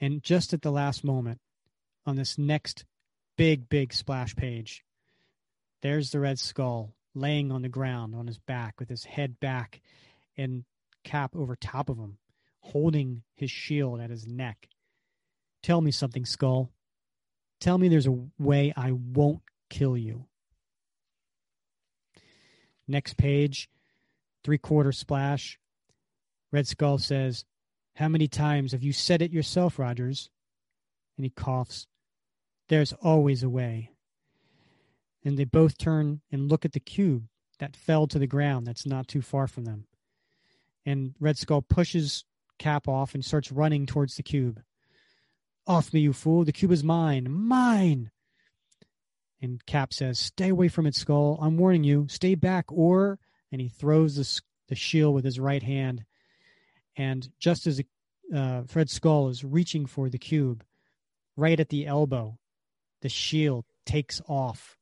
And 0.00 0.22
just 0.22 0.52
at 0.52 0.62
the 0.62 0.72
last 0.72 1.04
moment, 1.04 1.40
on 2.04 2.16
this 2.16 2.36
next 2.36 2.84
big, 3.36 3.68
big 3.68 3.92
splash 3.92 4.36
page, 4.36 4.84
there's 5.82 6.10
the 6.10 6.20
red 6.20 6.38
skull 6.38 6.94
laying 7.14 7.52
on 7.52 7.62
the 7.62 7.68
ground 7.68 8.14
on 8.14 8.26
his 8.26 8.38
back 8.38 8.78
with 8.78 8.88
his 8.88 9.04
head 9.04 9.38
back 9.40 9.80
and 10.36 10.64
cap 11.04 11.36
over 11.36 11.54
top 11.54 11.88
of 11.88 11.98
him, 11.98 12.18
holding 12.60 13.22
his 13.34 13.50
shield 13.50 14.00
at 14.00 14.10
his 14.10 14.26
neck. 14.26 14.68
Tell 15.62 15.80
me 15.80 15.90
something, 15.90 16.26
Skull. 16.26 16.70
Tell 17.60 17.78
me 17.78 17.88
there's 17.88 18.06
a 18.06 18.18
way 18.38 18.72
I 18.76 18.92
won't 18.92 19.42
kill 19.74 19.96
you. 19.96 20.26
Next 22.86 23.16
page, 23.16 23.68
three 24.44 24.58
quarter 24.58 24.92
splash. 24.92 25.58
Red 26.52 26.68
Skull 26.68 26.98
says, 26.98 27.44
How 27.96 28.08
many 28.08 28.28
times 28.28 28.70
have 28.72 28.84
you 28.84 28.92
said 28.92 29.20
it 29.20 29.32
yourself, 29.32 29.78
Rogers? 29.78 30.30
And 31.16 31.24
he 31.24 31.30
coughs. 31.30 31.88
There's 32.68 32.92
always 32.92 33.42
a 33.42 33.48
way. 33.48 33.90
And 35.24 35.36
they 35.36 35.44
both 35.44 35.76
turn 35.76 36.20
and 36.30 36.48
look 36.48 36.64
at 36.64 36.72
the 36.72 36.80
cube 36.80 37.24
that 37.58 37.76
fell 37.76 38.06
to 38.08 38.18
the 38.18 38.26
ground 38.26 38.66
that's 38.66 38.86
not 38.86 39.08
too 39.08 39.22
far 39.22 39.48
from 39.48 39.64
them. 39.64 39.86
And 40.86 41.14
Red 41.18 41.38
Skull 41.38 41.62
pushes 41.62 42.24
Cap 42.58 42.86
off 42.86 43.14
and 43.14 43.24
starts 43.24 43.50
running 43.50 43.86
towards 43.86 44.14
the 44.14 44.22
cube. 44.22 44.62
Off 45.66 45.92
me, 45.92 46.00
you 46.00 46.12
fool. 46.12 46.44
The 46.44 46.52
cube 46.52 46.70
is 46.70 46.84
mine. 46.84 47.26
Mine. 47.28 48.12
And 49.44 49.64
Cap 49.66 49.92
says, 49.92 50.18
Stay 50.18 50.48
away 50.48 50.68
from 50.68 50.86
its 50.86 50.98
Skull. 50.98 51.38
I'm 51.40 51.58
warning 51.58 51.84
you. 51.84 52.06
Stay 52.08 52.34
back, 52.34 52.64
or. 52.70 53.18
And 53.52 53.60
he 53.60 53.68
throws 53.68 54.16
the, 54.16 54.42
the 54.68 54.74
shield 54.74 55.14
with 55.14 55.24
his 55.24 55.38
right 55.38 55.62
hand. 55.62 56.04
And 56.96 57.28
just 57.38 57.66
as 57.66 57.82
uh, 58.34 58.62
Red 58.74 58.88
Skull 58.88 59.28
is 59.28 59.44
reaching 59.44 59.84
for 59.84 60.08
the 60.08 60.18
cube, 60.18 60.64
right 61.36 61.60
at 61.60 61.68
the 61.68 61.86
elbow, 61.86 62.38
the 63.02 63.10
shield 63.10 63.66
takes 63.84 64.22
off 64.26 64.78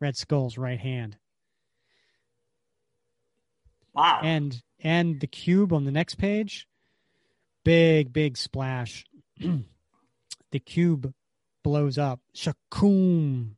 Red 0.00 0.16
Skull's 0.16 0.58
right 0.58 0.78
hand. 0.78 1.16
Wow. 3.94 4.20
And 4.22 4.62
and 4.80 5.18
the 5.18 5.26
cube 5.26 5.72
on 5.72 5.84
the 5.84 5.92
next 5.92 6.16
page, 6.16 6.66
big 7.64 8.12
big 8.12 8.36
splash. 8.36 9.06
the 10.50 10.60
cube 10.60 11.14
blows 11.62 11.96
up. 11.96 12.20
Shakum. 12.36 13.52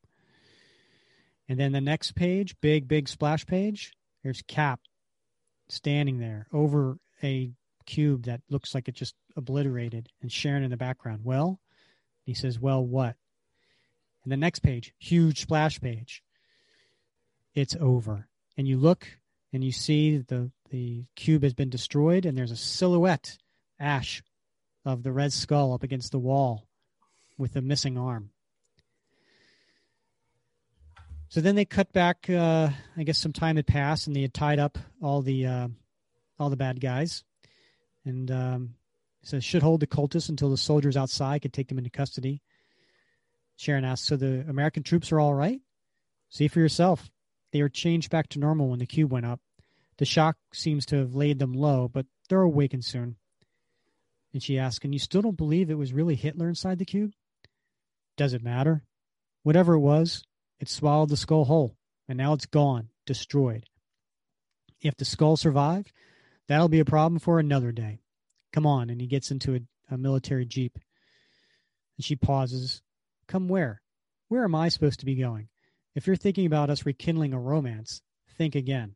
And 1.48 1.58
then 1.58 1.72
the 1.72 1.80
next 1.80 2.14
page, 2.14 2.54
big 2.60 2.88
big 2.88 3.08
splash 3.08 3.46
page, 3.46 3.92
there's 4.22 4.42
Cap 4.42 4.80
standing 5.68 6.18
there 6.18 6.46
over 6.52 6.98
a 7.22 7.52
cube 7.86 8.24
that 8.24 8.40
looks 8.48 8.74
like 8.74 8.88
it 8.88 8.94
just 8.94 9.14
obliterated 9.36 10.08
and 10.22 10.32
Sharon 10.32 10.62
in 10.62 10.70
the 10.70 10.76
background. 10.76 11.20
Well, 11.24 11.60
he 12.24 12.34
says, 12.34 12.58
"Well, 12.58 12.84
what?" 12.84 13.16
And 14.22 14.32
the 14.32 14.36
next 14.36 14.60
page, 14.60 14.94
huge 14.98 15.42
splash 15.42 15.80
page. 15.80 16.22
It's 17.54 17.76
over. 17.78 18.28
And 18.56 18.66
you 18.66 18.78
look 18.78 19.06
and 19.52 19.62
you 19.62 19.72
see 19.72 20.18
the 20.18 20.50
the 20.70 21.04
cube 21.14 21.42
has 21.42 21.54
been 21.54 21.70
destroyed 21.70 22.26
and 22.26 22.36
there's 22.36 22.50
a 22.50 22.56
silhouette 22.56 23.38
ash 23.78 24.22
of 24.84 25.02
the 25.02 25.12
red 25.12 25.32
skull 25.32 25.72
up 25.72 25.82
against 25.82 26.10
the 26.10 26.18
wall 26.18 26.66
with 27.38 27.52
the 27.52 27.62
missing 27.62 27.96
arm. 27.96 28.30
So 31.34 31.40
then 31.40 31.56
they 31.56 31.64
cut 31.64 31.92
back. 31.92 32.30
Uh, 32.30 32.68
I 32.96 33.02
guess 33.02 33.18
some 33.18 33.32
time 33.32 33.56
had 33.56 33.66
passed, 33.66 34.06
and 34.06 34.14
they 34.14 34.22
had 34.22 34.32
tied 34.32 34.60
up 34.60 34.78
all 35.02 35.20
the 35.20 35.46
uh, 35.46 35.68
all 36.38 36.48
the 36.48 36.54
bad 36.54 36.80
guys, 36.80 37.24
and 38.04 38.30
um, 38.30 38.74
says 39.24 39.42
should 39.42 39.64
hold 39.64 39.80
the 39.80 39.88
cultists 39.88 40.28
until 40.28 40.48
the 40.48 40.56
soldiers 40.56 40.96
outside 40.96 41.42
could 41.42 41.52
take 41.52 41.66
them 41.66 41.78
into 41.78 41.90
custody. 41.90 42.40
Sharon 43.56 43.84
asks, 43.84 44.06
"So 44.06 44.16
the 44.16 44.44
American 44.48 44.84
troops 44.84 45.10
are 45.10 45.18
all 45.18 45.34
right? 45.34 45.60
See 46.30 46.46
for 46.46 46.60
yourself. 46.60 47.10
They 47.50 47.62
were 47.62 47.68
changed 47.68 48.10
back 48.10 48.28
to 48.28 48.38
normal 48.38 48.68
when 48.68 48.78
the 48.78 48.86
cube 48.86 49.10
went 49.10 49.26
up. 49.26 49.40
The 49.96 50.04
shock 50.04 50.36
seems 50.52 50.86
to 50.86 50.98
have 50.98 51.16
laid 51.16 51.40
them 51.40 51.52
low, 51.52 51.88
but 51.88 52.06
they're 52.28 52.42
awakened 52.42 52.84
soon." 52.84 53.16
And 54.32 54.40
she 54.40 54.56
asks, 54.56 54.84
"And 54.84 54.94
you 54.94 55.00
still 55.00 55.22
don't 55.22 55.36
believe 55.36 55.68
it 55.68 55.78
was 55.78 55.92
really 55.92 56.14
Hitler 56.14 56.48
inside 56.48 56.78
the 56.78 56.84
cube? 56.84 57.12
Does 58.16 58.34
it 58.34 58.44
matter? 58.44 58.84
Whatever 59.42 59.74
it 59.74 59.80
was, 59.80 60.22
it 60.60 60.68
swallowed 60.68 61.08
the 61.08 61.16
skull 61.16 61.44
whole, 61.44 61.76
and 62.08 62.16
now 62.16 62.32
it's 62.32 62.46
gone, 62.46 62.88
destroyed. 63.06 63.66
If 64.80 64.96
the 64.96 65.04
skull 65.04 65.36
survived, 65.36 65.92
that'll 66.46 66.68
be 66.68 66.80
a 66.80 66.84
problem 66.84 67.18
for 67.18 67.38
another 67.38 67.72
day. 67.72 68.00
Come 68.52 68.66
on. 68.66 68.90
And 68.90 69.00
he 69.00 69.06
gets 69.06 69.30
into 69.30 69.56
a, 69.56 69.60
a 69.94 69.98
military 69.98 70.44
jeep. 70.44 70.78
And 71.96 72.04
she 72.04 72.16
pauses. 72.16 72.82
Come 73.26 73.48
where? 73.48 73.80
Where 74.28 74.44
am 74.44 74.54
I 74.54 74.68
supposed 74.68 75.00
to 75.00 75.06
be 75.06 75.16
going? 75.16 75.48
If 75.94 76.06
you're 76.06 76.16
thinking 76.16 76.46
about 76.46 76.70
us 76.70 76.86
rekindling 76.86 77.32
a 77.32 77.40
romance, 77.40 78.02
think 78.36 78.54
again. 78.54 78.94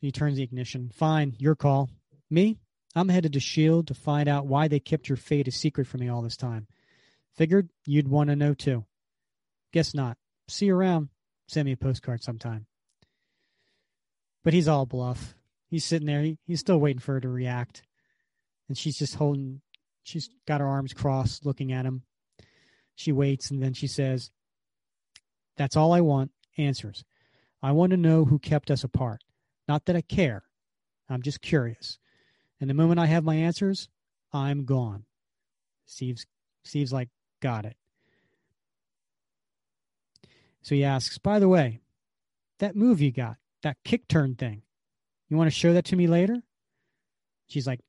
He 0.00 0.12
turns 0.12 0.36
the 0.36 0.42
ignition. 0.42 0.90
Fine, 0.92 1.36
your 1.38 1.54
call. 1.54 1.88
Me? 2.28 2.58
I'm 2.96 3.08
headed 3.08 3.32
to 3.32 3.38
S.H.I.E.L.D. 3.38 3.86
to 3.86 3.94
find 3.94 4.28
out 4.28 4.46
why 4.46 4.68
they 4.68 4.80
kept 4.80 5.08
your 5.08 5.16
fate 5.16 5.48
a 5.48 5.50
secret 5.50 5.86
from 5.86 6.00
me 6.00 6.08
all 6.08 6.22
this 6.22 6.36
time. 6.36 6.66
Figured 7.36 7.68
you'd 7.86 8.08
want 8.08 8.30
to 8.30 8.36
know 8.36 8.54
too. 8.54 8.84
Guess 9.74 9.92
not. 9.92 10.16
See 10.46 10.66
you 10.66 10.76
around. 10.76 11.08
Send 11.48 11.66
me 11.66 11.72
a 11.72 11.76
postcard 11.76 12.22
sometime. 12.22 12.66
But 14.44 14.52
he's 14.52 14.68
all 14.68 14.86
bluff. 14.86 15.34
He's 15.68 15.84
sitting 15.84 16.06
there. 16.06 16.22
He, 16.22 16.38
he's 16.46 16.60
still 16.60 16.78
waiting 16.78 17.00
for 17.00 17.14
her 17.14 17.20
to 17.20 17.28
react. 17.28 17.82
And 18.68 18.78
she's 18.78 18.96
just 18.96 19.16
holding, 19.16 19.62
she's 20.04 20.30
got 20.46 20.60
her 20.60 20.66
arms 20.68 20.92
crossed 20.92 21.44
looking 21.44 21.72
at 21.72 21.86
him. 21.86 22.02
She 22.94 23.10
waits 23.10 23.50
and 23.50 23.60
then 23.60 23.72
she 23.72 23.88
says, 23.88 24.30
That's 25.56 25.76
all 25.76 25.92
I 25.92 26.02
want 26.02 26.30
answers. 26.56 27.04
I 27.60 27.72
want 27.72 27.90
to 27.90 27.96
know 27.96 28.26
who 28.26 28.38
kept 28.38 28.70
us 28.70 28.84
apart. 28.84 29.22
Not 29.66 29.86
that 29.86 29.96
I 29.96 30.02
care. 30.02 30.44
I'm 31.08 31.22
just 31.22 31.42
curious. 31.42 31.98
And 32.60 32.70
the 32.70 32.74
moment 32.74 33.00
I 33.00 33.06
have 33.06 33.24
my 33.24 33.34
answers, 33.34 33.88
I'm 34.32 34.66
gone. 34.66 35.06
Steve's 35.84 36.26
Steve's 36.62 36.92
like, 36.92 37.08
got 37.40 37.64
it. 37.64 37.76
So 40.64 40.74
he 40.74 40.82
asks, 40.82 41.18
by 41.18 41.38
the 41.38 41.48
way, 41.48 41.80
that 42.58 42.74
move 42.74 43.02
you 43.02 43.12
got, 43.12 43.36
that 43.62 43.76
kick 43.84 44.08
turn 44.08 44.34
thing, 44.34 44.62
you 45.28 45.36
want 45.36 45.46
to 45.46 45.56
show 45.56 45.74
that 45.74 45.84
to 45.86 45.96
me 45.96 46.06
later? 46.06 46.42
She's 47.48 47.66
like, 47.66 47.80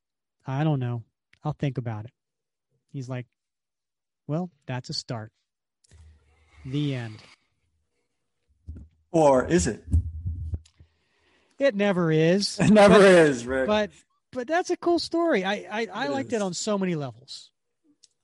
I 0.46 0.66
don't 0.66 0.80
know. 0.80 1.04
I'll 1.42 1.56
think 1.58 1.78
about 1.78 2.04
it. 2.04 2.12
He's 2.92 3.08
like, 3.08 3.28
well, 4.28 4.52
that's 4.66 4.90
a 4.90 4.94
start. 4.94 5.32
The 6.66 6.96
end. 6.96 7.24
Or 9.10 9.46
is 9.46 9.68
it? 9.68 9.82
It 11.58 11.76
never 11.76 12.12
is. 12.12 12.60
It 12.60 12.72
never 12.72 12.96
but, 12.96 13.06
is, 13.06 13.46
Rick. 13.46 13.68
But 13.68 13.92
but 14.34 14.48
that's 14.48 14.70
a 14.70 14.76
cool 14.76 15.00
story. 15.00 15.46
I 15.46 15.66
I, 15.72 15.88
I 15.94 16.08
liked 16.08 16.34
is. 16.34 16.34
it 16.34 16.42
on 16.42 16.54
so 16.54 16.78
many 16.78 16.96
levels. 16.96 17.52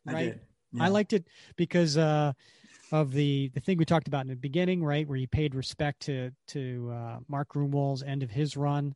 Right. 0.06 0.15
I, 0.15 0.40
yeah. 0.73 0.84
I 0.84 0.88
liked 0.90 1.14
it 1.14 1.26
because 1.56 1.98
uh, 1.98 2.34
of 2.91 3.11
the 3.13 3.49
the 3.53 3.59
thing 3.59 3.77
we 3.77 3.85
talked 3.85 4.07
about 4.07 4.22
in 4.22 4.27
the 4.27 4.35
beginning, 4.35 4.84
right, 4.84 5.07
where 5.07 5.18
he 5.18 5.27
paid 5.27 5.55
respect 5.55 6.01
to 6.01 6.31
to 6.49 6.91
uh, 6.93 7.19
Mark 7.27 7.49
Gruenwald's 7.49 8.03
end 8.03 8.23
of 8.23 8.30
his 8.30 8.57
run. 8.57 8.95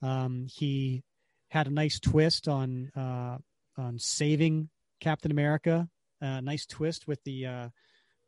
Um, 0.00 0.46
he 0.48 1.02
had 1.48 1.66
a 1.66 1.70
nice 1.70 2.00
twist 2.00 2.48
on 2.48 2.90
uh, 2.96 3.38
on 3.76 3.98
saving 3.98 4.68
Captain 5.00 5.30
America. 5.30 5.88
A 6.20 6.40
nice 6.40 6.66
twist 6.66 7.08
with 7.08 7.22
the 7.24 7.46
uh, 7.46 7.68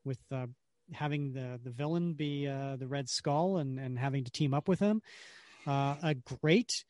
with 0.05 0.19
uh, 0.33 0.47
having 0.93 1.33
the 1.33 1.61
the 1.63 1.71
villain 1.71 2.15
be 2.15 2.49
uh, 2.49 2.77
the 2.77 2.89
Red 2.89 3.09
Skull 3.09 3.59
and 3.59 3.79
and 3.79 3.99
having 3.99 4.25
to 4.25 4.31
team 4.31 4.53
up 4.53 4.69
with 4.69 4.81
him. 4.81 5.01
uh, 5.67 5.95
a 6.03 6.15
great 6.43 6.85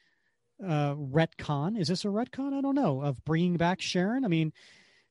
uh, 0.62 0.94
retcon. 0.94 1.78
Is 1.78 1.88
this 1.88 2.04
a 2.04 2.08
retcon? 2.08 2.56
I 2.56 2.60
don't 2.60 2.74
know. 2.74 3.02
Of 3.02 3.24
bringing 3.24 3.56
back 3.56 3.80
Sharon. 3.80 4.24
I 4.24 4.28
mean, 4.28 4.52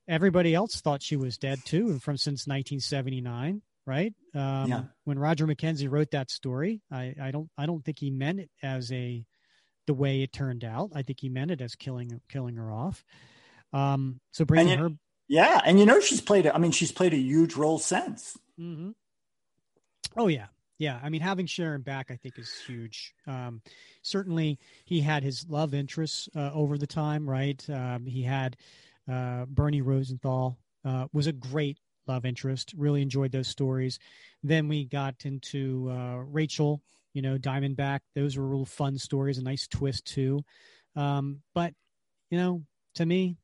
everybody 0.08 0.54
else 0.54 0.82
thought 0.82 1.02
she 1.02 1.16
was 1.16 1.38
dead 1.38 1.60
too, 1.66 1.90
and 1.90 2.02
from 2.02 2.18
since 2.18 2.48
1979, 2.48 3.62
right? 3.86 4.14
Um, 4.36 4.70
yeah. 4.70 4.84
When 5.04 5.20
Roger 5.20 5.48
McKenzie 5.48 5.90
wrote 5.90 6.12
that 6.12 6.32
story, 6.32 6.82
I, 6.92 7.16
I 7.22 7.32
don't 7.32 7.50
I 7.58 7.66
don't 7.66 7.84
think 7.84 8.00
he 8.00 8.12
meant 8.12 8.40
it 8.40 8.50
as 8.62 8.92
a 8.92 9.26
the 9.88 9.94
way 9.94 10.22
it 10.22 10.32
turned 10.32 10.64
out. 10.64 10.92
I 10.96 11.04
think 11.04 11.20
he 11.20 11.30
meant 11.30 11.52
it 11.52 11.62
as 11.62 11.76
killing 11.76 12.22
killing 12.30 12.56
her 12.56 12.72
off. 12.72 13.04
Um, 13.72 14.20
so 14.32 14.46
bringing 14.46 14.78
you, 14.78 14.84
her, 14.84 14.90
yeah, 15.28 15.62
and 15.66 15.80
you 15.80 15.86
know 15.86 16.00
she's 16.00 16.22
played. 16.22 16.48
I 16.48 16.58
mean, 16.58 16.72
she's 16.72 16.92
played 16.92 17.14
a 17.14 17.18
huge 17.18 17.56
role 17.56 17.80
since. 17.80 18.38
Mm-hmm. 18.60 18.92
Oh 20.16 20.28
yeah, 20.28 20.48
yeah. 20.78 21.00
I 21.02 21.10
mean, 21.10 21.22
having 21.22 21.48
Sharon 21.48 21.82
back, 21.82 22.12
I 22.12 22.16
think, 22.16 22.38
is 22.38 22.54
huge. 22.68 23.14
Um, 23.26 23.62
certainly, 24.02 24.60
he 24.86 25.02
had 25.02 25.24
his 25.24 25.46
love 25.50 25.74
interests 25.74 26.30
uh, 26.36 26.52
over 26.54 26.78
the 26.78 26.88
time, 26.88 27.30
right? 27.30 27.64
Um, 27.70 28.06
he 28.06 28.24
had 28.24 28.58
uh, 29.12 29.46
Bernie 29.46 29.82
Rosenthal 29.82 30.58
uh, 30.86 31.08
was 31.14 31.28
a 31.28 31.32
great 31.32 31.80
love 32.08 32.26
interest. 32.26 32.74
Really 32.78 33.02
enjoyed 33.02 33.32
those 33.32 33.48
stories. 33.48 34.00
Then 34.44 34.68
we 34.68 34.86
got 34.86 35.26
into 35.26 35.90
uh, 35.92 36.18
Rachel, 36.18 36.82
you 37.14 37.22
know, 37.22 37.38
Diamondback. 37.38 38.00
Those 38.16 38.38
were 38.38 38.48
real 38.48 38.66
fun 38.66 38.98
stories, 38.98 39.38
a 39.38 39.44
nice 39.44 39.68
twist 39.68 40.06
too. 40.06 40.44
Um, 40.96 41.42
but 41.54 41.74
you 42.30 42.38
know, 42.38 42.64
to 42.96 43.06
me, 43.06 43.38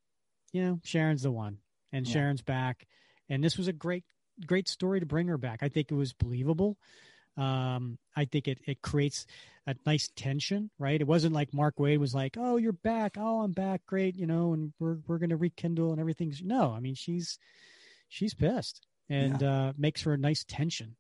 you 0.52 0.64
know, 0.64 0.80
Sharon's 0.84 1.24
the 1.24 1.32
one, 1.32 1.58
and 1.92 2.08
yeah. 2.08 2.14
Sharon's 2.14 2.42
back, 2.42 2.88
and 3.30 3.44
this 3.44 3.58
was 3.58 3.68
a 3.68 3.74
great, 3.74 4.04
great 4.46 4.68
story 4.68 5.00
to 5.00 5.06
bring 5.06 5.28
her 5.28 5.38
back. 5.38 5.60
I 5.62 5.70
think 5.70 5.92
it 5.92 5.96
was 5.96 6.14
believable. 6.14 6.78
Um, 7.40 7.98
I 8.16 8.26
think 8.26 8.48
it 8.48 8.60
it 8.66 8.82
creates 8.82 9.26
a 9.66 9.76
nice 9.86 10.10
tension, 10.16 10.70
right? 10.80 11.00
It 11.00 11.08
wasn't 11.08 11.34
like 11.34 11.54
Mark 11.54 11.78
Waid 11.78 12.00
was 12.00 12.14
like, 12.14 12.36
"Oh, 12.38 12.58
you're 12.58 12.74
back. 12.74 13.16
Oh, 13.18 13.42
I'm 13.42 13.52
back. 13.52 13.86
Great, 13.86 14.16
you 14.16 14.26
know, 14.26 14.54
and 14.54 14.74
we're 14.80 14.98
we're 15.08 15.20
going 15.20 15.30
to 15.30 15.38
rekindle 15.38 15.92
and 15.92 16.00
everything's." 16.00 16.42
No, 16.42 16.72
I 16.72 16.80
mean, 16.80 16.96
she's 16.96 17.38
she's 18.08 18.34
pissed 18.34 18.86
and 19.10 19.42
yeah. 19.42 19.52
uh, 19.52 19.74
makes 19.78 20.02
for 20.02 20.14
a 20.14 20.18
nice 20.18 20.44
tension. 20.44 20.96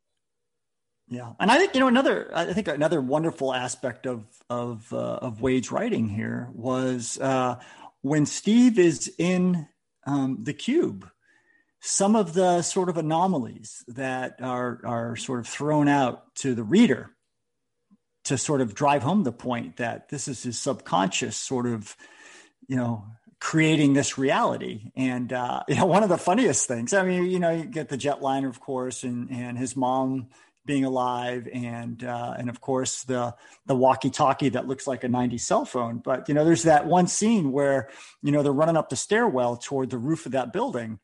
Yeah, 1.07 1.33
and 1.39 1.51
I 1.51 1.57
think 1.57 1.73
you 1.73 1.79
know 1.79 1.87
another. 1.87 2.29
I 2.33 2.53
think 2.53 2.67
another 2.67 3.01
wonderful 3.01 3.53
aspect 3.53 4.05
of 4.05 4.25
of 4.49 4.93
uh, 4.93 5.15
of 5.15 5.39
Waid's 5.39 5.71
writing 5.71 6.07
here 6.07 6.49
was 6.53 7.19
uh, 7.19 7.59
when 8.01 8.27
Steve 8.27 8.77
is 8.77 9.11
in 9.17 9.67
um, 10.05 10.37
the 10.43 10.53
cube. 10.53 11.09
Some 11.81 12.15
of 12.15 12.33
the 12.33 12.61
sort 12.61 12.89
of 12.89 12.97
anomalies 12.97 13.83
that 13.87 14.41
are 14.41 14.81
are 14.83 15.15
sort 15.15 15.39
of 15.39 15.47
thrown 15.47 15.87
out 15.87 16.35
to 16.35 16.53
the 16.53 16.63
reader 16.63 17.11
to 18.25 18.37
sort 18.37 18.61
of 18.61 18.75
drive 18.75 19.01
home 19.01 19.23
the 19.23 19.31
point 19.31 19.77
that 19.77 20.09
this 20.09 20.27
is 20.27 20.43
his 20.43 20.59
subconscious 20.59 21.37
sort 21.37 21.65
of, 21.65 21.95
you 22.67 22.75
know, 22.75 23.05
creating 23.39 23.93
this 23.93 24.17
reality. 24.17 24.91
And 24.95 25.31
uh, 25.31 25.63
you 25.67 25.75
know, 25.75 25.85
one 25.85 26.03
of 26.03 26.09
the 26.09 26.17
funniest 26.17 26.67
things. 26.67 26.93
I 26.93 27.03
mean, 27.03 27.25
you 27.25 27.39
know, 27.39 27.51
you 27.51 27.65
get 27.65 27.89
the 27.89 27.97
jetliner, 27.97 28.49
of 28.49 28.59
course, 28.59 29.03
and 29.03 29.31
and 29.31 29.57
his 29.57 29.75
mom 29.75 30.27
being 30.65 30.85
alive, 30.85 31.47
and 31.51 32.03
uh, 32.03 32.35
and 32.37 32.49
of 32.49 32.61
course 32.61 33.03
the 33.03 33.33
the 33.65 33.75
walkie-talkie 33.75 34.49
that 34.49 34.67
looks 34.67 34.85
like 34.85 35.03
a 35.03 35.07
'90s 35.07 35.41
cell 35.41 35.65
phone. 35.65 35.97
But 35.97 36.27
you 36.27 36.35
know, 36.35 36.45
there's 36.45 36.63
that 36.63 36.85
one 36.85 37.07
scene 37.07 37.51
where 37.51 37.89
you 38.21 38.31
know 38.31 38.43
they're 38.43 38.51
running 38.51 38.77
up 38.77 38.89
the 38.89 38.95
stairwell 38.95 39.57
toward 39.57 39.89
the 39.89 39.97
roof 39.97 40.27
of 40.27 40.33
that 40.33 40.53
building, 40.53 40.99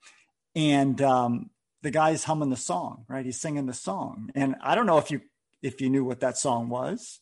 and 0.55 1.01
um, 1.01 1.49
the 1.81 1.91
guy's 1.91 2.23
humming 2.23 2.49
the 2.49 2.57
song, 2.57 3.05
right? 3.07 3.25
He's 3.25 3.39
singing 3.39 3.65
the 3.65 3.73
song, 3.73 4.29
and 4.35 4.55
I 4.61 4.75
don't 4.75 4.85
know 4.85 4.97
if 4.97 5.11
you 5.11 5.21
if 5.61 5.81
you 5.81 5.89
knew 5.89 6.03
what 6.03 6.21
that 6.21 6.37
song 6.37 6.69
was. 6.69 7.19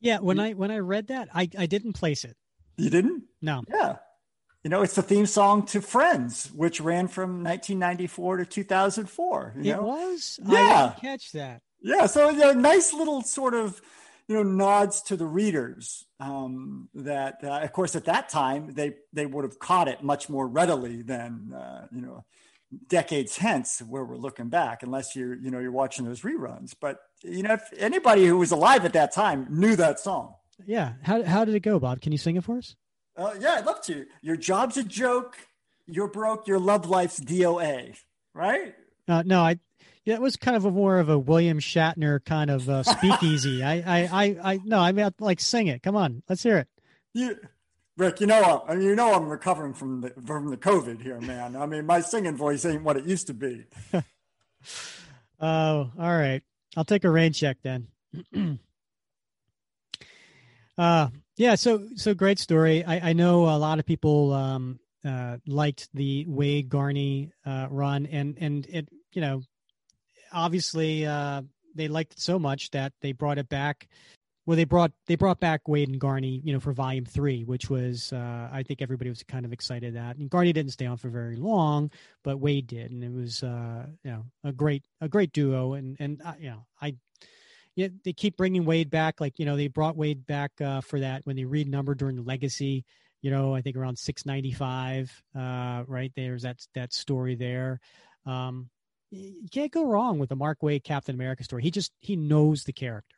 Yeah, 0.00 0.18
when 0.18 0.38
I 0.38 0.52
when 0.52 0.70
I 0.70 0.78
read 0.78 1.08
that, 1.08 1.28
I 1.34 1.48
I 1.58 1.66
didn't 1.66 1.94
place 1.94 2.24
it. 2.24 2.36
You 2.76 2.90
didn't? 2.90 3.24
No. 3.40 3.62
Yeah. 3.68 3.96
You 4.62 4.70
know, 4.70 4.82
it's 4.82 4.94
the 4.94 5.02
theme 5.02 5.26
song 5.26 5.66
to 5.66 5.82
Friends, 5.82 6.50
which 6.54 6.80
ran 6.80 7.06
from 7.08 7.44
1994 7.44 8.38
to 8.38 8.46
2004. 8.46 9.54
it 9.58 9.62
know? 9.62 9.82
was? 9.82 10.40
Yeah. 10.42 10.94
catch 11.00 11.32
that. 11.32 11.60
Yeah. 11.82 12.06
So, 12.06 12.30
you 12.30 12.38
know, 12.38 12.52
nice 12.52 12.94
little 12.94 13.20
sort 13.20 13.52
of, 13.52 13.80
you 14.26 14.34
know, 14.34 14.42
nods 14.42 15.02
to 15.02 15.16
the 15.16 15.26
readers 15.26 16.06
um, 16.18 16.88
that, 16.94 17.44
uh, 17.44 17.58
of 17.58 17.72
course, 17.74 17.94
at 17.94 18.06
that 18.06 18.30
time, 18.30 18.72
they, 18.72 18.94
they 19.12 19.26
would 19.26 19.44
have 19.44 19.58
caught 19.58 19.86
it 19.86 20.02
much 20.02 20.30
more 20.30 20.48
readily 20.48 21.02
than, 21.02 21.52
uh, 21.52 21.86
you 21.92 22.00
know, 22.00 22.24
decades 22.88 23.36
hence 23.36 23.80
where 23.80 24.04
we're 24.04 24.16
looking 24.16 24.48
back 24.48 24.82
unless 24.82 25.14
you're 25.14 25.34
you 25.34 25.50
know 25.50 25.60
you're 25.60 25.72
watching 25.72 26.04
those 26.04 26.22
reruns. 26.22 26.74
But 26.80 26.98
you 27.22 27.42
know 27.42 27.54
if 27.54 27.62
anybody 27.76 28.26
who 28.26 28.38
was 28.38 28.50
alive 28.50 28.84
at 28.84 28.92
that 28.94 29.12
time 29.12 29.46
knew 29.50 29.76
that 29.76 30.00
song. 30.00 30.34
Yeah. 30.66 30.94
How, 31.02 31.22
how 31.24 31.44
did 31.44 31.54
it 31.54 31.60
go 31.60 31.78
bob? 31.78 32.00
Can 32.00 32.12
you 32.12 32.18
sing 32.18 32.36
it 32.36 32.44
for 32.44 32.58
us? 32.58 32.76
Uh, 33.16 33.34
yeah 33.38 33.54
i'd 33.54 33.66
love 33.66 33.80
to. 33.82 34.06
Your 34.22 34.36
job's 34.36 34.76
a 34.76 34.84
joke 34.84 35.36
you're 35.86 36.08
broke 36.08 36.46
your 36.46 36.58
love 36.58 36.88
life's 36.88 37.20
doa 37.20 37.96
right? 38.34 38.74
Uh, 39.06 39.22
no 39.24 39.40
i 39.40 39.58
yeah, 40.04 40.14
it 40.14 40.20
was 40.20 40.36
kind 40.36 40.56
of 40.56 40.66
a 40.66 40.70
more 40.70 40.98
of 40.98 41.08
a 41.08 41.18
William 41.18 41.58
Shatner 41.58 42.22
kind 42.24 42.50
of 42.50 42.68
uh, 42.68 42.82
speakeasy. 42.82 43.62
I, 43.62 43.76
I, 43.76 44.08
I, 44.12 44.36
I, 44.52 44.60
no, 44.62 44.78
I 44.78 44.92
mean, 44.92 45.08
like 45.18 45.40
sing 45.40 45.68
it. 45.68 45.82
Come 45.82 45.96
on, 45.96 46.22
let's 46.28 46.42
hear 46.42 46.58
it. 46.58 46.68
You, 47.14 47.38
Rick, 47.96 48.20
you 48.20 48.26
know, 48.26 48.64
I 48.66 48.74
mean, 48.74 48.88
you 48.88 48.96
know, 48.96 49.14
I'm 49.14 49.28
recovering 49.28 49.72
from 49.72 50.00
the 50.00 50.12
from 50.26 50.50
the 50.50 50.56
COVID 50.56 51.00
here, 51.00 51.20
man. 51.20 51.54
I 51.54 51.66
mean, 51.66 51.86
my 51.86 52.00
singing 52.00 52.36
voice 52.36 52.64
ain't 52.64 52.82
what 52.82 52.96
it 52.96 53.04
used 53.04 53.28
to 53.28 53.34
be. 53.34 53.66
oh, 53.92 54.02
all 55.40 55.92
right. 55.96 56.42
I'll 56.76 56.84
take 56.84 57.04
a 57.04 57.10
rain 57.10 57.32
check 57.32 57.58
then. 57.62 57.86
uh, 60.78 61.08
yeah. 61.36 61.54
So, 61.54 61.86
so 61.94 62.14
great 62.14 62.40
story. 62.40 62.84
I, 62.84 63.10
I 63.10 63.12
know 63.12 63.44
a 63.44 63.58
lot 63.58 63.78
of 63.78 63.86
people 63.86 64.32
um, 64.32 64.80
uh, 65.04 65.36
liked 65.46 65.88
the 65.94 66.24
Waid 66.24 66.68
Garney 66.68 67.30
uh, 67.46 67.68
run, 67.70 68.06
and 68.06 68.36
and 68.40 68.66
it, 68.66 68.88
you 69.12 69.20
know, 69.20 69.42
obviously 70.32 71.06
uh, 71.06 71.42
they 71.76 71.86
liked 71.86 72.14
it 72.14 72.20
so 72.20 72.40
much 72.40 72.70
that 72.72 72.92
they 73.02 73.12
brought 73.12 73.38
it 73.38 73.48
back 73.48 73.88
well 74.46 74.56
they 74.56 74.64
brought 74.64 74.92
they 75.06 75.16
brought 75.16 75.40
back 75.40 75.64
Waid 75.64 75.86
and 75.86 76.00
Garney, 76.00 76.40
you 76.44 76.52
know, 76.52 76.60
for 76.60 76.72
volume 76.72 77.04
three, 77.04 77.44
which 77.44 77.70
was 77.70 78.12
uh, 78.12 78.48
I 78.52 78.62
think 78.62 78.82
everybody 78.82 79.10
was 79.10 79.22
kind 79.22 79.44
of 79.44 79.52
excited 79.52 79.94
that. 79.94 80.16
And 80.16 80.30
Garney 80.30 80.52
didn't 80.52 80.72
stay 80.72 80.86
on 80.86 80.96
for 80.96 81.08
very 81.08 81.36
long, 81.36 81.90
but 82.22 82.40
Waid 82.40 82.66
did, 82.66 82.90
and 82.90 83.02
it 83.02 83.12
was 83.12 83.42
uh, 83.42 83.86
you 84.02 84.10
know 84.10 84.24
a 84.42 84.52
great 84.52 84.84
a 85.00 85.08
great 85.08 85.32
duo. 85.32 85.74
And 85.74 85.96
and 85.98 86.20
uh, 86.22 86.34
you 86.38 86.50
know 86.50 86.66
I 86.80 86.96
yeah 87.74 87.88
they 88.04 88.12
keep 88.12 88.36
bringing 88.36 88.64
Waid 88.64 88.90
back, 88.90 89.20
like 89.20 89.38
you 89.38 89.46
know 89.46 89.56
they 89.56 89.68
brought 89.68 89.96
Waid 89.96 90.26
back 90.26 90.52
uh, 90.60 90.80
for 90.80 91.00
that 91.00 91.22
when 91.24 91.36
they 91.36 91.44
read 91.44 91.68
number 91.68 91.94
during 91.94 92.16
the 92.16 92.22
Legacy. 92.22 92.84
You 93.22 93.30
know, 93.30 93.54
I 93.54 93.62
think 93.62 93.76
around 93.76 93.98
six 93.98 94.26
ninety 94.26 94.52
five. 94.52 95.10
Uh, 95.34 95.84
right 95.86 96.12
there's 96.14 96.42
that 96.42 96.58
that 96.74 96.92
story 96.92 97.34
there. 97.34 97.80
Um, 98.26 98.68
you 99.10 99.48
can't 99.50 99.72
go 99.72 99.86
wrong 99.86 100.18
with 100.18 100.28
the 100.28 100.36
Mark 100.36 100.58
Waid 100.60 100.82
Captain 100.82 101.14
America 101.14 101.44
story. 101.44 101.62
He 101.62 101.70
just 101.70 101.92
he 102.00 102.16
knows 102.16 102.64
the 102.64 102.72
character 102.72 103.16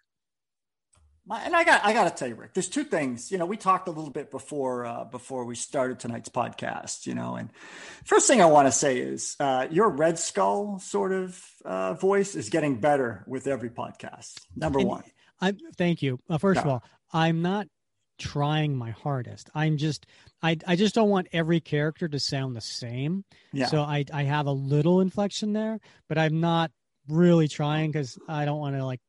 my, 1.26 1.40
and 1.42 1.56
I 1.56 1.64
got 1.64 1.84
I 1.84 1.92
got 1.92 2.04
to 2.04 2.10
tell 2.10 2.28
you, 2.28 2.36
Rick. 2.36 2.54
There's 2.54 2.68
two 2.68 2.84
things. 2.84 3.32
You 3.32 3.38
know, 3.38 3.46
we 3.46 3.56
talked 3.56 3.88
a 3.88 3.90
little 3.90 4.10
bit 4.10 4.30
before 4.30 4.86
uh, 4.86 5.04
before 5.04 5.44
we 5.44 5.56
started 5.56 5.98
tonight's 5.98 6.28
podcast. 6.28 7.06
You 7.06 7.14
know, 7.14 7.34
and 7.34 7.50
first 8.04 8.28
thing 8.28 8.40
I 8.40 8.46
want 8.46 8.68
to 8.68 8.72
say 8.72 8.98
is 8.98 9.36
uh, 9.40 9.66
your 9.70 9.88
Red 9.88 10.18
Skull 10.18 10.78
sort 10.78 11.12
of 11.12 11.42
uh, 11.64 11.94
voice 11.94 12.36
is 12.36 12.48
getting 12.48 12.80
better 12.80 13.24
with 13.26 13.46
every 13.46 13.70
podcast. 13.70 14.40
Number 14.54 14.78
and 14.78 14.88
one. 14.88 15.04
I 15.40 15.54
thank 15.76 16.00
you. 16.00 16.20
Uh, 16.30 16.38
first 16.38 16.60
of 16.60 16.66
all, 16.66 16.84
I'm 17.12 17.42
not 17.42 17.66
trying 18.18 18.76
my 18.76 18.90
hardest. 18.90 19.50
I'm 19.54 19.76
just 19.76 20.06
I 20.42 20.56
I 20.66 20.76
just 20.76 20.94
don't 20.94 21.10
want 21.10 21.28
every 21.32 21.60
character 21.60 22.08
to 22.08 22.20
sound 22.20 22.54
the 22.54 22.60
same. 22.60 23.24
Yeah. 23.52 23.66
So 23.66 23.82
I 23.82 24.04
I 24.12 24.22
have 24.22 24.46
a 24.46 24.52
little 24.52 25.00
inflection 25.00 25.52
there, 25.52 25.80
but 26.08 26.18
I'm 26.18 26.40
not 26.40 26.70
really 27.08 27.48
trying 27.48 27.90
because 27.90 28.18
I 28.28 28.44
don't 28.44 28.58
want 28.58 28.76
to 28.76 28.84
like 28.84 29.00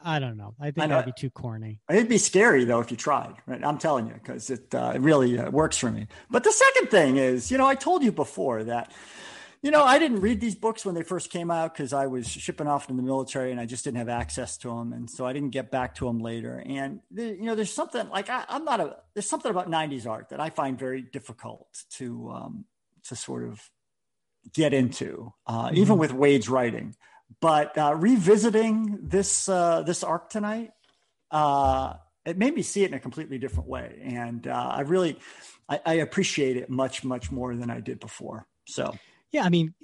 I 0.00 0.18
don't 0.18 0.36
know. 0.36 0.54
I 0.60 0.70
think 0.70 0.84
I 0.84 0.86
that'd 0.86 1.14
be 1.14 1.20
too 1.20 1.30
corny. 1.30 1.80
It'd 1.90 2.08
be 2.08 2.18
scary 2.18 2.64
though 2.64 2.80
if 2.80 2.90
you 2.90 2.96
tried. 2.96 3.34
Right? 3.46 3.64
I'm 3.64 3.78
telling 3.78 4.06
you 4.06 4.14
because 4.14 4.50
it 4.50 4.74
uh, 4.74 4.92
it 4.94 5.00
really 5.00 5.38
uh, 5.38 5.50
works 5.50 5.76
for 5.76 5.90
me. 5.90 6.06
But 6.30 6.44
the 6.44 6.52
second 6.52 6.90
thing 6.90 7.16
is, 7.16 7.50
you 7.50 7.58
know, 7.58 7.66
I 7.66 7.74
told 7.74 8.04
you 8.04 8.12
before 8.12 8.64
that, 8.64 8.92
you 9.60 9.72
know, 9.72 9.82
I 9.82 9.98
didn't 9.98 10.20
read 10.20 10.40
these 10.40 10.54
books 10.54 10.84
when 10.86 10.94
they 10.94 11.02
first 11.02 11.30
came 11.30 11.50
out 11.50 11.74
because 11.74 11.92
I 11.92 12.06
was 12.06 12.28
shipping 12.28 12.68
off 12.68 12.88
in 12.88 12.96
the 12.96 13.02
military 13.02 13.50
and 13.50 13.60
I 13.60 13.66
just 13.66 13.82
didn't 13.82 13.98
have 13.98 14.08
access 14.08 14.56
to 14.58 14.68
them, 14.68 14.92
and 14.92 15.10
so 15.10 15.26
I 15.26 15.32
didn't 15.32 15.50
get 15.50 15.70
back 15.70 15.96
to 15.96 16.06
them 16.06 16.20
later. 16.20 16.62
And 16.64 17.00
the, 17.10 17.24
you 17.24 17.44
know, 17.44 17.56
there's 17.56 17.72
something 17.72 18.08
like 18.08 18.30
I, 18.30 18.44
am 18.48 18.64
not 18.64 18.80
a 18.80 18.96
there's 19.14 19.28
something 19.28 19.50
about 19.50 19.68
'90s 19.68 20.06
art 20.06 20.28
that 20.28 20.40
I 20.40 20.50
find 20.50 20.78
very 20.78 21.02
difficult 21.02 21.66
to 21.94 22.30
um, 22.30 22.64
to 23.08 23.16
sort 23.16 23.44
of 23.44 23.68
get 24.54 24.72
into, 24.72 25.32
uh, 25.46 25.66
mm-hmm. 25.66 25.76
even 25.76 25.98
with 25.98 26.12
Waid's 26.12 26.48
writing. 26.48 26.94
But 27.40 27.78
uh, 27.78 27.94
revisiting 27.96 28.98
this 29.02 29.48
uh, 29.48 29.82
this 29.82 30.02
arc 30.02 30.30
tonight, 30.30 30.72
uh, 31.30 31.94
it 32.24 32.36
made 32.36 32.54
me 32.54 32.62
see 32.62 32.82
it 32.82 32.88
in 32.88 32.94
a 32.94 33.00
completely 33.00 33.38
different 33.38 33.68
way, 33.68 34.00
and 34.02 34.46
uh, 34.46 34.72
I 34.74 34.80
really 34.80 35.18
I, 35.68 35.80
I 35.86 35.94
appreciate 35.94 36.56
it 36.56 36.68
much 36.68 37.04
much 37.04 37.30
more 37.30 37.54
than 37.54 37.70
I 37.70 37.80
did 37.80 38.00
before. 38.00 38.46
So 38.66 38.92
yeah, 39.30 39.44
I 39.44 39.50
mean, 39.50 39.74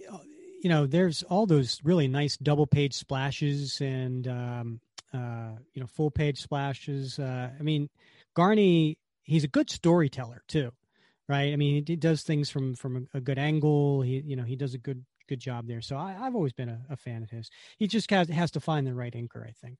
you 0.63 0.71
know, 0.71 0.87
there's 0.87 1.23
all 1.25 1.47
those 1.47 1.81
really 1.85 2.09
nice 2.09 2.37
double 2.39 2.67
page 2.67 2.95
splashes 2.95 3.81
and 3.81 4.27
um, 4.27 4.81
uh, 5.13 5.53
you 5.75 5.81
know, 5.81 5.87
full 5.87 6.11
page 6.11 6.41
splashes. 6.41 7.19
Uh, 7.19 7.51
I 7.59 7.63
mean, 7.63 7.89
Garney, 8.35 8.97
he's 9.23 9.45
a 9.45 9.49
good 9.49 9.71
storyteller 9.71 10.43
too, 10.49 10.73
right? 11.29 11.53
I 11.53 11.57
mean, 11.57 11.85
he 11.87 11.97
does 11.97 12.23
things 12.23 12.51
from 12.51 12.75
from 12.75 13.09
a, 13.15 13.21
good 13.21 13.39
angle. 13.39 14.03
He, 14.03 14.23
you 14.27 14.37
know, 14.37 14.43
he 14.43 14.57
does 14.57 14.75
a 14.75 14.79
good 14.79 15.05
good 15.29 15.41
job 15.41 15.67
there. 15.67 15.81
So 15.81 15.97
I, 15.97 16.13
have 16.13 16.35
always 16.35 16.53
been 16.53 16.69
a, 16.69 16.81
a, 16.91 16.97
fan 16.97 17.23
of 17.23 17.31
his. 17.31 17.51
He 17.79 17.87
just 17.87 18.11
has, 18.11 18.29
has 18.29 18.51
to 18.53 18.61
find 18.61 18.87
the 18.87 18.95
right 18.95 19.13
inker, 19.13 19.47
I 19.47 19.53
think. 19.53 19.79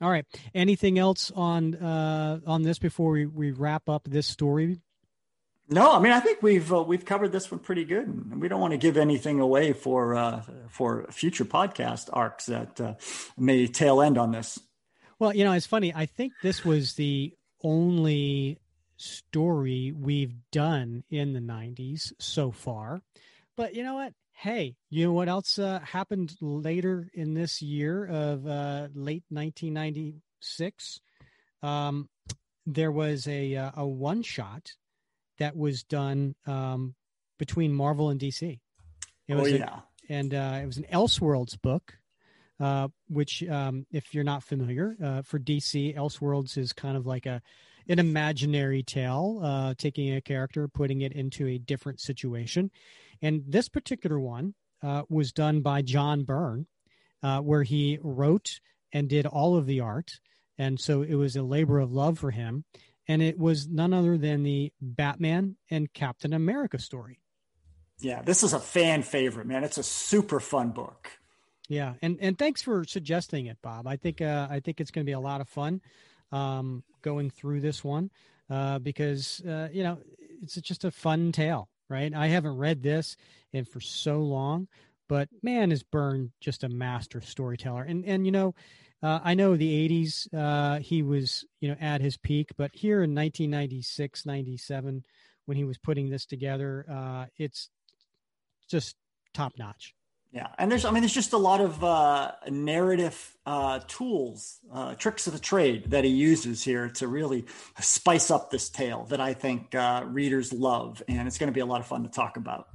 All 0.00 0.10
right. 0.10 0.26
Anything 0.54 0.98
else 0.98 1.30
on 1.34 1.74
uh, 1.76 2.40
on 2.46 2.62
this 2.62 2.78
before 2.78 3.12
we, 3.12 3.26
we 3.26 3.52
wrap 3.52 3.88
up 3.88 4.04
this 4.04 4.26
story? 4.26 4.80
No, 5.68 5.94
I 5.94 5.98
mean 5.98 6.12
I 6.12 6.20
think 6.20 6.42
we've 6.42 6.70
uh, 6.72 6.82
we've 6.82 7.04
covered 7.04 7.32
this 7.32 7.50
one 7.50 7.60
pretty 7.60 7.84
good, 7.84 8.06
and 8.06 8.40
we 8.40 8.48
don't 8.48 8.60
want 8.60 8.72
to 8.72 8.78
give 8.78 8.96
anything 8.96 9.40
away 9.40 9.72
for 9.72 10.14
uh, 10.14 10.42
for 10.68 11.06
future 11.10 11.44
podcast 11.44 12.10
arcs 12.12 12.46
that 12.46 12.80
uh, 12.80 12.94
may 13.38 13.66
tail 13.66 14.02
end 14.02 14.18
on 14.18 14.32
this. 14.32 14.58
Well, 15.18 15.34
you 15.34 15.44
know, 15.44 15.52
it's 15.52 15.66
funny. 15.66 15.94
I 15.94 16.06
think 16.06 16.32
this 16.42 16.64
was 16.64 16.94
the 16.94 17.32
only 17.62 18.58
story 18.96 19.94
we've 19.96 20.34
done 20.52 21.04
in 21.08 21.32
the 21.32 21.40
'90s 21.40 22.12
so 22.18 22.50
far. 22.50 23.00
But 23.56 23.74
you 23.74 23.82
know 23.82 23.94
what? 23.94 24.12
Hey, 24.32 24.76
you 24.90 25.06
know 25.06 25.12
what 25.12 25.28
else 25.28 25.58
uh, 25.58 25.78
happened 25.80 26.34
later 26.40 27.08
in 27.14 27.34
this 27.34 27.62
year 27.62 28.04
of 28.04 28.46
uh, 28.46 28.88
late 28.94 29.22
1996? 29.28 31.00
Um, 31.62 32.08
there 32.66 32.90
was 32.90 33.28
a 33.28 33.56
uh, 33.56 33.70
a 33.76 33.86
one 33.86 34.22
shot 34.22 34.72
that 35.38 35.56
was 35.56 35.82
done 35.82 36.34
um, 36.46 36.94
between 37.38 37.72
Marvel 37.72 38.10
and 38.10 38.20
DC. 38.20 38.58
It 39.28 39.34
was 39.34 39.52
oh, 39.52 39.56
yeah. 39.56 39.80
A, 40.08 40.12
and 40.12 40.34
uh, 40.34 40.58
it 40.62 40.66
was 40.66 40.76
an 40.76 40.86
Elseworlds 40.92 41.60
book, 41.60 41.94
uh, 42.60 42.88
which, 43.08 43.42
um, 43.48 43.86
if 43.90 44.14
you're 44.14 44.24
not 44.24 44.42
familiar, 44.42 44.96
uh, 45.02 45.22
for 45.22 45.38
DC, 45.38 45.96
Elseworlds 45.96 46.58
is 46.58 46.72
kind 46.72 46.96
of 46.96 47.06
like 47.06 47.26
a 47.26 47.40
an 47.86 47.98
imaginary 47.98 48.82
tale, 48.82 49.40
uh, 49.42 49.74
taking 49.76 50.14
a 50.14 50.20
character, 50.20 50.66
putting 50.68 51.02
it 51.02 51.12
into 51.12 51.46
a 51.46 51.58
different 51.58 52.00
situation. 52.00 52.70
And 53.24 53.42
this 53.48 53.68
particular 53.68 54.20
one 54.20 54.54
uh, 54.82 55.02
was 55.08 55.32
done 55.32 55.60
by 55.60 55.82
John 55.82 56.22
Byrne, 56.22 56.66
uh, 57.22 57.40
where 57.40 57.64
he 57.64 57.98
wrote 58.02 58.60
and 58.92 59.08
did 59.08 59.26
all 59.26 59.56
of 59.56 59.66
the 59.66 59.80
art. 59.80 60.12
And 60.56 60.78
so 60.78 61.02
it 61.02 61.14
was 61.14 61.34
a 61.34 61.42
labor 61.42 61.80
of 61.80 61.92
love 61.92 62.18
for 62.20 62.30
him 62.30 62.64
and 63.06 63.22
it 63.22 63.38
was 63.38 63.68
none 63.68 63.92
other 63.92 64.16
than 64.16 64.42
the 64.42 64.72
Batman 64.80 65.56
and 65.70 65.92
Captain 65.92 66.32
America 66.32 66.78
story. 66.78 67.20
Yeah, 68.00 68.22
this 68.22 68.42
is 68.42 68.52
a 68.52 68.60
fan 68.60 69.02
favorite, 69.02 69.46
man. 69.46 69.64
It's 69.64 69.78
a 69.78 69.82
super 69.82 70.40
fun 70.40 70.70
book. 70.70 71.10
Yeah, 71.68 71.94
and 72.02 72.18
and 72.20 72.38
thanks 72.38 72.60
for 72.60 72.84
suggesting 72.84 73.46
it, 73.46 73.58
Bob. 73.62 73.86
I 73.86 73.96
think 73.96 74.20
uh, 74.20 74.48
I 74.50 74.60
think 74.60 74.80
it's 74.80 74.90
going 74.90 75.04
to 75.04 75.08
be 75.08 75.14
a 75.14 75.20
lot 75.20 75.40
of 75.40 75.48
fun 75.48 75.80
um, 76.32 76.82
going 77.02 77.30
through 77.30 77.60
this 77.60 77.82
one 77.82 78.10
uh, 78.50 78.78
because 78.80 79.40
uh, 79.46 79.68
you 79.72 79.82
know 79.82 79.98
it's 80.42 80.56
just 80.56 80.84
a 80.84 80.90
fun 80.90 81.32
tale, 81.32 81.68
right? 81.88 82.12
I 82.14 82.28
haven't 82.28 82.56
read 82.56 82.82
this 82.82 83.16
in 83.52 83.64
for 83.64 83.80
so 83.80 84.18
long, 84.18 84.68
but 85.08 85.28
man, 85.42 85.72
is 85.72 85.82
Byrne 85.82 86.32
just 86.40 86.64
a 86.64 86.68
master 86.68 87.20
storyteller, 87.20 87.82
and 87.82 88.04
and 88.04 88.24
you 88.26 88.32
know 88.32 88.54
uh, 89.04 89.20
I 89.22 89.34
know 89.34 89.54
the 89.54 89.88
80s, 89.88 90.32
uh, 90.32 90.80
he 90.80 91.02
was, 91.02 91.44
you 91.60 91.68
know, 91.68 91.76
at 91.78 92.00
his 92.00 92.16
peak, 92.16 92.52
but 92.56 92.70
here 92.72 93.02
in 93.02 93.14
1996, 93.14 94.24
97, 94.24 95.04
when 95.44 95.58
he 95.58 95.64
was 95.64 95.76
putting 95.76 96.08
this 96.08 96.24
together, 96.24 96.86
uh, 96.90 97.26
it's 97.36 97.68
just 98.66 98.96
top 99.34 99.52
notch. 99.58 99.94
Yeah, 100.34 100.48
and 100.58 100.68
there's, 100.68 100.84
I 100.84 100.90
mean, 100.90 101.02
there's 101.02 101.14
just 101.14 101.32
a 101.32 101.38
lot 101.38 101.60
of 101.60 101.84
uh, 101.84 102.32
narrative 102.50 103.36
uh, 103.46 103.78
tools, 103.86 104.58
uh, 104.72 104.96
tricks 104.96 105.28
of 105.28 105.32
the 105.32 105.38
trade 105.38 105.92
that 105.92 106.02
he 106.02 106.10
uses 106.10 106.60
here 106.60 106.88
to 106.88 107.06
really 107.06 107.44
spice 107.78 108.32
up 108.32 108.50
this 108.50 108.68
tale 108.68 109.04
that 109.10 109.20
I 109.20 109.34
think 109.34 109.76
uh, 109.76 110.02
readers 110.04 110.52
love, 110.52 111.04
and 111.06 111.28
it's 111.28 111.38
going 111.38 111.46
to 111.46 111.54
be 111.54 111.60
a 111.60 111.66
lot 111.66 111.80
of 111.80 111.86
fun 111.86 112.02
to 112.02 112.08
talk 112.08 112.36
about. 112.36 112.66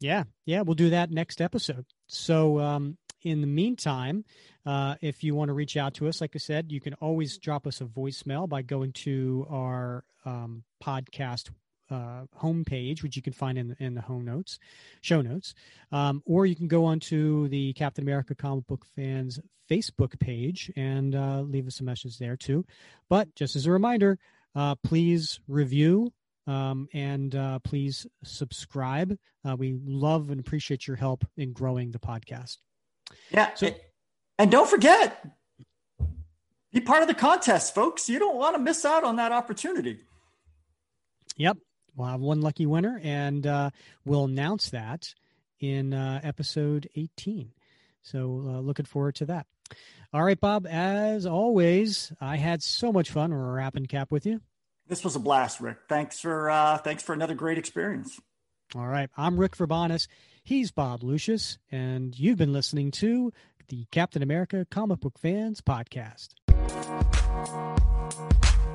Yeah, 0.00 0.24
yeah, 0.44 0.62
we'll 0.62 0.74
do 0.74 0.90
that 0.90 1.12
next 1.12 1.40
episode. 1.40 1.86
So, 2.08 2.58
um, 2.58 2.98
in 3.22 3.40
the 3.40 3.46
meantime, 3.46 4.24
uh, 4.66 4.96
if 5.00 5.22
you 5.22 5.36
want 5.36 5.50
to 5.50 5.54
reach 5.54 5.76
out 5.76 5.94
to 5.94 6.08
us, 6.08 6.20
like 6.20 6.32
I 6.34 6.38
said, 6.38 6.72
you 6.72 6.80
can 6.80 6.94
always 6.94 7.38
drop 7.38 7.68
us 7.68 7.80
a 7.80 7.84
voicemail 7.84 8.48
by 8.48 8.62
going 8.62 8.92
to 8.92 9.46
our 9.48 10.04
um, 10.24 10.64
podcast 10.82 11.50
uh, 11.94 12.26
homepage, 12.42 13.02
which 13.02 13.16
you 13.16 13.22
can 13.22 13.32
find 13.32 13.56
in, 13.58 13.76
in 13.78 13.94
the 13.94 14.00
home 14.00 14.24
notes, 14.24 14.58
show 15.00 15.20
notes, 15.22 15.54
um, 15.92 16.22
or 16.26 16.46
you 16.46 16.56
can 16.56 16.68
go 16.68 16.84
onto 16.84 17.48
the 17.48 17.72
Captain 17.74 18.04
America 18.04 18.34
comic 18.34 18.66
book 18.66 18.84
fans 18.96 19.38
Facebook 19.70 20.18
page 20.18 20.70
and 20.76 21.14
uh, 21.14 21.40
leave 21.40 21.66
us 21.66 21.80
a 21.80 21.84
message 21.84 22.18
there 22.18 22.36
too. 22.36 22.64
But 23.08 23.34
just 23.34 23.56
as 23.56 23.66
a 23.66 23.70
reminder, 23.70 24.18
uh, 24.54 24.74
please 24.76 25.40
review 25.48 26.12
um, 26.46 26.88
and 26.92 27.34
uh, 27.34 27.58
please 27.60 28.06
subscribe. 28.22 29.16
Uh, 29.46 29.56
we 29.56 29.78
love 29.84 30.30
and 30.30 30.40
appreciate 30.40 30.86
your 30.86 30.96
help 30.96 31.24
in 31.36 31.52
growing 31.52 31.90
the 31.90 31.98
podcast. 31.98 32.58
Yeah. 33.30 33.54
So, 33.54 33.70
and 34.38 34.50
don't 34.50 34.68
forget, 34.68 35.24
be 36.72 36.80
part 36.80 37.02
of 37.02 37.08
the 37.08 37.14
contest, 37.14 37.74
folks. 37.74 38.08
You 38.08 38.18
don't 38.18 38.36
want 38.36 38.56
to 38.56 38.60
miss 38.60 38.84
out 38.84 39.04
on 39.04 39.16
that 39.16 39.32
opportunity. 39.32 40.00
Yep. 41.36 41.58
We'll 41.96 42.08
have 42.08 42.20
one 42.20 42.40
lucky 42.40 42.66
winner, 42.66 43.00
and 43.02 43.46
uh, 43.46 43.70
we'll 44.04 44.24
announce 44.24 44.70
that 44.70 45.14
in 45.60 45.94
uh, 45.94 46.20
episode 46.22 46.88
18. 46.96 47.52
So, 48.02 48.44
uh, 48.46 48.60
looking 48.60 48.84
forward 48.84 49.14
to 49.16 49.26
that. 49.26 49.46
All 50.12 50.22
right, 50.22 50.38
Bob, 50.38 50.66
as 50.66 51.26
always, 51.26 52.12
I 52.20 52.36
had 52.36 52.62
so 52.62 52.92
much 52.92 53.10
fun 53.10 53.34
wrapping 53.34 53.86
cap 53.86 54.10
with 54.10 54.26
you. 54.26 54.40
This 54.86 55.02
was 55.02 55.16
a 55.16 55.18
blast, 55.18 55.60
Rick. 55.60 55.78
Thanks 55.88 56.20
for 56.20 56.50
uh, 56.50 56.78
thanks 56.78 57.02
for 57.02 57.14
another 57.14 57.34
great 57.34 57.58
experience. 57.58 58.20
All 58.76 58.86
right, 58.86 59.08
I'm 59.16 59.38
Rick 59.38 59.56
Verbanis. 59.56 60.08
He's 60.42 60.70
Bob 60.70 61.02
Lucius, 61.02 61.58
and 61.72 62.18
you've 62.18 62.38
been 62.38 62.52
listening 62.52 62.90
to 62.92 63.32
the 63.68 63.86
Captain 63.90 64.22
America 64.22 64.66
Comic 64.70 65.00
Book 65.00 65.18
Fans 65.18 65.62
Podcast. 65.62 66.34